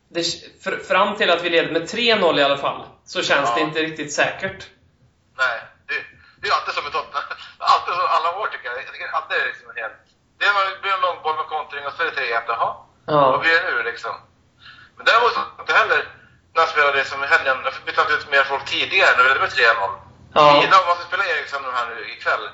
det, 0.09 0.23
fr, 0.65 0.85
fram 0.89 1.17
till 1.17 1.31
att 1.31 1.43
vi 1.43 1.51
leder 1.51 1.73
med 1.73 1.83
3-0 1.83 2.39
i 2.39 2.43
alla 2.43 2.59
fall 2.59 2.87
så 3.05 3.23
känns 3.23 3.49
Ja. 3.49 3.55
det 3.55 3.61
inte 3.61 3.83
riktigt 3.83 4.13
säkert. 4.13 4.67
Nej, 5.37 5.61
det, 5.87 5.95
det 6.41 6.49
är 6.49 6.53
alltid 6.53 6.75
som 6.75 6.85
med 6.85 6.93
Tottenham. 6.93 7.23
Alltid 7.73 7.95
alla 8.17 8.29
år 8.41 8.47
tycker 8.47 8.67
jag. 8.69 8.79
Jag 8.79 8.93
tycker 8.93 9.09
alltid 9.17 9.37
det 9.39 9.43
är 9.43 9.47
liksom 9.47 9.71
helt... 9.77 9.97
Det 10.39 10.45
är 10.49 10.53
man 10.59 10.81
blir 10.83 10.93
en 10.93 11.01
lång 11.07 11.19
boll 11.23 11.37
med 11.37 11.47
kontring 11.47 11.87
och 11.87 11.93
så 11.97 12.03
är 12.03 12.07
det 12.11 12.21
3-1. 12.21 12.43
Jaha, 12.49 12.71
vad 13.07 13.35
Ja. 13.35 13.39
blir 13.43 13.55
det 13.55 13.71
nu 13.71 13.83
liksom? 13.91 14.15
Men 14.97 15.07
däremot 15.07 15.33
inte 15.61 15.75
heller 15.81 16.01
när 16.55 16.61
jag 16.63 16.69
spelade 16.69 17.05
som 17.05 17.25
i 17.25 17.27
helgen. 17.27 17.57
Jag 17.65 17.75
bytte 17.87 18.01
inte 18.01 18.13
ut 18.13 18.31
mer 18.31 18.45
folk 18.45 18.65
tidigare 18.65 19.17
när 19.17 19.23
vi 19.23 19.29
ledde 19.29 19.41
med 19.41 19.51
3-0. 19.51 19.91
Ja. 20.35 20.61
Vila, 20.61 20.81
om 20.81 20.87
man 20.87 20.97
ska 20.97 21.05
spela 21.05 21.25
Eriksson 21.27 21.63
nu 21.63 21.71
här 21.71 21.87
nu 21.87 22.11
ikväll. 22.15 22.45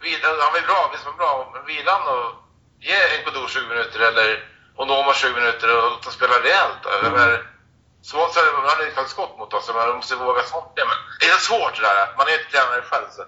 Vila, 0.00 0.28
han 0.28 0.52
var 0.52 0.60
ju 0.60 0.66
bra, 0.66 0.90
visst 0.92 1.06
var 1.06 1.12
bra. 1.12 1.50
Men 1.52 1.64
vila 1.64 1.96
och 2.12 2.26
ge 2.80 2.98
Nkodu 3.20 3.48
20 3.48 3.68
minuter 3.68 4.00
eller 4.00 4.28
Onoma 4.76 5.12
20 5.14 5.34
minuter 5.40 5.76
och 5.76 5.90
låt 5.90 6.02
dem 6.02 6.12
spela 6.12 6.34
rejält. 6.42 6.82
Mm. 6.86 7.38
Han 8.12 8.68
hade 8.68 8.84
ju 8.84 8.90
faktiskt 8.90 9.16
skott 9.16 9.38
mot 9.38 9.54
oss, 9.54 9.70
men 9.74 9.88
de 9.88 9.96
måste 9.96 10.14
våga 10.16 10.42
sånt. 10.42 10.72
Ja, 10.74 10.84
men 10.84 10.96
det 11.20 11.26
är 11.26 11.30
så 11.30 11.40
svårt 11.40 11.76
det 11.76 11.82
där. 11.82 12.14
Man 12.16 12.26
är 12.26 12.30
ju 12.30 12.38
inte 12.38 12.50
tränare 12.50 12.82
själv. 12.82 13.06
Så. 13.10 13.24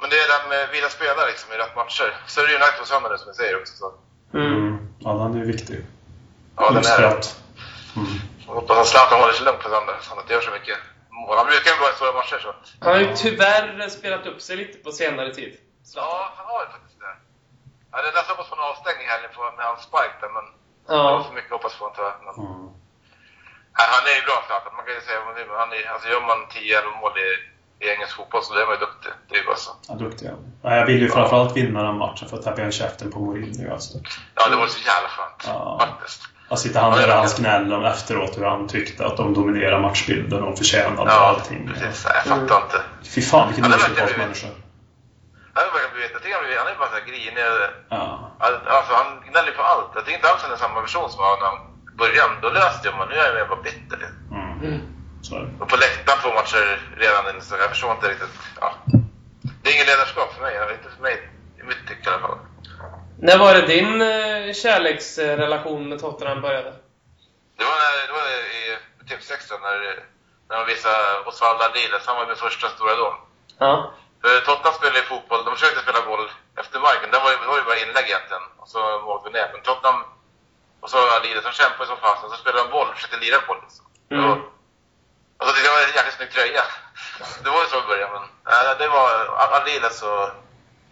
Men 0.00 0.10
det 0.10 0.16
är 0.16 0.28
det 0.28 0.32
där 0.34 0.48
med 0.48 0.68
vila 0.74 0.88
spelare 0.88 1.26
liksom, 1.26 1.52
i 1.52 1.56
rätt 1.56 1.76
matcher. 1.76 2.08
Så 2.26 2.40
är 2.40 2.46
det 2.46 2.54
United 2.54 2.78
på 2.80 2.86
söndag 2.86 3.18
som 3.18 3.26
jag 3.26 3.36
säger 3.36 3.60
också. 3.60 3.74
Så. 3.76 3.86
Mm. 4.34 4.78
Ja, 5.04 5.10
den 5.12 5.40
är 5.40 5.44
viktig. 5.44 5.78
Ja, 6.56 6.70
den 6.70 6.84
är 6.94 7.00
det 7.00 7.22
Mm. 7.96 8.08
Hoppas 8.46 8.78
att 8.78 8.88
Zlatan 8.88 9.20
håller 9.20 9.32
sig 9.32 9.44
lugnt 9.44 9.62
på 9.62 9.68
söndag, 9.68 9.96
så 10.00 10.08
han 10.10 10.18
inte 10.22 10.32
gör 10.34 10.40
så 10.40 10.50
mycket 10.50 10.78
mål. 11.10 11.36
Han 11.36 11.46
brukar 11.46 11.70
ju 11.70 11.78
vara 11.82 11.90
i 11.92 11.94
stora 11.94 12.12
matcher 12.12 12.38
så. 12.44 12.50
Han 12.84 12.92
har 12.94 13.00
ju 13.00 13.16
tyvärr 13.16 13.88
spelat 13.88 14.26
upp 14.26 14.40
sig 14.46 14.56
lite 14.56 14.78
på 14.84 14.90
senare 14.92 15.34
tid. 15.34 15.52
Ja, 15.96 16.32
han 16.36 16.46
har 16.52 16.60
ju 16.64 16.68
faktiskt 16.76 16.98
det. 17.04 17.14
Jag 17.90 17.96
hade 17.98 18.10
nästan 18.16 18.30
hoppats 18.36 18.50
på 18.50 18.56
en 18.56 18.68
avstängning 18.70 19.06
här 19.12 19.20
med 19.56 19.64
hans 19.70 19.82
spike 19.88 20.16
där, 20.22 20.30
men 20.36 20.44
det 20.86 20.92
var 21.04 21.10
Ja. 21.12 21.24
för 21.26 21.34
mycket 21.38 21.52
att 21.52 21.56
hoppas 21.58 21.74
på 21.78 21.84
jag. 21.96 22.14
Men, 22.26 22.34
Mm. 22.44 22.68
han 23.94 24.02
är 24.10 24.14
ju 24.18 24.22
bra 24.28 24.36
Zlatan, 24.46 24.72
man 24.78 24.84
kan 24.86 24.94
ju 24.98 25.00
säga 25.06 25.18
vad 25.20 25.28
man 25.30 25.36
vill, 25.38 25.48
men 25.50 25.58
han 25.64 25.72
är, 25.78 25.82
alltså 25.92 26.06
gör 26.12 26.22
man 26.30 26.40
10-11 26.54 26.90
mål 27.02 27.14
i, 27.26 27.28
i 27.80 27.88
engelsk 27.90 28.16
fotboll 28.16 28.42
så 28.42 28.54
är 28.54 28.66
man 28.66 28.74
ju 28.74 28.80
duktig. 28.80 29.12
Det 29.28 29.34
är 29.34 29.40
ju 29.40 29.46
bara 29.46 29.56
så. 29.56 29.70
Ja, 29.88 29.94
duktig 29.94 30.26
ja. 30.26 30.32
ja. 30.62 30.76
Jag 30.76 30.86
vill 30.86 31.00
ju 31.02 31.08
framförallt 31.08 31.56
vinna 31.56 31.82
den 31.82 31.96
matchen 31.98 32.28
för 32.28 32.36
att 32.36 32.42
tappa 32.44 32.58
igen 32.60 32.72
käften 32.72 33.10
på 33.12 33.18
Mourinho. 33.18 33.72
Alltså. 33.72 33.98
Ja, 34.34 34.48
det 34.50 34.56
var 34.56 34.66
så 34.66 34.78
jävla 34.86 35.08
skönt. 35.08 35.44
Ja. 35.46 35.80
Faktiskt. 35.86 36.22
Att 36.48 36.58
sitta 36.58 36.80
han 36.80 36.92
där 36.98 37.08
och 37.08 37.14
hans 37.14 37.38
gnäll 37.38 37.72
om 37.72 37.84
efteråt 37.84 38.38
hur 38.38 38.44
han 38.44 38.68
tyckte 38.68 39.06
att 39.06 39.16
de 39.16 39.34
dominerar 39.34 39.80
matchbilden 39.80 40.42
och 40.42 40.58
förtjänade 40.58 41.10
Ja, 41.10 41.18
allting. 41.28 41.68
precis. 41.68 42.04
Nej, 42.04 42.14
Jag 42.16 42.24
fattar 42.24 42.62
inte. 42.64 42.80
Fy 43.14 43.22
fan 43.22 43.46
vilken 43.48 43.64
Han 43.64 43.72
är 43.72 43.76
osympatisk 43.76 44.02
verkligen- 44.08 44.26
människa. 44.28 44.46
Han 45.54 45.62
är 45.66 45.70
verkligen 45.72 45.94
blivit, 45.94 46.10
jag 46.12 46.22
tycker 46.22 46.36
han 46.36 46.44
är- 46.52 46.58
han 46.64 46.68
är 46.72 46.78
bara 46.82 46.88
så 46.88 46.94
här 47.00 47.06
grinig. 47.10 47.44
Ja. 47.88 48.30
Alltså 48.76 48.92
han 49.00 49.08
gnäller 49.30 49.52
på 49.58 49.62
allt. 49.62 49.88
Jag 49.94 50.02
tycker 50.04 50.16
inte 50.20 50.30
alls 50.30 50.42
han 50.42 50.52
är 50.52 50.56
samma 50.64 50.80
person 50.86 51.10
som 51.10 51.18
han 51.22 51.30
var 51.32 51.38
när 51.42 51.48
han 51.52 51.60
började. 52.02 52.34
Då 52.44 52.48
löste 52.58 52.82
jag 52.88 52.94
man. 52.98 53.08
Nu 53.08 53.14
är 53.14 53.38
jag 53.42 53.48
bara 53.48 53.62
bitter. 53.68 53.98
Mm. 54.30 54.80
Och 55.60 55.68
på 55.68 55.76
läktaren 55.76 56.18
två 56.22 56.28
matcher 56.34 56.64
redan 56.96 57.34
in, 57.34 57.42
så 57.42 57.56
jag 57.56 57.68
förstår 57.68 57.92
inte 57.92 58.08
riktigt. 58.08 58.34
Ja. 58.60 58.74
Det 59.62 59.70
är 59.70 59.74
ingen 59.74 59.86
ledarskap 59.86 60.34
för 60.34 60.42
mig. 60.42 60.54
Inte 60.72 60.90
för 60.96 61.02
mig, 61.02 61.16
i 61.60 61.62
mitt 61.62 61.82
tycke 61.88 62.10
i 62.10 62.12
alla 62.12 62.22
fall. 62.26 62.38
När 63.18 63.38
var 63.38 63.54
det 63.54 63.66
din 63.66 64.00
eh, 64.00 64.54
kärleksrelation 64.62 65.88
med 65.88 65.98
Tottenham 66.00 66.40
började? 66.40 66.72
Det 67.58 67.64
var, 67.64 67.76
när, 67.82 68.06
det 68.08 68.12
var 68.18 68.26
i 68.60 68.62
tips 69.08 69.30
extra 69.30 69.56
när, 69.58 69.78
när 70.48 70.56
de 70.58 70.66
visade 70.72 71.00
Osvaldo 71.28 71.62
Ardiles. 71.64 72.06
Han 72.06 72.16
var 72.16 72.26
min 72.26 72.36
första 72.46 72.68
stora 72.68 72.92
idol. 72.92 73.14
Ja. 73.58 73.72
För 74.22 74.40
Tottenham 74.46 74.74
spelade 74.78 74.98
ju 74.98 75.04
fotboll. 75.04 75.44
De 75.44 75.54
försökte 75.54 75.80
spela 75.86 76.06
boll 76.10 76.24
efter 76.60 76.80
marken. 76.80 77.10
Det 77.12 77.18
var, 77.24 77.30
det 77.42 77.48
var 77.52 77.58
ju 77.60 77.68
bara 77.70 77.82
inlägg 77.84 78.06
egentligen. 78.10 78.46
Och 78.60 78.68
så 78.68 78.78
målade 79.04 79.24
vi 79.26 79.30
ner. 79.36 79.48
Men 79.52 79.62
Tottenham 79.62 80.00
och 80.82 80.90
så 80.90 80.98
Ardiles, 81.16 81.44
de 81.48 81.52
kämpade 81.52 81.86
som 81.90 81.98
fasen. 82.04 82.30
Så 82.30 82.36
spelade 82.36 82.62
de 82.64 82.70
boll 82.76 82.88
och 82.88 82.96
försökte 82.96 83.24
lira 83.24 83.38
boll. 83.48 83.60
Liksom. 83.64 83.84
Mm. 84.10 84.40
Och, 85.40 85.46
och 85.46 85.48
så 85.48 85.52
tyckte 85.54 85.68
jag 85.68 85.76
det 85.76 85.80
var 85.80 85.88
en 85.88 85.96
jäkligt 85.96 86.14
snygg 86.14 86.30
tröja. 86.32 86.62
Det 87.42 87.50
var 87.50 87.62
ju 87.62 87.68
så 87.68 87.78
i 87.78 87.86
början. 87.86 88.10
Men 88.12 88.22
äh, 88.54 88.78
det 88.78 88.88
var 88.88 89.10
Ardiles 89.56 90.02
och 90.02 90.28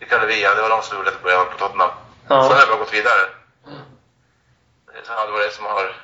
Ricardo 0.00 0.26
Villa. 0.26 0.54
Det 0.54 0.62
var 0.62 0.68
de 0.68 0.82
som 0.82 0.96
gjorde 0.96 1.10
det 1.10 1.16
i 1.16 1.22
början 1.22 1.46
på 1.52 1.58
Tottenham. 1.58 1.90
Ja. 2.28 2.42
Sen 2.42 2.52
har 2.52 2.58
jag 2.60 2.68
bara 2.68 2.78
gått 2.78 2.94
vidare. 2.94 3.22
Så 5.04 5.12
ja, 5.12 5.26
det 5.26 5.32
var 5.32 5.40
det 5.40 5.50
som 5.50 5.64
har... 5.64 5.96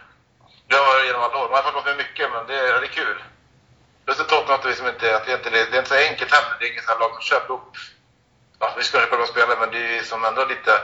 Det 0.68 0.76
har 0.76 0.86
varit 0.86 1.07
genom 1.07 1.22
alla 1.22 1.36
år. 1.38 1.49
Man 1.49 1.57
har 1.57 1.62
fått 1.62 1.74
gått 1.74 1.84
med 1.84 1.97
mycket, 1.97 2.32
men 2.32 2.47
det 2.47 2.59
är, 2.68 2.80
det 2.80 2.86
är 2.86 2.97
kul. 3.01 3.22
Just 4.07 4.18
det 4.18 4.24
Tottenham 4.24 4.61
att 4.61 4.64
liksom 4.64 4.86
inte, 4.86 5.16
att 5.16 5.26
det, 5.26 5.32
inte, 5.32 5.51
det 5.51 5.59
är 5.61 5.78
inte 5.78 5.88
så 5.88 5.95
enkelt 5.95 6.32
heller. 6.32 6.57
Det 6.59 6.64
är 6.66 6.72
inget 6.72 7.01
lag 7.01 7.11
som 7.12 7.22
köper 7.22 7.55
upp... 7.55 7.72
Ja, 8.59 8.74
vi 8.76 8.82
ska 8.82 9.01
köpa 9.01 9.16
bra 9.16 9.26
spelare, 9.26 9.57
men 9.61 9.70
det 9.70 9.78
är 9.78 9.92
ju 9.92 10.05
som 10.05 10.24
ändå 10.24 10.45
lite 10.45 10.80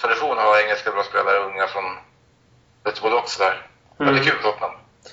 tradition 0.00 0.38
att 0.38 0.44
ha 0.44 0.60
engelska 0.60 0.90
bra 0.90 1.02
spelare, 1.02 1.38
unga 1.38 1.66
från 1.68 1.98
Göteborg 2.84 3.14
också 3.14 3.42
där. 3.42 3.66
Men 3.96 4.06
det 4.06 4.12
är 4.12 4.22
Mm. 4.22 4.24
kul 4.24 4.42
Tottenham. 4.42 4.72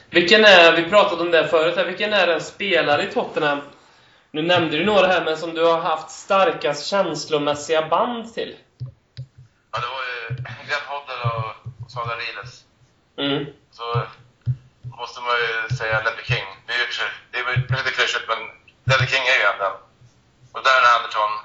Vilken 0.10 0.46
är, 0.46 0.76
vi 0.76 0.90
pratade 0.90 1.22
om 1.22 1.32
det 1.32 1.48
förut, 1.48 1.78
här, 1.78 1.86
vilken 1.86 2.14
är 2.14 2.28
en 2.28 2.42
spelare 2.42 3.04
i 3.04 3.12
Tottenham? 3.12 3.62
Nu 4.32 4.42
nämnde 4.42 4.78
du 4.78 4.86
några 4.86 5.08
här, 5.08 5.26
men 5.26 5.38
som 5.38 5.54
du 5.54 5.66
har 5.66 5.80
haft 5.80 6.10
starkast 6.10 6.86
känslomässiga 6.86 7.88
band 7.88 8.34
till? 8.34 8.56
Ja, 9.72 9.80
det 9.80 9.88
var 9.88 10.04
ju 10.04 10.36
Glenn 10.66 10.86
Hoddle 10.88 11.18
och 11.86 11.92
Sala 11.92 12.14
Riles. 12.16 12.64
Mm. 13.18 13.46
Så 13.72 14.08
måste 14.84 15.22
man 15.22 15.36
ju 15.46 15.76
säga 15.76 16.04
Ledley 16.04 16.26
King. 16.26 16.46
Det 16.68 16.74
är 16.74 16.78
ju 16.78 16.86
det 17.32 17.38
är 17.38 17.78
lite 17.78 17.92
klyschigt, 17.92 18.28
men 18.28 18.38
Ledley 18.84 19.08
King 19.08 19.26
är 19.34 19.38
ju 19.40 19.46
en 19.52 19.60
den. 19.60 19.76
Och 20.52 20.64
Darren 20.64 20.96
Anderton. 20.96 21.45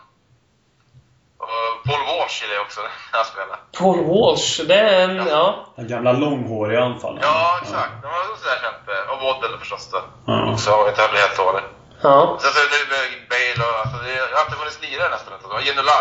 Walsh 2.31 2.43
gillar 2.43 2.55
jag 2.55 2.63
också 2.69 2.81
när 3.13 3.19
han 3.19 3.25
spelar. 3.33 3.59
Paul 3.79 3.99
Walsh, 4.13 4.61
det 4.69 4.75
är 4.75 5.09
en, 5.09 5.17
ja. 5.27 5.67
Den 5.77 5.89
gamla 5.89 6.13
långhåriga 6.13 6.81
anfallaren. 6.85 7.23
Ja, 7.23 7.59
exakt. 7.63 7.93
De 8.03 8.07
var 8.09 8.37
sådär 8.43 8.59
känt. 8.65 8.83
Och 9.11 9.19
Waddle 9.27 9.59
förstås 9.59 9.89
då. 9.93 10.01
Ja. 10.27 10.53
Också 10.53 10.71
var 10.71 10.89
inte 10.89 11.03
heller 11.03 11.19
helt 11.25 11.37
dålig. 11.37 11.63
Ja. 12.03 12.39
Sen 12.43 12.51
så 12.55 12.59
det 12.59 12.69
nu 12.77 12.83
med 12.95 13.05
Bale 13.33 13.61
och... 13.69 13.77
Alltså, 13.83 13.97
det 14.05 14.13
har 14.21 14.41
alltid 14.41 14.57
funnits 14.61 14.79
lirare 14.83 15.11
nästan. 15.11 15.33
Det 15.43 15.49
var 15.49 15.61
Ginola. 15.61 15.99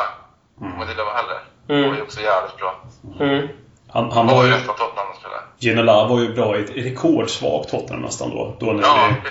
Mm. 0.60 0.72
Om 0.74 0.80
man 0.80 0.90
inte 0.90 1.04
heller. 1.22 1.40
Mm. 1.70 1.82
Det 1.82 1.88
var 1.90 1.96
ju 1.96 2.02
också 2.08 2.20
jävligt 2.22 2.58
bra. 2.58 2.72
Mm. 3.20 3.48
Han, 3.94 4.12
han 4.12 4.28
var 4.28 4.44
ju 4.46 4.50
nästan 4.50 4.76
Tottenham 4.76 5.12
att 5.12 5.20
spela. 5.22 5.38
Ginola 5.60 6.08
var 6.08 6.20
ju 6.20 6.34
bra 6.34 6.58
i 6.58 6.64
ett 6.64 6.70
rekordsvagt 6.86 7.70
Tottenham 7.72 8.02
nästan 8.02 8.30
då. 8.30 8.58
Då, 8.60 8.66
när 8.66 8.84
Ja, 8.84 9.10
vi, 9.24 9.30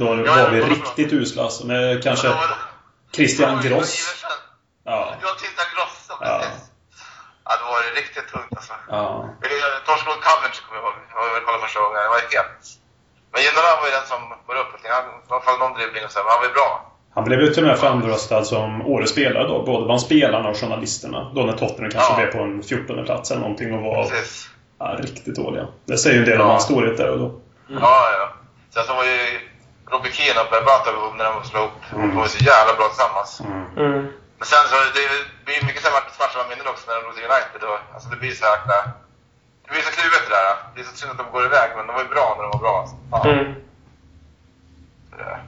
då 0.00 0.06
Ja, 0.06 0.14
var 0.14 0.38
ja, 0.42 0.48
vi 0.52 0.60
det 0.60 0.66
riktigt 0.66 1.12
usla. 1.12 1.42
Alltså, 1.42 1.66
med 1.66 2.02
kanske 2.02 2.26
Ja, 2.28 2.34
men- 2.40 2.58
Christian 3.16 3.62
det 3.62 3.68
Gross. 3.68 4.24
Ja. 4.84 5.08
Ja, 5.22 5.28
titta 5.40 5.62
Gross. 5.74 6.06
Ja, 6.08 6.16
Ja. 6.20 6.38
precis. 6.38 6.70
Ja, 7.46 7.52
det 7.60 7.64
var 7.72 7.78
ju 7.86 7.90
riktigt 8.00 8.28
tungt 8.32 8.52
alltså. 8.58 8.74
Ja. 8.96 9.04
Torsk 9.86 10.04
mot 10.10 10.20
Coventry 10.28 10.60
kommer 10.64 10.78
jag 10.80 10.84
ihåg. 10.84 10.96
Jag 11.12 11.16
var 11.22 11.28
väl 11.34 11.44
kollade 11.46 11.62
första 11.66 11.80
gången. 11.82 12.00
Det 12.06 12.12
var 12.16 12.22
helt... 12.36 12.58
Men 13.32 13.38
Ginola 13.44 13.70
var 13.80 13.86
ju 13.90 13.94
den 13.98 14.06
som 14.12 14.20
var 14.48 14.56
uppe. 14.64 14.74
Han, 14.96 15.04
I 15.04 15.28
alla 15.32 15.44
fall 15.46 15.58
någon 15.62 15.74
dribbling 15.78 16.02
och 16.06 16.12
så, 16.14 16.18
men 16.24 16.30
han 16.32 16.40
var 16.42 16.48
ju 16.50 16.54
bra. 16.60 16.70
Han 17.16 17.24
blev 17.28 17.38
ju 17.44 17.48
till 17.54 17.64
och 17.64 17.70
med 17.72 17.78
framröstad 17.84 18.42
som 18.54 18.68
årets 18.94 19.12
spelare 19.16 19.46
då, 19.52 19.56
både 19.70 19.84
bland 19.88 20.00
spelarna 20.08 20.48
och 20.48 20.58
journalisterna. 20.62 21.20
Då 21.34 21.40
när 21.48 21.56
Tottenham 21.62 21.90
kanske 21.94 22.12
Ja. 22.12 22.16
blev 22.20 22.28
på 22.36 22.38
en 22.46 22.62
14 22.62 23.04
plats 23.04 23.30
eller 23.30 23.40
någonting 23.46 23.74
och 23.74 23.82
var 23.82 24.06
ja, 24.78 24.86
riktigt 25.06 25.36
dåliga. 25.36 25.64
Det 25.84 25.98
säger 25.98 26.16
ju 26.16 26.22
en 26.22 26.28
del 26.30 26.40
om 26.40 26.46
Ja. 26.46 26.52
hans 26.52 26.64
storhet 26.64 26.96
där 26.96 27.10
och 27.10 27.18
då. 27.18 27.28
Ja, 27.68 28.10
ja. 28.18 28.28
Sen 28.74 28.84
så 28.84 28.94
var 28.94 29.04
ju 29.04 29.18
Robbie 29.90 30.12
Keane 30.12 30.40
och 30.40 30.46
Berbatov 30.50 30.94
ihop 30.94 31.14
när 31.18 31.24
de 31.24 31.44
slog 31.44 31.62
ihop. 31.62 31.72
Mm. 31.94 32.08
De 32.08 32.16
var 32.16 32.26
så 32.26 32.44
jävla 32.44 32.74
bra 32.78 32.86
tillsammans. 32.88 33.30
Mm. 33.76 34.12
Men 34.38 34.46
sen 34.46 34.64
så, 34.70 34.76
det 34.94 35.08
blir 35.44 35.64
mycket 35.66 35.84
matcher 36.18 36.36
man 36.38 36.48
minner 36.48 36.68
också 36.68 36.84
när 36.86 36.94
de 36.96 37.02
drog 37.02 37.14
till 37.16 37.24
United. 37.24 37.62
Och, 37.70 37.78
alltså 37.94 38.08
det 38.08 38.16
blir 38.16 38.34
så 38.34 38.44
jäkla... 38.44 38.78
Det 39.64 39.70
blir 39.72 39.82
så 39.82 39.92
kluvet 39.98 40.22
det 40.28 40.34
där. 40.34 40.56
Det 40.74 40.80
är 40.80 40.84
så 40.84 40.96
synd 40.96 41.10
att 41.12 41.18
de 41.18 41.30
går 41.32 41.44
iväg, 41.44 41.70
men 41.76 41.86
de 41.86 41.92
var 41.96 42.02
ju 42.02 42.08
bra 42.08 42.34
när 42.36 42.42
de 42.42 42.50
var 42.50 42.58
bra. 42.66 42.74
Alltså. 42.80 42.96
Ja. 43.10 43.18
Mm. 43.30 43.54
Så 45.10 45.16
det- 45.16 45.40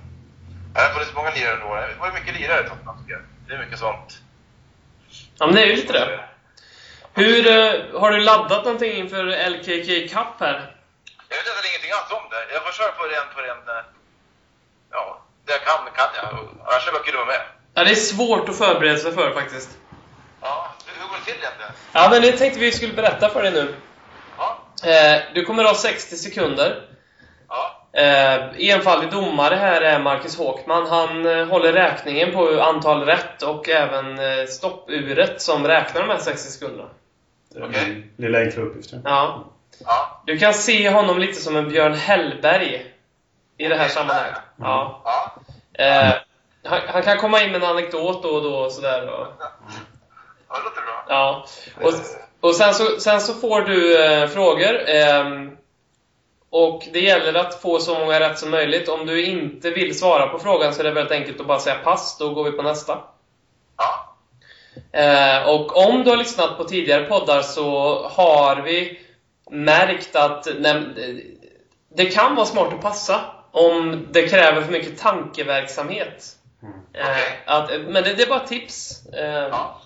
Det 0.74 0.80
har 0.80 0.90
funnits 0.94 1.14
många 1.14 1.30
lirare 1.30 1.54
ändå. 1.54 1.74
Det 1.74 1.94
var 2.00 2.06
ju 2.06 2.12
mycket 2.12 2.34
lirare 2.40 2.60
i 2.64 2.68
Tottenham. 2.68 3.06
Det 3.46 3.54
är 3.54 3.58
mycket 3.58 3.78
sånt. 3.78 4.18
Ja, 5.38 5.46
men 5.46 5.54
det 5.54 5.62
är 5.62 5.66
ju 5.66 5.76
lite 5.76 5.92
det. 5.92 6.20
Hur, 7.14 7.46
eh, 7.46 8.00
har 8.00 8.10
du 8.10 8.18
laddat 8.20 8.64
någonting 8.64 8.92
inför 8.92 9.24
LKK 9.50 10.08
Cup 10.14 10.34
här? 10.40 10.56
Jag 11.28 11.36
vet 11.36 11.46
nästan 11.46 11.64
ingenting 11.70 11.92
alls 11.98 12.12
om 12.18 12.24
det. 12.30 12.54
Jag 12.54 12.62
får 12.64 12.72
köra 12.72 12.92
på 12.92 13.04
ren, 13.04 13.26
på 13.34 13.40
ren... 13.40 13.56
Ja, 14.90 15.20
det 15.44 15.52
jag 15.52 15.62
kan, 15.62 15.78
kan 15.94 16.08
jag. 16.16 16.48
Annars 16.66 16.82
är 16.82 16.86
det 16.86 16.92
bara 16.98 17.02
kul 17.02 17.14
att 17.18 17.26
vara 17.26 17.36
med. 17.38 17.42
Ja, 17.78 17.84
det 17.84 17.90
är 17.90 17.94
svårt 17.94 18.48
att 18.48 18.58
förbereda 18.58 18.98
sig 18.98 19.12
för 19.12 19.30
faktiskt. 19.34 19.78
Ja, 20.40 20.74
hur 20.86 21.08
går 21.08 21.16
det 21.18 21.24
till 21.24 21.40
egentligen? 21.42 21.70
Ja, 21.92 22.08
men 22.10 22.22
det 22.22 22.32
tänkte 22.32 22.60
vi 22.60 22.72
skulle 22.72 22.92
berätta 22.92 23.28
för 23.28 23.42
dig 23.42 23.52
nu. 23.52 23.74
Ja, 24.38 24.58
Eh, 24.84 25.20
du 25.34 25.44
kommer 25.44 25.64
ha 25.64 25.74
60 25.74 26.16
sekunder. 26.16 26.82
ja, 27.48 27.74
Eh, 28.00 28.70
enfaldig 28.70 29.10
domare 29.10 29.54
här 29.54 29.80
är 29.82 29.98
Marcus 29.98 30.38
Håkman. 30.38 30.86
Han 30.86 31.26
eh, 31.26 31.46
håller 31.46 31.72
räkningen 31.72 32.32
på 32.32 32.60
antal 32.62 33.04
rätt 33.04 33.42
och 33.42 33.68
även 33.68 34.18
eh, 34.18 34.46
stoppuret 34.46 35.42
som 35.42 35.66
räknar 35.66 36.00
de 36.00 36.08
här 36.10 36.18
60 36.18 36.48
sekunderna. 36.50 36.88
Okej. 37.56 37.86
min 37.86 38.10
lilla 38.16 38.38
enkla 38.40 38.62
uppgift. 38.62 38.90
ja. 39.04 39.44
Du 40.26 40.38
kan 40.38 40.54
se 40.54 40.90
honom 40.90 41.18
lite 41.18 41.40
som 41.40 41.56
en 41.56 41.68
Björn 41.68 41.94
Hellberg 41.94 42.86
i 43.58 43.68
det 43.68 43.76
här 43.76 43.88
sammanhanget. 43.88 44.38
Ja. 44.56 45.02
Ja, 45.04 45.32
Eh, 45.84 46.14
han, 46.68 46.80
han 46.86 47.02
kan 47.02 47.18
komma 47.18 47.42
in 47.42 47.52
med 47.52 47.62
en 47.62 47.68
anekdot 47.68 48.22
då 48.22 48.28
och 48.28 48.42
då 48.42 48.54
och 48.54 48.72
sådär. 48.72 49.08
Och, 49.08 49.26
ja 50.48 50.56
det 50.56 50.64
låter 50.64 50.82
bra. 50.82 51.04
ja. 51.08 51.46
och, 51.82 51.94
och 52.48 52.54
sen, 52.54 52.74
så, 52.74 53.00
sen 53.00 53.20
så 53.20 53.34
får 53.34 53.60
du 53.60 54.04
eh, 54.04 54.28
frågor. 54.28 54.88
ehm, 54.88 55.50
och 56.50 56.82
det 56.92 57.00
gäller 57.00 57.34
att 57.34 57.62
få 57.62 57.78
så 57.78 57.98
många 57.98 58.20
rätt 58.20 58.38
som 58.38 58.50
möjligt. 58.50 58.88
Om 58.88 59.06
du 59.06 59.24
inte 59.24 59.70
vill 59.70 59.98
svara 59.98 60.26
på 60.26 60.38
frågan 60.38 60.74
så 60.74 60.80
är 60.80 60.84
det 60.84 60.90
väldigt 60.90 61.12
enkelt 61.12 61.40
att 61.40 61.46
bara 61.46 61.58
säga 61.58 61.78
pass, 61.84 62.18
då 62.18 62.34
går 62.34 62.44
vi 62.44 62.52
på 62.52 62.62
nästa. 62.62 62.98
Ja, 63.76 64.08
Eh, 64.92 65.48
och 65.48 65.76
om 65.76 66.04
du 66.04 66.10
har 66.10 66.16
lyssnat 66.16 66.56
på 66.56 66.64
tidigare 66.64 67.04
poddar 67.04 67.42
så 67.42 67.98
har 68.08 68.56
vi 68.56 69.00
märkt 69.50 70.16
att 70.16 70.48
nej, 70.58 70.82
det 71.94 72.06
kan 72.06 72.34
vara 72.34 72.46
smart 72.46 72.74
att 72.74 72.80
passa 72.80 73.20
om 73.50 74.06
det 74.10 74.28
kräver 74.28 74.62
för 74.62 74.72
mycket 74.72 74.98
tankeverksamhet. 74.98 76.24
Eh, 76.62 76.68
Okej. 77.10 77.42
att, 77.46 77.70
men 77.70 78.04
det, 78.04 78.14
det 78.14 78.22
är 78.22 78.28
bara 78.28 78.46
tips. 78.46 79.06
Eh, 79.06 79.48
ja. 79.50 79.80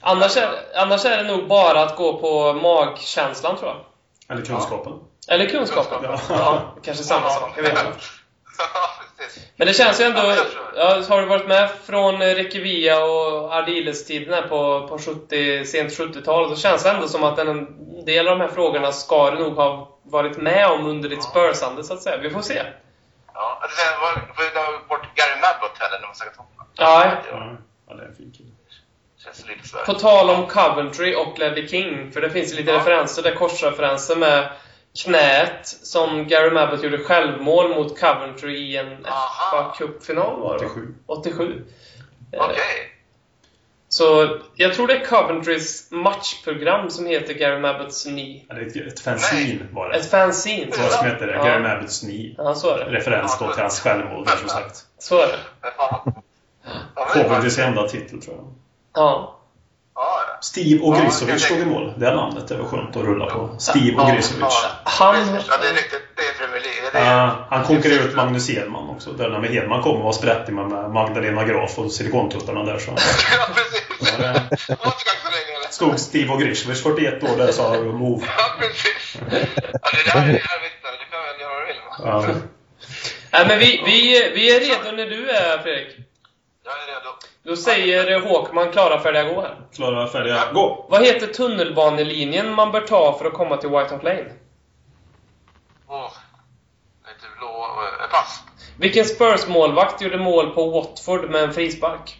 annars, 0.00 0.36
är, 0.36 0.50
annars 0.74 1.04
är 1.04 1.16
det 1.16 1.36
nog 1.36 1.48
bara 1.48 1.82
att 1.82 1.96
gå 1.96 2.20
på 2.20 2.52
magkänslan 2.52 3.56
tror 3.56 3.70
jag. 3.70 3.84
Eller 4.28 4.46
kunskapen. 4.46 4.92
Eller 5.28 5.46
kunskapen. 5.46 6.08
Kunskapen. 6.08 6.36
Ja, 6.38 6.74
kanske 6.82 7.04
samma 7.04 7.30
sak. 7.30 7.52
Jag 7.56 7.62
vet 7.62 7.72
inte. 7.72 7.82
Ja. 8.58 8.64
Men 9.56 9.66
det 9.66 9.74
känns 9.74 10.00
ju 10.00 10.04
ändå... 10.04 10.20
Ja. 10.20 10.44
Ja, 10.76 11.02
har 11.08 11.20
du 11.20 11.26
varit 11.26 11.48
med 11.48 11.70
från 11.84 12.18
Rekivia 12.18 13.04
och 13.04 13.54
Ardiles-tiden 13.54 14.48
på, 14.48 14.88
på 14.88 14.98
70, 14.98 15.64
sent 15.64 15.92
70-tal, 15.92 16.50
så 16.50 16.56
känns 16.56 16.82
det 16.82 16.90
ändå 16.90 17.08
som 17.08 17.24
att 17.24 17.38
en 17.38 17.66
del 18.04 18.28
av 18.28 18.38
de 18.38 18.44
här 18.44 18.54
frågorna 18.54 18.92
ska 18.92 19.30
du 19.30 19.38
nog 19.38 19.54
ha 19.54 19.98
varit 20.02 20.36
med 20.36 20.66
om 20.66 20.86
under 20.86 21.08
ditt 21.08 21.22
spursande, 21.22 21.84
så 21.84 21.94
att 21.94 22.02
säga. 22.02 22.16
Vi 22.16 22.30
får 22.30 22.42
se. 22.42 22.62
Ja, 23.34 23.58
tänkte 23.60 23.76
säga, 23.80 23.98
var- 24.00 24.34
får 24.34 24.42
vi 24.42 24.88
bort 24.88 25.06
Gary 25.14 25.40
Mabbott 25.40 25.78
heller 25.78 25.98
när 26.00 26.06
man 26.06 26.16
snackar 26.16 26.32
Tottenham? 26.32 26.66
Ja. 26.74 27.12
Ja, 27.88 27.94
det 27.94 28.02
är 28.02 28.06
en 28.08 28.14
fin 28.16 28.32
kille. 28.36 28.50
På 29.86 29.94
tal 29.94 30.30
om 30.30 30.46
Coventry 30.46 31.14
och 31.14 31.38
Ledley 31.38 31.68
King, 31.68 32.12
för 32.12 32.20
det 32.20 32.30
finns 32.30 32.52
ju 32.52 32.56
lite 32.56 32.70
Ja. 32.70 32.76
referenser 32.78 33.22
där, 33.22 33.34
korsreferenser 33.34 34.16
med 34.16 34.52
knät 35.04 35.66
som 35.66 36.28
Gary 36.28 36.50
Mabbott 36.50 36.82
gjorde 36.82 36.98
självmål 36.98 37.68
mot 37.74 38.00
Coventry 38.00 38.56
i 38.56 38.76
en. 38.76 39.04
FA 39.50 39.74
Cup-final 39.78 40.40
var 40.40 40.58
det 40.58 40.64
va? 40.64 40.70
87. 40.70 40.94
87. 41.06 41.64
Eh, 42.32 42.40
Okej. 42.44 42.92
Så 43.92 44.38
jag 44.54 44.74
tror 44.74 44.86
det 44.86 44.94
är 44.94 45.04
Coventrys 45.04 45.86
matchprogram 45.90 46.90
som 46.90 47.06
heter 47.06 47.34
Gary 47.34 47.60
Mabbotts 47.60 48.02
Knee. 48.04 48.44
Ja, 48.48 48.54
det 48.54 48.60
är 48.60 48.86
ett, 48.86 48.92
ett 48.92 49.00
fanzine 49.00 49.66
var 49.72 49.88
det. 49.88 49.96
Ett 49.96 50.10
fanzine. 50.10 50.66
Det 50.66 50.76
som 50.90 51.06
hette 51.06 51.26
det. 51.26 51.32
Ja. 51.32 51.44
Gary 51.44 51.62
Mabbotts 51.62 52.00
Knee. 52.00 52.34
Ja, 52.38 52.54
så 52.54 52.70
är 52.70 52.78
det. 52.78 52.90
Referens 52.90 53.38
då 53.38 53.52
till 53.52 53.62
hans 53.62 53.80
självmål 53.80 54.24
där 54.24 54.36
som 54.36 54.48
sagt. 54.48 54.84
Så 54.98 55.20
är 55.22 55.26
det. 55.26 55.68
Är 56.96 57.22
Coventrys 57.24 57.58
enda 57.58 57.88
titel 57.88 58.22
tror 58.22 58.36
jag. 58.36 58.44
Ja. 58.94 59.36
Steve 60.42 60.80
och 60.84 60.96
Ja, 60.96 61.00
Grisovic 61.04 61.30
jag 61.32 61.40
stod 61.40 61.58
i 61.58 61.64
mål. 61.64 61.92
Det 61.96 62.14
namnet 62.14 62.48
det 62.48 62.56
var 62.56 62.64
skönt 62.64 62.96
att 62.96 63.02
rulla 63.04 63.26
på. 63.26 63.50
Steve 63.58 63.96
och 63.96 64.08
Ja, 64.08 64.14
Grisovic. 64.14 64.40
ja. 64.40 64.70
Han- 64.84 65.16
Ja, 65.16 65.56
det 65.62 65.68
är 65.68 65.72
riktigt. 65.72 66.02
Det 66.16 66.22
är 66.22 66.32
Premier 66.46 66.62
League. 66.62 67.10
Är, 67.12 67.32
han 67.50 67.64
konkurrerade 67.64 68.08
ut 68.08 68.16
Magnus 68.16 68.48
Hedman 68.50 68.90
också. 68.90 69.10
Där 69.12 69.28
när 69.30 69.48
Hedman 69.48 69.82
kom 69.82 69.96
och 69.96 70.02
var 70.04 70.12
sprättig 70.12 70.52
med 70.54 70.90
Magdalena 70.90 71.44
Graf 71.44 71.78
och 71.78 71.92
silikontuttarna 71.92 72.62
där 72.64 72.78
så 72.78 72.90
ja, 73.38 73.54
precis. 73.54 73.79
Ja, 74.00 74.06
det- 74.18 74.22
Det 74.22 74.78
var 74.78 74.86
inte 74.86 75.04
ganska 75.04 75.10
så 75.24 75.30
länge. 75.30 75.58
eller? 75.58 75.68
stod 75.70 76.00
Steve 76.00 76.32
och 76.32 76.40
Grisovic 76.40 76.82
41 76.82 77.22
år 77.22 77.36
där 77.36 77.52
sa 77.52 77.74
move. 77.82 78.26
Ja, 78.38 78.44
precis. 78.58 79.14
Ja, 79.14 79.26
det 79.30 80.10
där 80.12 80.16
är 80.16 80.22
härligt. 80.22 80.42
Du 80.82 81.06
kan 81.10 81.22
väl 81.22 81.40
göra 81.40 81.66
vill. 81.66 81.76
Ja. 81.98 82.26
Nej, 83.32 83.44
men 83.48 83.58
vi, 83.58 83.82
vi, 83.86 84.30
vi 84.34 84.56
är 84.56 84.60
redo 84.60 84.96
när 84.96 85.06
du 85.06 85.30
är, 85.30 85.58
Fredrik. 85.58 85.96
Jag 86.64 86.72
är 86.72 86.86
redo. 86.86 87.10
Då 87.42 87.56
säger 87.56 88.20
Håkman 88.20 88.72
klara, 88.72 89.00
färdiga, 89.02 89.24
gå 89.34 89.40
här. 89.40 89.56
Klara, 89.74 90.06
färdiga, 90.08 90.52
gå! 90.52 90.86
Vad 90.90 91.04
heter 91.04 91.26
tunnelbanelinjen 91.26 92.54
man 92.54 92.72
bör 92.72 92.80
ta 92.80 93.18
för 93.18 93.24
att 93.24 93.32
komma 93.32 93.56
till 93.56 93.68
White 93.68 93.94
Hart 93.94 94.02
Lane? 94.02 94.24
Åh. 95.88 96.12
Lite 97.06 97.26
blå. 97.38 97.66
eh, 98.02 98.10
Pass. 98.10 98.40
Vilken 98.78 99.04
Spurs-målvakt 99.04 100.00
gjorde 100.02 100.18
mål 100.18 100.50
på 100.50 100.70
Watford 100.70 101.30
med 101.30 101.42
en 101.42 101.52
frispark? 101.54 102.19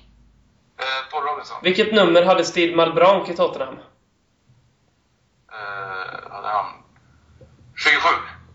Eh, 0.81 1.11
Paul 1.11 1.23
Robinson. 1.25 1.57
Vilket 1.63 1.93
nummer 1.93 2.23
hade 2.23 2.45
Steve 2.45 2.77
Malbranc 2.77 3.29
i 3.29 3.37
Tottenham? 3.37 3.79
Eh, 5.53 6.31
hade 6.33 6.49
han... 6.49 6.67
27. 7.77 8.09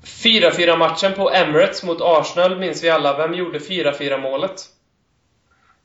4-4 0.06 0.78
matchen 0.78 1.14
på 1.14 1.30
Emirates 1.30 1.84
mot 1.84 2.02
Arsenal 2.02 2.60
minns 2.60 2.84
vi 2.84 2.90
alla. 2.90 3.18
Vem 3.18 3.34
gjorde 3.34 3.60
4-4 3.60 4.22
målet? 4.22 4.62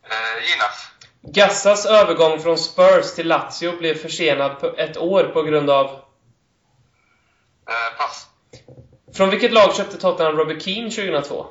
Eh, 0.05 0.45
Ginas. 0.45 0.91
Gassas 1.23 1.87
övergång 1.87 2.41
från 2.41 2.59
Spurs 2.59 3.15
till 3.15 3.29
Lazio 3.29 3.79
blev 3.79 3.95
försenad 3.95 4.61
på 4.61 4.67
ett 4.67 4.97
år 4.97 5.25
på 5.25 5.43
grund 5.43 5.71
av... 5.71 5.87
Eh, 7.69 7.99
pass. 7.99 8.27
Från 9.15 9.31
vilket 9.31 9.53
lag 9.53 9.75
köpte 9.75 9.99
Tottenham 9.99 10.37
Robbie 10.37 10.61
Keane 10.61 10.91
2002? 10.91 11.47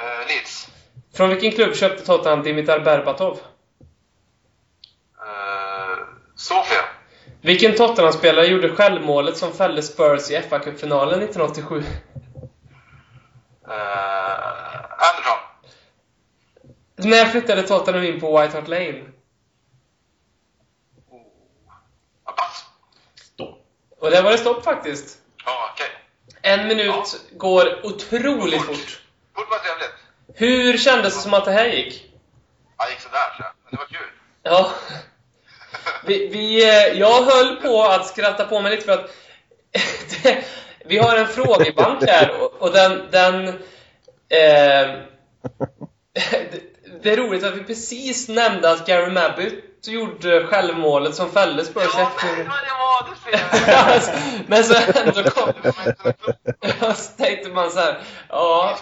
Eh, 0.00 0.28
Leeds. 0.28 0.68
Från 1.14 1.28
vilken 1.28 1.52
klubb 1.52 1.76
köpte 1.76 2.06
Tottenham 2.06 2.42
Dimitar 2.42 2.80
Berbatov? 2.80 3.38
Sofia. 6.36 6.84
Vilken 7.40 7.76
Tottenham-spelare 7.76 8.46
gjorde 8.46 8.76
självmålet 8.76 9.36
som 9.36 9.52
fällde 9.52 9.82
Spurs 9.82 10.30
i 10.30 10.42
fa 10.42 10.58
Cup-finalen 10.58 11.22
1987? 11.22 11.82
Eh, 13.68 13.72
Anderson. 14.90 15.38
När 16.96 17.24
flyttade 17.24 17.62
Tottenham 17.62 18.04
in 18.04 18.20
på 18.20 18.40
White 18.40 18.56
Hart 18.56 18.68
Lane? 18.68 19.04
Ja, 22.24 22.32
pass. 22.36 22.64
Stopp. 23.14 23.58
Och 24.00 24.10
där 24.10 24.22
var 24.22 24.30
det 24.30 24.38
stopp 24.38 24.64
faktiskt. 24.64 25.18
Ja, 25.44 25.70
okej. 25.72 25.86
En 26.42 26.68
minut 26.68 27.20
går 27.32 27.86
otroligt 27.86 28.62
Fort. 28.62 28.76
fort. 28.76 29.00
Fort 29.34 29.50
var 29.50 29.58
trevligt. 29.58 29.94
Hur 30.34 30.78
kändes 30.78 31.14
det 31.14 31.20
som 31.20 31.34
att 31.34 31.44
det 31.44 31.52
här 31.52 31.66
gick? 31.66 32.12
Ja, 32.78 32.84
det 32.84 32.90
gick 32.90 33.00
sådär 33.00 33.34
så. 33.36 33.42
Men 33.42 33.70
det 33.70 33.76
var 33.76 33.86
kul. 33.86 34.10
Ja. 34.42 34.70
Vi, 36.06 36.28
vi, 36.28 36.64
eh, 36.64 36.98
jag 37.00 37.22
höll 37.22 37.56
på 37.56 37.82
att 37.82 38.06
skratta 38.06 38.44
på 38.44 38.60
mig 38.60 38.70
lite 38.70 38.84
för 38.84 38.92
att 38.92 39.10
det, 40.22 40.44
vi 40.84 40.98
har 40.98 41.16
en 41.16 41.28
frågebank 41.28 42.02
här 42.06 42.30
och, 42.40 42.62
och 42.62 42.72
den, 42.72 43.02
den 43.10 43.48
eh, 43.48 43.54
det, 46.14 46.50
det 47.02 47.12
är 47.12 47.16
roligt 47.16 47.44
att 47.44 47.56
vi 47.56 47.64
precis 47.64 48.28
nämnde 48.28 48.70
att 48.70 48.86
Gary 48.86 49.10
Mabbutt 49.10 49.62
gjorde 49.86 50.46
självmålet 50.46 51.14
som 51.14 51.30
fällde 51.30 51.64
Spurs 51.64 51.90
Ja, 51.94 52.02
efter- 52.16 52.36
nej, 52.36 52.46
vad 52.48 52.58
det 52.64 52.72
var, 52.78 54.06
det. 54.06 54.44
Men 54.46 54.64
så 54.64 54.74
ändå 55.00 55.30
kom... 55.30 55.52
Så 56.94 57.16
tänkte 57.16 57.50
man 57.50 57.70
så 57.70 57.80
här, 57.80 58.02
ja... 58.28 58.78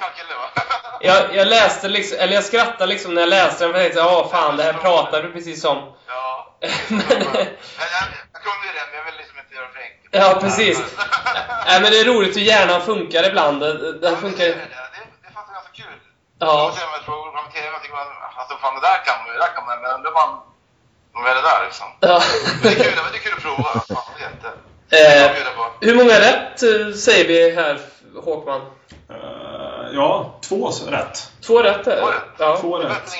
Jag, 1.00 1.36
jag 1.36 1.46
läste 1.46 1.88
liksom, 1.88 2.18
eller 2.20 2.34
jag 2.34 2.44
skrattade 2.44 2.86
liksom 2.86 3.14
när 3.14 3.22
jag 3.22 3.28
läste 3.28 3.64
den 3.64 3.72
för 3.72 3.80
jag 3.80 3.92
tänkte 3.92 4.00
ja 4.00 4.28
fan 4.32 4.56
det 4.56 4.62
här 4.62 4.72
pratar 4.72 5.22
du 5.22 5.32
precis 5.32 5.64
om. 5.64 5.78
Ja. 6.06 6.33
Men, 6.88 7.02
jag, 7.96 8.04
jag 8.34 8.40
kunde 8.46 8.64
ju 8.68 8.72
det, 8.78 8.84
men 8.90 8.96
jag 9.00 9.04
vill 9.08 9.16
liksom 9.22 9.36
inte 9.42 9.54
göra 9.56 9.66
det 9.68 9.72
för 9.76 9.82
enkelt. 9.88 10.10
ja 10.22 10.28
precis. 10.44 10.76
Nej 11.66 11.80
men 11.82 11.90
det 11.92 11.98
är 12.00 12.04
roligt 12.04 12.36
hur 12.36 12.40
hjärnan 12.52 12.80
funkar 12.90 13.22
ibland. 13.30 13.60
Den 14.04 14.16
funkar... 14.24 14.44
Det, 14.44 14.52
det, 14.52 14.58
det, 14.94 15.02
det 15.24 15.30
fanns 15.36 15.48
ganska 15.56 15.72
kul. 15.82 15.98
Ja. 16.38 16.66
Och 16.68 16.74
sen 16.74 16.88
med 16.94 17.04
program 17.04 17.44
TV, 17.54 17.66
jag 17.74 17.82
tycker 17.82 17.94
man, 18.00 18.06
alltså 18.38 18.54
fan 18.62 18.74
det 18.74 18.80
där 18.88 18.98
kan 19.06 19.14
man 19.18 19.26
ju, 19.26 19.32
det 19.32 19.42
där 19.44 19.52
kan 19.56 19.64
man, 19.66 19.76
men 19.82 19.90
undrar 19.96 20.12
man 20.20 20.30
om 21.16 21.24
är 21.30 21.34
det 21.34 21.44
där 21.50 21.60
liksom. 21.68 21.86
ja. 22.00 22.22
Men 22.62 22.62
det 22.62 22.68
är 22.80 22.84
kul, 22.84 22.92
det 23.12 23.18
är 23.18 23.22
kul 23.26 23.32
att 23.36 23.42
prova. 23.42 23.70
Fan, 23.88 24.14
det 24.18 24.24
är 24.24 24.30
inte. 24.36 24.50
Eh, 24.96 25.22
Jag 25.80 25.88
hur 25.88 25.94
många 25.94 26.20
rätt 26.20 26.62
eh, 26.62 26.92
säger 27.06 27.28
vi 27.28 27.54
här 27.54 27.80
Håkman? 28.24 28.60
Eh, 29.10 29.16
ja, 29.92 30.38
två 30.48 30.70
rätt. 30.88 31.30
Två 31.46 31.62
rätt 31.62 31.86
är 31.86 32.00
Två 32.00 32.06
det. 32.10 32.16
rätt. 32.16 32.22
Ja. 32.38 32.56
Två 32.60 32.78
Det 32.78 32.84
är 32.84 32.88
rätt. 32.88 33.14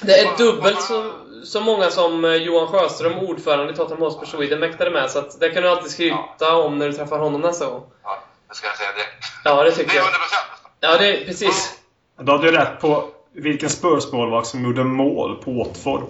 Det 0.00 0.18
är 0.20 0.36
dubbelt 0.38 0.82
så, 0.82 1.12
så 1.44 1.60
många 1.60 1.90
som 1.90 2.24
eh, 2.24 2.32
Johan 2.34 2.66
Sjöström, 2.68 3.18
ordförande 3.18 3.72
i 3.72 3.76
Tottenham 3.76 4.02
Hotspur 4.02 4.26
Sweden, 4.26 4.60
mäktade 4.60 4.90
med. 4.90 5.10
Så 5.10 5.18
att 5.18 5.40
det 5.40 5.50
kan 5.50 5.62
du 5.62 5.68
alltid 5.68 5.90
skryta 5.90 6.56
om 6.56 6.78
när 6.78 6.86
du 6.86 6.92
träffar 6.92 7.18
honom 7.18 7.40
nästa 7.40 7.66
gång. 7.66 7.82
Ja, 8.04 8.18
det 8.48 8.54
ska 8.54 8.66
jag 8.66 8.76
säga 8.76 8.92
direkt. 8.92 9.24
Ja, 9.44 9.54
det 9.54 9.64
Det 9.70 9.76
tycker 9.76 9.90
är 9.92 9.96
jag. 9.96 10.02
100 10.04 10.18
procent 10.18 10.46
nästan. 10.52 10.70
Ja, 10.80 10.98
det 10.98 11.22
är 11.22 11.26
precis. 11.26 11.78
Du 12.20 12.32
hade 12.32 12.46
ju 12.46 12.52
rätt 12.56 12.80
på 12.80 13.04
vilken 13.32 13.68
Spurs-målvakt 13.68 14.46
som 14.46 14.64
gjorde 14.64 14.84
mål 14.84 15.36
på 15.44 15.50
Watford. 15.52 16.02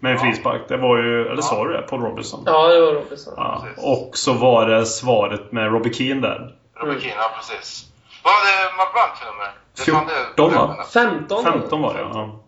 Med 0.00 0.12
en 0.12 0.18
frispark. 0.18 0.62
Det 0.68 0.76
var 0.76 0.96
ju, 0.98 1.28
eller 1.28 1.42
sa 1.42 1.64
du 1.64 1.72
det? 1.72 1.82
Paul 1.82 2.00
Robinson? 2.02 2.42
Ja, 2.46 2.68
det 2.68 2.80
var 2.80 2.92
Robinson. 2.92 3.34
Ja, 3.36 3.64
och 3.76 4.10
så 4.18 4.32
var 4.32 4.66
det 4.68 4.86
svaret 4.86 5.52
med 5.52 5.72
Robbie 5.72 5.92
Keane 5.94 6.20
där. 6.20 6.54
Robert 6.80 7.00
Keane, 7.02 7.16
ja 7.22 7.30
precis. 7.36 7.84
Vad 8.24 8.32
hade 8.32 8.76
Mark 8.76 8.92
Brandt 8.92 9.18
för 9.18 9.26
nummer? 9.26 9.50
Det 9.76 9.82
är 9.88 9.94
fan 9.94 10.06
det- 10.06 10.34
14, 10.36 10.54
va? 10.54 10.84
15? 10.92 11.44
15 11.44 11.82
var 11.82 11.94
det 11.94 12.00
ja. 12.00 12.08
15, 12.10 12.40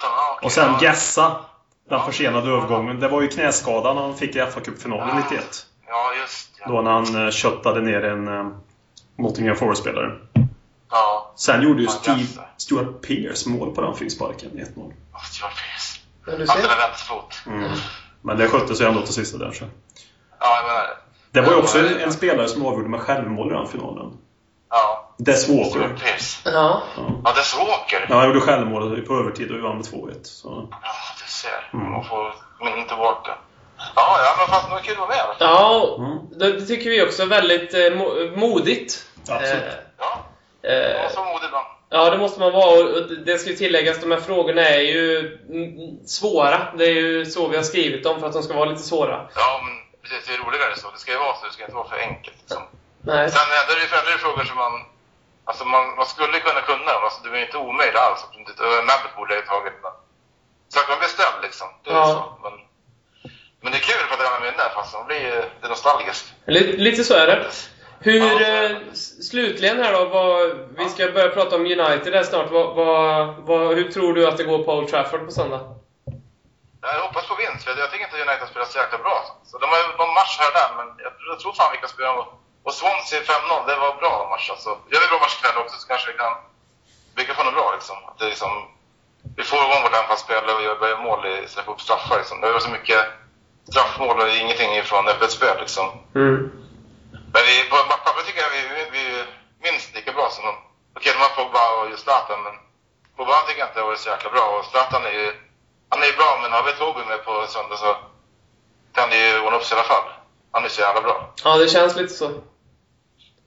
ja 0.00 0.34
okej. 0.36 0.46
Och 0.46 0.52
sen 0.52 0.72
ja. 0.80 0.88
Gessa. 0.88 1.36
Den 1.88 1.98
Ja. 1.98 2.06
försenade 2.06 2.50
övergången. 2.50 3.00
Det 3.00 3.08
var 3.08 3.22
ju 3.22 3.28
knäskadan 3.28 3.96
han 3.96 4.16
fick 4.16 4.36
i 4.36 4.38
fa 4.46 4.60
Cup-finalen 4.60 5.16
91. 5.16 5.66
Ja, 5.88 6.10
just 6.22 6.50
ja. 6.60 6.66
Då 6.68 6.80
när 6.82 6.90
han 6.90 7.24
eh, 7.24 7.30
köttade 7.30 7.80
ner 7.80 8.04
en 8.04 8.28
eh, 8.28 8.46
Nottingham 9.18 9.56
Forest-spelare. 9.56 10.12
Ja. 10.90 11.32
Sen 11.36 11.62
gjorde 11.62 11.80
ju 11.80 11.84
Ja, 11.86 11.90
Steve. 11.92 12.42
Stuart 12.56 13.02
Pearce 13.06 13.48
mål 13.48 13.74
på 13.74 13.80
den 13.80 13.94
frisparken, 13.94 14.50
1-0. 14.50 14.62
Oh, 14.78 15.24
Stuart 15.24 15.52
Pearce. 15.52 16.00
Ja, 16.26 16.32
du 16.32 16.38
Han 16.38 16.46
ser. 16.46 16.54
spelar 16.58 16.88
vänsterfot. 16.88 17.34
Mm. 17.46 17.70
Men 18.22 18.38
det 18.38 18.48
skötte 18.48 18.74
sig 18.74 18.86
ändå 18.86 19.02
till 19.02 19.14
sista 19.14 19.38
där 19.38 19.52
så. 19.52 19.64
Ja, 20.40 20.56
jag 20.56 20.66
menar 20.66 20.80
det. 20.80 20.96
Det 21.30 21.40
var 21.40 21.48
ju 21.48 21.54
Ja, 21.56 21.62
också 21.62 21.78
ja, 21.78 21.86
en, 21.86 21.92
ja. 22.00 22.06
en 22.06 22.12
spelare 22.12 22.48
som 22.48 22.66
avgjorde 22.66 22.88
med 22.88 23.00
självmål 23.00 23.50
i 23.50 23.54
den 23.54 23.66
finalen. 23.66 24.12
Ja. 25.18 25.24
Des 25.32 25.48
Walker. 25.48 25.80
Pearce. 25.88 26.38
Ja. 26.44 26.82
Ja. 26.96 27.02
Ja, 27.24 27.32
Des 27.32 27.56
Walker. 27.58 28.06
Ja, 28.08 28.16
han 28.16 28.26
gjorde 28.26 28.40
självmål 28.40 29.02
på 29.02 29.14
övertid 29.18 29.50
och 29.50 29.56
vi 29.56 29.60
vann 29.60 29.76
med 29.76 29.84
2-1. 29.86 30.22
Så. 30.22 30.68
Ja, 30.70 30.78
du 31.24 31.30
ser. 31.32 31.70
Mm. 31.78 31.92
Man 31.92 32.04
får 32.04 32.34
minnet 32.64 32.88
tillbaka. 32.88 33.34
Ja, 33.96 34.18
ja, 34.24 34.34
men 34.38 34.46
fast 34.46 34.66
det 34.68 34.74
var 34.74 34.80
kul 34.80 34.92
att 34.92 34.98
vara 34.98 35.08
med. 35.08 35.36
Ja, 35.40 35.96
Mm. 35.98 36.18
det, 36.38 36.52
det 36.60 36.66
tycker 36.66 36.90
vi 36.90 37.02
också 37.02 37.22
är 37.22 37.26
väldigt 37.26 37.74
eh, 37.74 37.78
mo- 37.78 38.36
modigt. 38.36 39.06
Absolut. 39.28 39.62
Eh, 39.64 39.70
Ja, 39.98 40.18
det 40.62 40.94
eh, 40.94 41.02
var 41.02 41.10
så 41.10 41.24
modigt 41.24 41.44
ibland. 41.46 41.66
Ja, 41.90 42.10
det 42.10 42.18
måste 42.18 42.40
man 42.40 42.52
vara. 42.52 42.80
Och 42.80 43.08
det 43.26 43.38
ska 43.38 43.50
ju 43.50 43.56
tilläggas, 43.56 44.00
de 44.00 44.10
här 44.10 44.20
frågorna 44.20 44.62
är 44.62 44.80
ju 44.80 45.18
mm, 45.48 46.06
svåra. 46.06 46.58
Det 46.78 46.84
är 46.84 46.94
ju 46.94 47.26
så 47.26 47.48
vi 47.48 47.56
har 47.56 47.64
skrivit 47.64 48.04
dem, 48.04 48.20
för 48.20 48.26
att 48.26 48.32
de 48.32 48.42
ska 48.42 48.54
vara 48.54 48.64
lite 48.70 48.82
svåra. 48.82 49.16
Ja, 49.34 49.60
men 49.64 49.74
precis. 50.02 50.28
Det 50.28 50.34
är 50.34 50.38
roligare 50.38 50.76
så. 50.76 50.90
Det 50.90 50.98
ska 50.98 51.12
ju 51.12 51.18
vara 51.18 51.34
så. 51.36 51.46
Det 51.46 51.52
ska 51.52 51.62
inte 51.62 51.74
vara 51.74 51.88
för 51.88 51.96
enkelt. 51.98 52.36
Liksom. 52.40 52.62
Nej. 53.02 53.30
Sen 53.30 53.46
är 53.58 53.62
det 53.74 53.80
ju 53.82 54.12
det 54.12 54.18
frågor 54.18 54.44
som 54.44 54.56
man... 54.56 54.72
Alltså 55.48 55.64
man, 55.64 55.84
man 55.96 56.06
skulle 56.06 56.38
kunna 56.40 56.60
kunna 56.60 56.92
dem. 56.92 57.02
Alltså, 57.04 57.22
det 57.22 57.28
är 57.28 57.36
ju 57.36 57.46
inte 57.46 57.58
omöjligt 57.58 57.96
alls. 57.96 58.20
Nabbet 58.90 59.16
borde 59.16 59.34
jag 59.34 59.40
ju 59.42 59.46
tagit. 59.46 59.72
Men... 59.82 59.92
Saker 60.68 60.88
man 60.92 60.98
bestämd 61.00 61.38
liksom. 61.42 61.68
Det 61.84 61.90
är 61.90 61.94
Ja. 61.94 62.06
så. 62.14 62.48
Men, 62.48 62.52
men 63.60 63.72
det 63.72 63.78
är 63.78 63.82
kul 63.90 64.06
för 64.08 64.14
att 64.14 64.20
är 64.20 64.40
med 64.40 64.72
fast 64.74 64.94
man 64.94 65.06
blir 65.06 65.20
det 65.60 65.66
är 65.66 65.68
nostalgiskt. 65.68 66.32
Lite, 66.46 66.76
lite 66.76 67.04
så 67.04 67.14
är 67.14 67.26
det. 67.26 67.46
Hur, 67.98 68.40
Ja, 68.40 68.64
eh, 68.64 68.76
slutligen 69.30 69.82
här 69.82 69.92
då, 69.92 70.04
vad, 70.04 70.58
vi 70.78 70.88
ska 70.88 71.10
börja 71.10 71.28
prata 71.28 71.56
om 71.56 71.62
United 71.62 72.14
här 72.14 72.22
snart. 72.22 72.50
Vad, 72.50 72.74
vad, 72.76 73.34
vad, 73.48 73.74
hur 73.76 73.92
tror 73.92 74.14
du 74.14 74.28
att 74.28 74.36
det 74.36 74.44
går 74.44 74.64
på 74.64 74.72
Old 74.72 74.88
Trafford 74.88 75.24
på 75.26 75.32
söndag? 75.32 75.60
Jag 76.80 77.00
hoppas 77.00 77.26
på 77.28 77.34
vinst, 77.34 77.64
för 77.64 77.76
jag 77.78 77.90
tycker 77.90 78.04
inte 78.04 78.16
United 78.16 78.48
spelar 78.48 78.66
så 78.66 78.78
jäkla 78.78 78.98
bra. 78.98 79.40
Så 79.44 79.58
de 79.58 79.66
har 79.66 79.76
ju 79.78 79.84
någon 79.98 80.14
match 80.14 80.38
här 80.40 80.48
och 80.50 80.54
där, 80.60 80.70
men 80.78 80.86
jag, 81.04 81.12
jag 81.30 81.40
tror 81.40 81.52
fan 81.52 81.72
vi 81.72 81.78
kan 81.78 81.88
spela 81.88 82.12
mot... 82.16 82.28
Och 82.66 82.74
Swansea 82.74 83.20
5-0, 83.20 83.66
det 83.66 83.76
var 83.84 83.94
bra 84.02 84.14
match 84.30 84.50
alltså. 84.50 84.70
Gör 84.90 85.00
vi 85.00 85.08
bra 85.12 85.18
match 85.18 85.36
ikväll 85.38 85.62
också 85.62 85.76
så 85.80 85.86
kanske 85.88 86.12
vi 86.12 86.18
kan 86.18 86.34
bygga 87.16 87.34
på 87.34 87.42
något 87.44 87.58
bra 87.58 87.68
liksom. 87.76 87.96
Att 88.08 88.18
det 88.18 88.28
liksom 88.34 88.52
vi 89.36 89.42
får 89.50 89.58
igång 89.58 89.82
vårt 89.82 90.00
anfallsspel 90.00 90.44
och 90.44 90.62
gör 90.62 90.78
börjar 90.82 90.98
mål 91.06 91.26
istället 91.26 91.66
för 91.66 91.72
upp 91.72 91.80
straffar 91.80 92.16
liksom. 92.18 92.40
Det 92.40 92.46
är 92.48 92.58
så 92.58 92.70
mycket 92.78 93.00
straffmål 93.70 94.20
och 94.20 94.28
ingenting 94.28 94.70
ifrån 94.76 95.08
öppet 95.08 95.30
spel 95.30 95.56
liksom. 95.60 95.86
Mm. 96.14 96.38
Men 97.32 97.42
vi, 97.48 97.54
på 97.70 97.76
pappret 98.04 98.26
tycker 98.26 98.42
jag 98.46 98.52
vi, 98.56 98.62
vi, 98.74 98.82
vi 98.96 99.04
minst 99.66 99.94
lika 99.94 100.12
bra 100.12 100.26
som 100.30 100.44
dem. 100.44 100.58
Okej, 100.96 101.12
de 101.16 101.18
har 101.24 101.36
Pogba 101.38 101.62
och 101.76 101.98
Zlatan, 101.98 102.42
men 102.44 102.54
Pogba 103.16 103.36
tycker 103.46 103.60
jag 103.60 103.68
inte 103.68 103.80
har 103.80 103.86
varit 103.86 104.04
så 104.06 104.08
jäkla 104.08 104.30
bra. 104.30 104.46
Och 104.54 104.64
Zlatan 104.70 105.04
är 105.10 105.14
ju, 105.20 105.26
han 105.90 106.02
är 106.02 106.06
ju 106.06 106.16
bra, 106.20 106.38
men 106.42 106.52
har 106.52 106.62
vi 106.68 106.72
Toby 106.72 107.02
med 107.10 107.24
på 107.24 107.32
söndag 107.48 107.76
så 107.76 107.96
kan 108.96 109.10
det 109.10 109.18
ju 109.26 109.40
ordna 109.44 109.56
upp 109.56 109.64
sig 109.64 109.76
i 109.76 109.80
alla 109.80 109.88
fall. 109.88 110.06
Han 110.52 110.64
är 110.64 110.68
så 110.68 110.80
jävla 110.80 111.00
bra. 111.00 111.16
Ja, 111.44 111.56
det 111.56 111.68
känns 111.68 111.96
lite 111.96 112.14
så. 112.14 112.30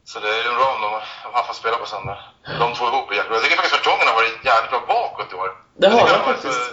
Så 0.09 0.19
det 0.19 0.29
är 0.37 0.43
ju 0.43 0.55
bra 0.59 0.67
om, 0.75 0.81
de, 0.81 0.89
om 1.27 1.33
han 1.37 1.45
får 1.49 1.53
spela 1.61 1.77
på 1.77 1.85
söndag. 1.85 2.17
De 2.61 2.67
två 2.77 2.85
ihop 2.87 3.11
är 3.11 3.15
jäkla 3.15 3.29
bra. 3.29 3.35
Jag 3.37 3.43
tycker 3.43 3.59
faktiskt 3.59 3.79
Vertongen 3.79 4.07
har 4.07 4.15
varit 4.21 4.45
jävligt 4.49 4.71
bra 4.73 4.81
bakåt 4.95 5.33
i 5.33 5.35
år. 5.35 5.49
Det 5.79 5.87
har 5.87 5.99
han 5.99 6.09
varit 6.09 6.25
faktiskt. 6.31 6.61
Så, 6.65 6.71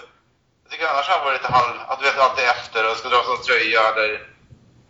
jag 0.63 0.71
tycker 0.71 0.87
annars 0.93 1.09
har 1.09 1.17
han 1.19 1.27
varit 1.27 1.41
lite 1.41 1.53
halv... 1.59 1.73
Att 1.91 1.99
du 1.99 2.05
vet, 2.07 2.19
alltid 2.27 2.45
efter 2.55 2.81
och 2.89 2.97
ska 2.97 3.09
dra 3.09 3.21
sån 3.23 3.43
tröja 3.49 3.83
eller... 3.91 4.09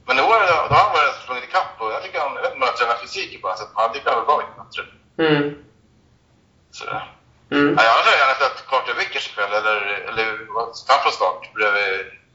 Men 0.07 0.19
i 0.19 0.23
år 0.31 0.39
då 0.51 0.55
har 0.75 0.83
han 0.85 0.97
varit 0.99 1.15
sprungit 1.23 1.49
ikapp 1.49 1.75
och 1.83 1.91
jag 1.95 2.01
tycker 2.03 2.19
han... 2.25 2.35
Jag 2.37 2.43
vet 2.43 2.53
inte 2.55 2.63
om 2.63 2.69
han 2.71 2.79
tränar 2.79 3.03
fysik 3.03 3.43
på 3.43 3.49
något 3.49 3.59
sätt, 3.59 3.73
men 3.75 3.83
han 3.85 3.93
tycker 3.93 4.11
han 4.11 4.23
är 4.23 4.29
bra 4.31 4.39
i 4.45 4.49
bättre. 4.61 4.83
Mm. 5.25 5.45
Så... 6.77 6.85
Mm. 7.57 7.69
Ja, 7.79 7.83
annars 7.93 8.05
hade 8.07 8.17
jag 8.17 8.23
gärna 8.25 8.39
sett 8.43 8.59
Carter 8.71 8.95
Vickers 9.01 9.27
ikväll, 9.31 9.53
eller, 9.61 9.77
eller 10.09 10.27
han 10.91 11.01
från 11.03 11.17
start 11.19 11.43
bredvid 11.57 11.91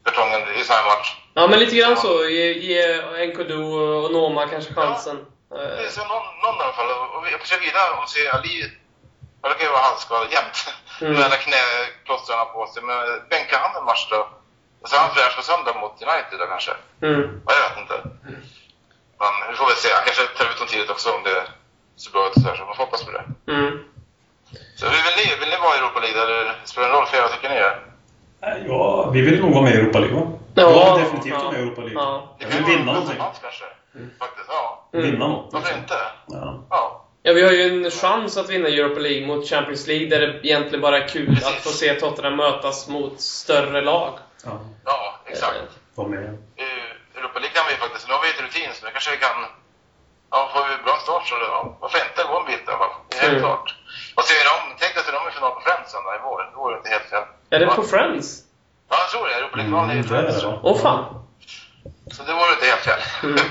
Vertongen 0.05 0.41
i 0.59 0.63
samma 0.69 0.85
match. 0.91 1.09
Ja, 1.33 1.47
men 1.47 1.59
lite 1.59 1.75
grann 1.79 1.97
så. 2.05 2.13
Ge, 2.35 2.45
ge 2.67 2.81
Nkodu 3.27 3.59
och 3.63 4.11
Noma 4.11 4.47
kanske 4.47 4.73
chansen. 4.73 5.17
Det 5.51 5.79
Eh, 5.79 5.85
är 5.85 5.89
så 5.97 6.01
någon, 6.11 6.25
någon 6.43 6.55
i 6.59 6.63
alla 6.63 6.73
fall. 6.79 6.89
Och 7.13 7.21
vi- 7.25 7.31
jag 7.31 7.47
se 7.53 7.57
vidare 7.67 7.91
om 7.99 8.07
se 8.07 8.21
Ali... 8.35 8.55
Han 9.41 9.49
verkar 9.51 9.65
ju 9.65 9.71
vara 9.77 9.87
halvskadad 9.89 10.27
jämt. 10.37 10.57
Mm. 11.01 11.13
Med 11.13 11.23
alla 11.27 11.35
knäplåstren 11.45 12.45
på 12.53 12.67
sig. 12.73 12.83
Men 12.89 12.97
bänkar 13.29 13.57
han 13.63 13.75
en 13.79 13.85
match 13.91 14.07
då? 14.13 14.19
Och 14.81 14.87
så 14.89 14.95
är 14.95 14.99
han 15.05 15.13
fräsch 15.15 15.35
på 15.37 15.43
söndag 15.49 15.73
mot 15.81 15.95
United 16.07 16.37
då 16.41 16.45
kanske? 16.53 16.73
Mm. 17.07 17.21
Ja, 17.47 17.51
jag 17.59 17.63
vet 17.69 17.77
inte. 17.83 17.97
Men 19.21 19.31
vi 19.49 19.53
får 19.59 19.65
väl 19.71 19.75
se. 19.83 19.89
Han 19.97 20.05
kanske 20.07 20.23
tar 20.37 20.45
ut 20.51 20.57
dem 20.61 20.67
tidigt 20.67 20.89
också 20.95 21.07
om 21.17 21.23
det 21.29 21.37
ser 22.01 22.11
bra 22.11 22.21
ut 22.27 22.35
och 22.35 22.41
så 22.41 22.47
här. 22.49 22.55
Så 22.57 22.65
man 22.65 22.75
får 22.75 22.83
hoppas 22.85 23.03
på 23.07 23.11
det. 23.17 23.23
Mm. 23.55 23.71
Så 24.79 24.83
hur 24.93 25.01
vill 25.07 25.17
ni? 25.21 25.25
Vill 25.41 25.49
ni 25.53 25.57
vara 25.65 25.75
i 25.75 25.79
Europa 25.79 25.99
League? 25.99 26.21
Eller 26.23 26.55
spelar 26.71 26.87
det 26.87 26.93
någon 26.93 27.01
roll 27.01 27.09
för 27.11 27.17
er? 27.17 27.21
Vad 27.21 27.31
tycker 27.35 27.49
ni? 27.49 27.55
är? 27.55 27.75
Nej, 28.41 28.63
Ja, 28.67 29.09
vi 29.13 29.21
vill 29.21 29.41
nog 29.41 29.51
vara 29.53 29.63
med 29.63 29.73
i 29.73 29.77
Europa 29.77 29.99
League 29.99 30.17
va? 30.19 30.25
Ja. 30.55 30.63
Ja, 30.71 30.97
definitivt 30.97 31.33
Ja. 31.33 31.37
vara 31.39 31.51
med 31.51 31.59
i 31.59 31.63
Europa 31.63 31.81
League. 31.81 32.03
Ja. 32.03 32.35
Jag 32.39 32.47
vill 32.47 32.63
vinna 32.63 32.91
någonting. 32.93 33.17
Kanske? 33.41 33.65
Faktiskt, 34.19 34.47
ja. 34.49 34.89
Mm. 34.93 35.05
Vinna 35.11 35.27
något. 35.27 35.53
Varför 35.53 35.77
inte? 35.77 35.93
Ja. 36.27 36.63
Ja. 36.69 36.97
Ja, 37.23 37.33
vi 37.33 37.43
har 37.43 37.51
ju 37.51 37.63
en 37.85 37.91
chans 37.91 38.37
att 38.37 38.49
vinna 38.49 38.67
Europa 38.67 38.99
League 38.99 39.27
mot 39.27 39.49
Champions 39.49 39.87
League 39.87 40.07
där 40.09 40.19
det 40.19 40.47
egentligen 40.47 40.81
bara 40.81 40.97
är 41.03 41.07
kul 41.07 41.37
att 41.45 41.53
få 41.65 41.69
se 41.69 41.93
Tottenham 41.93 42.35
mötas 42.35 42.87
mot 42.87 43.21
större 43.21 43.81
lag. 43.81 44.13
ja. 44.45 44.59
Ja, 44.85 45.15
exakt. 45.25 45.55
Eh, 45.55 45.63
Var 45.95 46.05
med. 46.07 46.19
Europa 47.17 47.39
League 47.39 47.55
kan 47.57 47.65
vi 47.69 47.75
faktiskt, 47.75 48.07
nu 48.07 48.13
har 48.13 48.21
vi 48.23 48.29
ett 48.29 48.41
rutin 48.45 48.69
så 48.73 48.85
nu 48.85 48.91
kanske 48.91 49.11
vi 49.11 49.17
kan... 49.17 49.37
Ja, 50.31 50.49
får 50.53 50.63
vi 50.69 50.83
bra 50.83 50.95
start 51.05 51.27
så 51.27 51.35
ja, 51.41 51.77
varför 51.81 51.97
inte 52.07 52.21
gå 52.31 52.39
en 52.39 52.45
bit 52.45 52.63
i 52.67 52.69
alla 52.69 52.77
fall. 52.77 52.93
Det 53.09 53.15
är 53.17 53.21
helt 53.21 53.31
Mm. 53.37 53.43
klart. 53.43 53.67
Och 54.15 54.23
ser 54.23 54.35
vi 54.39 54.43
dem, 54.51 54.61
tänk 54.79 54.91
dig 54.93 55.01
att 55.03 55.11
de 55.17 55.21
är 55.27 55.31
i 55.31 55.35
final 55.37 55.51
på 55.57 55.61
Friends 55.67 55.91
sen 55.91 56.03
där 56.07 56.15
i 56.19 56.21
vår. 56.27 56.39
Det 56.51 56.57
vore 56.61 56.77
inte 56.77 56.89
helt 56.95 57.07
fel. 57.13 57.23
Är 57.53 57.59
det 57.59 57.65
på 57.79 57.83
Friends? 57.93 58.27
Ja, 58.89 58.95
jag 59.03 59.09
tror 59.11 59.23
det. 59.27 59.33
Europa 59.39 59.55
League-finalen 59.57 59.89
är 59.89 59.95
i 59.95 60.03
Mm, 60.05 60.09
Friends. 60.11 60.35
Åh 60.69 60.77
fan! 60.85 61.03
Så 62.11 62.23
det 62.23 62.33
vore 62.33 62.53
inte 62.53 62.65
helt 62.65 62.81
fel. 62.81 62.99
Mm. 63.23 63.35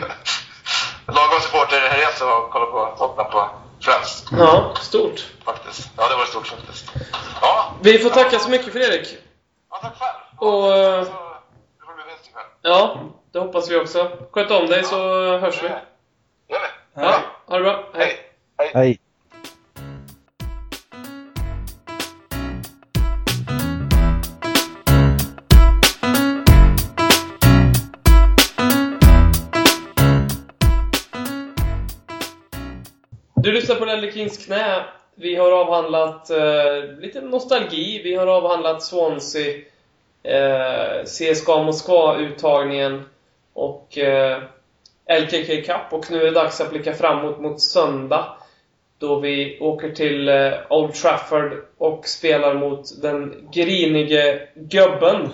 Lagom 1.06 1.40
supporter 1.40 1.80
här 1.80 1.98
resa 1.98 2.34
och 2.36 2.50
kolla 2.50 2.66
på 2.66 2.94
Tottenham 2.98 3.32
på 3.32 3.50
Friends. 3.80 4.24
Ja, 4.38 4.74
stort. 4.80 5.26
Faktiskt. 5.44 5.90
Ja, 5.96 6.08
det 6.08 6.16
var 6.16 6.24
stort 6.24 6.46
faktiskt. 6.46 6.92
Ja. 7.40 7.74
Vi 7.82 7.98
får 7.98 8.10
tacka 8.10 8.38
så 8.38 8.50
mycket 8.50 8.72
Fredrik. 8.72 9.18
Ja, 9.70 9.76
tack 9.82 9.92
själv. 9.98 10.48
Och, 10.48 10.62
Ja, 10.62 10.98
eh, 10.98 11.04
så, 11.04 11.10
det 11.10 11.86
får 11.86 11.94
bli 11.94 12.04
vinst 12.08 12.28
ikväll. 12.28 12.44
Ja, 12.62 12.98
det 13.32 13.38
hoppas 13.38 13.70
vi 13.70 13.76
också. 13.76 14.10
Sköt 14.32 14.50
om 14.50 14.66
dig 14.66 14.84
så 14.84 14.96
hörs 15.38 15.62
vi. 15.62 15.68
Gör 15.68 15.78
vi. 16.48 17.02
Ja, 17.02 17.20
ha 17.46 17.56
det 17.56 17.62
bra. 17.62 17.84
Hej. 17.94 18.18
Hej. 18.58 18.70
Hej. 18.74 18.99
Hej. 34.00 34.28
Knä. 34.46 34.84
Vi 35.14 35.36
har 35.36 35.52
avhandlat 35.52 36.30
eh, 36.30 36.98
lite 36.98 37.20
nostalgi. 37.20 38.00
Vi 38.04 38.14
har 38.14 38.26
avhandlat 38.26 38.82
Swansea, 38.82 39.54
eh, 40.22 41.04
CSKA 41.04 41.62
Moskva-uttagningen 41.62 43.02
och 43.52 43.98
eh, 43.98 44.42
LKK 45.20 45.62
Cup. 45.66 45.92
Och 45.92 46.10
nu 46.10 46.20
är 46.20 46.24
det 46.24 46.30
dags 46.30 46.60
att 46.60 46.70
blicka 46.70 46.92
framåt 46.92 47.40
mot 47.40 47.60
söndag. 47.60 48.36
Då 48.98 49.20
vi 49.20 49.58
åker 49.60 49.90
till 49.90 50.28
eh, 50.28 50.52
Old 50.70 50.94
Trafford 50.94 51.64
och 51.78 52.06
spelar 52.06 52.54
mot 52.54 53.02
den 53.02 53.48
grinige 53.52 54.48
gubben 54.54 55.28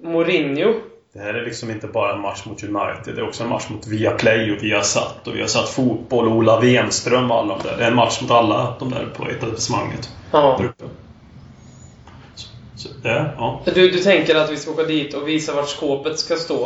Mourinho. 0.00 0.74
Det 1.12 1.20
här 1.20 1.34
är 1.34 1.44
liksom 1.44 1.70
inte 1.70 1.86
bara 1.86 2.14
en 2.14 2.20
match 2.20 2.42
mot 2.46 2.62
United. 2.62 3.14
Det 3.14 3.20
är 3.20 3.28
också 3.28 3.42
en 3.42 3.48
match 3.48 3.66
mot 3.68 3.86
Viaplay 3.86 4.52
och 4.52 4.62
Viasat 4.62 5.26
och 5.28 5.36
Viasat 5.36 5.68
Fotboll 5.68 6.26
och 6.28 6.32
Ola 6.36 6.60
Wenström 6.60 7.30
och 7.30 7.36
alla 7.38 7.56
de 7.58 7.68
där. 7.68 7.76
Det 7.76 7.84
är 7.84 7.88
en 7.88 7.94
match 7.96 8.22
mot 8.22 8.30
alla 8.30 8.76
de 8.78 8.90
där 8.90 9.06
på 9.16 9.28
etablissemanget 9.28 10.10
Ja. 10.32 10.56
där 10.60 10.64
uppe. 10.68 10.84
Så, 12.34 12.48
så, 12.76 12.88
det, 13.02 13.30
ja. 13.36 13.60
Du, 13.64 13.90
du 13.90 13.98
tänker 13.98 14.34
att 14.34 14.50
vi 14.50 14.56
ska 14.56 14.70
åka 14.70 14.82
dit 14.82 15.14
och 15.14 15.28
visa 15.28 15.54
vart 15.54 15.68
skåpet 15.68 16.18
ska 16.18 16.36
stå? 16.36 16.64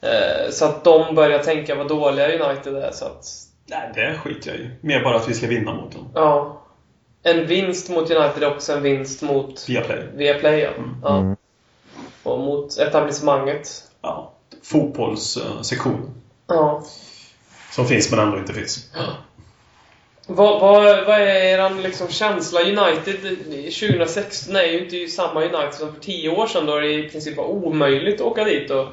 Eh, 0.00 0.50
så 0.50 0.64
att 0.64 0.84
de 0.84 1.14
börjar 1.14 1.38
tänka 1.38 1.74
vad 1.74 1.88
dåliga 1.88 2.26
United 2.48 2.76
är. 2.76 2.90
Så 2.92 3.04
att, 3.04 3.24
Nej, 3.66 3.90
det 3.94 4.18
skiter 4.18 4.50
jag 4.50 4.58
i. 4.60 4.70
Mer 4.80 5.04
bara 5.04 5.16
att 5.16 5.28
vi 5.28 5.34
ska 5.34 5.46
vinna 5.46 5.74
mot 5.74 5.92
dem. 5.92 6.10
ja. 6.14 6.62
En 7.22 7.46
vinst 7.46 7.90
mot 7.90 8.10
United 8.10 8.42
är 8.42 8.50
också 8.54 8.72
en 8.72 8.82
vinst 8.82 9.22
mot 9.22 9.68
Viaplay. 9.68 10.02
Viaplay. 10.14 10.60
Ja. 10.60 10.70
Ja. 11.02 11.36
Och 12.28 12.38
mot 12.38 12.78
etablissemanget. 12.78 13.68
Ja. 14.02 14.32
Fotbollssektion. 14.62 16.10
Ja. 16.46 16.82
Som 17.70 17.86
finns 17.86 18.10
men 18.10 18.20
ändå 18.20 18.38
inte 18.38 18.52
finns. 18.52 18.90
Vad, 20.26 20.60
vad, 20.60 20.84
vad 21.06 21.20
är 21.20 21.24
er 21.24 21.82
liksom 21.82 22.08
känsla? 22.08 22.60
United 22.60 23.16
2016 23.80 24.56
är 24.56 24.62
ju 24.62 24.84
inte 24.84 25.12
samma 25.12 25.40
United 25.40 25.74
som 25.74 25.92
för 25.92 26.00
10 26.00 26.28
år 26.28 26.46
sedan 26.46 26.66
då 26.66 26.78
det 26.78 26.92
i 26.92 27.08
princip 27.08 27.36
var 27.36 27.44
omöjligt 27.44 28.20
att 28.20 28.26
åka 28.26 28.44
dit 28.44 28.70
och, 28.70 28.86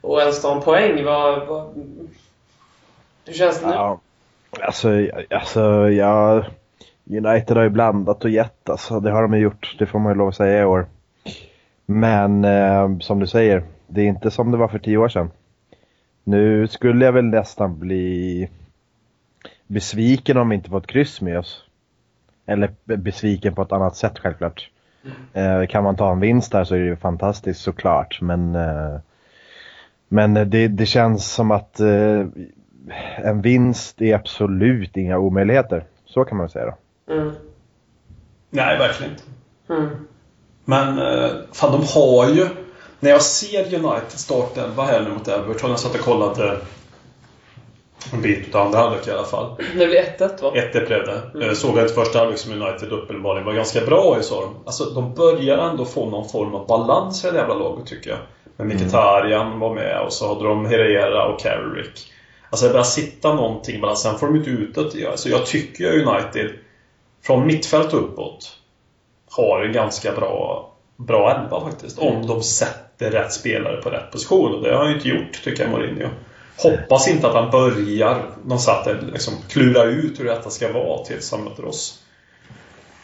och 0.00 0.20
ens 0.20 0.42
ta 0.42 0.54
en 0.54 0.62
poäng. 0.62 1.04
Vad, 1.04 1.46
vad, 1.46 1.74
hur 3.24 3.32
känns 3.32 3.60
det 3.60 3.66
nu? 3.66 3.72
Ja, 3.72 4.00
alltså, 4.60 4.88
alltså 5.30 5.60
ja, 5.90 6.44
United 7.10 7.56
har 7.56 7.64
ju 7.64 7.70
blandat 7.70 8.24
och 8.24 8.30
gett 8.30 8.70
alltså. 8.70 9.00
Det 9.00 9.10
har 9.10 9.22
de 9.22 9.34
ju 9.34 9.40
gjort, 9.40 9.76
det 9.78 9.86
får 9.86 9.98
man 9.98 10.12
ju 10.12 10.18
lov 10.18 10.28
att 10.28 10.36
säga 10.36 10.62
i 10.62 10.64
år. 10.64 10.86
Men 11.86 12.44
eh, 12.44 12.98
som 12.98 13.20
du 13.20 13.26
säger, 13.26 13.64
det 13.86 14.00
är 14.00 14.06
inte 14.06 14.30
som 14.30 14.50
det 14.50 14.56
var 14.56 14.68
för 14.68 14.78
tio 14.78 14.96
år 14.96 15.08
sedan. 15.08 15.30
Nu 16.24 16.68
skulle 16.68 17.04
jag 17.04 17.12
väl 17.12 17.24
nästan 17.24 17.78
bli 17.78 18.48
besviken 19.66 20.36
om 20.36 20.48
vi 20.48 20.54
inte 20.54 20.70
fått 20.70 20.86
kryss 20.86 21.20
med 21.20 21.38
oss. 21.38 21.64
Eller 22.46 22.70
be- 22.84 22.96
besviken 22.96 23.54
på 23.54 23.62
ett 23.62 23.72
annat 23.72 23.96
sätt 23.96 24.18
självklart. 24.18 24.70
Eh, 25.32 25.66
kan 25.66 25.84
man 25.84 25.96
ta 25.96 26.12
en 26.12 26.20
vinst 26.20 26.52
där 26.52 26.64
så 26.64 26.74
är 26.74 26.78
det 26.78 26.84
ju 26.84 26.96
fantastiskt 26.96 27.60
såklart. 27.60 28.20
Men, 28.20 28.54
eh, 28.54 28.96
men 30.08 30.34
det, 30.34 30.68
det 30.68 30.86
känns 30.86 31.32
som 31.32 31.50
att 31.50 31.80
eh, 31.80 32.26
en 33.16 33.42
vinst 33.42 34.02
är 34.02 34.14
absolut 34.14 34.96
inga 34.96 35.18
omöjligheter. 35.18 35.84
Så 36.04 36.24
kan 36.24 36.38
man 36.38 36.48
säga 36.48 36.66
då. 37.06 37.14
Mm. 37.14 37.32
Nej, 38.50 38.78
verkligen 38.78 39.12
inte. 39.12 39.24
Mm. 39.68 40.06
Men 40.68 40.98
eh, 40.98 41.30
fan, 41.52 41.72
de 41.72 41.86
har 41.94 42.28
ju... 42.28 42.48
När 43.00 43.10
jag 43.10 43.22
ser 43.22 43.74
United 43.74 44.18
startelva 44.18 44.82
här 44.84 45.00
nu 45.00 45.10
mot 45.10 45.28
Everton, 45.28 45.70
jag 45.70 45.78
satt 45.80 45.94
och 45.94 46.00
kollade 46.00 46.58
en 48.12 48.22
bit 48.22 48.54
av 48.54 48.66
andra 48.66 48.78
halvlek 48.78 49.06
i 49.06 49.10
alla 49.10 49.24
fall. 49.24 49.56
Det 49.58 49.86
blir 49.86 50.02
1-1 50.18 50.42
va? 50.42 50.52
1-1 50.54 50.86
blev 50.86 51.06
det. 51.06 51.46
Eh, 51.46 51.52
Såg 51.52 51.76
jag 51.76 51.84
inte 51.84 51.94
första 51.94 52.18
halvlek 52.18 52.38
som 52.38 52.62
United 52.62 52.92
uppenbarligen 52.92 53.46
var 53.46 53.52
ganska 53.52 53.80
bra 53.80 54.16
i, 54.20 54.22
sa 54.22 54.40
de. 54.40 54.54
Alltså, 54.66 54.84
de 54.84 55.14
börjar 55.14 55.58
ändå 55.58 55.84
få 55.84 56.10
någon 56.10 56.28
form 56.28 56.54
av 56.54 56.66
balans 56.66 57.24
i 57.24 57.30
det 57.30 57.36
jävla 57.36 57.54
laget, 57.54 57.86
tycker 57.86 58.10
jag. 58.10 58.18
Men 58.56 58.66
Mkhitaryan 58.66 59.60
var 59.60 59.74
med 59.74 60.00
och 60.00 60.12
så 60.12 60.28
hade 60.28 60.48
de 60.48 60.66
Herrera 60.66 61.26
och 61.26 61.40
Carrick. 61.40 62.12
Alltså 62.50 62.66
det 62.66 62.72
börjar 62.72 62.84
sitta 62.84 63.34
någonting 63.34 63.80
mellan, 63.80 63.96
sen 63.96 64.18
får 64.18 64.26
de 64.26 64.36
inte 64.36 64.50
ut 64.50 64.92
det. 64.92 65.06
Alltså, 65.06 65.28
jag 65.28 65.46
tycker 65.46 65.92
ju 65.92 66.04
United, 66.04 66.50
från 67.22 67.46
mittfält 67.46 67.94
uppåt, 67.94 68.55
har 69.36 69.64
en 69.64 69.72
ganska 69.72 70.12
bra, 70.12 70.68
bra 70.96 71.30
elva 71.30 71.60
faktiskt. 71.60 71.98
Om 71.98 72.26
de 72.26 72.42
sätter 72.42 73.10
rätt 73.10 73.32
spelare 73.32 73.76
på 73.76 73.90
rätt 73.90 74.10
position. 74.12 74.54
Och 74.54 74.62
det 74.62 74.72
har 74.72 74.78
han 74.78 74.88
ju 74.88 74.94
inte 74.94 75.08
gjort, 75.08 75.44
tycker 75.44 75.62
jag, 75.62 75.72
Mourinho. 75.72 76.08
Hoppas 76.58 77.08
inte 77.08 77.26
att 77.28 77.34
han 77.34 77.50
börjar 77.50 78.22
någonstans 78.44 78.86
att 78.86 79.02
liksom 79.02 79.34
klura 79.48 79.84
ut 79.84 80.20
hur 80.20 80.24
detta 80.24 80.50
ska 80.50 80.72
vara 80.72 81.04
tills 81.04 81.32
han 81.32 81.44
möter 81.44 81.64
oss. 81.64 82.02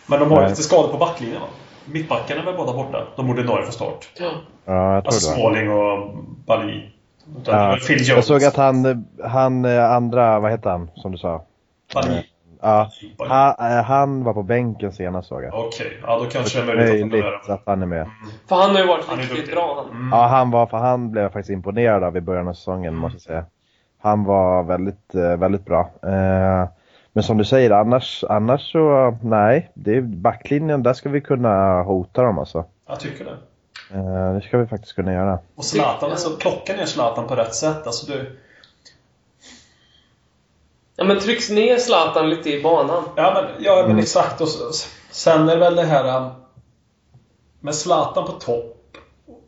Men 0.06 0.20
de 0.20 0.30
har 0.30 0.36
ju 0.36 0.42
Nej. 0.42 0.50
lite 0.50 0.62
skador 0.62 0.88
på 0.88 0.96
backlinjen 0.98 1.40
va? 1.40 1.46
Mittbackarna 1.84 2.40
är 2.40 2.44
väl 2.44 2.56
båda 2.56 2.72
borta? 2.72 3.06
De 3.16 3.30
ordinarie 3.30 3.62
från 3.62 3.72
start. 3.72 4.08
Ja. 4.18 4.30
Ja, 4.64 4.94
jag 4.94 5.04
tror 5.04 5.12
Alltså 5.12 5.30
det. 5.30 5.34
Smalling 5.36 5.70
och 5.70 6.16
Bali. 6.46 6.90
Ja. 7.44 7.78
Jag 8.06 8.24
såg 8.24 8.44
att 8.44 8.56
han, 8.56 9.04
han 9.24 9.64
eh, 9.64 9.90
andra, 9.90 10.40
vad 10.40 10.50
heter 10.50 10.70
han 10.70 10.90
som 10.96 11.12
du 11.12 11.18
sa? 11.18 11.44
Bali. 11.94 12.22
Ja, 12.62 12.90
han, 13.18 13.54
eh, 13.78 13.84
han 13.84 14.24
var 14.24 14.32
på 14.34 14.42
bänken 14.42 14.92
senast 14.92 15.28
såg 15.28 15.42
jag. 15.44 15.54
Okej, 15.54 16.00
ja 16.02 16.18
då 16.18 16.24
kanske 16.24 16.62
det 16.62 16.72
är 16.72 16.76
möjligt 16.76 16.94
att 16.94 17.00
han 17.00 17.08
Möjligt 17.10 17.48
att 17.50 17.62
han 17.66 17.82
är 17.82 17.86
med. 17.86 18.06
För 18.48 18.56
han 18.56 18.70
har 18.70 18.78
ju 18.78 18.86
varit 18.86 19.18
riktigt 19.18 19.50
bra 19.52 19.74
han. 19.76 19.96
Mm. 19.96 20.08
Ja, 20.12 20.26
han 20.26 20.50
var, 20.50 20.66
för 20.66 20.76
han 20.76 21.10
blev 21.10 21.22
jag 21.22 21.32
faktiskt 21.32 21.50
imponerad 21.50 22.04
av 22.04 22.16
i 22.16 22.20
början 22.20 22.48
av 22.48 22.52
säsongen 22.52 22.94
måste 22.96 23.16
jag 23.16 23.22
säga. 23.22 23.44
Han 23.98 24.24
var 24.24 24.62
väldigt, 24.62 25.14
eh, 25.14 25.36
väldigt 25.36 25.64
bra. 25.64 25.90
Eh, 26.02 26.68
Men 27.12 27.22
som 27.24 27.38
du 27.38 27.44
säger, 27.44 27.70
annars, 27.70 28.24
annars 28.28 28.72
så, 28.72 29.16
nej. 29.22 29.70
Det 29.74 29.96
är 29.96 30.00
backlinjen, 30.00 30.82
där 30.82 30.92
ska 30.92 31.08
vi 31.08 31.20
kunna 31.20 31.82
hota 31.82 32.22
dem 32.22 32.38
alltså. 32.38 32.64
Jag 32.88 33.00
tycker 33.00 33.24
det. 33.24 33.36
Det 34.34 34.40
ska 34.40 34.58
vi 34.58 34.66
faktiskt 34.66 34.94
kunna 34.94 35.12
göra. 35.12 35.38
Och 35.56 35.64
Zlatan, 35.64 36.10
alltså 36.10 36.36
plocka 36.36 36.76
ner 36.76 36.84
Zlatan 36.84 37.26
på 37.26 37.34
rätt 37.34 37.54
sätt. 37.54 37.86
Alltså 37.86 38.12
du... 38.12 38.38
Ja 40.96 41.04
men 41.04 41.20
trycks 41.20 41.50
ner 41.50 41.78
Zlatan 41.78 42.30
lite 42.30 42.50
i 42.50 42.62
banan. 42.62 43.04
Ja 43.16 43.32
men, 43.34 43.64
ja, 43.64 43.84
men 43.88 43.98
exakt. 43.98 44.40
Och 44.40 44.48
sen 45.10 45.48
är 45.48 45.54
det 45.54 45.60
väl 45.60 45.76
det 45.76 45.82
här 45.82 46.16
um, 46.22 46.30
med 47.60 47.74
Zlatan 47.74 48.26
på 48.26 48.32
topp. 48.32 48.96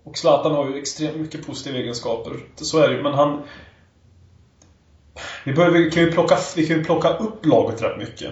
Och 0.05 0.19
Zlatan 0.19 0.53
har 0.53 0.69
ju 0.69 0.79
extremt 0.79 1.17
mycket 1.17 1.47
positiva 1.47 1.79
egenskaper. 1.79 2.33
Så 2.57 2.79
är 2.79 2.89
det 2.89 2.95
ju, 2.95 3.03
men 3.03 3.15
han... 3.15 3.43
Vi, 5.45 5.53
behöver, 5.53 5.79
vi, 5.79 5.91
kan 5.91 6.03
ju 6.03 6.13
plocka, 6.13 6.39
vi 6.57 6.67
kan 6.67 6.77
ju 6.77 6.85
plocka 6.85 7.09
upp 7.09 7.47
laget 7.47 7.83
rätt 7.83 7.99
mycket. 7.99 8.31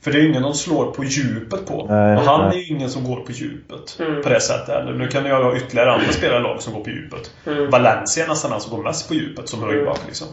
För 0.00 0.12
det 0.12 0.18
är 0.18 0.22
ju 0.22 0.28
ingen 0.28 0.42
de 0.42 0.54
slår 0.54 0.92
på 0.92 1.04
djupet 1.04 1.66
på. 1.66 1.86
Nej, 1.88 2.16
och 2.16 2.22
han 2.22 2.48
nej. 2.48 2.58
är 2.58 2.62
ju 2.62 2.76
ingen 2.76 2.90
som 2.90 3.04
går 3.04 3.20
på 3.20 3.32
djupet 3.32 3.96
Mm. 4.00 4.22
på 4.22 4.28
det 4.28 4.40
sättet 4.40 4.68
heller. 4.68 4.92
Nu 4.92 5.08
kan 5.08 5.24
jag 5.26 5.44
ha 5.44 5.56
ytterligare 5.56 5.92
andra 5.92 6.12
spelare 6.12 6.38
i 6.38 6.42
laget 6.42 6.62
som 6.62 6.72
går 6.72 6.80
på 6.80 6.90
djupet. 6.90 7.30
Mm. 7.46 7.70
Valencia 7.70 8.24
är 8.24 8.28
nästan 8.28 8.50
den 8.50 8.60
som 8.60 8.76
går 8.76 8.82
mest 8.82 9.08
på 9.08 9.14
djupet 9.14 9.48
som 9.48 9.62
högerback 9.62 10.00
liksom. 10.06 10.28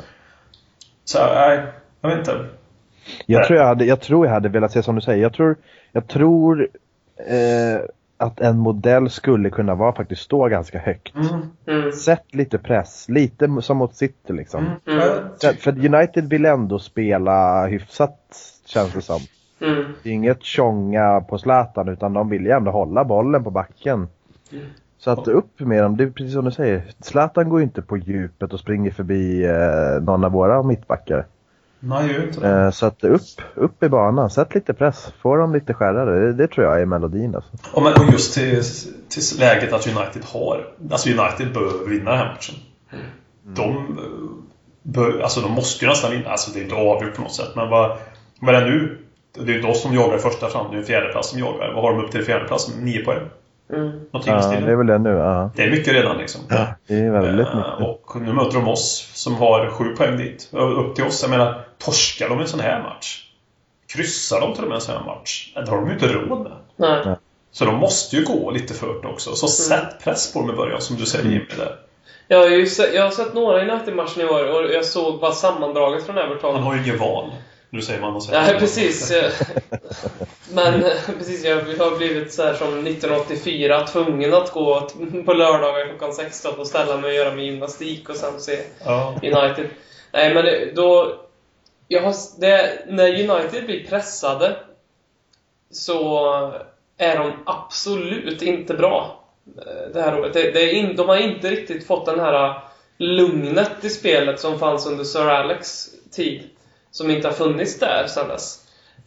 Så 1.06 1.20
nej, 1.20 1.74
jag 2.02 2.10
vet 2.10 2.18
inte. 2.20 2.46
Jag 3.26 3.44
tror 3.48 3.60
jag, 3.60 3.66
hade, 3.68 3.86
jag 3.86 4.02
tror 4.02 4.26
jag 4.26 4.34
hade 4.34 4.50
velat 4.50 4.72
se 4.72 4.84
som 4.84 4.96
du 4.96 5.02
säger. 5.02 5.22
Jag 5.24 5.34
tror, 5.34 5.56
jag 5.92 6.08
tror 6.08 6.68
eh, 7.28 7.82
att 8.18 8.40
en 8.40 8.58
modell 8.58 9.10
skulle 9.10 9.50
kunna 9.50 9.76
vara 9.76 9.94
faktiskt 9.96 10.22
stå 10.22 10.48
ganska 10.48 10.80
högt. 10.80 11.16
Mm. 11.16 11.42
Mm. 11.80 11.92
Sätt 11.92 12.26
lite 12.36 12.58
press, 12.58 13.10
lite 13.10 13.62
som 13.62 13.78
mot 13.78 13.96
City 13.96 14.34
liksom. 14.34 14.66
Mm. 14.88 15.00
Mm. 15.00 15.10
För- 15.42 15.54
För 15.54 15.86
United 15.96 16.30
vill 16.30 16.46
ändå 16.46 16.80
spela 16.80 17.66
hyfsat 17.68 18.18
känns 18.66 18.94
det 18.94 19.02
som. 19.02 19.20
Mm. 19.62 19.86
Det 20.04 20.10
är 20.10 20.14
inget 20.14 20.44
tjonga 20.44 21.22
på 21.22 21.38
Zlatan 21.38 21.88
utan 21.90 22.14
de 22.14 22.30
vill 22.30 22.46
ju 22.46 22.52
ändå 22.52 22.72
hålla 22.72 23.04
bollen 23.04 23.44
på 23.44 23.50
backen. 23.52 24.08
Mm. 24.52 24.66
Så 24.98 25.12
att 25.12 25.28
upp 25.28 25.60
med 25.60 25.84
dem, 25.84 25.98
det 25.98 26.04
är 26.04 26.10
precis 26.10 26.34
som 26.34 26.46
du 26.46 26.52
säger. 26.52 26.84
Zlatan 27.00 27.50
går 27.50 27.60
ju 27.60 27.64
inte 27.64 27.82
på 27.82 27.98
djupet 27.98 28.54
och 28.54 28.60
springer 28.60 28.92
förbi 28.92 29.46
eh, 29.46 30.04
någon 30.04 30.24
av 30.24 30.32
våra 30.32 30.64
mittbackar. 30.64 31.26
Nej. 31.84 32.32
Eh, 32.44 32.72
så 32.72 32.86
att 32.86 33.04
upp, 33.04 33.42
upp 33.56 33.84
i 33.84 33.90
banan, 33.90 34.30
sätt 34.30 34.56
lite 34.56 34.74
press, 34.74 35.14
få 35.22 35.36
dem 35.36 35.54
lite 35.54 35.74
skärrade. 35.74 36.26
Det, 36.26 36.34
det 36.34 36.48
tror 36.48 36.66
jag 36.66 36.82
är 36.82 36.86
melodin 36.86 37.36
alltså. 37.36 37.52
Och, 37.74 37.84
men, 37.84 37.94
och 37.94 38.12
just 38.12 38.34
till, 38.34 38.64
till 39.10 39.40
läget 39.40 39.74
att 39.74 39.88
United 39.88 40.24
har... 40.26 40.74
Alltså 40.92 41.10
United 41.10 41.54
bör 41.54 41.90
vinna 41.90 42.12
den 42.12 42.20
här 42.20 42.34
matchen. 42.34 42.56
De 43.44 43.70
eh, 43.70 44.52
bör, 44.84 45.20
Alltså 45.20 45.42
de 45.42 45.52
måste 45.52 45.86
ju 45.86 45.90
nästan 45.90 46.12
vinna. 46.12 46.30
Alltså 46.30 46.52
det 46.52 46.60
är 46.60 46.64
inte 46.64 46.76
avgjort 46.76 47.16
på 47.16 47.22
något 47.22 47.36
sätt. 47.36 47.56
Men 47.56 47.70
vad, 47.70 47.98
vad 48.40 48.56
är 48.56 48.62
det 48.62 48.70
nu? 48.70 48.98
Det 49.34 49.42
är 49.42 49.48
ju 49.48 49.56
inte 49.56 49.68
oss 49.68 49.82
som 49.82 49.94
jagar 49.94 50.18
första 50.18 50.50
fram. 50.50 50.72
Det 50.72 50.78
är 50.78 50.80
en 50.80 50.86
fjärdeplats 50.86 51.30
som 51.30 51.40
jagar. 51.40 51.74
Vad 51.74 51.84
har 51.84 51.94
de 51.94 52.06
upp 52.06 52.12
till 52.12 52.26
fjärdeplats? 52.26 52.76
Nio 52.78 53.06
poäng? 53.06 53.30
Mm. 53.74 53.88
I 53.88 54.00
Ja, 54.12 54.22
det 54.66 54.72
är 54.72 54.76
väl 54.76 54.88
det 54.88 54.98
nu, 54.98 55.10
ja. 55.10 55.52
Det 55.56 55.64
är 55.64 55.72
mycket 55.72 55.94
redan 55.94 56.18
liksom. 56.18 56.42
Det 56.88 56.94
är 56.94 57.12
väldigt 57.12 57.48
Eh, 57.48 57.56
mycket. 57.56 57.88
Och 57.88 58.22
nu 58.22 58.34
möter 58.34 58.54
de 58.54 58.68
oss 58.68 59.12
som 59.14 59.36
har 59.36 59.70
sju 59.70 59.96
poäng 59.96 60.18
dit. 60.18 60.50
Upp 60.52 60.96
till 60.96 61.04
oss. 61.04 61.22
Jag 61.22 61.32
menar, 61.32 61.62
torskar 61.78 62.30
de 62.30 62.40
en 62.40 62.48
sån 62.48 62.60
här 62.60 62.84
match? 62.84 63.24
Kryssar 63.94 64.42
de 64.42 64.54
till 64.54 64.64
och 64.64 64.70
med 64.70 64.76
en 64.76 64.82
sån 64.82 64.96
här 64.98 65.06
match? 65.06 65.54
Det 65.56 65.70
har 65.70 65.78
de 65.78 65.88
ju 65.88 65.94
inte 65.94 66.08
råd 66.08 66.40
med. 66.42 66.52
Nej. 66.76 67.16
Så 67.52 67.66
de 67.66 67.76
måste 67.76 68.16
ju 68.16 68.26
gå 68.26 68.52
lite 68.52 68.74
fört 68.74 69.06
också. 69.06 69.36
Så 69.36 69.48
sätt 69.48 70.04
press 70.04 70.34
på 70.34 70.40
dem 70.40 70.50
i 70.50 70.54
början, 70.54 70.82
som 70.82 70.96
du 70.96 71.06
säger 71.06 71.26
Jimmy. 71.30 71.46
Där. 71.58 71.76
Jag, 72.28 72.38
har 72.40 72.48
ju 72.48 72.66
se, 72.66 72.84
jag 72.96 73.04
har 73.04 73.12
sett 73.12 73.34
några 73.34 73.62
United-matcher 73.62 74.22
i 74.22 74.26
år 74.26 74.66
och 74.66 74.72
jag 74.74 74.86
såg 74.86 75.20
bara 75.20 75.32
sammandraget 75.32 76.06
från 76.06 76.18
Everton. 76.18 76.56
Han 76.56 76.64
har 76.64 76.76
ju 76.76 76.84
inget 76.84 77.00
val. 77.00 77.32
Nu 77.74 77.82
säger 77.82 78.02
man 78.02 78.16
och 78.16 78.24
Ja, 78.32 78.48
precis. 78.60 79.14
Men 80.54 80.84
precis, 81.18 81.46
jag 81.46 81.56
har 81.56 81.98
blivit 81.98 82.34
så 82.34 82.44
här 82.44 82.54
som 82.54 82.68
1984, 82.68 83.88
tvungen 83.88 84.34
att 84.34 84.52
gå 84.52 84.90
på 85.26 85.34
lördagar 85.34 85.88
klockan 85.88 86.14
16 86.14 86.60
och 86.60 86.68
ställa 86.68 86.98
mig 86.98 87.10
och 87.10 87.16
göra 87.16 87.36
min 87.36 87.46
gymnastik 87.46 88.10
och 88.10 88.16
sen 88.16 88.40
se 88.40 88.60
Ja. 88.86 89.20
United. 89.24 89.68
Nej, 90.12 90.34
men 90.34 90.76
då... 90.76 91.18
Jag 91.88 92.02
har, 92.02 92.16
det, 92.40 92.86
när 92.88 93.10
United 93.10 93.66
blir 93.66 93.88
pressade 93.88 94.56
så 95.72 96.28
är 96.98 97.18
de 97.18 97.32
absolut 97.46 98.42
inte 98.42 98.74
bra 98.74 99.24
eh, 99.58 99.94
det 99.94 100.02
här 100.02 100.20
året. 100.20 100.34
Det, 100.34 100.52
det 100.52 100.72
in, 100.72 100.96
de 100.96 101.10
har 101.10 101.18
inte 101.18 101.50
riktigt 101.52 101.88
fått 101.88 102.06
den 102.06 102.20
här 102.20 102.62
lugnet 102.98 103.86
i 103.86 103.90
spelet 103.90 104.40
som 104.40 104.60
fanns 104.60 104.88
under 104.88 105.04
Sir 105.04 105.28
Alex 105.28 105.90
tid. 106.12 106.50
Som 106.92 107.12
inte 107.12 107.28
har 107.28 107.34
funnits 107.36 107.80
där 107.80 108.08
sedan 108.08 108.28
dess. 108.28 108.58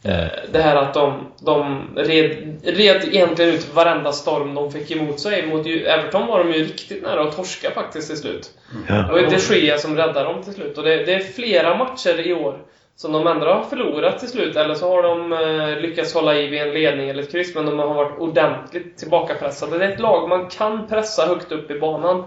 Eh, 0.03 0.27
Det 0.51 0.61
här 0.61 0.75
att 0.75 0.93
de, 0.93 1.31
de 1.39 1.87
red, 1.95 2.59
red 2.63 3.03
egentligen 3.03 3.53
ut 3.55 3.73
varenda 3.73 4.11
storm 4.11 4.53
de 4.55 4.71
fick 4.71 4.91
emot 4.91 5.19
sig. 5.19 5.47
Mot 5.47 5.65
ju- 5.65 5.85
Everton 5.85 6.27
var 6.27 6.43
de 6.43 6.53
ju 6.53 6.63
riktigt 6.63 7.03
nära 7.03 7.21
att 7.21 7.35
torska 7.35 7.71
faktiskt 7.71 8.07
till 8.07 8.17
slut. 8.17 8.51
Det 8.87 9.11
var 9.11 9.19
ju 9.19 9.25
de 9.27 9.55
Gea 9.59 9.77
som 9.77 9.97
räddade 9.97 10.23
dem 10.33 10.43
till 10.43 10.53
slut. 10.53 10.77
Och 10.77 10.83
det, 10.83 11.03
det 11.05 11.13
är 11.13 11.19
flera 11.19 11.77
matcher 11.77 12.27
i 12.27 12.33
år 12.33 12.57
som 12.95 13.11
de 13.11 13.27
ändå 13.27 13.45
har 13.45 13.63
förlorat 13.63 14.19
till 14.19 14.29
slut. 14.29 14.55
Eller 14.55 14.73
så 14.75 14.89
har 14.89 15.03
de 15.03 15.33
eh, 15.33 15.79
lyckats 15.81 16.13
hålla 16.13 16.35
i 16.35 16.47
vid 16.47 16.61
en 16.61 16.69
ledning 16.73 17.09
eller 17.09 17.23
ett 17.23 17.31
kryss, 17.31 17.55
men 17.55 17.65
de 17.65 17.79
har 17.79 17.93
varit 17.93 18.19
ordentligt 18.19 18.97
tillbakapressade. 18.97 19.77
Det 19.77 19.85
är 19.85 19.91
ett 19.91 19.99
lag 19.99 20.29
man 20.29 20.49
kan 20.49 20.87
pressa 20.87 21.25
högt 21.25 21.51
upp 21.51 21.71
i 21.71 21.79
banan. 21.79 22.23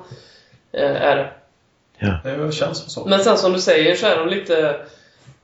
Eh, 0.73 1.03
är 1.03 1.17
det. 1.17 1.31
Det 2.25 2.53
känns 2.55 2.79
som 2.79 2.89
så. 2.91 3.09
Men 3.09 3.19
sen 3.21 3.37
som 3.37 3.53
du 3.53 3.59
säger 3.61 3.95
så 3.95 4.07
är 4.07 4.17
de 4.17 4.29
lite 4.29 4.77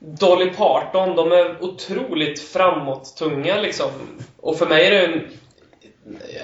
Dolly 0.06 0.50
Parton, 0.50 1.16
de 1.16 1.32
är 1.32 1.64
otroligt 1.64 2.40
framåt-tunga 2.40 3.60
liksom. 3.60 3.90
Och 4.40 4.58
för 4.58 4.66
mig 4.66 4.86
är 4.86 4.90
det 4.90 5.06
en... 5.06 5.22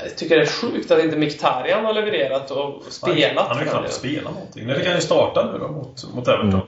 Jag 0.05 0.17
tycker 0.17 0.37
det 0.37 0.43
är 0.43 0.47
sjukt 0.47 0.91
att 0.91 1.05
inte 1.05 1.17
Mkhitaryan 1.17 1.85
har 1.85 1.93
levererat 1.93 2.51
och 2.51 2.83
spelat. 2.89 3.47
Han 3.49 3.57
har 3.57 3.65
ju 3.65 3.71
knappt 3.71 3.93
spelat 3.93 4.35
någonting. 4.35 4.67
Nu 4.67 4.81
kan 4.81 4.95
ju 4.95 5.01
starta 5.01 5.53
nu 5.53 5.59
då 5.59 5.69
mot, 5.69 6.15
mot 6.15 6.29
Everton. 6.29 6.61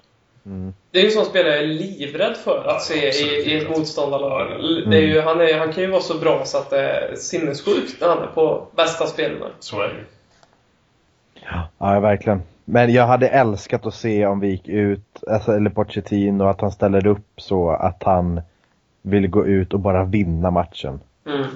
Det 0.90 0.99
är 0.99 1.03
ju 1.03 1.09
en 1.09 1.12
sån 1.14 1.24
spelare 1.24 1.55
jag 1.55 1.62
är 1.62 1.66
livrädd 1.66 2.36
för 2.36 2.59
att 2.59 2.74
Ja, 2.74 2.80
se 2.80 3.09
i, 3.09 3.53
i 3.53 3.59
ett 3.59 3.70
motståndarlag. 3.70 4.51
Ja, 4.51 4.90
Det 4.90 4.97
är 4.97 5.01
ju, 5.01 5.20
han, 5.20 5.40
är, 5.40 5.59
han 5.59 5.72
kan 5.72 5.82
ju 5.82 5.90
vara 5.90 6.03
så 6.03 6.18
bra 6.18 6.45
så 6.45 6.59
att 6.59 6.70
det 6.70 6.80
är 6.80 7.14
sinnessjukt 7.16 8.01
när 8.01 8.09
han 8.09 8.22
är 8.22 8.26
på 8.26 8.66
bästa 8.76 9.07
spelhumör. 9.07 9.51
Så 9.61 9.80
är 9.80 9.88
det 9.88 9.95
ju. 9.95 10.05
Ja, 11.78 12.01
verkligen. 12.01 12.43
Men 12.64 12.92
jag 12.92 13.06
hade 13.06 13.28
älskat 13.28 13.86
att 13.86 13.94
se 13.94 14.26
om 14.26 14.40
vi 14.40 14.48
gick 14.48 14.68
ut, 14.68 15.22
alltså, 15.30 15.52
eller 15.52 15.70
Pochettino, 15.70 16.44
att 16.44 16.60
han 16.60 16.72
ställer 16.72 17.06
upp 17.06 17.28
så 17.36 17.70
att 17.70 18.02
han 18.02 18.40
vill 19.02 19.28
gå 19.28 19.46
ut 19.46 19.74
och 19.74 19.80
bara 19.80 20.04
vinna 20.04 20.50
matchen. 20.50 21.00
Mm. 21.26 21.46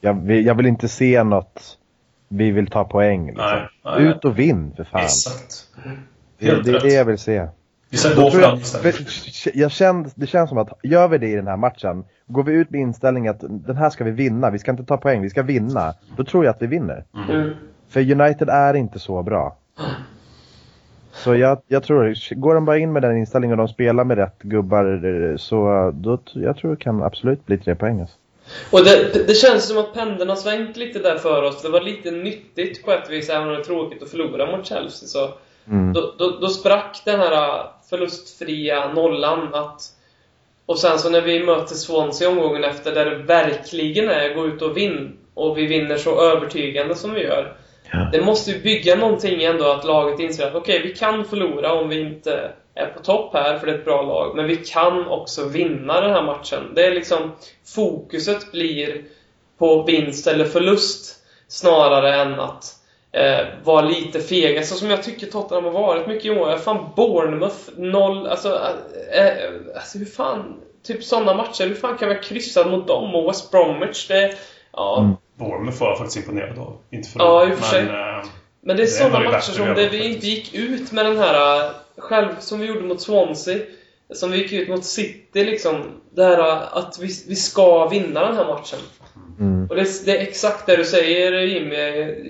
Jag 0.00 0.14
vill, 0.14 0.46
jag 0.46 0.54
vill 0.54 0.66
inte 0.66 0.88
se 0.88 1.24
något, 1.24 1.78
vi 2.28 2.50
vill 2.50 2.66
ta 2.66 2.84
poäng 2.84 3.26
liksom. 3.26 3.44
Nej, 3.46 3.68
nej, 3.84 4.02
Ut 4.08 4.24
och 4.24 4.38
vinn 4.38 4.72
för 4.76 4.84
fan. 4.84 5.00
Exakt. 5.02 5.54
Det, 6.38 6.46
Helt 6.46 6.64
det 6.64 6.70
är 6.70 6.74
rätt. 6.74 6.82
det 6.82 6.92
jag 6.92 7.04
vill 7.04 7.18
se. 7.18 7.48
Vi 7.90 7.96
ska 7.96 8.14
Då 8.14 8.22
gå 8.22 8.30
för 8.56 8.94
jag, 9.54 9.70
kände, 9.70 10.10
det 10.14 10.26
känns 10.26 10.48
som 10.48 10.58
att 10.58 10.68
gör 10.82 11.08
vi 11.08 11.18
det 11.18 11.28
i 11.28 11.36
den 11.36 11.46
här 11.46 11.56
matchen, 11.56 12.04
går 12.26 12.42
vi 12.42 12.52
ut 12.52 12.70
med 12.70 12.80
inställningen 12.80 13.30
att 13.30 13.40
den 13.40 13.76
här 13.76 13.90
ska 13.90 14.04
vi 14.04 14.10
vinna, 14.10 14.50
vi 14.50 14.58
ska 14.58 14.70
inte 14.70 14.84
ta 14.84 14.96
poäng, 14.96 15.22
vi 15.22 15.30
ska 15.30 15.42
vinna. 15.42 15.94
Då 16.16 16.24
tror 16.24 16.44
jag 16.44 16.54
att 16.54 16.62
vi 16.62 16.66
vinner. 16.66 17.04
Mm. 17.30 17.50
För 17.88 18.00
United 18.20 18.48
är 18.48 18.74
inte 18.74 18.98
så 18.98 19.22
bra. 19.22 19.56
Så 21.16 21.34
jag, 21.34 21.58
jag 21.68 21.82
tror, 21.82 22.34
går 22.34 22.54
de 22.54 22.64
bara 22.64 22.78
in 22.78 22.92
med 22.92 23.02
den 23.02 23.16
inställningen 23.16 23.60
och 23.60 23.66
de 23.66 23.72
spelar 23.72 24.04
med 24.04 24.18
rätt 24.18 24.38
gubbar 24.42 25.36
så 25.36 25.90
då, 25.94 26.18
jag 26.34 26.56
tror 26.56 26.70
det 26.70 26.82
kan 26.82 27.02
absolut 27.02 27.46
bli 27.46 27.58
tre 27.58 27.74
poäng. 27.74 28.00
Alltså. 28.00 28.16
Och 28.70 28.84
det, 28.84 29.26
det 29.26 29.34
känns 29.34 29.68
som 29.68 29.78
att 29.78 29.94
pendeln 29.94 30.30
har 30.30 30.36
svängt 30.36 30.76
lite 30.76 30.98
där 30.98 31.16
för 31.16 31.42
oss. 31.42 31.62
Det 31.62 31.68
var 31.68 31.80
lite 31.80 32.10
nyttigt 32.10 32.84
på 32.84 32.92
ett 32.92 33.10
vis, 33.10 33.30
även 33.30 33.48
om 33.48 33.54
det 33.54 33.60
är 33.60 33.64
tråkigt 33.64 34.02
att 34.02 34.10
förlora 34.10 34.56
mot 34.56 34.66
Chelsea. 34.66 35.08
Så 35.08 35.28
Mm. 35.70 35.92
då, 35.92 36.14
då, 36.18 36.38
då 36.40 36.48
sprack 36.48 37.02
den 37.04 37.20
här 37.20 37.66
förlustfria 37.90 38.92
nollan. 38.92 39.54
Att, 39.54 39.82
och 40.66 40.78
sen 40.78 40.98
så 40.98 41.10
när 41.10 41.20
vi 41.20 41.44
möter 41.44 41.74
Swansea 41.74 42.28
omgången 42.28 42.64
efter, 42.64 42.94
där 42.94 43.10
det 43.10 43.16
verkligen 43.16 44.08
är 44.08 44.34
gå 44.34 44.46
ut 44.46 44.62
och 44.62 44.76
vinn, 44.76 45.16
och 45.34 45.58
vi 45.58 45.66
vinner 45.66 45.96
så 45.96 46.20
övertygande 46.20 46.94
som 46.94 47.14
vi 47.14 47.22
gör. 47.22 47.56
Ja. 47.92 48.08
Det 48.12 48.20
måste 48.20 48.50
ju 48.50 48.62
bygga 48.62 48.96
någonting 48.96 49.42
ändå 49.42 49.70
att 49.70 49.84
laget 49.84 50.20
inser 50.20 50.46
att 50.46 50.54
okej, 50.54 50.82
vi 50.82 50.94
kan 50.94 51.24
förlora 51.24 51.72
om 51.72 51.88
vi 51.88 52.00
inte 52.00 52.50
är 52.74 52.86
på 52.86 53.02
topp 53.02 53.34
här, 53.34 53.58
för 53.58 53.66
det 53.66 53.72
är 53.72 53.78
ett 53.78 53.84
bra 53.84 54.02
lag. 54.02 54.36
Men 54.36 54.46
vi 54.46 54.56
kan 54.56 55.08
också 55.08 55.48
vinna 55.48 56.00
den 56.00 56.10
här 56.10 56.22
matchen. 56.22 56.72
Det 56.74 56.86
är 56.86 56.94
liksom, 56.94 57.32
fokuset 57.74 58.52
blir 58.52 59.02
på 59.58 59.82
vinst 59.82 60.26
eller 60.26 60.44
förlust 60.44 61.16
snarare 61.48 62.14
än 62.14 62.40
att 62.40 62.64
eh, 63.12 63.46
vara 63.64 63.80
lite 63.80 64.20
fega. 64.20 64.62
Så 64.62 64.74
som 64.74 64.90
jag 64.90 65.02
tycker 65.02 65.26
Tottenham 65.26 65.64
har 65.64 65.72
varit 65.72 66.06
mycket 66.06 66.24
i 66.24 66.30
år. 66.30 66.56
Fan, 66.56 66.90
Bournemouth, 66.96 67.56
noll, 67.76 68.26
alltså, 68.26 68.60
eh, 69.12 69.26
eh, 69.26 69.50
alltså 69.74 69.98
hur 69.98 70.06
fan, 70.06 70.60
typ 70.86 71.04
sådana 71.04 71.34
matcher, 71.34 71.66
hur 71.66 71.74
fan 71.74 71.98
kan 71.98 72.08
vi 72.08 72.14
ha 72.14 72.22
kryssat 72.22 72.70
mot 72.70 72.86
dem 72.86 73.14
och 73.14 73.28
West 73.28 73.50
Bromwich? 73.50 74.08
Det, 74.08 74.34
ja, 74.72 75.00
Mm. 75.00 75.16
Bournemouth 75.38 75.80
var 75.80 75.88
jag 75.88 75.98
faktiskt 75.98 76.16
imponerad 76.16 76.58
av. 76.58 76.76
Inte 76.90 77.08
för 77.08 77.20
Ja, 77.20 77.48
i 77.48 77.52
och 77.52 77.58
för 77.58 77.64
sig. 77.64 77.84
Men, 77.84 77.94
eh, 78.18 78.24
Men 78.60 78.76
det 78.76 78.82
är 78.82 78.86
Det 78.86 78.92
är 78.92 79.04
sådana 79.04 79.20
det 79.20 79.24
matcher 79.30 79.40
som 79.40 79.66
fått 79.66 79.78
vi 79.92 80.14
inte 80.14 80.26
gick 80.26 80.54
ut 80.54 80.92
med 80.92 81.06
den 81.06 81.18
här 81.18 81.64
äh, 81.64 81.70
själv, 81.98 82.28
som 82.40 82.58
vi 82.58 82.66
gjorde 82.66 82.80
mot 82.82 83.00
Swansea. 83.00 83.58
Som 84.14 84.30
vi 84.30 84.38
gick 84.38 84.52
ut 84.52 84.68
mot 84.68 84.84
City 84.84 85.44
liksom. 85.44 85.74
Det 86.14 86.24
här 86.24 86.38
äh, 86.38 86.76
att 86.76 86.98
vi, 87.00 87.06
vi 87.28 87.36
ska 87.36 87.88
vinna 87.88 88.20
den 88.26 88.36
här 88.36 88.44
matchen. 88.46 88.78
Mm. 89.40 89.66
Och 89.70 89.76
det, 89.76 89.80
är- 89.82 90.04
det 90.06 90.16
är 90.18 90.22
exakt 90.22 90.66
det 90.66 90.76
du 90.76 90.84
säger 90.84 91.32
Jimmy. 91.32 91.76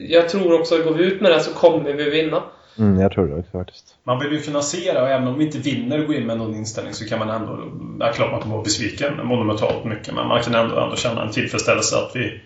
Jag 0.09 0.29
tror 0.29 0.61
också 0.61 0.75
att 0.75 0.85
går 0.85 0.95
vi 0.95 1.05
ut 1.05 1.21
med 1.21 1.33
det 1.33 1.41
så 1.41 1.55
kommer 1.55 1.93
vi 1.93 2.11
vinna. 2.11 2.43
Mm, 2.79 3.01
jag 3.01 3.13
tror 3.13 3.27
det 3.27 3.35
också 3.35 3.51
faktiskt. 3.59 3.95
man 4.05 4.19
vill 4.19 4.33
ju 4.33 4.41
kunna 4.41 4.63
se 4.63 4.93
det 4.93 5.03
och 5.03 5.09
även 5.09 5.29
om 5.29 5.39
vi 5.39 5.45
inte 5.45 5.59
vinner 5.59 6.01
och 6.01 6.07
går 6.07 6.17
in 6.17 6.27
med 6.27 6.39
någon 6.39 6.55
inställning 6.55 6.95
så 6.95 7.09
kan 7.09 7.19
man 7.19 7.31
ändå... 7.31 7.59
Ja, 8.01 8.13
klart 8.13 8.31
man 8.31 8.41
kommer 8.41 8.55
vara 8.55 8.65
besviken 8.65 9.27
monumentalt 9.27 9.85
mycket 9.85 10.15
men 10.15 10.27
man 10.29 10.43
kan 10.43 10.55
ändå, 10.55 10.81
ändå 10.81 10.97
känna 10.97 11.23
en 11.23 11.33
tillfredsställelse 11.33 11.97
att 11.97 12.11
vi... 12.17 12.41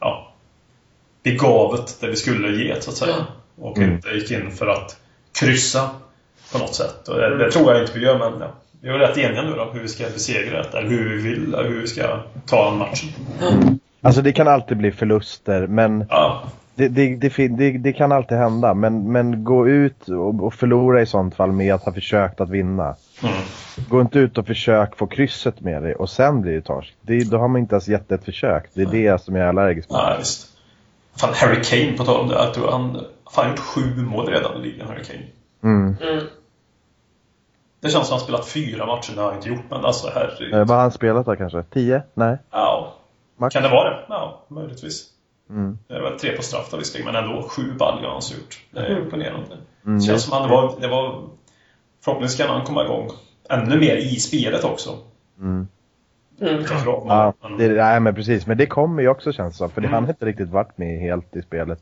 Ja. 0.00 0.32
Gav 1.24 1.84
det 2.00 2.06
vi 2.08 2.16
skulle 2.16 2.64
ge 2.64 2.80
så 2.80 2.90
att 2.90 2.96
säga. 2.96 3.14
Och 3.60 3.78
Mm. 3.78 3.92
inte 3.94 4.08
gick 4.08 4.30
in 4.30 4.50
för 4.50 4.66
att 4.66 4.96
kryssa 5.40 5.90
på 6.52 6.58
något 6.58 6.74
sätt. 6.74 7.08
Och 7.08 7.16
det, 7.18 7.38
det 7.38 7.50
tror 7.50 7.72
jag 7.72 7.82
inte 7.82 7.98
vi 7.98 8.04
gör 8.04 8.18
men 8.18 8.40
ja. 8.40 8.52
Vi 8.80 8.88
är 8.88 8.98
rätt 8.98 9.18
eniga 9.18 9.42
nu 9.42 9.50
då 9.56 9.70
hur 9.72 9.80
vi 9.80 9.88
ska 9.88 10.04
besegra 10.04 10.62
det 10.62 10.78
eller 10.78 10.88
hur 10.88 11.08
vi 11.16 11.22
vill, 11.22 11.54
eller 11.54 11.68
hur 11.68 11.80
vi 11.80 11.86
ska 11.86 12.20
ta 12.46 12.70
en 12.72 12.78
matchen. 12.78 13.08
Alltså 14.00 14.22
det 14.22 14.32
kan 14.32 14.48
alltid 14.48 14.76
bli 14.76 14.92
förluster 14.92 15.66
men 15.66 16.06
Ja, 16.10 16.42
det, 16.78 17.16
det, 17.16 17.48
det, 17.48 17.70
det, 17.78 17.92
kan 17.92 18.12
alltid 18.12 18.38
hända. 18.38 18.74
Men, 18.74 19.12
men 19.12 19.44
gå 19.44 19.68
ut 19.68 20.08
och, 20.08 20.42
och 20.42 20.54
förlora 20.54 21.02
i 21.02 21.06
sånt 21.06 21.34
fall 21.34 21.52
med 21.52 21.74
att 21.74 21.84
ha 21.84 21.92
försökt 21.92 22.40
att 22.40 22.50
vinna. 22.50 22.96
mm. 23.22 23.34
Gå 23.88 24.00
inte 24.00 24.18
ut 24.18 24.38
och 24.38 24.46
försök 24.46 24.96
få 24.96 25.06
krysset 25.06 25.60
med 25.60 25.82
dig 25.82 25.94
och 25.94 26.10
sen 26.10 26.40
blir 26.40 26.52
det 26.52 26.60
torsk. 26.60 26.94
Det, 27.00 27.30
då 27.30 27.38
har 27.38 27.48
man 27.48 27.60
inte 27.60 27.74
ens 27.74 27.88
gett 27.88 28.12
ett 28.12 28.24
försök. 28.24 28.70
Det 28.74 28.82
är 28.82 28.86
det 28.86 29.22
som 29.22 29.36
jag 29.36 29.44
är 29.44 29.48
allergisk 29.48 29.90
mot. 29.90 29.98
ja 29.98 30.16
visst. 30.18 30.48
Fan, 31.16 31.34
Harry 31.34 31.62
Kane 31.62 31.96
på 31.96 32.04
tal 32.04 32.20
om 32.20 32.28
det. 32.28 32.34
Jag 32.34 32.54
tror 32.54 32.70
han 32.70 33.00
fan 33.30 33.50
gjort 33.50 33.58
sju 33.58 33.96
mål 33.96 34.26
redan 34.26 34.56
i 34.56 34.62
ligan, 34.62 34.88
Harry 34.88 35.04
Kane. 35.04 35.24
Mm. 35.62 35.96
Mm. 36.02 36.24
Det 37.80 37.88
känns 37.88 37.92
som 37.92 38.14
att 38.14 38.20
han 38.20 38.20
spelat 38.20 38.46
fyra 38.46 38.86
matcher, 38.86 39.12
det 39.14 39.20
har 39.20 39.28
han 39.28 39.36
inte 39.36 39.48
gjort, 39.48 39.64
men 39.70 39.84
alltså 39.84 40.10
herregud. 40.14 40.54
Eh, 40.54 40.58
vad 40.58 40.70
har 40.70 40.80
han 40.80 40.92
spelat 40.92 41.26
då 41.26 41.36
kanske? 41.36 41.62
10? 41.62 42.02
Nej? 42.14 42.38
Ja, 42.50 42.94
Max? 43.36 43.52
kan 43.52 43.62
det 43.62 43.68
vara 43.68 43.90
det? 43.90 44.04
Ja, 44.08 44.44
möjligtvis. 44.48 45.17
Mm. 45.50 45.78
Det 45.88 46.00
väl 46.00 46.18
tre 46.18 46.36
på 46.36 46.42
straff 46.42 46.68
då 46.70 46.76
visserligen, 46.76 47.12
men 47.12 47.24
ändå 47.24 47.42
sju 47.42 47.62
baljor 47.78 48.02
har 48.06 48.12
han 48.12 48.22
gjort. 48.38 48.58
Det 48.70 48.80
är 48.80 48.98
imponerande. 49.02 49.56
Mm, 49.86 49.98
Det 49.98 50.04
känns 50.04 50.22
som 50.24 50.42
det 50.42 50.48
var, 50.48 50.74
det 50.80 50.88
var... 50.88 51.22
Förhoppningsvis 52.04 52.40
kan 52.46 52.48
han 52.56 52.64
komma 52.66 52.84
igång 52.84 53.10
ännu 53.50 53.78
mer 53.78 53.96
i 53.96 54.16
spelet 54.16 54.64
också. 54.64 54.90
Mm. 55.38 55.68
Mm. 56.40 56.64
Ja, 57.06 57.32
men- 57.42 57.58
det, 57.58 57.68
nej 57.68 58.00
men 58.00 58.14
precis. 58.14 58.46
Men 58.46 58.58
det 58.58 58.66
kommer 58.66 59.02
ju 59.02 59.08
också 59.08 59.32
känns 59.32 59.56
som. 59.56 59.70
För 59.70 59.80
det, 59.80 59.86
Mm. 59.86 59.94
han 59.94 60.04
har 60.04 60.10
inte 60.10 60.26
riktigt 60.26 60.48
varit 60.48 60.78
med 60.78 61.00
helt 61.00 61.36
i 61.36 61.42
spelet. 61.42 61.80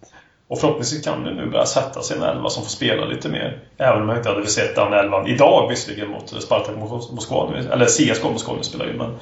Och 0.49 0.59
förhoppningsvis 0.59 1.05
kan 1.05 1.25
det 1.25 1.35
nu 1.35 1.51
börja 1.51 1.67
sätta 1.67 2.03
sig 2.03 2.17
en 2.17 2.23
elva 2.23 2.49
som 2.49 2.63
får 2.63 2.71
spela 2.71 3.05
lite 3.07 3.29
mer. 3.29 3.59
Även 3.77 4.03
om 4.03 4.09
jag 4.09 4.19
inte 4.19 4.29
hade 4.29 4.47
sett 4.47 4.75
den 4.75 4.93
elvan 4.93 5.27
idag 5.27 5.69
visserligen 5.69 6.11
mot 6.11 6.29
Spartak 6.43 6.77
Mos- 6.77 7.15
Moskva. 7.15 7.57
Eller 7.73 7.87
CSKA 7.87 8.29
Moskva 8.31 8.55
nu 8.57 8.63
spelar 8.63 8.87
ju, 8.87 8.93
men 8.93 9.15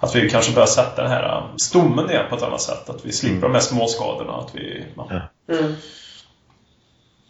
att 0.00 0.14
vi 0.14 0.30
kanske 0.30 0.52
börjar 0.52 0.66
sätta 0.66 1.02
den 1.02 1.10
här 1.10 1.36
äh, 1.36 1.56
stommen 1.56 2.10
igen 2.10 2.24
på 2.30 2.36
ett 2.36 2.42
annat 2.42 2.60
sätt. 2.60 2.90
Att 2.90 3.04
vi 3.04 3.12
slipper 3.12 3.40
de 3.40 3.52
här 3.52 3.60
småskadorna. 3.60 4.32
Att 4.32 4.54
vi... 4.54 4.84
Ja. 4.96 5.22
Mm. 5.48 5.74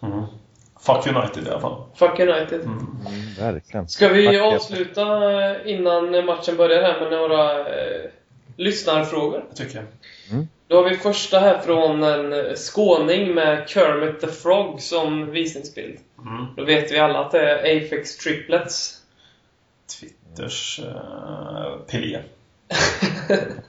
Mm. 0.03 0.25
Fuck 0.81 1.07
United 1.07 1.47
i 1.47 1.51
alla 1.51 1.61
fall. 1.61 1.83
Fuck 1.95 2.21
United. 2.21 2.61
Mm, 2.61 2.97
verkligen. 3.39 3.89
Ska 3.89 4.09
vi 4.09 4.27
Tack, 4.27 4.37
avsluta 4.37 5.65
innan 5.65 6.25
matchen 6.25 6.57
börjar 6.57 6.83
här 6.83 7.01
med 7.01 7.13
några 7.13 7.59
eh, 7.59 8.11
lyssnarfrågor? 8.57 9.45
Det 9.51 9.57
tycker 9.57 9.77
jag. 9.77 9.87
Då 10.69 10.77
har 10.77 10.91
vi 10.91 10.97
första 10.97 11.39
här 11.39 11.59
från 11.59 12.03
en 12.03 12.57
skåning 12.57 13.35
med 13.35 13.69
Kermit 13.69 14.21
the 14.21 14.27
Frog 14.27 14.81
som 14.81 15.31
visningsbild. 15.31 15.99
Mm. 16.19 16.47
Då 16.57 16.65
vet 16.65 16.93
vi 16.93 16.99
alla 16.99 17.19
att 17.19 17.31
det 17.31 17.51
är 17.51 17.77
Apex 17.77 18.17
Triplets. 18.17 19.01
Twitters 20.01 20.81
uh, 20.81 21.77
Pelé. 21.87 22.21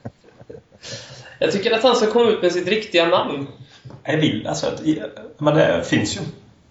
Jag 1.40 1.52
tycker 1.52 1.72
att 1.72 1.84
han 1.84 1.96
ska 1.96 2.08
komma 2.08 2.30
ut 2.30 2.42
med 2.42 2.52
sitt 2.52 2.68
riktiga 2.68 3.08
namn. 3.08 3.48
Jag 4.04 4.18
vill 4.18 4.48
alltså 4.48 4.68
att... 4.68 4.82
Men 5.38 5.56
det 5.56 5.84
finns 5.84 6.18
ju. 6.18 6.20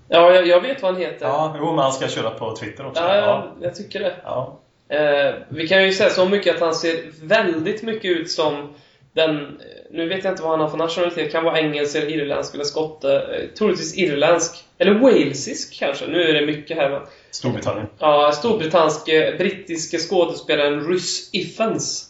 Ja, 0.08 0.34
jag, 0.34 0.46
jag 0.46 0.60
vet 0.60 0.82
vad 0.82 0.92
han 0.92 1.00
heter. 1.00 1.26
Ja, 1.26 1.56
jo, 1.58 1.66
men 1.66 1.78
han 1.78 1.92
ska 1.92 2.08
köra 2.08 2.30
på 2.30 2.56
Twitter 2.56 2.86
också. 2.86 3.02
Ja, 3.02 3.16
jag, 3.16 3.52
jag 3.60 3.74
tycker 3.74 4.00
det. 4.00 4.14
ja. 4.24 4.60
Eh, 4.88 5.34
vi 5.48 5.68
kan 5.68 5.84
ju 5.84 5.92
säga 5.92 6.10
så 6.10 6.28
mycket 6.28 6.54
att 6.54 6.60
han 6.60 6.74
ser 6.74 6.96
väldigt 7.22 7.82
mycket 7.82 8.10
ut 8.10 8.30
som 8.30 8.74
den... 9.12 9.60
Nu 9.90 10.08
vet 10.08 10.24
jag 10.24 10.32
inte 10.32 10.42
vad 10.42 10.50
han 10.50 10.60
har 10.60 10.68
för 10.68 10.76
nationalitet. 10.76 11.32
Kan 11.32 11.44
vara 11.44 11.58
engelsk 11.58 11.96
eller 11.96 12.10
irländsk 12.10 12.54
eller 12.54 12.64
skotte. 12.64 13.14
Eh, 13.16 13.56
troligtvis 13.58 13.98
irländsk. 13.98 14.64
Eller 14.78 14.94
walesisk 14.94 15.78
kanske. 15.78 16.06
Nu 16.06 16.22
är 16.22 16.34
det 16.34 16.46
mycket 16.46 16.76
här 16.76 16.90
men... 16.90 17.00
Storbritannien. 17.30 17.86
Ja, 17.98 18.32
storbritanske, 18.32 19.34
brittiske 19.38 19.98
skådespelaren 19.98 20.88
Rhys 20.88 21.30
Ifans. 21.32 22.09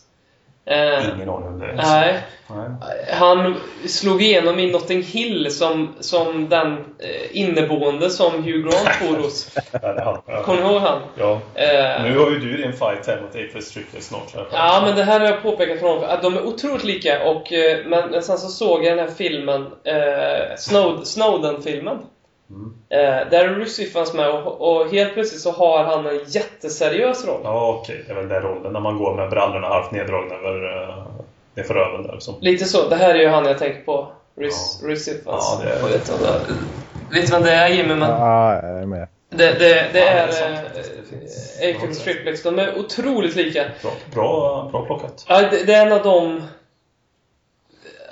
Eh, 0.70 1.04
Ingen 1.14 1.28
aning 1.28 1.48
om 1.48 1.58
det 1.58 1.72
nej. 1.76 2.20
Han 3.12 3.54
slog 3.86 4.22
igenom 4.22 4.58
i 4.58 4.72
Notting 4.72 5.02
Hill 5.02 5.50
som, 5.50 5.94
som 6.00 6.48
den 6.48 6.72
eh, 6.98 7.36
inneboende 7.40 8.10
som 8.10 8.32
Hugh 8.44 8.58
Grant 8.62 8.88
bor 9.08 9.16
hos. 9.16 9.54
Kommer 10.44 10.62
ni 10.62 10.68
ihåg 10.68 10.80
han? 10.80 11.00
Ja. 11.18 11.32
Eh, 11.54 12.02
Nu 12.02 12.18
har 12.18 12.30
ju 12.30 12.38
du 12.38 12.56
din 12.56 12.72
fight 12.72 13.06
här 13.06 13.20
mot 13.22 13.30
Apex 13.30 13.66
Strickler 13.66 14.00
snart. 14.00 14.34
Ja, 14.52 14.82
men 14.86 14.96
det 14.96 15.02
här 15.04 15.20
har 15.20 15.26
jag 15.26 15.42
påpekat 15.42 15.80
för 15.80 15.86
honom. 15.88 16.04
Att 16.08 16.22
de 16.22 16.36
är 16.36 16.46
otroligt 16.46 16.84
lika. 16.84 17.24
Och, 17.24 17.52
eh, 17.52 17.78
men 17.86 18.10
men 18.10 18.22
sen 18.22 18.38
så 18.38 18.48
såg 18.48 18.84
jag 18.84 18.96
den 18.98 19.08
här 19.08 19.14
filmen, 19.14 19.66
eh, 19.84 20.56
Snowd, 20.58 21.06
Snowden-filmen. 21.06 21.98
Mm. 22.50 22.74
Eh, 22.88 23.30
där 23.30 23.44
är 23.44 23.48
Russi 23.54 23.86
fanns 23.86 24.14
med 24.14 24.30
och, 24.30 24.60
och 24.80 24.90
helt 24.90 25.14
plötsligt 25.14 25.40
så 25.40 25.50
har 25.50 25.84
han 25.84 26.06
en 26.06 26.20
jätteseriös 26.26 27.26
roll. 27.26 27.40
Ja, 27.44 27.78
okej. 27.80 28.04
Det 28.06 28.12
är 28.12 28.16
väl 28.16 28.28
den 28.28 28.42
rollen. 28.42 28.72
När 28.72 28.80
man 28.80 28.98
går 28.98 29.14
med 29.14 29.30
brallorna 29.30 29.68
halvt 29.68 29.90
neddragna 29.90 30.34
över, 30.34 30.64
uh, 30.88 31.04
nerför 31.54 31.74
röven 31.74 32.02
där. 32.06 32.16
Så. 32.18 32.34
Lite 32.40 32.64
så. 32.64 32.88
Det 32.88 32.96
här 32.96 33.14
är 33.14 33.18
ju 33.18 33.28
han 33.28 33.44
jag 33.44 33.58
tänker 33.58 33.80
på. 33.80 34.08
Rhys, 34.36 34.78
Ja. 34.82 34.88
Rhys 34.88 35.08
Ifans. 35.08 35.24
Ja, 35.26 35.60
det 35.64 35.70
är- 35.72 35.82
vet, 35.88 36.06
du 36.06 37.32
vad 37.32 37.42
det- 37.44 37.50
är 37.52 37.68
Jimmy? 37.68 37.94
Men 37.94 38.10
Ja, 38.10 38.54
jag 38.54 38.80
är 38.82 38.86
med. 38.86 39.08
det, 39.30 39.52
det, 39.58 39.86
det 39.92 39.98
Ja, 39.98 40.06
är 40.06 40.28
eh, 40.28 40.56
finns- 41.10 41.58
Apex 41.62 41.98
Triplex. 41.98 42.42
De 42.42 42.58
är 42.58 42.78
otroligt 42.78 43.36
lika. 43.36 43.64
Bra, 43.82 43.90
bra, 44.14 44.68
bra 44.72 44.86
plockat. 44.86 45.24
Ja, 45.28 45.40
det, 45.50 45.64
det 45.66 45.74
är 45.74 45.86
en 45.86 45.92
av 45.92 46.02
de 46.02 46.42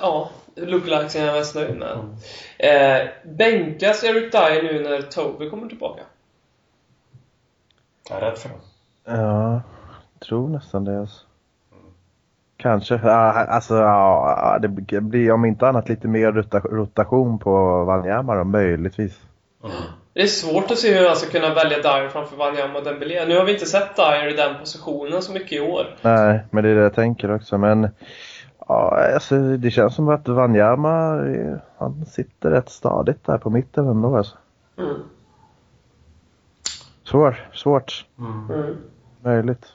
ja, 0.00 0.30
lookalikesen 0.66 1.22
jag 1.22 1.34
är 1.34 1.38
mest 1.38 1.54
nöjd 1.54 1.76
med. 1.76 1.98
Eh, 2.58 3.08
bänkas 3.24 4.04
Eric 4.04 4.32
Dyer 4.32 4.62
nu 4.62 4.82
när 4.82 5.02
Toby 5.02 5.50
kommer 5.50 5.68
tillbaka? 5.68 6.02
Jag 8.08 8.22
är 8.22 8.30
rädd 8.30 8.38
för 8.38 8.48
det. 8.48 8.54
Ja, 9.16 9.62
tror 10.18 10.48
nästan 10.48 10.84
det. 10.84 11.00
Alltså. 11.00 11.24
Kanske. 12.56 13.00
Ja, 13.04 13.32
alltså, 13.32 13.74
ja, 13.74 14.58
det 14.62 15.00
blir 15.00 15.32
om 15.32 15.44
inte 15.44 15.68
annat 15.68 15.88
lite 15.88 16.08
mer 16.08 16.32
rota- 16.32 16.68
rotation 16.70 17.38
på 17.38 17.84
Wanyama 17.84 18.34
då, 18.34 18.44
möjligtvis. 18.44 19.20
Det 20.12 20.22
är 20.22 20.26
svårt 20.26 20.70
att 20.70 20.78
se 20.78 20.98
hur 20.98 21.06
han 21.06 21.16
ska 21.16 21.30
kunna 21.30 21.54
välja 21.54 21.78
Dyer 21.78 22.08
framför 22.08 22.36
Wanyama 22.36 22.78
och 22.78 22.84
Dembélé. 22.84 23.24
Nu 23.26 23.38
har 23.38 23.44
vi 23.44 23.52
inte 23.52 23.66
sett 23.66 23.96
Dyer 23.96 24.28
i 24.32 24.36
den 24.36 24.58
positionen 24.58 25.22
så 25.22 25.32
mycket 25.32 25.52
i 25.52 25.60
år. 25.60 25.96
Nej, 26.02 26.40
men 26.50 26.64
det 26.64 26.70
är 26.70 26.74
det 26.74 26.82
jag 26.82 26.94
tänker 26.94 27.34
också. 27.34 27.58
Men 27.58 27.88
ja, 28.68 29.12
alltså, 29.14 29.56
det 29.56 29.70
känns 29.70 29.94
som 29.94 30.08
att 30.08 30.28
Wanyama, 30.28 31.24
han 31.78 32.06
sitter 32.06 32.50
rätt 32.50 32.68
stadigt 32.68 33.24
där 33.24 33.38
på 33.38 33.50
mitten 33.50 33.88
ändå. 33.88 34.16
Alltså. 34.16 34.36
Mm. 34.78 35.00
Svår, 37.04 37.50
svårt. 37.54 38.06
Mm. 38.18 38.76
Möjligt. 39.22 39.66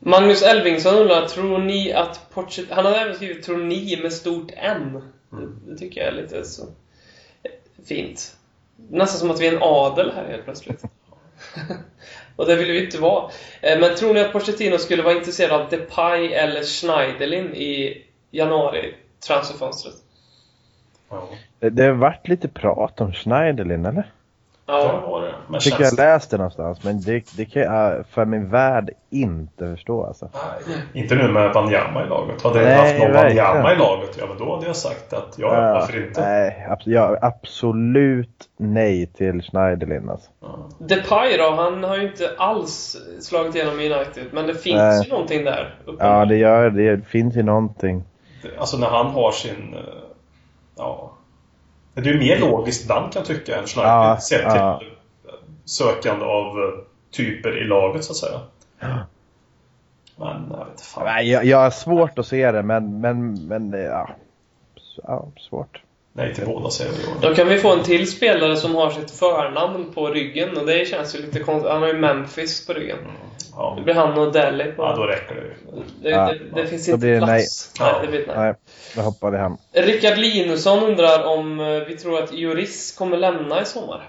Magnus 0.00 0.42
Elvingsson 0.42 0.94
undrar, 0.94 1.26
tror 1.26 1.58
ni 1.58 1.92
att 1.92 2.30
Pochettino... 2.34 2.74
Han 2.74 2.84
har 2.84 2.92
även 2.92 3.14
skrivit 3.14 3.44
'tror 3.44 3.58
ni' 3.58 4.02
med 4.02 4.12
stort 4.12 4.50
N. 4.56 5.02
Det, 5.30 5.70
det 5.70 5.78
tycker 5.78 6.00
jag 6.00 6.08
är 6.08 6.22
lite 6.22 6.44
så 6.44 6.62
fint. 7.84 8.36
Nästan 8.76 9.18
som 9.18 9.30
att 9.30 9.40
vi 9.40 9.46
är 9.46 9.52
en 9.52 9.62
adel 9.62 10.12
här 10.14 10.28
helt 10.28 10.44
plötsligt. 10.44 10.84
Och 12.38 12.46
det 12.46 12.56
vill 12.56 12.72
vi 12.72 12.84
inte 12.84 12.98
vara. 12.98 13.30
Eh, 13.60 13.80
Men 13.80 13.96
tror 13.96 14.14
ni 14.14 14.20
att 14.20 14.32
Pochettino 14.32 14.78
skulle 14.78 15.02
vara 15.02 15.14
intresserad 15.14 15.60
av 15.60 15.68
Depay 15.68 16.32
eller 16.32 16.62
Schneiderlin 16.62 17.54
i 17.54 18.02
januari 18.30 18.94
transferfönstret? 19.26 19.94
Det, 21.58 21.70
det 21.70 21.84
har 21.84 21.92
varit 21.92 22.28
lite 22.28 22.48
prat 22.48 23.00
om 23.00 23.12
Schneiderlin, 23.12 23.86
eller? 23.86 24.12
Ja, 24.70 25.00
Ja. 25.04 25.10
var 25.10 25.20
det. 25.22 25.26
Men 25.46 25.52
Jag 25.54 25.62
tycker 25.62 25.78
känns 25.78 25.98
jag 25.98 26.04
läste 26.06 26.36
det 26.36 26.38
någonstans, 26.38 26.84
men 26.84 27.00
det, 27.00 27.24
det 27.36 27.44
kan 27.44 27.62
jag 27.62 28.06
för 28.10 28.24
min 28.24 28.50
värld 28.50 28.90
inte 29.10 29.66
förstå 29.76 30.04
alltså. 30.06 30.28
Nej, 30.34 30.76
inte 30.92 31.14
nu 31.14 31.28
med 31.32 31.52
Wanyama 31.54 32.04
i 32.04 32.08
laget. 32.08 32.42
Hade 32.42 32.62
jag 32.62 32.78
haft 32.78 32.98
någon. 32.98 33.12
Wanyama 33.12 33.72
i 33.72 33.76
laget, 33.76 34.16
ja 34.20 34.26
men 34.28 34.38
då 34.38 34.54
hade 34.54 34.66
jag 34.66 34.76
sagt 34.76 35.12
att 35.12 35.34
ja, 35.38 35.54
Ja, 35.54 35.72
varför 35.72 36.06
inte? 36.06 36.20
Nej, 36.20 36.66
abs- 36.70 36.82
ja, 36.84 37.18
absolut 37.22 38.48
nej 38.56 39.06
till 39.06 39.42
Schneiderlin 39.42 40.08
alltså. 40.10 40.30
Ja. 40.40 40.48
Depay 40.78 41.36
då? 41.36 41.50
Han 41.50 41.84
har 41.84 41.96
ju 41.96 42.02
inte 42.08 42.30
alls 42.38 42.96
slagit 43.20 43.54
igenom 43.54 43.80
i 43.80 43.92
United. 43.92 44.24
Men 44.32 44.46
det 44.46 44.54
finns 44.54 44.76
Nej. 44.78 45.02
ju 45.04 45.10
någonting 45.10 45.44
där. 45.44 45.74
Ja, 45.86 45.92
uppenbarligen. 45.92 46.28
det 46.28 46.36
gör 46.36 46.70
det. 46.70 47.04
finns 47.06 47.36
ju 47.36 47.42
någonting. 47.42 48.04
Alltså 48.58 48.76
när 48.78 48.86
han 48.86 49.06
har 49.06 49.30
sin... 49.32 49.74
eh, 49.74 49.80
Ja... 50.76 51.10
Det 52.02 52.10
är 52.10 52.12
ju 52.12 52.18
mer 52.18 52.38
logiskt 52.38 52.88
Dan 52.88 53.10
kan 53.10 53.24
tycka 53.24 53.56
än 53.56 53.66
Schneider. 53.66 53.90
Ja, 53.90 54.20
sett 54.20 54.42
ja. 54.42 54.78
till 54.78 54.90
sökande 55.64 56.24
av 56.24 56.74
typer 57.10 57.62
i 57.62 57.64
laget 57.64 58.04
så 58.04 58.12
att 58.12 58.16
säga. 58.16 58.40
Men 60.16 60.46
jag 60.50 60.66
vet 60.66 60.80
fan. 60.80 61.26
Jag, 61.26 61.44
jag 61.44 61.58
har 61.58 61.70
svårt 61.70 62.18
att 62.18 62.26
se 62.26 62.52
det, 62.52 62.62
men, 62.62 63.00
men, 63.00 63.46
men 63.46 63.72
ja. 63.72 64.10
Ja 65.02 65.28
svårt. 65.48 65.82
Nej 66.18 66.34
till 66.34 66.46
båda 66.46 66.70
säger 66.70 66.92
vi 66.92 67.28
Då 67.28 67.34
kan 67.34 67.48
vi 67.48 67.58
få 67.58 67.72
en 67.72 67.82
till 67.84 68.10
spelare 68.10 68.56
som 68.56 68.74
har 68.74 68.90
sitt 68.90 69.10
förnamn 69.10 69.92
på 69.94 70.06
ryggen 70.08 70.56
och 70.56 70.66
det 70.66 70.88
känns 70.88 71.14
ju 71.14 71.18
lite 71.18 71.40
konstigt. 71.40 71.72
Han 71.72 71.80
har 71.82 71.88
ju 71.88 71.98
Memphis 71.98 72.66
på 72.66 72.72
ryggen. 72.72 72.96
Ja. 73.56 73.74
Det 73.76 73.82
blir 73.82 73.94
han 73.94 74.18
och 74.18 74.32
Delhi 74.32 74.64
på 74.72 74.82
ja, 74.82 74.96
då 74.96 75.02
räcker 75.02 75.34
det 75.34 75.40
ju. 75.40 75.82
det, 76.02 76.10
Ja. 76.10 76.32
det, 76.32 76.62
det 76.62 76.66
finns 76.66 76.86
Då 76.86 76.92
inte 76.92 77.06
det 77.06 77.18
plats. 77.18 77.72
nej. 77.80 77.92
Nej, 77.92 78.00
det 78.02 78.08
blir 78.08 78.26
nej. 78.26 78.36
Nej, 78.36 78.54
då 78.96 79.02
hoppar 79.02 79.30
vi 79.30 79.38
hem. 79.38 79.56
Rickard 79.72 80.18
Linusson 80.18 80.78
undrar 80.82 81.24
om 81.24 81.60
eh, 81.60 81.66
vi 81.66 81.96
tror 81.96 82.22
att 82.22 82.32
Juris 82.32 82.96
kommer 82.98 83.16
lämna 83.16 83.62
i 83.62 83.64
sommar. 83.64 84.08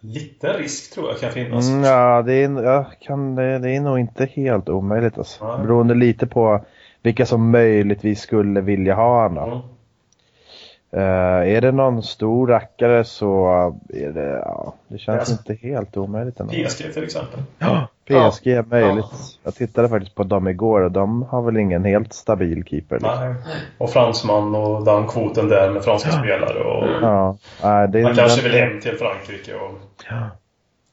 Lite 0.00 0.52
risk 0.52 0.94
tror 0.94 1.08
jag 1.10 1.20
kan 1.20 1.32
finnas. 1.32 1.68
Mm, 1.68 1.84
ja, 1.84 2.22
det 2.22 2.32
är, 2.34 2.62
jag 2.62 2.84
kan, 3.00 3.34
det, 3.34 3.58
det 3.58 3.70
är 3.76 3.80
nog 3.80 3.98
inte 3.98 4.28
helt 4.34 4.68
omöjligt 4.68 5.18
alltså. 5.18 5.56
Nej. 5.56 5.66
Beroende 5.66 5.94
lite 5.94 6.26
på 6.26 6.64
vilka 7.02 7.26
som 7.26 7.50
möjligtvis 7.50 8.20
skulle 8.20 8.60
vilja 8.60 8.94
ha 8.94 9.22
honom. 9.22 9.62
Eh, 10.96 11.02
är 11.56 11.60
det 11.60 11.72
någon 11.72 12.02
stor 12.02 12.46
rackare 12.46 13.04
så 13.04 13.46
är 13.88 14.08
det, 14.12 14.28
ja, 14.44 14.74
det 14.88 14.98
känns 14.98 15.18
Alltså- 15.18 15.32
inte 15.50 15.66
helt 15.66 15.96
omöjligt 15.96 16.40
ändå. 16.40 16.52
PSG 16.52 16.92
till 16.92 17.04
exempel. 17.04 17.42
Ja, 17.58 17.86
PSG 18.04 18.46
är 18.46 18.62
möjligt. 18.62 19.04
Jag 19.42 19.54
tittade 19.54 19.88
faktiskt 19.88 20.14
på 20.14 20.22
dem 20.22 20.48
igår 20.48 20.80
och 20.80 20.92
de 20.92 21.22
har 21.22 21.42
väl 21.42 21.56
ingen 21.56 21.84
helt 21.84 22.12
stabil 22.12 22.64
keeper. 22.66 22.94
Liksom. 22.96 23.20
Nej. 23.20 23.34
Och 23.78 23.90
fransman 23.90 24.54
och 24.54 24.84
den 24.84 25.06
kvoten 25.08 25.48
där 25.48 25.70
med 25.70 25.84
franska 25.84 26.10
spelare. 26.10 26.58
Och 26.64 26.86
Ja, 27.02 27.36
nej, 27.62 27.88
det, 27.88 28.02
Man 28.02 28.14
kanske 28.14 28.42
den- 28.42 28.50
vill 28.52 28.60
hem 28.60 28.80
till 28.80 28.96
Frankrike. 28.98 29.54
Och, 29.54 29.72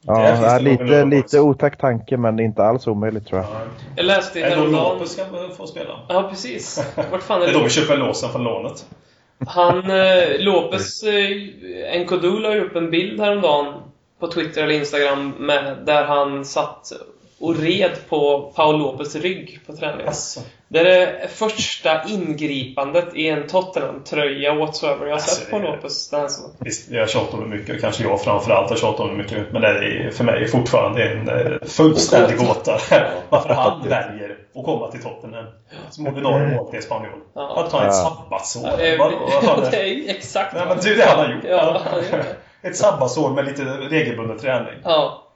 Ja, 0.06 0.28
ja, 0.42 0.58
det 0.58 0.60
lite, 0.64 1.04
lite 1.04 1.40
otäck 1.40 1.76
tanke 1.78 2.16
men 2.16 2.40
inte 2.40 2.62
alls 2.62 2.86
omöjligt 2.86 3.26
tror 3.26 3.40
jag. 3.40 3.50
ja. 3.50 3.56
Jag 3.96 4.06
läste 4.06 4.40
Är 4.40 4.42
det 4.44 4.50
då 4.50 4.56
häromdagen... 4.60 4.92
Lopez 4.92 5.12
ska 5.12 5.24
få 5.56 5.66
spela? 5.66 5.90
Ja, 6.08 6.26
precis. 6.30 6.92
Vart 7.10 7.22
fan 7.22 7.40
Det 7.40 7.46
är 7.46 7.50
är 7.50 7.54
då 7.54 7.64
vi 7.64 7.70
köper 7.70 7.96
låsen 7.96 8.30
från 8.30 8.44
lånet. 8.44 8.86
Han, 9.46 9.90
eh, 9.90 10.38
Lopez, 10.38 11.02
eh, 11.02 12.00
Nkodu 12.00 12.38
la 12.38 12.54
ju 12.54 12.60
upp 12.60 12.76
en 12.76 12.90
bild 12.90 13.20
häromdagen 13.20 13.74
på 14.20 14.26
Twitter 14.26 14.62
eller 14.64 14.74
Instagram 14.74 15.30
med, 15.38 15.78
där 15.86 16.04
han 16.04 16.44
satt 16.44 16.92
och 17.40 17.56
red 17.56 18.08
på 18.08 18.52
Paul 18.56 18.78
Lopez 18.78 19.16
rygg 19.16 19.60
på 19.66 19.76
träningen. 19.76 20.06
Alltså. 20.06 20.40
Det 20.68 20.78
är 20.78 20.84
det 20.84 21.28
första 21.28 22.04
ingripandet 22.08 23.14
i 23.14 23.28
en 23.28 23.46
Tottenham-tröja 23.46 24.54
whatsoever 24.54 25.06
jag 25.06 25.06
har 25.06 25.12
Alltså, 25.12 25.40
sett 25.40 25.50
på 25.50 25.58
Lopez 25.58 26.10
den 26.10 26.20
här 26.20 26.28
säsongen. 26.28 26.56
Visst, 26.60 26.90
jag 26.90 27.10
tjatar 27.10 27.38
om 27.38 27.50
det 27.50 27.56
mycket. 27.56 27.80
Kanske 27.80 28.02
jag 28.02 28.22
framförallt 28.22 28.70
har 28.70 28.76
tjatat 28.76 29.00
om 29.00 29.08
det 29.08 29.14
mycket. 29.14 29.52
Men 29.52 29.62
det 29.62 29.68
är 29.68 30.10
för 30.10 30.24
mig 30.24 30.48
fortfarande 30.48 31.04
en 31.04 31.28
eh, 31.28 31.58
fullständig 31.62 32.38
gåta. 32.38 32.78
Varför 33.28 33.54
han 33.54 33.88
väljer 33.88 34.38
att 34.54 34.64
komma 34.64 34.90
till 34.90 35.02
Tottenham 35.02 35.46
som 35.90 36.06
ordinarie 36.06 36.56
målvakt 36.56 36.84
i. 36.84 36.88
Ja. 37.34 37.64
Att 37.64 37.70
ta 37.70 37.86
ett 37.86 37.94
sabbatsår. 37.94 38.70
Ja, 38.80 39.58
det, 39.70 39.76
är 39.76 39.84
ju 39.84 40.08
exakt 40.08 40.54
Nej 40.54 40.64
men 40.68 40.78
det 40.82 40.90
är 40.90 40.96
det 40.96 41.04
han 41.04 41.18
har 41.18 41.34
gjort. 41.34 41.44
Ja. 41.48 41.80
Ett 42.62 42.76
sabbatsår 42.76 43.30
med 43.30 43.44
lite 43.44 43.62
regelbunden 43.64 44.38
träning. 44.38 44.74
Ja. 44.84 45.29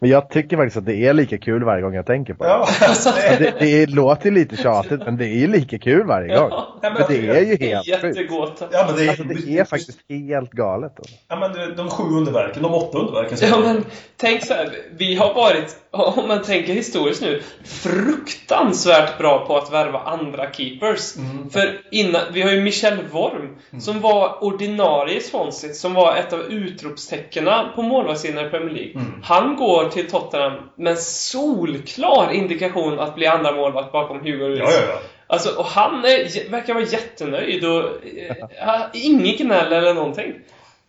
Men 0.00 0.10
jag 0.10 0.30
tycker 0.30 0.56
faktiskt 0.56 0.76
att 0.76 0.86
det 0.86 0.96
är 0.96 1.12
lika 1.12 1.38
kul 1.38 1.64
varje 1.64 1.82
gång 1.82 1.94
jag 1.94 2.06
tänker 2.06 2.34
på 2.34 2.44
det. 2.44 2.50
Ja, 2.50 2.68
alltså, 2.80 3.10
det, 3.10 3.38
det, 3.38 3.54
det 3.60 3.86
låter 3.86 4.30
lite 4.30 4.56
tjatigt 4.56 5.00
men 5.04 5.16
det 5.16 5.24
är 5.26 5.38
ju 5.38 5.46
lika 5.46 5.78
kul 5.78 6.06
varje 6.06 6.28
gång. 6.38 6.48
Ja. 6.50 6.78
Men 6.82 6.96
För 6.96 7.08
det 7.08 7.28
är 7.28 7.40
ju 7.40 7.56
helt 7.56 7.86
sjukt. 7.86 8.16
Jättegåta. 8.16 8.68
ja, 8.72 8.84
men 8.86 8.96
det, 8.96 9.08
Alltså 9.08 9.24
det 9.24 9.58
är 9.58 9.64
faktiskt 9.64 9.98
helt 10.08 10.50
galet. 10.50 10.92
Alltså. 10.98 11.14
Ja, 11.28 11.36
men 11.36 11.76
de 11.76 11.90
sju 11.90 12.02
underverken, 12.02 12.62
de 12.62 12.74
åtta 12.74 12.98
underverken. 12.98 13.38
Ja 13.40 13.60
men 13.60 13.84
tänk 14.16 14.44
så 14.44 14.54
här, 14.54 14.70
vi 14.98 15.14
har 15.14 15.34
varit, 15.34 15.76
om 15.90 16.28
man 16.28 16.42
tänker 16.42 16.72
historiskt 16.72 17.22
nu, 17.22 17.42
fruktansvärt 17.64 19.18
bra 19.18 19.46
på 19.46 19.56
att 19.56 19.72
värva 19.72 19.98
andra 19.98 20.52
keepers. 20.52 21.16
Mm. 21.16 21.50
För 21.50 21.80
innan, 21.90 22.22
vi 22.32 22.42
har 22.42 22.50
ju 22.50 22.60
Michel 22.60 22.98
Worm, 23.12 23.80
som 23.80 24.00
var 24.00 24.44
ordinarie 24.44 25.16
i 25.16 25.20
Swansea, 25.20 25.72
som 25.72 25.94
var 25.94 26.16
ett 26.16 26.32
av 26.32 26.40
utropstecknen 26.40 27.66
på 27.74 27.82
målvaktssidan 27.82 28.46
i 28.46 28.50
Premier 28.50 28.74
League. 28.74 28.92
Mm. 28.92 29.22
Han 29.22 29.56
går 29.56 29.87
till 29.90 30.10
Tottenham 30.10 30.52
med 30.74 30.90
en 30.90 30.96
solklar 30.98 32.32
indikation 32.32 32.98
att 32.98 33.14
bli 33.14 33.26
andra 33.26 33.52
målvakt 33.52 33.92
bakom 33.92 34.20
Hugo 34.20 34.48
Lloris. 34.48 34.58
Ja, 34.58 34.70
ja, 34.72 34.86
ja. 34.88 35.00
Alltså, 35.26 35.58
och 35.58 35.64
han 35.64 36.04
är, 36.04 36.50
verkar 36.50 36.74
vara 36.74 36.84
jättenöjd 36.84 37.64
och 37.64 37.84
eh, 38.06 38.80
ingen 38.92 39.36
gnäll 39.36 39.72
eller 39.72 39.94
någonting. 39.94 40.34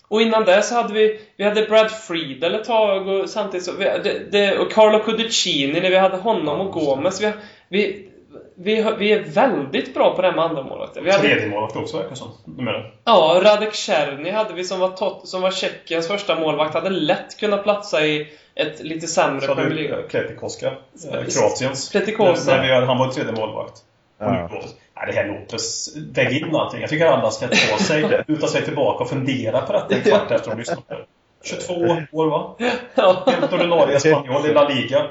Och 0.08 0.22
innan 0.22 0.46
det 0.46 0.62
så 0.62 0.76
hade 0.76 0.94
vi, 0.94 1.20
vi 1.38 1.44
hade 1.44 1.66
Brad 1.66 1.92
Friedel 1.92 2.56
ett 2.56 2.64
tag 2.64 3.08
och 3.08 3.30
samtidigt 3.30 3.66
så, 3.66 3.72
vi, 3.72 3.84
det, 3.84 4.32
det, 4.32 4.58
och 4.58 4.72
Carlo 4.72 5.00
Cudicini 5.00 5.82
när 5.82 5.90
vi 5.90 5.98
hade 5.98 6.18
honom 6.18 6.62
och 6.62 6.74
Gomez. 6.74 7.22
Vi, 7.22 7.32
vi, 7.70 8.09
vi, 8.56 8.86
vi 9.00 9.12
är 9.12 9.24
väldigt 9.24 9.94
bra 9.94 10.16
på 10.16 10.22
det 10.22 10.28
här 10.28 10.36
med 10.36 10.46
andra 10.46 10.64
målvakter. 10.64 11.02
Vi 11.02 11.12
hade, 11.12 11.24
Tredje 11.24 11.50
målvakt 11.50 11.76
också 11.76 11.98
verkar 11.98 12.10
det 12.10 12.16
som. 12.16 12.28
Du 12.46 12.64
menar? 12.64 12.94
ja, 13.04 13.42
Radek 13.44 13.74
Czerny 13.74 14.32
hade 14.32 14.54
vi 14.54 14.64
som 14.64 14.80
var, 14.80 14.90
tot, 14.90 15.28
som 15.28 15.42
var 15.42 15.52
Tjeckiens 15.52 16.08
första 16.08 16.40
målvakt. 16.40 16.74
Hade 16.74 16.90
lätt 16.90 17.40
kunnat 17.40 17.64
platsa 17.64 18.06
i 18.06 18.28
ett 18.56 18.80
lite 18.84 19.08
sämre 19.08 19.48
Premier 19.48 19.70
League. 19.70 20.04
Kletikoska, 20.10 20.68
eh, 20.68 21.26
Kroatiens. 21.34 21.90
Pletikosa. 21.92 22.52
När, 22.52 22.58
när 22.58 22.68
vi, 22.68 22.74
hade- 22.74 22.86
han 22.86 22.98
var 22.98 23.08
tredje 23.08 23.32
målvakt. 23.34 23.74
Ja. 24.20 24.50
Nej, 24.96 25.08
det 25.08 25.12
här 25.14 25.28
Lopez, 25.28 25.96
väg 26.14 26.38
in 26.38 26.56
allting. 26.56 26.82
Jag 26.82 26.90
tycker 26.90 27.06
alla 27.06 27.32
ska 27.32 27.48
ta 27.48 27.78
sig, 27.78 28.24
luta 28.28 28.48
sig 28.48 28.62
tillbaka 28.66 29.04
och 29.04 29.10
fundera 29.10 29.62
på 29.62 29.74
detta 29.74 29.96
en 29.96 30.02
kvart 30.02 30.22
efter 30.32 30.36
att 30.36 30.44
de 30.44 30.58
lyssnat 30.58 30.88
på 30.88 30.94
det. 30.94 31.06
22 31.44 31.74
år 32.12 32.28
va? 32.30 32.56
Ja. 32.96 33.24
Helt 33.28 33.54
ordinarie 33.54 34.00
spanjol 34.00 34.46
i 34.46 34.54
La 34.54 34.68
Liga. 34.70 35.06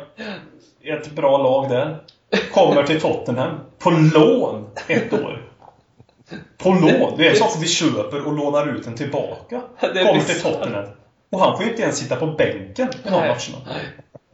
Ett 0.84 1.10
bra 1.10 1.38
lag 1.38 1.68
där. 1.68 1.96
Kommer 2.52 2.82
till 2.82 3.00
Tottenham. 3.00 3.60
På 3.78 3.90
lån 3.90 4.66
ett 4.88 5.12
år. 5.12 5.42
På 6.58 6.70
lån. 6.70 7.14
Det 7.16 7.28
är 7.28 7.34
saker 7.34 7.60
vi 7.60 7.68
köper 7.68 8.26
och 8.26 8.32
lånar 8.32 8.76
ut 8.76 8.84
den 8.84 8.94
tillbaka. 8.94 9.60
Kommer 9.80 10.20
till. 10.20 10.40
Tottenham. 10.42 10.84
Och 11.30 11.40
han 11.40 11.56
får 11.56 11.64
ju 11.64 11.70
inte 11.70 11.82
ens 11.82 11.98
sitta 11.98 12.16
på 12.16 12.26
bänken 12.26 12.88
i 13.04 13.10
någon 13.10 13.20
matcherna. 13.20 13.80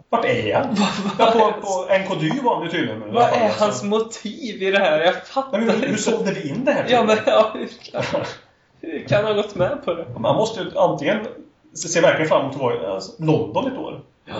Vart 0.09 0.25
är 0.25 0.55
han? 0.55 0.77
Ja, 1.19 1.31
på, 1.31 1.67
på 1.67 1.99
NKD 1.99 2.41
var 2.43 2.55
han 2.55 2.65
ju 2.65 2.71
tydligen. 2.71 3.13
Vad 3.13 3.23
är 3.23 3.45
Alltså. 3.45 3.65
hans 3.65 3.83
motiv 3.83 4.63
i 4.63 4.71
det 4.71 4.79
här? 4.79 5.01
Jag 5.01 5.27
fattar 5.27 5.59
men 5.59 5.71
hur, 5.71 5.79
hur 5.79 5.89
inte. 5.89 6.03
sålde 6.03 6.33
vi 6.33 6.49
in 6.49 6.65
det 6.65 6.73
här? 6.73 6.87
Ja, 6.89 7.05
men 7.05 7.17
ja, 7.27 7.51
hur 7.55 7.69
kan, 7.93 8.03
hur 8.81 9.09
kan 9.09 9.25
han 9.25 9.37
ha 9.37 9.43
gått 9.43 9.55
med 9.55 9.85
på 9.85 9.95
det? 9.95 10.07
Man 10.19 10.37
måste 10.37 10.61
ju 10.61 10.79
antingen 10.79 11.27
se 11.75 12.01
verkligen 12.01 12.29
fram 12.29 12.41
emot 12.41 12.55
att 12.55 12.61
vara 12.61 12.83
i 12.83 12.87
alltså, 12.87 13.23
London 13.23 13.73
ett 13.73 13.79
år. 13.79 14.01
Ja. 14.25 14.35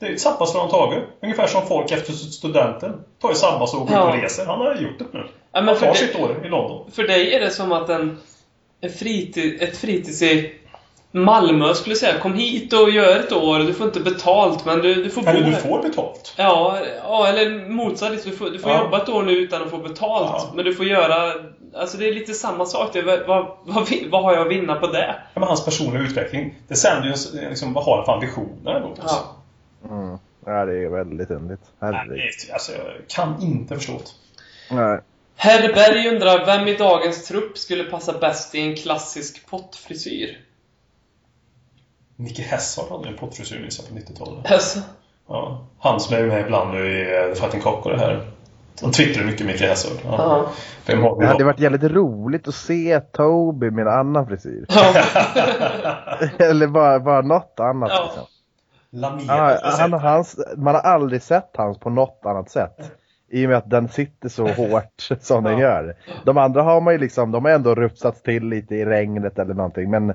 Det 0.00 0.06
är 0.06 0.12
ett 0.12 0.20
sabbatsår 0.20 0.60
han 0.60 0.68
tagit. 0.70 1.04
Ungefär 1.22 1.46
som 1.46 1.66
folk 1.66 1.90
efter 1.90 2.12
studenten 2.12 2.92
tar 3.22 3.28
ju 3.28 3.34
sabbatsår 3.34 3.80
och 3.80 3.86
går 3.88 3.96
ut 3.98 4.02
och 4.04 4.16
Ja. 4.18 4.24
reser. 4.24 4.46
Han 4.46 4.58
har 4.58 4.74
gjort 4.74 4.98
det 4.98 5.04
nu. 5.12 5.26
Ja, 5.52 5.60
Han 5.60 5.76
tar 5.76 5.86
dig, 5.86 5.96
sitt 5.96 6.16
år 6.16 6.36
i 6.44 6.48
London. 6.48 6.90
för 6.92 7.02
dig 7.02 7.34
är 7.34 7.40
det 7.40 7.50
som 7.50 7.72
att 7.72 7.88
en, 7.88 8.18
en 8.80 8.90
fritid, 8.90 9.62
ett 9.62 9.76
fritids 9.76 10.22
i 10.22 10.54
Malmö 11.12 11.74
skulle 11.74 11.96
säga 11.96 12.18
Kom 12.18 12.34
hit 12.34 12.72
och 12.72 12.90
gör 12.90 13.16
ett 13.16 13.32
år, 13.32 13.58
du 13.58 13.74
får 13.74 13.86
inte 13.86 14.00
betalt 14.00 14.64
men 14.64 14.78
du, 14.78 14.94
du 14.94 15.10
får 15.10 15.22
bo 15.22 15.28
Eller 15.28 15.40
du 15.40 15.52
här." 15.52 15.60
får 15.60 15.82
betalt. 15.82 16.34
Ja, 16.36 16.78
ja, 17.04 17.26
eller 17.28 17.68
motsatt. 17.68 18.24
Du 18.24 18.30
får, 18.30 18.50
du 18.50 18.58
får 18.58 18.70
Ja. 18.70 18.82
jobba 18.84 18.96
ett 19.02 19.08
år 19.08 19.22
nu 19.22 19.32
utan 19.32 19.62
att 19.62 19.70
få 19.70 19.78
betalt. 19.78 20.30
Ja. 20.32 20.50
Men 20.54 20.64
du 20.64 20.74
får 20.74 20.86
göra... 20.86 21.32
Alltså 21.76 21.98
det 21.98 22.08
är 22.08 22.14
lite 22.14 22.32
samma 22.34 22.66
sak. 22.66 22.90
Det 22.92 23.02
vad, 23.02 23.18
vad, 23.26 23.46
vad, 23.64 23.88
vad 24.10 24.22
har 24.22 24.32
jag 24.32 24.42
att 24.46 24.52
vinna 24.52 24.74
på 24.74 24.86
det? 24.86 25.14
Ja, 25.34 25.40
men 25.40 25.48
hans 25.48 25.64
personliga 25.64 26.02
utveckling. 26.02 26.54
Det 26.68 26.74
sänder 26.74 27.08
ju 27.08 27.48
liksom, 27.48 27.72
vad 27.72 27.84
har 27.84 27.96
han 27.96 28.04
för 28.04 28.12
ambitioner 28.12 28.80
då? 28.80 28.94
Ja. 29.06 29.36
Mm. 29.90 30.18
Ja, 30.46 30.64
det 30.64 30.84
är 30.84 30.88
väldigt 30.88 31.30
underligt. 31.30 31.60
Nej, 31.78 31.92
Herregud. 31.94 32.16
det 32.16 32.50
är- 32.50 32.52
alltså, 32.52 32.72
jag 32.72 32.82
kan 33.08 33.42
inte 33.42 33.74
förstå 33.74 33.92
det. 33.92 34.74
Nej. 34.74 35.00
Herr 35.36 35.74
Berg 35.74 36.08
undrar, 36.08 36.46
vem 36.46 36.68
i 36.68 36.76
dagens 36.76 37.24
trupp 37.28 37.58
skulle 37.58 37.84
passa 37.84 38.18
bäst 38.18 38.54
i 38.54 38.60
en 38.60 38.76
klassisk 38.76 39.46
pottfrisyr? 39.50 40.38
Micke 42.16 42.38
Hessard 42.38 42.90
hade 42.90 43.04
ju 43.04 43.10
en 43.10 43.18
pottfrisyr 43.18 43.60
Nissa, 43.64 43.82
på 43.82 43.94
90-talet. 43.94 44.52
Alltså, 44.52 44.78
Ja. 45.28 45.66
Han 45.78 46.00
som 46.00 46.16
är 46.16 46.22
med 46.26 46.40
ibland 46.40 46.70
nu 46.74 46.86
i 46.86 47.28
uh, 47.28 47.34
Fighting 47.34 47.60
Cock 47.60 47.86
och 47.86 47.92
det 47.92 47.98
här. 47.98 48.30
De 48.80 48.92
twittrar 48.92 49.24
mycket 49.24 49.46
Micke 49.46 49.60
Hessard. 49.60 49.98
Ja. 50.04 50.10
har 50.16 50.48
vi 50.86 51.20
Det 51.20 51.26
hade 51.26 51.44
varit 51.44 51.60
jävligt 51.60 51.82
roligt 51.82 52.48
att 52.48 52.54
se 52.54 53.00
Toby 53.00 53.70
med 53.70 53.86
en 53.86 53.92
annan 53.92 54.26
frisyr. 54.26 54.66
Eller 56.38 56.66
bara, 56.66 57.00
bara 57.00 57.22
något 57.22 57.60
annat. 57.60 57.90
Ja. 57.94 58.04
Liksom. 58.04 58.24
Lamela. 58.92 59.52
Ja, 59.52 59.58
han, 59.62 59.92
hans, 59.92 60.40
man 60.56 60.74
har 60.74 60.82
aldrig 60.82 61.22
sett 61.22 61.50
hans 61.56 61.78
på 61.78 61.90
något 61.90 62.20
annat 62.24 62.50
sätt. 62.50 62.92
I 63.28 63.46
och 63.46 63.48
med 63.48 63.58
att 63.58 63.70
den 63.70 63.88
sitter 63.88 64.28
så 64.28 64.46
hårt 64.48 65.08
som 65.20 65.44
den 65.44 65.58
gör. 65.58 65.96
De 66.24 66.38
andra 66.38 66.62
har 66.62 66.80
man 66.80 66.92
ju 66.92 66.98
liksom, 66.98 67.30
de 67.32 67.44
har 67.44 67.52
ändå 67.52 67.74
rufsats 67.74 68.22
till 68.22 68.48
lite 68.48 68.74
i 68.74 68.84
regnet 68.84 69.38
eller 69.38 69.54
någonting. 69.54 69.90
Men 69.90 70.14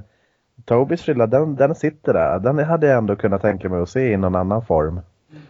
Tobys 0.66 1.02
frilla, 1.02 1.28
den, 1.28 1.56
den 1.56 1.76
sitter 1.76 2.14
där. 2.14 2.40
Den 2.40 2.60
hade 2.60 2.88
jag 2.88 2.98
ändå 2.98 3.16
kunnat 3.16 3.42
tänka 3.42 3.70
mig 3.70 3.82
att 3.82 3.90
se 3.90 4.12
i 4.12 4.18
någon 4.18 4.36
annan 4.36 4.66
form. 4.66 5.02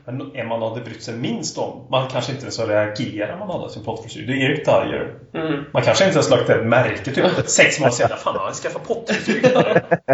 Men 0.05 0.35
en 0.35 0.47
man 0.47 0.61
hade 0.61 0.81
brytt 0.81 1.03
sig 1.03 1.17
minst 1.17 1.57
om, 1.57 1.87
man 1.89 2.07
kanske 2.09 2.31
inte 2.31 2.51
så 2.51 2.65
reagerar 2.65 3.37
man 3.39 3.49
hade 3.49 3.69
sin 3.69 3.83
pottfrisyr. 3.83 4.27
Det 4.27 4.33
är 4.33 4.49
Erik 4.49 4.65
Dyer. 4.65 5.15
Mm. 5.33 5.63
Man 5.73 5.83
kanske 5.83 6.03
inte 6.05 6.15
ens 6.15 6.29
lagt 6.29 6.49
ett 6.49 6.65
märke 6.65 7.11
typ 7.11 7.49
sex 7.49 7.79
månader 7.79 7.95
senare. 7.95 8.17
Fan, 8.17 8.35
han 8.39 8.53
skaffat 8.53 8.87
pottfrisyr. 8.87 9.41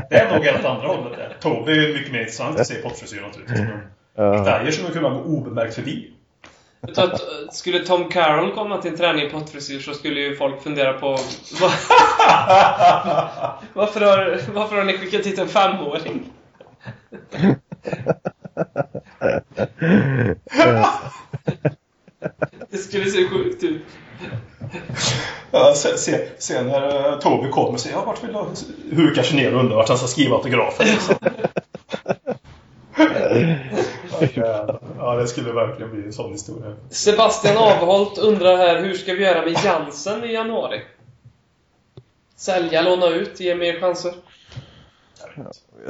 Det 0.10 0.16
är 0.16 0.34
nog 0.34 0.44
helt 0.46 0.66
andra 0.66 0.88
hållet 0.88 1.18
där. 1.18 1.38
Toby 1.40 1.72
är 1.72 1.94
mycket 1.94 2.12
mer 2.12 2.20
intressant 2.20 2.60
att 2.60 2.68
se 2.68 2.76
pottfrisyr 2.76 3.22
naturligtvis. 3.22 3.60
Men 3.60 3.80
Ja. 4.16 4.60
Dyer 4.60 4.72
skulle 4.72 4.90
kunna 4.90 5.10
gå 5.10 5.20
obemärkt 5.20 5.76
förbi. 5.76 6.12
Att 6.82 6.98
eh, 6.98 7.10
skulle 7.52 7.80
Tom 7.80 8.10
Carroll 8.10 8.52
komma 8.52 8.82
till 8.82 8.92
en 8.92 8.98
träning 8.98 9.26
i 9.26 9.30
pottfrisyr 9.30 9.80
så 9.80 9.94
skulle 9.94 10.20
ju 10.20 10.36
folk 10.36 10.64
fundera 10.64 10.94
på 10.94 11.08
varför, 13.74 14.02
har, 14.02 14.40
varför 14.54 14.76
har 14.76 14.84
ni 14.84 14.98
skickat 14.98 15.26
hit 15.26 15.40
en 15.40 15.48
femåring? 15.48 16.24
Det 22.70 22.78
skulle 22.78 23.06
se 23.06 23.28
sjukt 23.28 23.64
ut. 23.64 23.82
Ja, 25.52 25.74
se, 25.76 25.98
se, 25.98 26.28
se 26.38 26.64
när 26.64 27.12
uh, 27.14 27.20
Toby 27.20 27.50
kommer 27.50 27.78
säger 27.78 27.96
ja, 27.96 28.04
vart 28.06 28.24
vill 28.24 28.38
du 28.90 28.96
hukar 28.96 29.24
sig 29.24 29.38
ner 29.38 29.54
och 29.54 29.60
undrar 29.60 29.76
vart 29.76 29.90
han 29.90 29.98
ska 29.98 30.08
skriva 30.08 30.36
autografen. 30.36 30.88
Ja, 34.98 35.16
det 35.16 35.28
skulle 35.28 35.52
verkligen 35.52 35.92
bli 35.92 36.04
en 36.06 36.14
sån 36.14 36.32
historia. 36.32 36.76
Sebastian 36.90 37.58
Avholt 37.58 38.18
undrar 38.18 38.58
här, 38.58 38.82
hur 38.82 38.94
ska 38.94 39.14
vi 39.14 39.24
göra 39.24 39.46
med 39.46 39.56
Jansen 39.66 40.24
i 40.24 40.34
januari? 40.34 40.82
Sälja, 42.36 42.82
låna 42.82 43.08
ut, 43.08 43.40
ge 43.40 43.56
mer 43.56 43.80
chanser? 43.80 44.14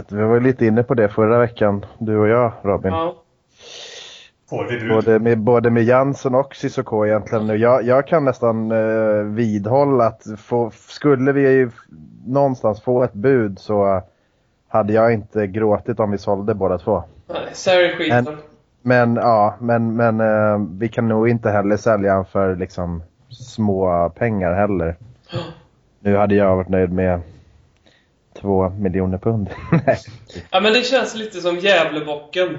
Vi 0.09 0.21
var 0.21 0.33
ju 0.33 0.39
lite 0.39 0.65
inne 0.65 0.83
på 0.83 0.93
det 0.93 1.09
förra 1.09 1.39
veckan, 1.39 1.85
du 1.99 2.17
och 2.17 2.27
jag 2.27 2.53
Robin. 2.63 2.91
Ja. 2.91 3.15
Får 4.51 4.65
vi 4.69 4.79
bud? 4.79 4.89
Både 4.89 5.19
med, 5.19 5.37
både 5.39 5.69
med 5.69 5.83
Jansen 5.83 6.35
och 6.35 6.55
Cissoko 6.55 7.05
egentligen. 7.05 7.47
nu. 7.47 7.55
Jag, 7.55 7.83
jag 7.83 8.07
kan 8.07 8.25
nästan 8.25 8.71
eh, 8.71 9.23
vidhålla 9.23 10.05
att 10.05 10.23
få, 10.37 10.71
skulle 10.71 11.31
vi 11.31 11.41
ju 11.41 11.69
någonstans 12.25 12.81
få 12.81 13.03
ett 13.03 13.13
bud 13.13 13.59
så 13.59 14.01
hade 14.67 14.93
jag 14.93 15.13
inte 15.13 15.47
gråtit 15.47 15.99
om 15.99 16.11
vi 16.11 16.17
sålde 16.17 16.53
båda 16.53 16.77
två. 16.77 17.03
Nej, 17.27 17.37
Sarri 17.53 17.95
skiten. 17.97 18.23
Men- 18.23 18.37
Men 18.83 19.15
ja, 19.15 19.55
men, 19.59 19.95
men 19.95 20.19
eh, 20.21 20.59
vi 20.79 20.89
kan 20.89 21.07
nog 21.07 21.29
inte 21.29 21.49
heller 21.49 21.77
sälja 21.77 22.23
för 22.23 22.55
liksom 22.55 23.03
små 23.29 24.09
pengar 24.09 24.53
heller. 24.53 24.95
Nu 25.99 26.15
hade 26.17 26.35
jag 26.35 26.55
varit 26.55 26.69
nöjd 26.69 26.91
med 26.91 27.21
två 28.41 28.69
miljoner 28.69 29.17
pund. 29.17 29.49
Ja 30.51 30.59
men 30.61 30.73
det 30.73 30.85
känns 30.85 31.15
lite 31.15 31.41
som 31.41 31.55
Gävlebocken. 31.57 32.57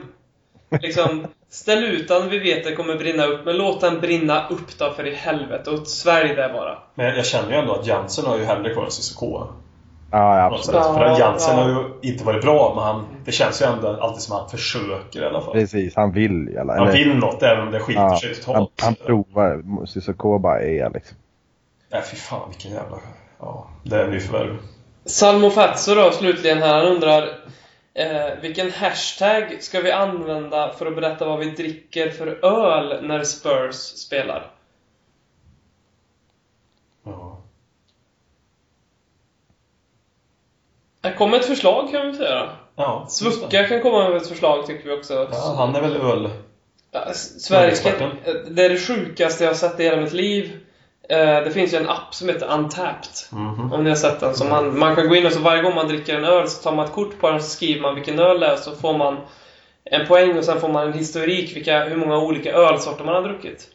Liksom, 0.70 1.26
ställ 1.52 1.84
ut 1.84 2.08
den, 2.08 2.28
vi 2.28 2.38
vet 2.38 2.64
det 2.64 2.74
kommer 2.76 2.94
brinna 2.96 3.24
upp, 3.24 3.44
men 3.44 3.56
låt 3.56 3.80
den 3.80 4.00
brinna 4.00 4.48
upp 4.48 4.78
då 4.78 4.90
för 4.90 5.06
i 5.06 5.14
helvete 5.14 5.70
och 5.70 5.86
svälj 5.86 6.34
det 6.34 6.50
bara. 6.54 6.78
Men 6.94 7.06
jag 7.16 7.26
känner 7.26 7.50
ju 7.50 7.56
ändå 7.56 7.72
att 7.74 7.86
Jansen 7.86 8.26
har 8.26 8.38
ju 8.38 8.44
hellre 8.44 8.72
kvar 8.74 8.84
än 8.84 8.90
Cissoko. 8.90 9.26
Ja, 10.10 10.38
ja, 10.38 10.44
absolut. 10.44 10.84
sätt. 10.84 10.94
För 10.94 11.00
att 11.04 11.18
Jansen 11.18 11.56
Ja. 11.58 11.62
har 11.64 11.70
ju 12.02 12.10
inte 12.10 12.24
varit 12.24 12.42
bra, 12.42 12.72
men 12.74 12.84
han, 12.84 13.04
det 13.24 13.32
känns 13.32 13.62
ju 13.62 13.66
ändå 13.66 13.88
alltid 14.00 14.22
som 14.22 14.36
att 14.36 14.40
han 14.40 14.50
försöker 14.50 15.22
i 15.22 15.26
alla 15.26 15.40
fall. 15.40 15.52
Precis, 15.52 15.96
han 15.96 16.12
vill 16.12 16.30
ju. 16.32 16.56
Eller, 16.56 16.74
Han 16.74 16.88
eller- 16.88 16.92
vill 16.98 17.14
något, 17.16 17.42
även 17.42 17.66
om 17.66 17.72
det 17.72 17.80
skiter 17.80 18.00
ja, 18.02 18.18
sig 18.20 18.28
han, 18.28 18.44
totalt. 18.44 18.70
han 18.82 18.94
provar. 18.94 19.86
Cissoko 19.86 20.38
bara 20.38 20.60
är 20.62 20.90
liksom. 20.94 21.16
Nej, 21.92 22.02
fy 22.10 22.16
fan 22.16 22.48
vilken 22.48 22.70
jävla... 22.72 22.96
Ja, 23.40 23.66
det 23.82 23.96
är 23.96 24.08
nyförvärv. 24.08 24.56
Salmo 25.04 25.50
Fatso 25.50 25.94
då 25.94 26.10
slutligen 26.10 26.58
här, 26.58 26.74
han 26.74 26.86
undrar 26.92 27.28
eh, 27.94 28.34
vilken 28.40 28.70
hashtag 28.70 29.62
ska 29.62 29.80
vi 29.80 29.92
använda 29.92 30.72
för 30.72 30.86
att 30.86 30.94
berätta 30.94 31.26
vad 31.26 31.38
vi 31.38 31.50
dricker 31.50 32.10
för 32.10 32.44
öl 32.44 33.06
när 33.06 33.24
Spurs 33.24 33.74
spelar? 33.76 34.50
Ja. 37.04 37.42
Här 41.02 41.14
kommer 41.14 41.36
ett 41.36 41.44
förslag 41.44 41.90
kan 41.90 42.06
vi 42.06 42.14
säga. 42.14 42.56
Ja. 42.76 43.06
Svukka 43.08 43.68
kan 43.68 43.82
komma 43.82 44.08
med 44.08 44.16
ett 44.16 44.28
förslag 44.28 44.66
tycker 44.66 44.88
vi 44.88 44.96
också. 44.96 45.28
Ja, 45.32 45.54
han 45.56 45.74
är 45.74 45.80
väl 45.80 45.96
öl... 45.96 46.30
Ja, 46.90 47.12
Sverige, 47.14 47.74
det 48.50 48.64
är 48.64 48.68
det 48.68 48.78
sjukaste 48.78 49.44
jag 49.44 49.50
har 49.50 49.54
sett 49.54 49.80
i 49.80 49.82
hela 49.82 50.00
mitt 50.00 50.12
liv. 50.12 50.60
Eh, 51.08 51.44
Det 51.44 51.50
finns 51.50 51.72
ju 51.74 51.76
en 51.78 51.88
app 51.88 52.14
som 52.14 52.28
heter 52.28 52.52
Untapped. 52.54 53.10
Mhm. 53.32 53.72
Om 53.72 53.84
ni 53.84 53.90
har 53.90 53.96
sett 53.96 54.20
den. 54.20 54.34
Så 54.34 54.44
man, 54.44 54.78
man 54.78 54.96
kan 54.96 55.08
gå 55.08 55.16
in 55.16 55.26
och 55.26 55.32
så 55.32 55.40
varje 55.40 55.62
gång 55.62 55.74
man 55.74 55.88
dricker 55.88 56.16
en 56.18 56.24
öl 56.24 56.48
så 56.48 56.62
tar 56.62 56.72
man 56.76 56.84
ett 56.84 56.92
kort 56.92 57.20
på 57.20 57.26
den 57.26 57.36
och 57.36 57.42
så 57.42 57.48
skriver 57.50 57.80
man 57.80 57.94
vilken 57.94 58.18
öl 58.18 58.40
det 58.40 58.46
är 58.46 58.56
så 58.56 58.70
får 58.74 58.98
man 58.98 59.16
en 59.84 60.06
poäng 60.06 60.38
och 60.38 60.44
sen 60.44 60.60
får 60.60 60.68
man 60.68 60.86
en 60.86 60.92
historik 60.92 61.56
vilka, 61.56 61.84
hur 61.84 61.96
många 61.96 62.18
olika 62.18 62.52
ölsorter 62.52 63.04
man 63.04 63.14
har 63.14 63.22
druckit. 63.22 63.68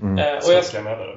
Mm. 0.00 0.18
Eh, 0.18 0.36
och 0.36 0.52
jag, 0.52 0.64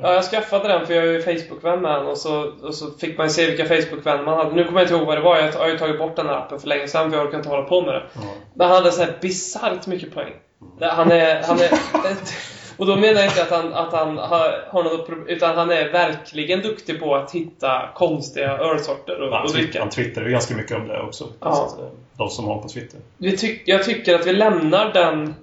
ja, 0.02 0.14
jag 0.14 0.24
skaffade 0.24 0.68
den 0.68 0.88
för 0.88 0.94
jag 0.94 1.04
är 1.06 1.12
ju 1.12 1.22
Facebook-vän 1.22 1.82
med 1.82 1.92
den 1.92 2.06
och 2.08 2.18
så, 2.18 2.54
och 2.64 2.76
så 2.76 2.92
fick 2.92 3.18
man 3.18 3.30
se 3.30 3.46
vilka 3.46 3.66
Facebook-vänner 3.66 4.24
man 4.24 4.38
hade. 4.38 4.56
Nu 4.56 4.64
kommer 4.64 4.80
jag 4.80 4.86
inte 4.86 4.96
ihåg 4.96 5.08
vad 5.08 5.18
det 5.18 5.22
var, 5.22 5.38
jag 5.38 5.52
har 5.52 5.68
ju 5.68 5.78
tagit 5.78 5.98
bort 6.00 6.16
den 6.16 6.28
här 6.28 6.36
appen 6.38 6.60
för 6.60 6.68
länge 6.68 6.88
sedan 6.88 7.12
för 7.12 7.18
jag 7.18 7.28
orkar 7.28 7.38
inte 7.38 7.50
hålla 7.50 7.64
på 7.64 7.82
med 7.82 7.94
det. 7.94 8.04
Ja. 8.14 8.22
Men 8.54 8.68
han 8.68 8.76
hade 8.76 8.92
så 8.92 9.02
här 9.04 9.14
bisarrt 9.22 9.88
mycket 9.88 10.14
poäng. 10.14 10.34
Det- 10.80 10.86
Han 10.88 11.12
är... 11.12 11.42
Han 11.44 11.60
är 11.60 11.70
och 12.80 12.86
då 12.86 12.96
menar 12.96 13.22
jag 13.22 13.26
inte 13.26 13.42
att 13.44 13.50
han, 13.50 13.74
att 13.74 13.94
han 13.94 14.18
har, 14.18 14.66
har 14.70 14.84
något 14.84 15.08
problem, 15.08 15.28
utan 15.28 15.56
han 15.56 15.72
är 15.72 15.90
verkligen 15.90 16.62
duktig 16.62 17.00
på 17.00 17.16
att 17.16 17.32
hitta 17.32 17.90
konstiga 17.96 18.58
ölsorter 18.58 19.22
och, 19.22 19.34
Han, 19.36 19.46
och 19.46 19.52
dricka. 19.52 19.80
han 19.80 19.90
twittrar 19.90 20.26
ju 20.26 20.32
ganska 20.32 20.56
mycket 20.56 20.78
om 20.78 20.88
det 20.88 21.02
också. 21.02 21.28
Ja. 21.40 21.76
Eh, 21.80 21.86
De 22.18 22.30
som 22.30 22.46
har 22.46 22.62
på 22.62 22.68
Twitter. 22.68 23.00
Vi 23.18 23.38
tyck, 23.38 23.62
jag 23.66 23.84
tycker 23.84 24.16
att 24.16 24.28
vi 24.28 24.34
lämnar 24.34 24.94
den 24.94 25.36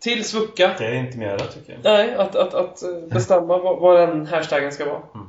till 0.00 0.24
Svukka. 0.24 0.70
Det 0.78 0.84
är 0.86 0.94
inte 0.94 1.18
mer 1.18 1.38
tycker 1.38 1.72
jag. 1.72 1.80
Nej, 1.84 2.14
att, 2.14 2.36
att, 2.36 2.54
att 2.54 2.82
eh, 2.82 2.88
bestämma 3.10 3.58
vad, 3.58 3.78
vad 3.78 4.08
den 4.08 4.26
hashtaggen 4.26 4.72
ska 4.72 4.84
vara. 4.84 5.02
Mm. 5.14 5.26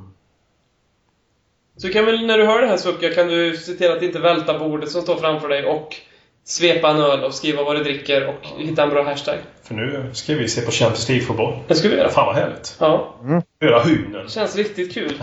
Så 1.76 1.88
kan 1.88 2.04
väl, 2.04 2.26
när 2.26 2.38
du 2.38 2.46
hör 2.46 2.60
det 2.60 2.66
här 2.66 2.76
Svukka, 2.76 3.10
kan 3.14 3.28
du 3.28 3.56
se 3.56 3.72
till 3.72 3.92
att 3.92 4.02
inte 4.02 4.18
välta 4.18 4.58
bordet 4.58 4.90
som 4.90 5.02
står 5.02 5.16
framför 5.16 5.48
dig 5.48 5.64
och 5.66 5.96
svepa 6.44 6.90
en 6.90 7.00
öl 7.00 7.24
och 7.24 7.34
skriva 7.34 7.62
vad 7.62 7.76
du 7.76 7.82
dricker 7.84 8.26
och 8.26 8.60
hitta 8.60 8.82
en 8.82 8.90
bra 8.90 9.02
hashtag. 9.02 9.38
För 9.64 9.74
nu 9.74 10.10
ska 10.12 10.34
vi 10.34 10.48
se 10.48 10.60
på 10.60 10.70
Champions 10.70 11.08
League-fotboll. 11.08 11.58
Det 11.68 11.74
ska 11.74 11.88
vi 11.88 11.96
göra. 11.96 12.08
Fan 12.08 12.26
vad 12.26 12.34
härligt. 12.36 12.76
Ja, 12.80 13.14
Höra 13.60 13.82
hymnen. 13.82 14.28
känns 14.28 14.56
riktigt 14.56 14.94
kul. 14.94 15.22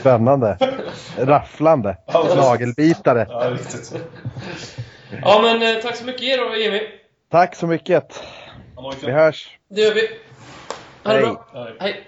Spännande. 0.00 0.58
Rafflande. 1.18 1.96
Nagelbitare. 2.36 3.26
Ja, 3.30 3.50
riktigt. 3.50 3.92
Ja, 5.22 5.40
men 5.42 5.62
eh, 5.76 5.82
tack 5.82 5.96
så 5.96 6.04
mycket 6.04 6.22
er 6.22 6.38
då, 6.38 6.56
Jimmy. 6.56 6.80
Tack 7.30 7.54
så 7.56 7.66
mycket. 7.66 8.22
Vi 9.04 9.10
hörs. 9.12 9.58
Det 9.68 9.80
gör 9.80 9.94
vi. 9.94 10.00
Ha 11.04 11.12
det 11.12 11.18
Hej. 11.18 11.22
bra. 11.22 11.68
Hej. 11.80 12.06